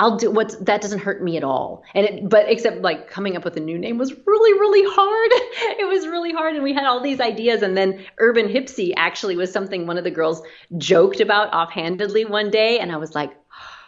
I'll 0.01 0.16
do 0.16 0.30
what's 0.30 0.57
that 0.57 0.80
doesn't 0.80 1.01
hurt 1.01 1.22
me 1.22 1.36
at 1.36 1.44
all. 1.44 1.84
And 1.94 2.07
it, 2.07 2.28
but 2.28 2.51
except 2.51 2.80
like 2.80 3.11
coming 3.11 3.36
up 3.36 3.44
with 3.44 3.59
a 3.59 3.61
new 3.61 3.78
name 3.78 3.98
was 3.98 4.14
really 4.26 4.59
really 4.59 4.82
hard. 4.90 5.30
it 5.78 5.86
was 5.86 6.07
really 6.07 6.32
hard, 6.32 6.55
and 6.55 6.64
we 6.64 6.72
had 6.72 6.86
all 6.86 7.03
these 7.03 7.20
ideas. 7.20 7.61
And 7.61 7.76
then 7.76 8.03
Urban 8.18 8.48
Hipsy 8.48 8.94
actually 8.96 9.36
was 9.36 9.53
something 9.53 9.86
one 9.86 9.98
of 9.98 10.05
the 10.05 10.11
girls 10.11 10.42
joked 10.78 11.20
about 11.20 11.53
offhandedly 11.53 12.24
one 12.24 12.51
day, 12.51 12.78
and 12.78 12.90
I 12.90 12.96
was 12.96 13.14
like, 13.14 13.30
ah, 13.53 13.78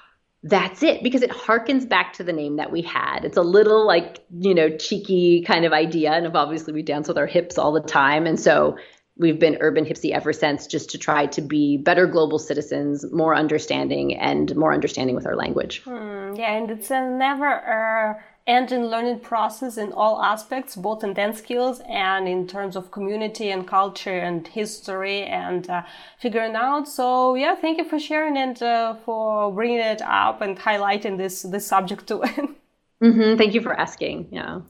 that's 0.42 0.82
it 0.82 1.02
because 1.02 1.22
it 1.22 1.30
harkens 1.30 1.88
back 1.88 2.12
to 2.14 2.24
the 2.24 2.32
name 2.34 2.56
that 2.56 2.70
we 2.70 2.82
had. 2.82 3.24
It's 3.24 3.38
a 3.38 3.42
little 3.42 3.86
like, 3.86 4.18
you 4.38 4.54
know, 4.54 4.76
cheeky 4.76 5.42
kind 5.46 5.64
of 5.64 5.72
idea. 5.72 6.12
And 6.12 6.36
obviously 6.36 6.74
we 6.74 6.82
dance 6.82 7.08
with 7.08 7.16
our 7.16 7.26
hips 7.26 7.56
all 7.56 7.72
the 7.72 7.80
time. 7.80 8.26
And 8.26 8.38
so 8.38 8.76
we've 9.16 9.38
been 9.38 9.58
urban 9.60 9.84
hipsy 9.84 10.10
ever 10.10 10.32
since 10.32 10.66
just 10.66 10.90
to 10.90 10.98
try 10.98 11.26
to 11.26 11.40
be 11.40 11.76
better 11.76 12.06
global 12.06 12.38
citizens 12.38 13.04
more 13.12 13.34
understanding 13.34 14.16
and 14.16 14.54
more 14.56 14.72
understanding 14.72 15.14
with 15.14 15.26
our 15.26 15.36
language. 15.36 15.82
Hmm, 15.84 16.34
yeah 16.34 16.56
and 16.56 16.70
it's 16.70 16.90
a 16.90 17.00
never 17.00 17.46
uh, 17.46 18.20
ending 18.46 18.86
learning 18.86 19.20
process 19.20 19.76
in 19.76 19.92
all 19.92 20.22
aspects 20.22 20.74
both 20.76 21.04
in 21.04 21.12
dance 21.14 21.38
skills 21.38 21.80
and 21.88 22.26
in 22.26 22.46
terms 22.46 22.74
of 22.74 22.90
community 22.90 23.50
and 23.50 23.68
culture 23.68 24.18
and 24.18 24.48
history 24.48 25.22
and 25.24 25.68
uh, 25.68 25.82
figuring 26.18 26.56
out. 26.56 26.88
So 26.88 27.34
yeah 27.34 27.54
thank 27.54 27.78
you 27.78 27.84
for 27.84 27.98
sharing 27.98 28.36
and 28.38 28.60
uh, 28.62 28.94
for 29.04 29.52
bringing 29.52 29.78
it 29.78 30.00
up 30.02 30.40
and 30.40 30.58
highlighting 30.58 31.18
this 31.18 31.42
this 31.42 31.66
subject 31.66 32.06
to 32.06 32.22
it 32.22 32.48
mm-hmm. 33.02 33.36
thank 33.36 33.52
you 33.52 33.60
for 33.60 33.78
asking 33.78 34.28
yeah 34.30 34.60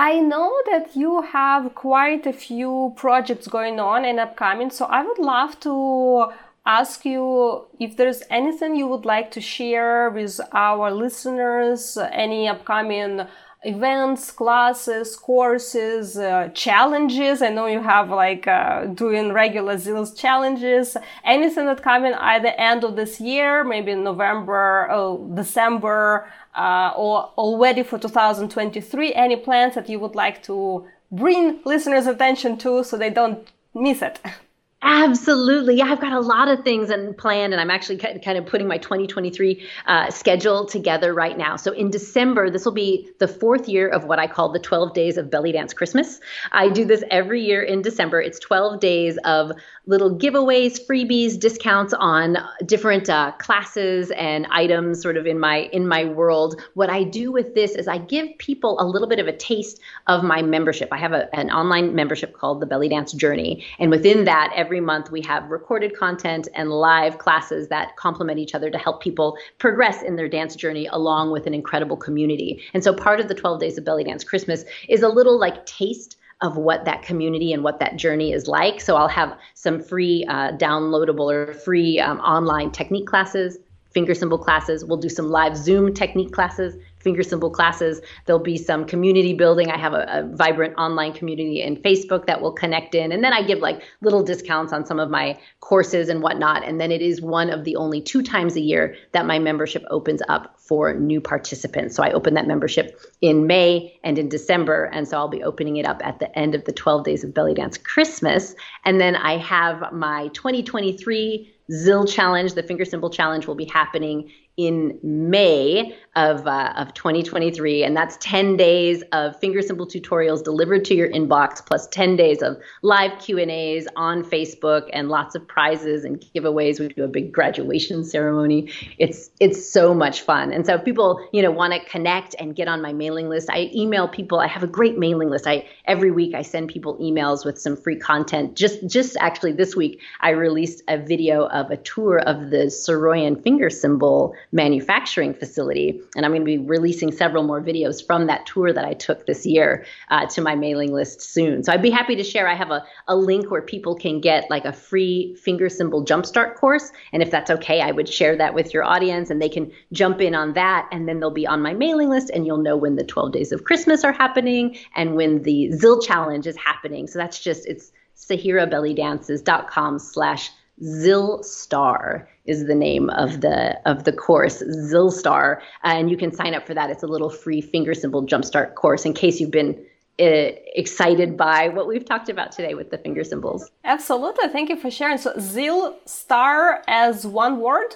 I 0.00 0.20
know 0.20 0.54
that 0.66 0.94
you 0.94 1.22
have 1.22 1.74
quite 1.74 2.24
a 2.24 2.32
few 2.32 2.92
projects 2.94 3.48
going 3.48 3.80
on 3.80 4.04
and 4.04 4.20
upcoming, 4.20 4.70
so 4.70 4.84
I 4.84 5.02
would 5.02 5.18
love 5.18 5.58
to 5.66 6.26
ask 6.64 7.04
you 7.04 7.66
if 7.80 7.96
there's 7.96 8.22
anything 8.30 8.76
you 8.76 8.86
would 8.86 9.04
like 9.04 9.32
to 9.32 9.40
share 9.40 10.08
with 10.10 10.38
our 10.52 10.92
listeners, 10.92 11.98
any 12.12 12.46
upcoming 12.46 13.22
events, 13.64 14.30
classes, 14.30 15.16
courses, 15.16 16.16
uh, 16.16 16.48
challenges. 16.54 17.42
I 17.42 17.48
know 17.48 17.66
you 17.66 17.80
have 17.82 18.10
like 18.10 18.46
uh, 18.46 18.86
doing 18.86 19.32
regular 19.32 19.76
ZILS 19.76 20.14
challenges. 20.14 20.96
Anything 21.24 21.66
that 21.66 21.82
coming 21.82 22.14
either 22.14 22.48
end 22.56 22.84
of 22.84 22.96
this 22.96 23.20
year, 23.20 23.64
maybe 23.64 23.92
in 23.92 24.04
November, 24.04 24.88
oh, 24.90 25.30
December, 25.34 26.30
uh, 26.54 26.92
or 26.96 27.32
already 27.36 27.82
for 27.82 27.98
2023. 27.98 29.14
Any 29.14 29.36
plans 29.36 29.74
that 29.74 29.88
you 29.88 29.98
would 29.98 30.14
like 30.14 30.42
to 30.44 30.86
bring 31.10 31.60
listeners' 31.64 32.06
attention 32.06 32.58
to 32.58 32.84
so 32.84 32.96
they 32.96 33.10
don't 33.10 33.48
miss 33.74 34.02
it? 34.02 34.20
Absolutely. 34.80 35.76
Yeah, 35.76 35.86
I've 35.86 36.00
got 36.00 36.12
a 36.12 36.20
lot 36.20 36.46
of 36.46 36.62
things 36.62 36.88
and 36.90 37.16
planned, 37.18 37.52
and 37.52 37.60
I'm 37.60 37.70
actually 37.70 37.96
kind 37.98 38.38
of 38.38 38.46
putting 38.46 38.68
my 38.68 38.78
2023 38.78 39.66
uh, 39.86 40.08
schedule 40.10 40.66
together 40.66 41.12
right 41.12 41.36
now. 41.36 41.56
So 41.56 41.72
in 41.72 41.90
December, 41.90 42.48
this 42.48 42.64
will 42.64 42.72
be 42.72 43.10
the 43.18 43.26
fourth 43.26 43.68
year 43.68 43.88
of 43.88 44.04
what 44.04 44.20
I 44.20 44.28
call 44.28 44.52
the 44.52 44.60
12 44.60 44.94
Days 44.94 45.16
of 45.16 45.30
Belly 45.30 45.50
Dance 45.50 45.74
Christmas. 45.74 46.20
I 46.52 46.68
do 46.68 46.84
this 46.84 47.02
every 47.10 47.42
year 47.42 47.60
in 47.60 47.82
December. 47.82 48.20
It's 48.20 48.38
12 48.38 48.78
days 48.78 49.18
of 49.24 49.50
little 49.88 50.14
giveaways, 50.14 50.78
freebies, 50.86 51.40
discounts 51.40 51.94
on 51.94 52.36
different 52.66 53.08
uh, 53.08 53.32
classes 53.38 54.10
and 54.12 54.46
items, 54.50 55.00
sort 55.00 55.16
of 55.16 55.26
in 55.26 55.40
my 55.40 55.60
in 55.72 55.88
my 55.88 56.04
world. 56.04 56.60
What 56.74 56.90
I 56.90 57.04
do 57.04 57.32
with 57.32 57.54
this 57.54 57.72
is 57.72 57.88
I 57.88 57.96
give 57.96 58.36
people 58.36 58.78
a 58.80 58.86
little 58.86 59.08
bit 59.08 59.18
of 59.18 59.26
a 59.26 59.32
taste 59.32 59.80
of 60.06 60.22
my 60.22 60.42
membership. 60.42 60.90
I 60.92 60.98
have 60.98 61.12
a, 61.12 61.34
an 61.34 61.50
online 61.50 61.94
membership 61.94 62.34
called 62.34 62.60
the 62.60 62.66
Belly 62.66 62.90
Dance 62.90 63.14
Journey, 63.14 63.64
and 63.78 63.90
within 63.90 64.24
that, 64.26 64.52
every 64.54 64.80
month 64.80 65.10
we 65.10 65.22
have 65.22 65.50
recorded 65.50 65.96
content 65.96 66.48
and 66.54 66.70
live 66.70 67.16
classes 67.16 67.68
that 67.68 67.96
complement 67.96 68.38
each 68.38 68.54
other 68.54 68.70
to 68.70 68.78
help 68.78 69.02
people 69.02 69.38
progress 69.56 70.02
in 70.02 70.16
their 70.16 70.28
dance 70.28 70.54
journey 70.54 70.86
along 70.92 71.30
with 71.30 71.46
an 71.46 71.54
incredible 71.54 71.96
community. 71.96 72.60
And 72.74 72.84
so 72.84 72.92
part 72.92 73.20
of 73.20 73.28
the 73.28 73.34
12 73.34 73.58
Days 73.58 73.78
of 73.78 73.86
Belly 73.86 74.04
Dance 74.04 74.22
Christmas 74.22 74.64
is 74.86 75.02
a 75.02 75.08
little 75.08 75.38
like 75.38 75.64
taste 75.64 76.17
of 76.40 76.56
what 76.56 76.84
that 76.84 77.02
community 77.02 77.52
and 77.52 77.64
what 77.64 77.80
that 77.80 77.96
journey 77.96 78.32
is 78.32 78.46
like. 78.46 78.80
So 78.80 78.96
I'll 78.96 79.08
have 79.08 79.36
some 79.54 79.80
free 79.80 80.24
uh, 80.28 80.52
downloadable 80.52 81.32
or 81.32 81.54
free 81.54 81.98
um, 81.98 82.20
online 82.20 82.70
technique 82.70 83.06
classes, 83.06 83.58
finger 83.98 84.14
cymbal 84.14 84.38
classes. 84.38 84.84
We'll 84.84 84.98
do 84.98 85.08
some 85.08 85.28
live 85.28 85.56
Zoom 85.56 85.92
technique 85.92 86.30
classes 86.30 86.76
finger 87.00 87.22
cymbal 87.22 87.50
classes. 87.50 88.00
There'll 88.26 88.42
be 88.42 88.56
some 88.56 88.84
community 88.84 89.34
building. 89.34 89.70
I 89.70 89.78
have 89.78 89.94
a, 89.94 90.06
a, 90.08 90.36
vibrant 90.36 90.74
online 90.76 91.12
community 91.12 91.62
in 91.62 91.76
Facebook 91.76 92.26
that 92.26 92.40
will 92.40 92.52
connect 92.52 92.94
in. 92.94 93.12
And 93.12 93.22
then 93.24 93.32
I 93.32 93.42
give 93.42 93.60
like 93.60 93.82
little 94.02 94.22
discounts 94.22 94.72
on 94.72 94.84
some 94.84 94.98
of 94.98 95.10
my 95.10 95.38
courses 95.60 96.08
and 96.08 96.22
whatnot. 96.22 96.66
And 96.66 96.80
then 96.80 96.92
it 96.92 97.00
is 97.00 97.20
one 97.20 97.50
of 97.50 97.64
the 97.64 97.76
only 97.76 98.00
two 98.00 98.22
times 98.22 98.56
a 98.56 98.60
year 98.60 98.96
that 99.12 99.26
my 99.26 99.38
membership 99.38 99.84
opens 99.90 100.22
up 100.28 100.54
for 100.58 100.92
new 100.94 101.20
participants. 101.20 101.96
So 101.96 102.02
I 102.02 102.12
open 102.12 102.34
that 102.34 102.46
membership 102.46 103.00
in 103.20 103.46
May 103.46 103.98
and 104.04 104.18
in 104.18 104.28
December. 104.28 104.84
And 104.84 105.08
so 105.08 105.16
I'll 105.16 105.28
be 105.28 105.42
opening 105.42 105.76
it 105.76 105.86
up 105.86 106.00
at 106.04 106.18
the 106.18 106.36
end 106.38 106.54
of 106.54 106.64
the 106.64 106.72
12 106.72 107.04
days 107.04 107.24
of 107.24 107.32
belly 107.32 107.54
dance 107.54 107.78
Christmas. 107.78 108.54
And 108.84 109.00
then 109.00 109.16
I 109.16 109.38
have 109.38 109.92
my 109.92 110.28
2023 110.28 111.54
ZIL 111.70 112.06
challenge, 112.06 112.54
the 112.54 112.62
finger 112.62 112.84
cymbal 112.84 113.10
challenge 113.10 113.46
will 113.46 113.54
be 113.54 113.66
happening 113.66 114.30
in 114.58 114.98
May 115.04 115.96
of, 116.16 116.46
uh, 116.48 116.72
of 116.76 116.92
2023. 116.94 117.84
And 117.84 117.96
that's 117.96 118.18
10 118.20 118.56
days 118.56 119.04
of 119.12 119.38
finger 119.38 119.62
cymbal 119.62 119.86
tutorials 119.86 120.42
delivered 120.42 120.84
to 120.86 120.94
your 120.94 121.08
inbox, 121.08 121.64
plus 121.64 121.86
10 121.86 122.16
days 122.16 122.42
of 122.42 122.58
live 122.82 123.16
Q&As 123.20 123.86
on 123.94 124.24
Facebook 124.24 124.90
and 124.92 125.08
lots 125.08 125.36
of 125.36 125.46
prizes 125.46 126.04
and 126.04 126.20
giveaways. 126.20 126.80
We 126.80 126.88
do 126.88 127.04
a 127.04 127.08
big 127.08 127.32
graduation 127.32 128.04
ceremony. 128.04 128.72
It's, 128.98 129.30
it's 129.38 129.70
so 129.70 129.94
much 129.94 130.22
fun. 130.22 130.52
And 130.52 130.66
so 130.66 130.74
if 130.74 130.84
people, 130.84 131.24
you 131.32 131.40
know, 131.40 131.52
want 131.52 131.72
to 131.72 131.84
connect 131.88 132.34
and 132.40 132.56
get 132.56 132.66
on 132.66 132.82
my 132.82 132.92
mailing 132.92 133.28
list, 133.28 133.48
I 133.48 133.70
email 133.72 134.08
people. 134.08 134.40
I 134.40 134.48
have 134.48 134.64
a 134.64 134.68
great 134.68 134.98
mailing 134.98 135.30
list. 135.30 135.46
I, 135.46 135.68
every 135.84 136.10
week 136.10 136.34
I 136.34 136.42
send 136.42 136.68
people 136.68 136.98
emails 136.98 137.44
with 137.44 137.60
some 137.60 137.76
free 137.76 137.96
content. 137.96 138.56
Just, 138.56 138.84
just 138.88 139.16
actually 139.20 139.52
this 139.52 139.76
week, 139.76 140.00
I 140.20 140.30
released 140.30 140.82
a 140.88 140.98
video 140.98 141.46
of 141.46 141.70
a 141.70 141.76
tour 141.76 142.18
of 142.18 142.50
the 142.50 142.66
Saroyan 142.66 143.40
finger 143.40 143.70
cymbal 143.70 144.34
manufacturing 144.52 145.34
facility. 145.34 146.00
And 146.16 146.24
I'm 146.24 146.32
going 146.32 146.42
to 146.42 146.46
be 146.46 146.58
releasing 146.58 147.12
several 147.12 147.42
more 147.42 147.60
videos 147.60 148.04
from 148.04 148.26
that 148.26 148.46
tour 148.46 148.72
that 148.72 148.84
I 148.84 148.94
took 148.94 149.26
this 149.26 149.44
year 149.44 149.84
uh, 150.10 150.26
to 150.26 150.40
my 150.40 150.54
mailing 150.54 150.92
list 150.92 151.20
soon. 151.20 151.62
So 151.62 151.72
I'd 151.72 151.82
be 151.82 151.90
happy 151.90 152.16
to 152.16 152.24
share. 152.24 152.48
I 152.48 152.54
have 152.54 152.70
a, 152.70 152.84
a 153.06 153.16
link 153.16 153.50
where 153.50 153.62
people 153.62 153.94
can 153.94 154.20
get 154.20 154.48
like 154.50 154.64
a 154.64 154.72
free 154.72 155.36
finger 155.36 155.68
cymbal 155.68 156.04
jumpstart 156.04 156.54
course. 156.56 156.90
And 157.12 157.22
if 157.22 157.30
that's 157.30 157.50
okay, 157.50 157.80
I 157.80 157.90
would 157.90 158.08
share 158.08 158.36
that 158.36 158.54
with 158.54 158.72
your 158.72 158.84
audience 158.84 159.30
and 159.30 159.40
they 159.40 159.48
can 159.48 159.70
jump 159.92 160.20
in 160.20 160.34
on 160.34 160.54
that. 160.54 160.88
And 160.92 161.08
then 161.08 161.20
they'll 161.20 161.30
be 161.30 161.46
on 161.46 161.60
my 161.60 161.74
mailing 161.74 162.08
list 162.08 162.30
and 162.30 162.46
you'll 162.46 162.58
know 162.58 162.76
when 162.76 162.96
the 162.96 163.04
12 163.04 163.32
days 163.32 163.52
of 163.52 163.64
Christmas 163.64 164.04
are 164.04 164.12
happening 164.12 164.78
and 164.94 165.14
when 165.14 165.42
the 165.42 165.72
ZIL 165.72 166.00
challenge 166.00 166.46
is 166.46 166.56
happening. 166.56 167.06
So 167.06 167.18
that's 167.18 167.40
just, 167.40 167.66
it's 167.66 167.92
sahirabellydances.com 168.16 169.98
slash 169.98 170.50
Zilstar 170.82 172.26
is 172.44 172.66
the 172.66 172.74
name 172.74 173.10
of 173.10 173.40
the 173.40 173.78
of 173.88 174.04
the 174.04 174.12
course, 174.12 174.62
Zilstar, 174.62 175.60
and 175.82 176.10
you 176.10 176.16
can 176.16 176.32
sign 176.32 176.54
up 176.54 176.66
for 176.66 176.74
that. 176.74 176.90
It's 176.90 177.02
a 177.02 177.06
little 177.06 177.30
free 177.30 177.60
finger 177.60 177.94
cymbal 177.94 178.24
jumpstart 178.26 178.74
course 178.74 179.04
in 179.04 179.12
case 179.12 179.40
you've 179.40 179.50
been 179.50 179.74
uh, 180.20 180.50
excited 180.74 181.36
by 181.36 181.68
what 181.68 181.86
we've 181.86 182.04
talked 182.04 182.28
about 182.28 182.50
today 182.52 182.74
with 182.74 182.90
the 182.90 182.98
finger 182.98 183.22
cymbals. 183.22 183.70
Absolutely, 183.84 184.48
thank 184.48 184.68
you 184.68 184.76
for 184.76 184.90
sharing. 184.90 185.18
So 185.18 185.32
Zilstar 185.34 186.80
as 186.88 187.26
one 187.26 187.60
word. 187.60 187.94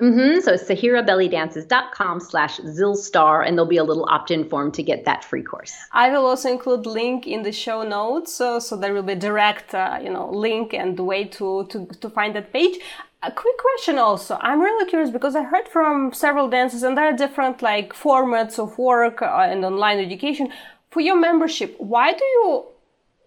Mm-hmm. 0.00 0.40
So 0.40 0.52
it's 0.52 0.62
sahirabellydances.com 0.62 2.20
slash 2.20 2.58
zilstar, 2.60 3.44
and 3.44 3.58
there'll 3.58 3.68
be 3.68 3.78
a 3.78 3.84
little 3.84 4.06
opt-in 4.08 4.48
form 4.48 4.70
to 4.72 4.82
get 4.82 5.04
that 5.06 5.24
free 5.24 5.42
course. 5.42 5.74
I 5.90 6.10
will 6.10 6.24
also 6.24 6.48
include 6.50 6.86
link 6.86 7.26
in 7.26 7.42
the 7.42 7.50
show 7.50 7.82
notes, 7.82 8.32
so, 8.32 8.60
so 8.60 8.76
there 8.76 8.94
will 8.94 9.02
be 9.02 9.16
direct, 9.16 9.74
uh, 9.74 9.98
you 10.00 10.10
know, 10.10 10.30
link 10.30 10.72
and 10.72 10.96
way 11.00 11.24
to, 11.24 11.66
to, 11.70 11.86
to 11.86 12.10
find 12.10 12.36
that 12.36 12.52
page. 12.52 12.78
A 13.24 13.32
quick 13.32 13.58
question 13.58 13.98
also. 13.98 14.38
I'm 14.40 14.60
really 14.60 14.88
curious 14.88 15.10
because 15.10 15.34
I 15.34 15.42
heard 15.42 15.66
from 15.66 16.12
several 16.12 16.48
dancers 16.48 16.84
and 16.84 16.96
there 16.96 17.06
are 17.06 17.16
different 17.16 17.60
like 17.60 17.92
formats 17.92 18.60
of 18.60 18.78
work 18.78 19.20
uh, 19.20 19.48
and 19.50 19.64
online 19.64 19.98
education. 19.98 20.52
For 20.90 21.00
your 21.00 21.16
membership, 21.16 21.74
why 21.78 22.12
do 22.12 22.24
you 22.24 22.66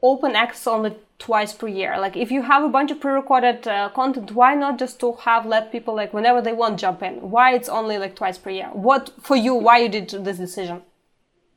open 0.01 0.37
access 0.37 0.67
only 0.67 0.95
twice 1.21 1.53
per 1.53 1.67
year. 1.67 1.97
Like 1.99 2.17
if 2.17 2.31
you 2.31 2.41
have 2.41 2.63
a 2.63 2.69
bunch 2.69 2.91
of 2.91 2.99
pre-recorded 2.99 3.67
uh, 3.67 3.89
content, 3.89 4.31
why 4.31 4.55
not 4.55 4.79
just 4.79 4.99
to 5.01 5.13
have 5.13 5.45
let 5.45 5.71
people 5.71 5.95
like 5.95 6.13
whenever 6.13 6.41
they 6.41 6.53
want 6.53 6.79
jump 6.79 7.03
in? 7.03 7.29
Why 7.29 7.53
it's 7.53 7.69
only 7.69 7.97
like 7.97 8.15
twice 8.15 8.37
per 8.37 8.49
year? 8.49 8.69
What 8.73 9.11
for 9.21 9.35
you? 9.35 9.53
Why 9.53 9.77
you 9.83 9.89
did 9.89 10.09
this 10.09 10.37
decision? 10.37 10.81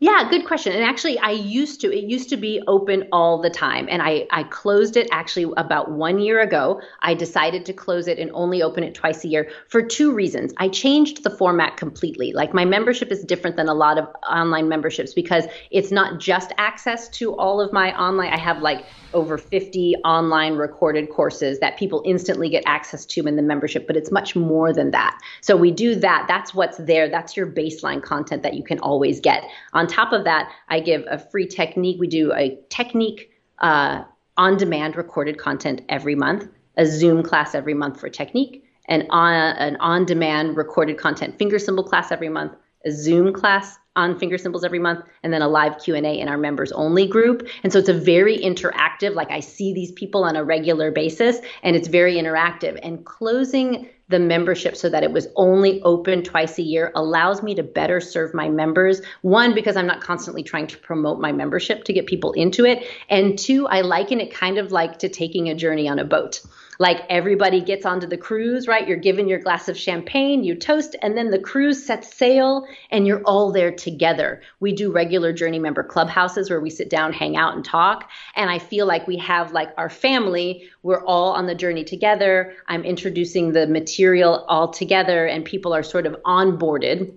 Yeah, 0.01 0.29
good 0.29 0.45
question. 0.45 0.73
And 0.73 0.83
actually, 0.83 1.19
I 1.21 1.31
used 1.31 1.81
to, 1.83 1.97
it 1.97 2.05
used 2.05 2.29
to 2.31 2.37
be 2.37 2.61
open 2.67 3.09
all 3.13 3.41
the 3.41 3.49
time. 3.49 3.87
And 3.89 4.03
I, 4.03 4.27
I 4.33 4.43
closed 4.43 4.97
it 4.97 5.07
actually 5.13 5.53
about 5.57 5.93
one 5.93 6.19
year 6.19 6.41
ago. 6.41 6.81
I 7.01 7.15
decided 7.15 7.65
to 7.67 7.73
close 7.73 8.09
it 8.09 8.19
and 8.19 8.31
only 8.35 8.61
open 8.61 8.83
it 8.83 8.95
twice 8.95 9.25
a 9.25 9.29
year 9.29 9.51
for 9.69 9.83
two 9.83 10.13
reasons. 10.13 10.53
I 10.59 10.69
changed 10.69 11.23
the 11.23 11.31
format 11.31 11.77
completely. 11.77 12.33
Like 12.33 12.53
my 12.53 12.65
membership 12.65 13.13
is 13.13 13.23
different 13.25 13.57
than 13.57 13.69
a 13.69 13.75
lot 13.75 13.97
of 13.97 14.09
online 14.29 14.69
memberships 14.69 15.15
because 15.15 15.45
it's 15.71 15.93
not 15.93 16.19
just 16.19 16.53
access 16.59 17.09
to 17.11 17.35
all 17.37 17.61
of 17.61 17.73
my 17.73 17.97
online, 17.97 18.33
I 18.33 18.39
have 18.39 18.61
like 18.61 18.85
over 19.15 19.39
50 19.39 19.95
online 20.05 20.57
recorded 20.57 21.09
courses 21.09 21.61
that 21.61 21.79
people 21.79 22.03
instantly 22.05 22.49
get 22.51 22.65
access 22.67 23.07
to 23.07 23.27
in 23.27 23.37
the 23.37 23.43
membership, 23.43 23.87
but 23.87 23.97
it's 23.97 24.11
much 24.11 24.37
more 24.37 24.73
than 24.73 24.91
that. 24.91 25.19
So 25.41 25.57
we 25.57 25.71
do 25.71 25.95
that. 25.95 26.27
That's 26.29 26.53
what's 26.53 26.79
there. 26.79 27.09
That's 27.09 27.37
your 27.37 27.47
baseline 27.47 28.03
content 28.03 28.43
that 28.43 28.55
you 28.55 28.65
can 28.65 28.81
always 28.81 29.21
get. 29.21 29.45
On 29.73 29.84
top 29.87 30.13
of 30.13 30.25
that, 30.25 30.51
I 30.69 30.81
give 30.81 31.05
a 31.09 31.19
free 31.19 31.47
technique. 31.47 31.99
We 31.99 32.07
do 32.07 32.33
a 32.33 32.59
technique 32.69 33.31
uh, 33.59 34.05
on 34.37 34.57
demand 34.57 34.97
recorded 34.97 35.39
content 35.39 35.83
every 35.89 36.15
month, 36.15 36.49
a 36.77 36.87
Zoom 36.87 37.23
class 37.23 37.55
every 37.55 37.75
month 37.75 38.01
for 38.01 38.09
technique, 38.09 38.65
and 38.89 39.07
on 39.11 39.33
an 39.33 39.77
on 39.77 40.05
demand 40.05 40.57
recorded 40.57 40.99
content 40.99 41.39
finger 41.39 41.59
cymbal 41.59 41.85
class 41.85 42.11
every 42.11 42.29
month, 42.29 42.55
a 42.85 42.91
Zoom 42.91 43.33
class 43.33 43.79
on 43.97 44.19
finger 44.19 44.39
cymbals 44.39 44.65
every 44.65 44.79
month 44.79 45.05
and 45.23 45.33
then 45.33 45.43
a 45.43 45.49
live 45.49 45.79
q&a 45.79 45.99
in 45.99 46.29
our 46.29 46.39
members 46.39 46.73
only 46.73 47.07
group. 47.07 47.47
And 47.63 47.73
so 47.73 47.79
it's 47.79 47.89
a 47.89 47.95
very 47.95 48.39
interactive 48.39 49.15
like 49.15 49.31
i 49.31 49.41
see 49.41 49.73
these 49.73 49.93
people 49.93 50.25
on 50.25 50.37
a 50.37 50.45
regular 50.45 50.91
basis 50.91 51.39
and 51.63 51.77
it's 51.77 51.89
very 51.89 52.15
interactive. 52.15 52.79
And 52.83 53.05
closing 53.05 53.89
the 54.09 54.19
membership 54.19 54.77
so 54.77 54.91
that 54.91 55.03
it 55.03 55.13
was 55.13 55.29
only 55.35 55.81
open 55.83 56.23
twice 56.23 56.59
a 56.59 56.63
year 56.63 56.93
allows 56.95 57.43
me 57.43 57.55
to 57.55 57.63
better 57.63 58.01
serve 58.01 58.35
my 58.35 58.49
members. 58.49 59.01
One 59.23 59.55
because 59.55 59.77
i'm 59.77 59.87
not 59.87 60.03
constantly 60.03 60.43
trying 60.43 60.67
to 60.69 60.79
promote 60.79 61.21
my 61.21 61.33
membership 61.33 61.85
to 61.85 61.93
get 61.93 62.07
people 62.07 62.33
into 62.33 62.65
it. 62.65 62.85
And 63.09 63.39
two 63.39 63.67
i 63.69 63.81
liken 63.81 64.21
it 64.21 64.35
kind 64.35 64.59
of 64.59 64.73
like 64.73 64.99
to 65.01 65.09
taking 65.09 65.49
a 65.49 65.55
journey 65.55 65.89
on 65.89 65.99
a 65.99 66.05
boat 66.05 66.43
like 66.79 67.03
everybody 67.09 67.61
gets 67.61 67.87
onto 67.87 68.07
the 68.07 68.17
cruise, 68.17 68.67
right? 68.67 68.87
You're 68.87 68.97
given 68.97 69.29
your 69.29 69.39
glass 69.39 69.69
of 69.69 69.77
champagne, 69.77 70.45
you 70.45 70.55
toast, 70.55 70.97
and 71.03 71.17
then 71.17 71.31
the 71.31 71.39
cruise 71.39 71.85
sets 71.85 72.15
sail 72.15 72.67
and 72.91 73.07
you're 73.07 73.23
all 73.23 73.53
there 73.53 73.73
together. 73.73 74.43
We 74.61 74.73
do 74.73 74.93
regular 74.93 75.33
journey 75.33 75.59
member 75.59 75.83
clubhouses 75.83 76.51
where 76.51 76.61
we 76.61 76.71
sit 76.71 76.91
down, 76.91 77.13
hang 77.13 77.37
out, 77.37 77.55
and 77.55 77.65
talk. 77.65 78.11
And 78.37 78.51
I 78.51 78.59
feel 78.59 78.87
like 78.87 79.07
we 79.07 79.19
have 79.19 79.53
like 79.53 79.71
our 79.77 79.91
family, 79.91 80.69
we're 80.83 81.05
all 81.05 81.33
on 81.33 81.47
the 81.47 81.55
journey 81.55 81.85
together. 81.85 82.55
I'm 82.69 82.85
introducing 82.85 83.53
the 83.53 83.67
material 83.67 84.45
all 84.49 84.69
together, 84.71 85.27
and 85.27 85.45
people 85.45 85.75
are 85.75 85.83
sort 85.83 86.07
of 86.07 86.17
onboarded 86.25 87.15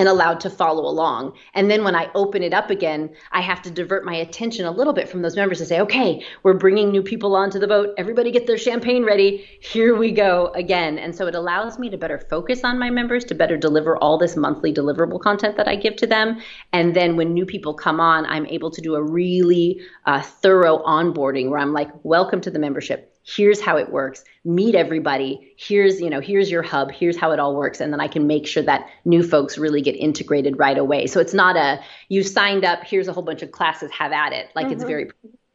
and 0.00 0.08
allowed 0.08 0.40
to 0.40 0.48
follow 0.48 0.86
along. 0.86 1.34
And 1.52 1.70
then 1.70 1.84
when 1.84 1.94
I 1.94 2.10
open 2.14 2.42
it 2.42 2.54
up 2.54 2.70
again, 2.70 3.10
I 3.32 3.42
have 3.42 3.60
to 3.60 3.70
divert 3.70 4.02
my 4.02 4.14
attention 4.14 4.64
a 4.64 4.70
little 4.70 4.94
bit 4.94 5.10
from 5.10 5.20
those 5.20 5.36
members 5.36 5.58
to 5.58 5.66
say, 5.66 5.78
okay, 5.78 6.24
we're 6.42 6.54
bringing 6.54 6.90
new 6.90 7.02
people 7.02 7.36
onto 7.36 7.58
the 7.58 7.68
boat. 7.68 7.92
Everybody 7.98 8.30
get 8.30 8.46
their 8.46 8.56
champagne 8.56 9.04
ready. 9.04 9.46
Here 9.60 9.94
we 9.94 10.10
go 10.10 10.52
again. 10.54 10.98
And 10.98 11.14
so 11.14 11.26
it 11.26 11.34
allows 11.34 11.78
me 11.78 11.90
to 11.90 11.98
better 11.98 12.18
focus 12.30 12.64
on 12.64 12.78
my 12.78 12.88
members, 12.88 13.26
to 13.26 13.34
better 13.34 13.58
deliver 13.58 13.98
all 13.98 14.16
this 14.16 14.36
monthly 14.36 14.72
deliverable 14.72 15.20
content 15.20 15.58
that 15.58 15.68
I 15.68 15.76
give 15.76 15.96
to 15.96 16.06
them. 16.06 16.40
And 16.72 16.96
then 16.96 17.16
when 17.16 17.34
new 17.34 17.44
people 17.44 17.74
come 17.74 18.00
on, 18.00 18.24
I'm 18.24 18.46
able 18.46 18.70
to 18.70 18.80
do 18.80 18.94
a 18.94 19.02
really 19.02 19.82
uh, 20.06 20.22
thorough 20.22 20.78
onboarding 20.78 21.50
where 21.50 21.58
I'm 21.58 21.74
like, 21.74 21.90
welcome 22.04 22.40
to 22.40 22.50
the 22.50 22.58
membership 22.58 23.19
here's 23.36 23.60
how 23.60 23.76
it 23.76 23.90
works 23.90 24.24
meet 24.44 24.74
everybody 24.74 25.54
here's 25.56 26.00
you 26.00 26.10
know 26.10 26.20
here's 26.20 26.50
your 26.50 26.62
hub 26.62 26.90
here's 26.90 27.16
how 27.16 27.30
it 27.30 27.38
all 27.38 27.54
works 27.54 27.80
and 27.80 27.92
then 27.92 28.00
i 28.00 28.08
can 28.08 28.26
make 28.26 28.46
sure 28.46 28.62
that 28.62 28.86
new 29.04 29.22
folks 29.22 29.58
really 29.58 29.82
get 29.82 29.92
integrated 29.92 30.58
right 30.58 30.78
away 30.78 31.06
so 31.06 31.20
it's 31.20 31.34
not 31.34 31.56
a 31.56 31.80
you 32.08 32.22
signed 32.22 32.64
up 32.64 32.82
here's 32.84 33.08
a 33.08 33.12
whole 33.12 33.22
bunch 33.22 33.42
of 33.42 33.52
classes 33.52 33.90
have 33.90 34.12
at 34.12 34.32
it 34.32 34.48
like 34.54 34.66
mm-hmm. 34.66 34.74
it's 34.74 34.84
very 34.84 35.10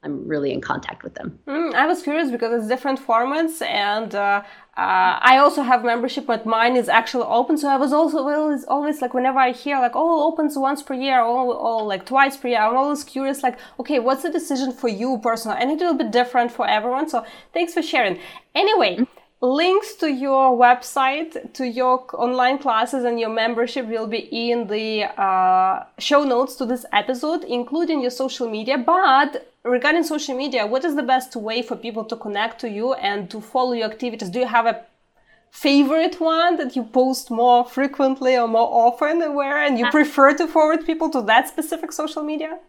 I'm 0.05 0.27
really 0.27 0.53
in 0.53 0.61
contact 0.61 1.03
with 1.03 1.15
them. 1.15 1.39
Mm, 1.47 1.73
I 1.73 1.87
was 1.87 2.03
curious 2.03 2.29
because 2.29 2.53
it's 2.53 2.67
different 2.67 2.99
formats, 2.99 3.63
and 3.63 4.13
uh, 4.13 4.43
uh, 4.77 5.19
I 5.21 5.37
also 5.37 5.61
have 5.61 5.83
membership, 5.85 6.25
but 6.25 6.45
mine 6.45 6.75
is 6.75 6.89
actually 6.89 7.23
open. 7.23 7.57
So 7.57 7.69
I 7.69 7.77
was 7.77 7.93
also 7.93 8.17
always, 8.27 8.65
always 8.65 9.01
like 9.01 9.13
whenever 9.13 9.39
I 9.39 9.51
hear 9.51 9.79
like 9.79 9.95
oh 9.95 10.27
opens 10.27 10.57
once 10.57 10.83
per 10.83 10.93
year 10.93 11.21
or, 11.21 11.83
like 11.83 12.05
twice 12.05 12.35
per 12.37 12.49
year, 12.49 12.59
I'm 12.59 12.75
always 12.75 13.03
curious 13.03 13.41
like 13.41 13.57
okay 13.79 13.99
what's 13.99 14.23
the 14.23 14.31
decision 14.31 14.71
for 14.73 14.89
you 14.89 15.17
personally, 15.19 15.57
and 15.61 15.71
a 15.71 15.73
little 15.73 15.93
bit 15.93 16.11
different 16.11 16.51
for 16.51 16.67
everyone. 16.67 17.07
So 17.09 17.25
thanks 17.53 17.73
for 17.73 17.81
sharing. 17.81 18.19
Anyway. 18.53 18.97
Mm-hmm 18.97 19.24
links 19.45 19.95
to 19.95 20.11
your 20.11 20.57
website, 20.57 21.53
to 21.53 21.67
your 21.67 22.05
online 22.13 22.57
classes 22.57 23.03
and 23.03 23.19
your 23.19 23.29
membership 23.29 23.85
will 23.87 24.07
be 24.07 24.19
in 24.51 24.67
the 24.67 25.03
uh, 25.21 25.83
show 25.99 26.23
notes 26.23 26.55
to 26.55 26.65
this 26.65 26.85
episode, 26.91 27.43
including 27.43 28.01
your 28.01 28.11
social 28.11 28.49
media. 28.49 28.77
But 28.77 29.51
regarding 29.63 30.03
social 30.03 30.35
media, 30.35 30.65
what 30.65 30.83
is 30.83 30.95
the 30.95 31.03
best 31.03 31.35
way 31.35 31.61
for 31.61 31.75
people 31.75 32.05
to 32.05 32.15
connect 32.15 32.59
to 32.61 32.69
you 32.69 32.93
and 32.93 33.29
to 33.29 33.39
follow 33.39 33.73
your 33.73 33.89
activities? 33.89 34.29
Do 34.29 34.39
you 34.39 34.47
have 34.47 34.65
a 34.65 34.85
favorite 35.51 36.19
one 36.19 36.57
that 36.57 36.75
you 36.75 36.83
post 36.83 37.31
more 37.31 37.63
frequently 37.65 38.35
or 38.37 38.47
more 38.47 38.69
often 38.87 39.33
where 39.33 39.57
and 39.57 39.79
you 39.79 39.85
uh, 39.85 39.91
prefer 39.91 40.33
to 40.33 40.47
forward 40.47 40.85
people 40.85 41.09
to 41.09 41.21
that 41.21 41.47
specific 41.47 41.91
social 41.91 42.23
media? 42.23 42.59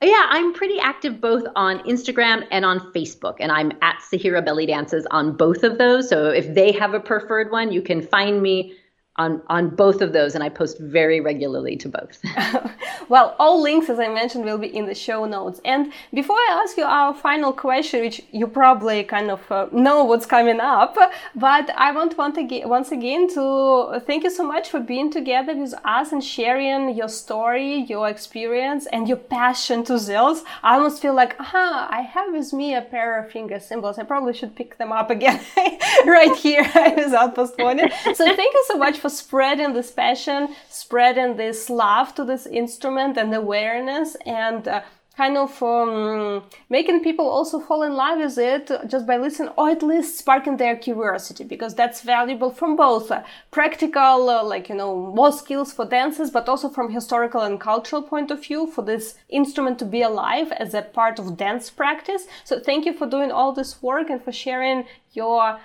Yeah, 0.00 0.26
I'm 0.28 0.52
pretty 0.52 0.78
active 0.78 1.20
both 1.20 1.44
on 1.56 1.80
Instagram 1.80 2.46
and 2.52 2.64
on 2.64 2.78
Facebook, 2.92 3.36
and 3.40 3.50
I'm 3.50 3.72
at 3.82 3.98
Sahira 4.00 4.44
Belly 4.44 4.64
Dances 4.64 5.04
on 5.10 5.36
both 5.36 5.64
of 5.64 5.78
those. 5.78 6.08
So 6.08 6.30
if 6.30 6.54
they 6.54 6.70
have 6.70 6.94
a 6.94 7.00
preferred 7.00 7.50
one, 7.50 7.72
you 7.72 7.82
can 7.82 8.00
find 8.00 8.40
me 8.40 8.74
on 9.18 9.42
on 9.48 9.68
both 9.68 10.00
of 10.00 10.12
those 10.12 10.34
and 10.34 10.42
i 10.44 10.48
post 10.48 10.78
very 10.78 11.20
regularly 11.20 11.76
to 11.76 11.88
both. 11.88 12.18
Well 13.08 13.36
all 13.38 13.62
links 13.62 13.88
as 13.88 13.98
i 13.98 14.08
mentioned 14.08 14.44
will 14.44 14.58
be 14.58 14.74
in 14.78 14.86
the 14.86 14.94
show 14.94 15.24
notes. 15.24 15.60
And 15.64 15.92
before 16.12 16.36
i 16.36 16.60
ask 16.62 16.76
you 16.76 16.84
our 16.84 17.14
final 17.14 17.52
question 17.52 18.00
which 18.00 18.20
you 18.32 18.46
probably 18.46 19.04
kind 19.04 19.30
of 19.30 19.40
uh, 19.50 19.66
know 19.72 20.04
what's 20.04 20.26
coming 20.26 20.60
up 20.60 20.96
but 21.34 21.70
i 21.76 21.92
want 21.92 22.16
once 22.18 22.36
again, 22.36 22.68
once 22.68 22.90
again 22.92 23.28
to 23.28 24.00
thank 24.06 24.24
you 24.24 24.30
so 24.30 24.44
much 24.44 24.68
for 24.68 24.80
being 24.80 25.10
together 25.10 25.54
with 25.56 25.74
us 25.84 26.12
and 26.12 26.22
sharing 26.22 26.94
your 26.94 27.08
story 27.08 27.84
your 27.92 28.08
experience 28.08 28.86
and 28.92 29.08
your 29.08 29.16
passion 29.16 29.84
to 29.84 29.94
zills 29.94 30.42
i 30.62 30.74
almost 30.74 31.00
feel 31.00 31.14
like 31.14 31.38
aha 31.40 31.88
i 31.90 32.02
have 32.02 32.32
with 32.32 32.52
me 32.52 32.74
a 32.74 32.82
pair 32.82 33.18
of 33.18 33.30
finger 33.30 33.60
cymbals. 33.60 33.98
I 33.98 34.04
probably 34.04 34.32
should 34.32 34.54
pick 34.54 34.78
them 34.78 34.92
up 34.92 35.10
again 35.10 35.40
right 36.06 36.34
here. 36.36 36.62
Without 36.96 37.34
postponing. 37.34 37.90
So 38.14 38.24
thank 38.24 38.54
you 38.54 38.64
so 38.66 38.76
much 38.76 38.98
for 38.98 39.07
for 39.08 39.14
spreading 39.14 39.72
this 39.72 39.90
passion, 39.90 40.54
spreading 40.68 41.36
this 41.36 41.70
love 41.70 42.14
to 42.14 42.24
this 42.24 42.46
instrument 42.46 43.16
and 43.16 43.34
awareness 43.34 44.16
and 44.26 44.68
uh, 44.68 44.82
kind 45.16 45.36
of 45.36 45.62
um, 45.62 46.44
making 46.68 47.02
people 47.02 47.26
also 47.26 47.58
fall 47.58 47.82
in 47.82 47.94
love 47.94 48.18
with 48.18 48.38
it 48.38 48.70
just 48.86 49.06
by 49.06 49.16
listening 49.16 49.50
or 49.56 49.70
at 49.70 49.82
least 49.82 50.18
sparking 50.18 50.58
their 50.58 50.76
curiosity 50.76 51.42
because 51.42 51.74
that's 51.74 52.02
valuable 52.02 52.52
from 52.52 52.76
both 52.76 53.10
uh, 53.10 53.22
practical 53.50 54.28
uh, 54.28 54.44
like 54.44 54.68
you 54.68 54.76
know 54.76 54.94
more 55.12 55.32
skills 55.32 55.72
for 55.72 55.84
dancers 55.86 56.30
but 56.30 56.48
also 56.48 56.68
from 56.68 56.92
historical 56.92 57.40
and 57.40 57.60
cultural 57.60 58.02
point 58.02 58.30
of 58.30 58.44
view 58.44 58.66
for 58.66 58.82
this 58.82 59.16
instrument 59.28 59.78
to 59.78 59.84
be 59.84 60.02
alive 60.02 60.52
as 60.52 60.72
a 60.74 60.82
part 60.82 61.18
of 61.18 61.36
dance 61.36 61.68
practice. 61.70 62.26
So 62.44 62.60
thank 62.60 62.84
you 62.86 62.92
for 62.92 63.08
doing 63.08 63.32
all 63.32 63.52
this 63.52 63.82
work 63.82 64.10
and 64.10 64.22
for 64.22 64.32
sharing 64.32 64.84
your 65.14 65.58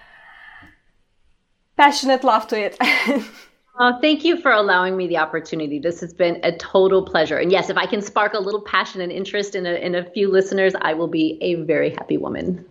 passionate 1.77 2.23
love 2.23 2.47
to 2.47 2.59
it. 2.59 2.77
Oh, 3.79 3.97
thank 4.01 4.23
you 4.23 4.37
for 4.37 4.51
allowing 4.51 4.95
me 4.95 5.07
the 5.07 5.17
opportunity. 5.17 5.79
This 5.79 5.99
has 6.01 6.13
been 6.13 6.39
a 6.43 6.55
total 6.57 7.03
pleasure. 7.03 7.39
And 7.39 7.51
yes, 7.51 7.71
if 7.71 7.77
I 7.77 7.87
can 7.87 8.03
spark 8.03 8.35
a 8.35 8.39
little 8.39 8.61
passion 8.61 9.01
and 9.01 9.11
interest 9.11 9.55
in 9.55 9.65
a, 9.65 9.73
in 9.73 9.95
a 9.95 10.07
few 10.11 10.29
listeners, 10.29 10.73
I 10.81 10.93
will 10.93 11.07
be 11.07 11.39
a 11.41 11.55
very 11.55 11.89
happy 11.89 12.17
woman. 12.17 12.63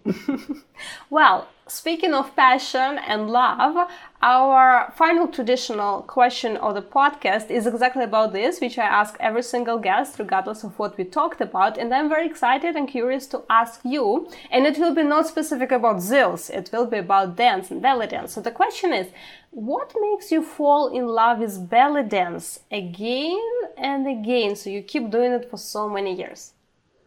well, 1.11 1.49
speaking 1.67 2.13
of 2.13 2.35
passion 2.37 2.99
and 2.99 3.31
love, 3.31 3.89
our 4.21 4.93
final 4.97 5.27
traditional 5.29 6.03
question 6.03 6.57
of 6.57 6.75
the 6.75 6.83
podcast 6.83 7.51
is 7.51 7.67
exactly 7.67 8.05
about 8.05 8.33
this, 8.33 8.61
which 8.61 8.79
I 8.79 8.85
ask 8.85 9.17
every 9.21 9.43
single 9.43 9.79
guest, 9.79 10.19
regardless 10.19 10.65
of 10.65 10.79
what 10.79 10.97
we 10.97 11.05
talked 11.05 11.41
about. 11.41 11.79
And 11.79 11.93
I'm 11.95 12.09
very 12.09 12.27
excited 12.27 12.77
and 12.77 12.89
curious 12.89 13.27
to 13.29 13.43
ask 13.49 13.81
you. 13.85 14.29
And 14.51 14.67
it 14.67 14.79
will 14.79 14.95
be 14.95 15.03
not 15.03 15.27
specific 15.27 15.73
about 15.73 15.97
Zills, 15.97 16.51
it 16.51 16.71
will 16.73 16.87
be 16.87 16.99
about 16.99 17.37
dance 17.37 17.71
and 17.71 17.81
belly 17.81 18.07
dance. 18.07 18.33
So 18.33 18.41
the 18.41 18.51
question 18.51 18.93
is, 18.93 19.09
what 19.51 19.93
makes 20.01 20.33
you 20.33 20.43
fall 20.43 20.89
in 20.89 21.07
love 21.07 21.39
with 21.39 21.69
belly 21.69 22.03
dance 22.03 22.61
again 22.71 23.41
and 23.77 24.07
again? 24.07 24.57
So 24.57 24.71
you 24.71 24.83
keep 24.83 25.11
doing 25.11 25.33
it 25.33 25.51
for 25.51 25.57
so 25.57 25.89
many 25.89 26.15
years. 26.15 26.53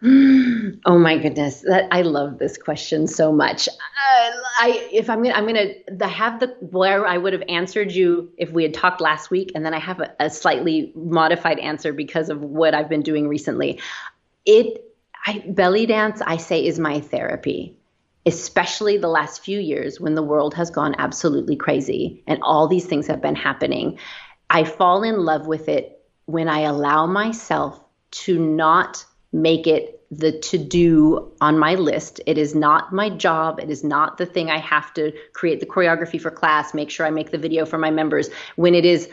Oh 0.88 1.00
my 1.00 1.18
goodness, 1.18 1.62
that 1.62 1.88
I 1.92 2.04
love 2.04 2.38
this 2.38 2.58
question 2.58 3.08
so 3.08 3.32
much. 3.32 3.68
Uh, 3.68 4.32
I 4.60 4.88
if 4.92 5.10
I'm 5.10 5.24
gonna 5.24 5.34
I'm 5.34 5.48
gonna 5.48 6.08
have 6.08 6.40
the 6.40 6.48
where 6.60 7.08
I 7.08 7.18
would 7.18 7.34
have 7.34 7.42
answered 7.50 7.92
you 7.92 8.32
if 8.38 8.52
we 8.52 8.64
had 8.64 8.74
talked 8.74 9.02
last 9.02 9.32
week, 9.32 9.52
and 9.56 9.66
then 9.66 9.74
I 9.74 9.80
have 9.80 10.00
a, 10.00 10.14
a 10.20 10.30
slightly 10.30 10.92
modified 10.96 11.58
answer 11.60 11.92
because 11.92 12.30
of 12.30 12.42
what 12.42 12.76
I've 12.76 12.90
been 12.90 13.02
doing 13.02 13.28
recently. 13.28 13.80
It 14.46 14.94
I, 15.26 15.44
belly 15.48 15.88
dance 15.88 16.22
I 16.22 16.38
say 16.38 16.64
is 16.64 16.78
my 16.78 17.00
therapy, 17.00 17.78
especially 18.28 18.98
the 18.98 19.08
last 19.08 19.44
few 19.44 19.60
years 19.60 20.00
when 20.00 20.14
the 20.14 20.24
world 20.24 20.54
has 20.54 20.70
gone 20.70 20.96
absolutely 21.00 21.56
crazy 21.56 22.24
and 22.28 22.44
all 22.44 22.68
these 22.68 22.86
things 22.86 23.08
have 23.08 23.22
been 23.22 23.36
happening. 23.36 23.98
I 24.52 24.66
fall 24.66 25.02
in 25.02 25.18
love 25.26 25.48
with 25.48 25.68
it 25.68 26.04
when 26.26 26.48
I 26.48 26.62
allow 26.62 27.08
myself 27.08 27.80
to 28.12 28.38
not 28.38 29.04
make 29.32 29.66
it 29.68 29.95
the 30.12 30.40
to 30.40 30.58
do 30.58 31.32
on 31.42 31.58
my 31.58 31.76
list. 31.76 32.22
It 32.26 32.38
is 32.38 32.56
not 32.56 32.94
my 32.94 33.10
job. 33.10 33.60
It 33.60 33.70
is 33.70 33.84
not 33.84 34.18
the 34.18 34.26
thing 34.26 34.50
I 34.50 34.60
have 34.60 34.94
to 34.96 35.12
create 35.34 35.60
the 35.60 35.66
choreography 35.66 36.22
for 36.22 36.32
class, 36.32 36.74
make 36.74 36.90
sure 36.90 37.06
I 37.06 37.12
make 37.12 37.32
the 37.32 37.38
video 37.38 37.66
for 37.66 37.78
my 37.78 37.92
members. 37.92 38.30
When 38.56 38.76
it 38.76 38.86
is, 38.86 39.10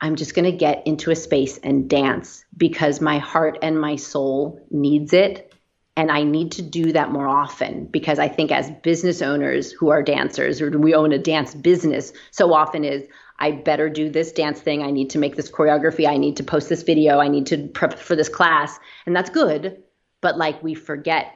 I'm 0.00 0.16
just 0.16 0.34
going 0.34 0.50
to 0.50 0.56
get 0.56 0.86
into 0.86 1.10
a 1.10 1.16
space 1.16 1.58
and 1.58 1.88
dance 1.88 2.44
because 2.56 3.00
my 3.00 3.18
heart 3.18 3.58
and 3.62 3.78
my 3.78 3.96
soul 3.96 4.66
needs 4.70 5.12
it. 5.12 5.52
And 5.96 6.10
I 6.10 6.22
need 6.22 6.52
to 6.52 6.62
do 6.62 6.92
that 6.92 7.10
more 7.10 7.28
often 7.28 7.84
because 7.84 8.18
I 8.18 8.28
think 8.28 8.50
as 8.50 8.70
business 8.82 9.20
owners 9.20 9.70
who 9.70 9.90
are 9.90 10.02
dancers 10.02 10.62
or 10.62 10.70
we 10.70 10.94
own 10.94 11.12
a 11.12 11.18
dance 11.18 11.54
business, 11.54 12.14
so 12.30 12.54
often 12.54 12.84
is 12.84 13.06
I 13.38 13.50
better 13.50 13.90
do 13.90 14.08
this 14.08 14.32
dance 14.32 14.60
thing. 14.60 14.82
I 14.82 14.92
need 14.92 15.10
to 15.10 15.18
make 15.18 15.36
this 15.36 15.50
choreography. 15.50 16.08
I 16.08 16.16
need 16.16 16.36
to 16.36 16.44
post 16.44 16.70
this 16.70 16.84
video. 16.84 17.18
I 17.18 17.28
need 17.28 17.46
to 17.46 17.68
prep 17.68 17.98
for 17.98 18.16
this 18.16 18.28
class. 18.30 18.78
And 19.04 19.14
that's 19.14 19.28
good 19.28 19.82
but 20.20 20.36
like 20.38 20.62
we 20.62 20.74
forget 20.74 21.34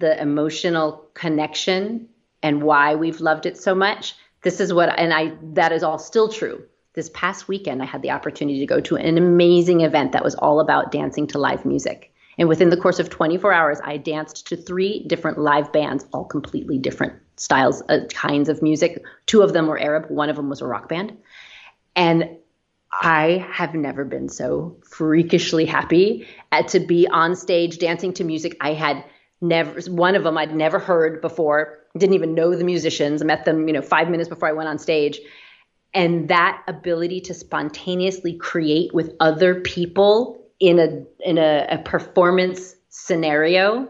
the 0.00 0.20
emotional 0.20 1.06
connection 1.14 2.08
and 2.42 2.62
why 2.62 2.94
we've 2.94 3.20
loved 3.20 3.46
it 3.46 3.58
so 3.58 3.74
much. 3.74 4.14
This 4.42 4.60
is 4.60 4.72
what, 4.72 4.98
and 4.98 5.12
I, 5.12 5.32
that 5.54 5.72
is 5.72 5.82
all 5.82 5.98
still 5.98 6.28
true. 6.28 6.64
This 6.94 7.10
past 7.14 7.48
weekend, 7.48 7.82
I 7.82 7.84
had 7.84 8.02
the 8.02 8.10
opportunity 8.10 8.58
to 8.58 8.66
go 8.66 8.80
to 8.80 8.96
an 8.96 9.18
amazing 9.18 9.82
event 9.82 10.12
that 10.12 10.24
was 10.24 10.34
all 10.34 10.60
about 10.60 10.90
dancing 10.90 11.26
to 11.28 11.38
live 11.38 11.64
music. 11.64 12.12
And 12.38 12.48
within 12.48 12.70
the 12.70 12.76
course 12.76 12.98
of 12.98 13.10
24 13.10 13.52
hours, 13.52 13.78
I 13.84 13.98
danced 13.98 14.46
to 14.48 14.56
three 14.56 15.04
different 15.06 15.38
live 15.38 15.72
bands, 15.72 16.06
all 16.12 16.24
completely 16.24 16.78
different 16.78 17.12
styles, 17.36 17.82
uh, 17.88 18.06
kinds 18.10 18.48
of 18.48 18.62
music. 18.62 19.04
Two 19.26 19.42
of 19.42 19.52
them 19.52 19.66
were 19.66 19.78
Arab, 19.78 20.06
one 20.08 20.30
of 20.30 20.36
them 20.36 20.48
was 20.48 20.62
a 20.62 20.66
rock 20.66 20.88
band. 20.88 21.16
And 21.94 22.38
I 22.92 23.46
have 23.50 23.74
never 23.74 24.04
been 24.04 24.28
so 24.28 24.76
freakishly 24.84 25.64
happy 25.64 26.26
at 26.50 26.68
to 26.68 26.80
be 26.80 27.06
on 27.08 27.36
stage 27.36 27.78
dancing 27.78 28.12
to 28.14 28.24
music 28.24 28.56
I 28.60 28.72
had 28.72 29.04
never 29.40 29.80
one 29.90 30.16
of 30.16 30.24
them 30.24 30.36
I'd 30.36 30.54
never 30.54 30.78
heard 30.78 31.20
before, 31.20 31.78
didn't 31.96 32.14
even 32.14 32.34
know 32.34 32.54
the 32.54 32.64
musicians, 32.64 33.22
I 33.22 33.24
met 33.24 33.44
them, 33.44 33.68
you 33.68 33.74
know, 33.74 33.82
5 33.82 34.10
minutes 34.10 34.28
before 34.28 34.48
I 34.48 34.52
went 34.52 34.68
on 34.68 34.78
stage. 34.78 35.20
And 35.92 36.28
that 36.28 36.62
ability 36.68 37.22
to 37.22 37.34
spontaneously 37.34 38.34
create 38.36 38.94
with 38.94 39.14
other 39.18 39.60
people 39.60 40.40
in 40.60 40.78
a 40.78 41.04
in 41.28 41.38
a, 41.38 41.66
a 41.70 41.78
performance 41.78 42.76
scenario 42.90 43.88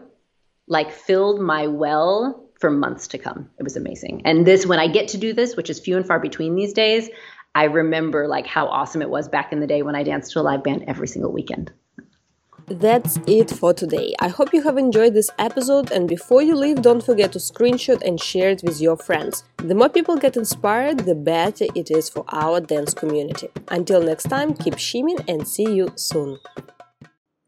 like 0.67 0.91
filled 0.91 1.41
my 1.41 1.67
well 1.67 2.49
for 2.59 2.69
months 2.69 3.09
to 3.09 3.17
come. 3.17 3.49
It 3.59 3.63
was 3.63 3.75
amazing. 3.75 4.21
And 4.25 4.45
this 4.45 4.65
when 4.65 4.79
I 4.79 4.87
get 4.87 5.09
to 5.09 5.17
do 5.17 5.33
this, 5.33 5.55
which 5.55 5.69
is 5.69 5.79
few 5.79 5.97
and 5.97 6.05
far 6.05 6.19
between 6.19 6.55
these 6.55 6.73
days, 6.73 7.09
I 7.53 7.65
remember 7.65 8.27
like 8.27 8.47
how 8.47 8.67
awesome 8.67 9.01
it 9.01 9.09
was 9.09 9.27
back 9.27 9.51
in 9.51 9.59
the 9.59 9.67
day 9.67 9.81
when 9.81 9.95
I 9.95 10.03
danced 10.03 10.31
to 10.33 10.39
a 10.39 10.41
live 10.41 10.63
band 10.63 10.85
every 10.87 11.07
single 11.07 11.31
weekend. 11.31 11.71
That's 12.67 13.19
it 13.27 13.51
for 13.51 13.73
today. 13.73 14.15
I 14.19 14.29
hope 14.29 14.53
you 14.53 14.61
have 14.63 14.77
enjoyed 14.77 15.13
this 15.13 15.29
episode 15.37 15.91
and 15.91 16.07
before 16.07 16.41
you 16.41 16.55
leave 16.55 16.81
don't 16.81 17.03
forget 17.03 17.33
to 17.33 17.39
screenshot 17.39 18.01
and 18.01 18.17
share 18.17 18.51
it 18.51 18.61
with 18.63 18.79
your 18.79 18.95
friends. 18.95 19.43
The 19.57 19.75
more 19.75 19.89
people 19.89 20.15
get 20.15 20.37
inspired, 20.37 20.99
the 20.99 21.15
better 21.15 21.65
it 21.75 21.91
is 21.91 22.07
for 22.07 22.23
our 22.29 22.61
dance 22.61 22.93
community. 22.93 23.49
Until 23.67 24.01
next 24.01 24.29
time, 24.29 24.53
keep 24.53 24.77
shimming 24.77 25.17
and 25.27 25.45
see 25.45 25.69
you 25.69 25.91
soon. 25.97 26.39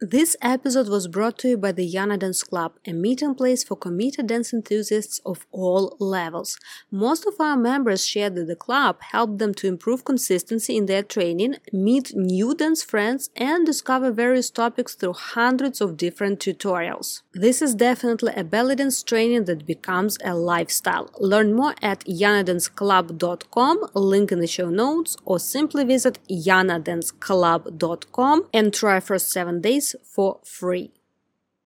This 0.03 0.35
episode 0.41 0.89
was 0.89 1.07
brought 1.07 1.37
to 1.39 1.49
you 1.51 1.57
by 1.57 1.71
the 1.71 1.89
Yana 1.89 2.19
Dance 2.19 2.43
Club, 2.43 2.73
a 2.85 2.91
meeting 2.91 3.33
place 3.35 3.63
for 3.63 3.77
committed 3.77 4.27
dance 4.27 4.51
enthusiasts 4.51 5.21
of 5.25 5.47
all 5.49 5.95
levels. 5.97 6.59
Most 6.91 7.25
of 7.25 7.35
our 7.39 7.55
members 7.55 8.05
shared 8.05 8.35
that 8.35 8.47
the 8.47 8.57
club 8.57 8.97
helped 8.99 9.37
them 9.37 9.53
to 9.53 9.65
improve 9.65 10.03
consistency 10.03 10.75
in 10.75 10.87
their 10.87 11.03
training, 11.03 11.55
meet 11.71 12.13
new 12.13 12.53
dance 12.53 12.83
friends, 12.83 13.29
and 13.37 13.65
discover 13.65 14.11
various 14.11 14.49
topics 14.49 14.93
through 14.93 15.13
hundreds 15.13 15.79
of 15.79 15.95
different 15.95 16.39
tutorials. 16.39 17.21
This 17.33 17.61
is 17.61 17.73
definitely 17.73 18.33
a 18.35 18.43
belly 18.43 18.75
dance 18.75 19.01
training 19.03 19.45
that 19.45 19.65
becomes 19.65 20.17
a 20.21 20.35
lifestyle. 20.35 21.11
Learn 21.17 21.53
more 21.53 21.75
at 21.81 22.01
yanadanceclub.com, 22.01 23.87
link 23.93 24.33
in 24.33 24.41
the 24.41 24.47
show 24.47 24.69
notes, 24.69 25.15
or 25.23 25.39
simply 25.39 25.85
visit 25.85 26.19
yanadanceclub.com 26.29 28.49
and 28.53 28.73
try 28.73 28.99
for 28.99 29.17
seven 29.17 29.61
days 29.61 29.92
for 30.03 30.39
free. 30.43 30.91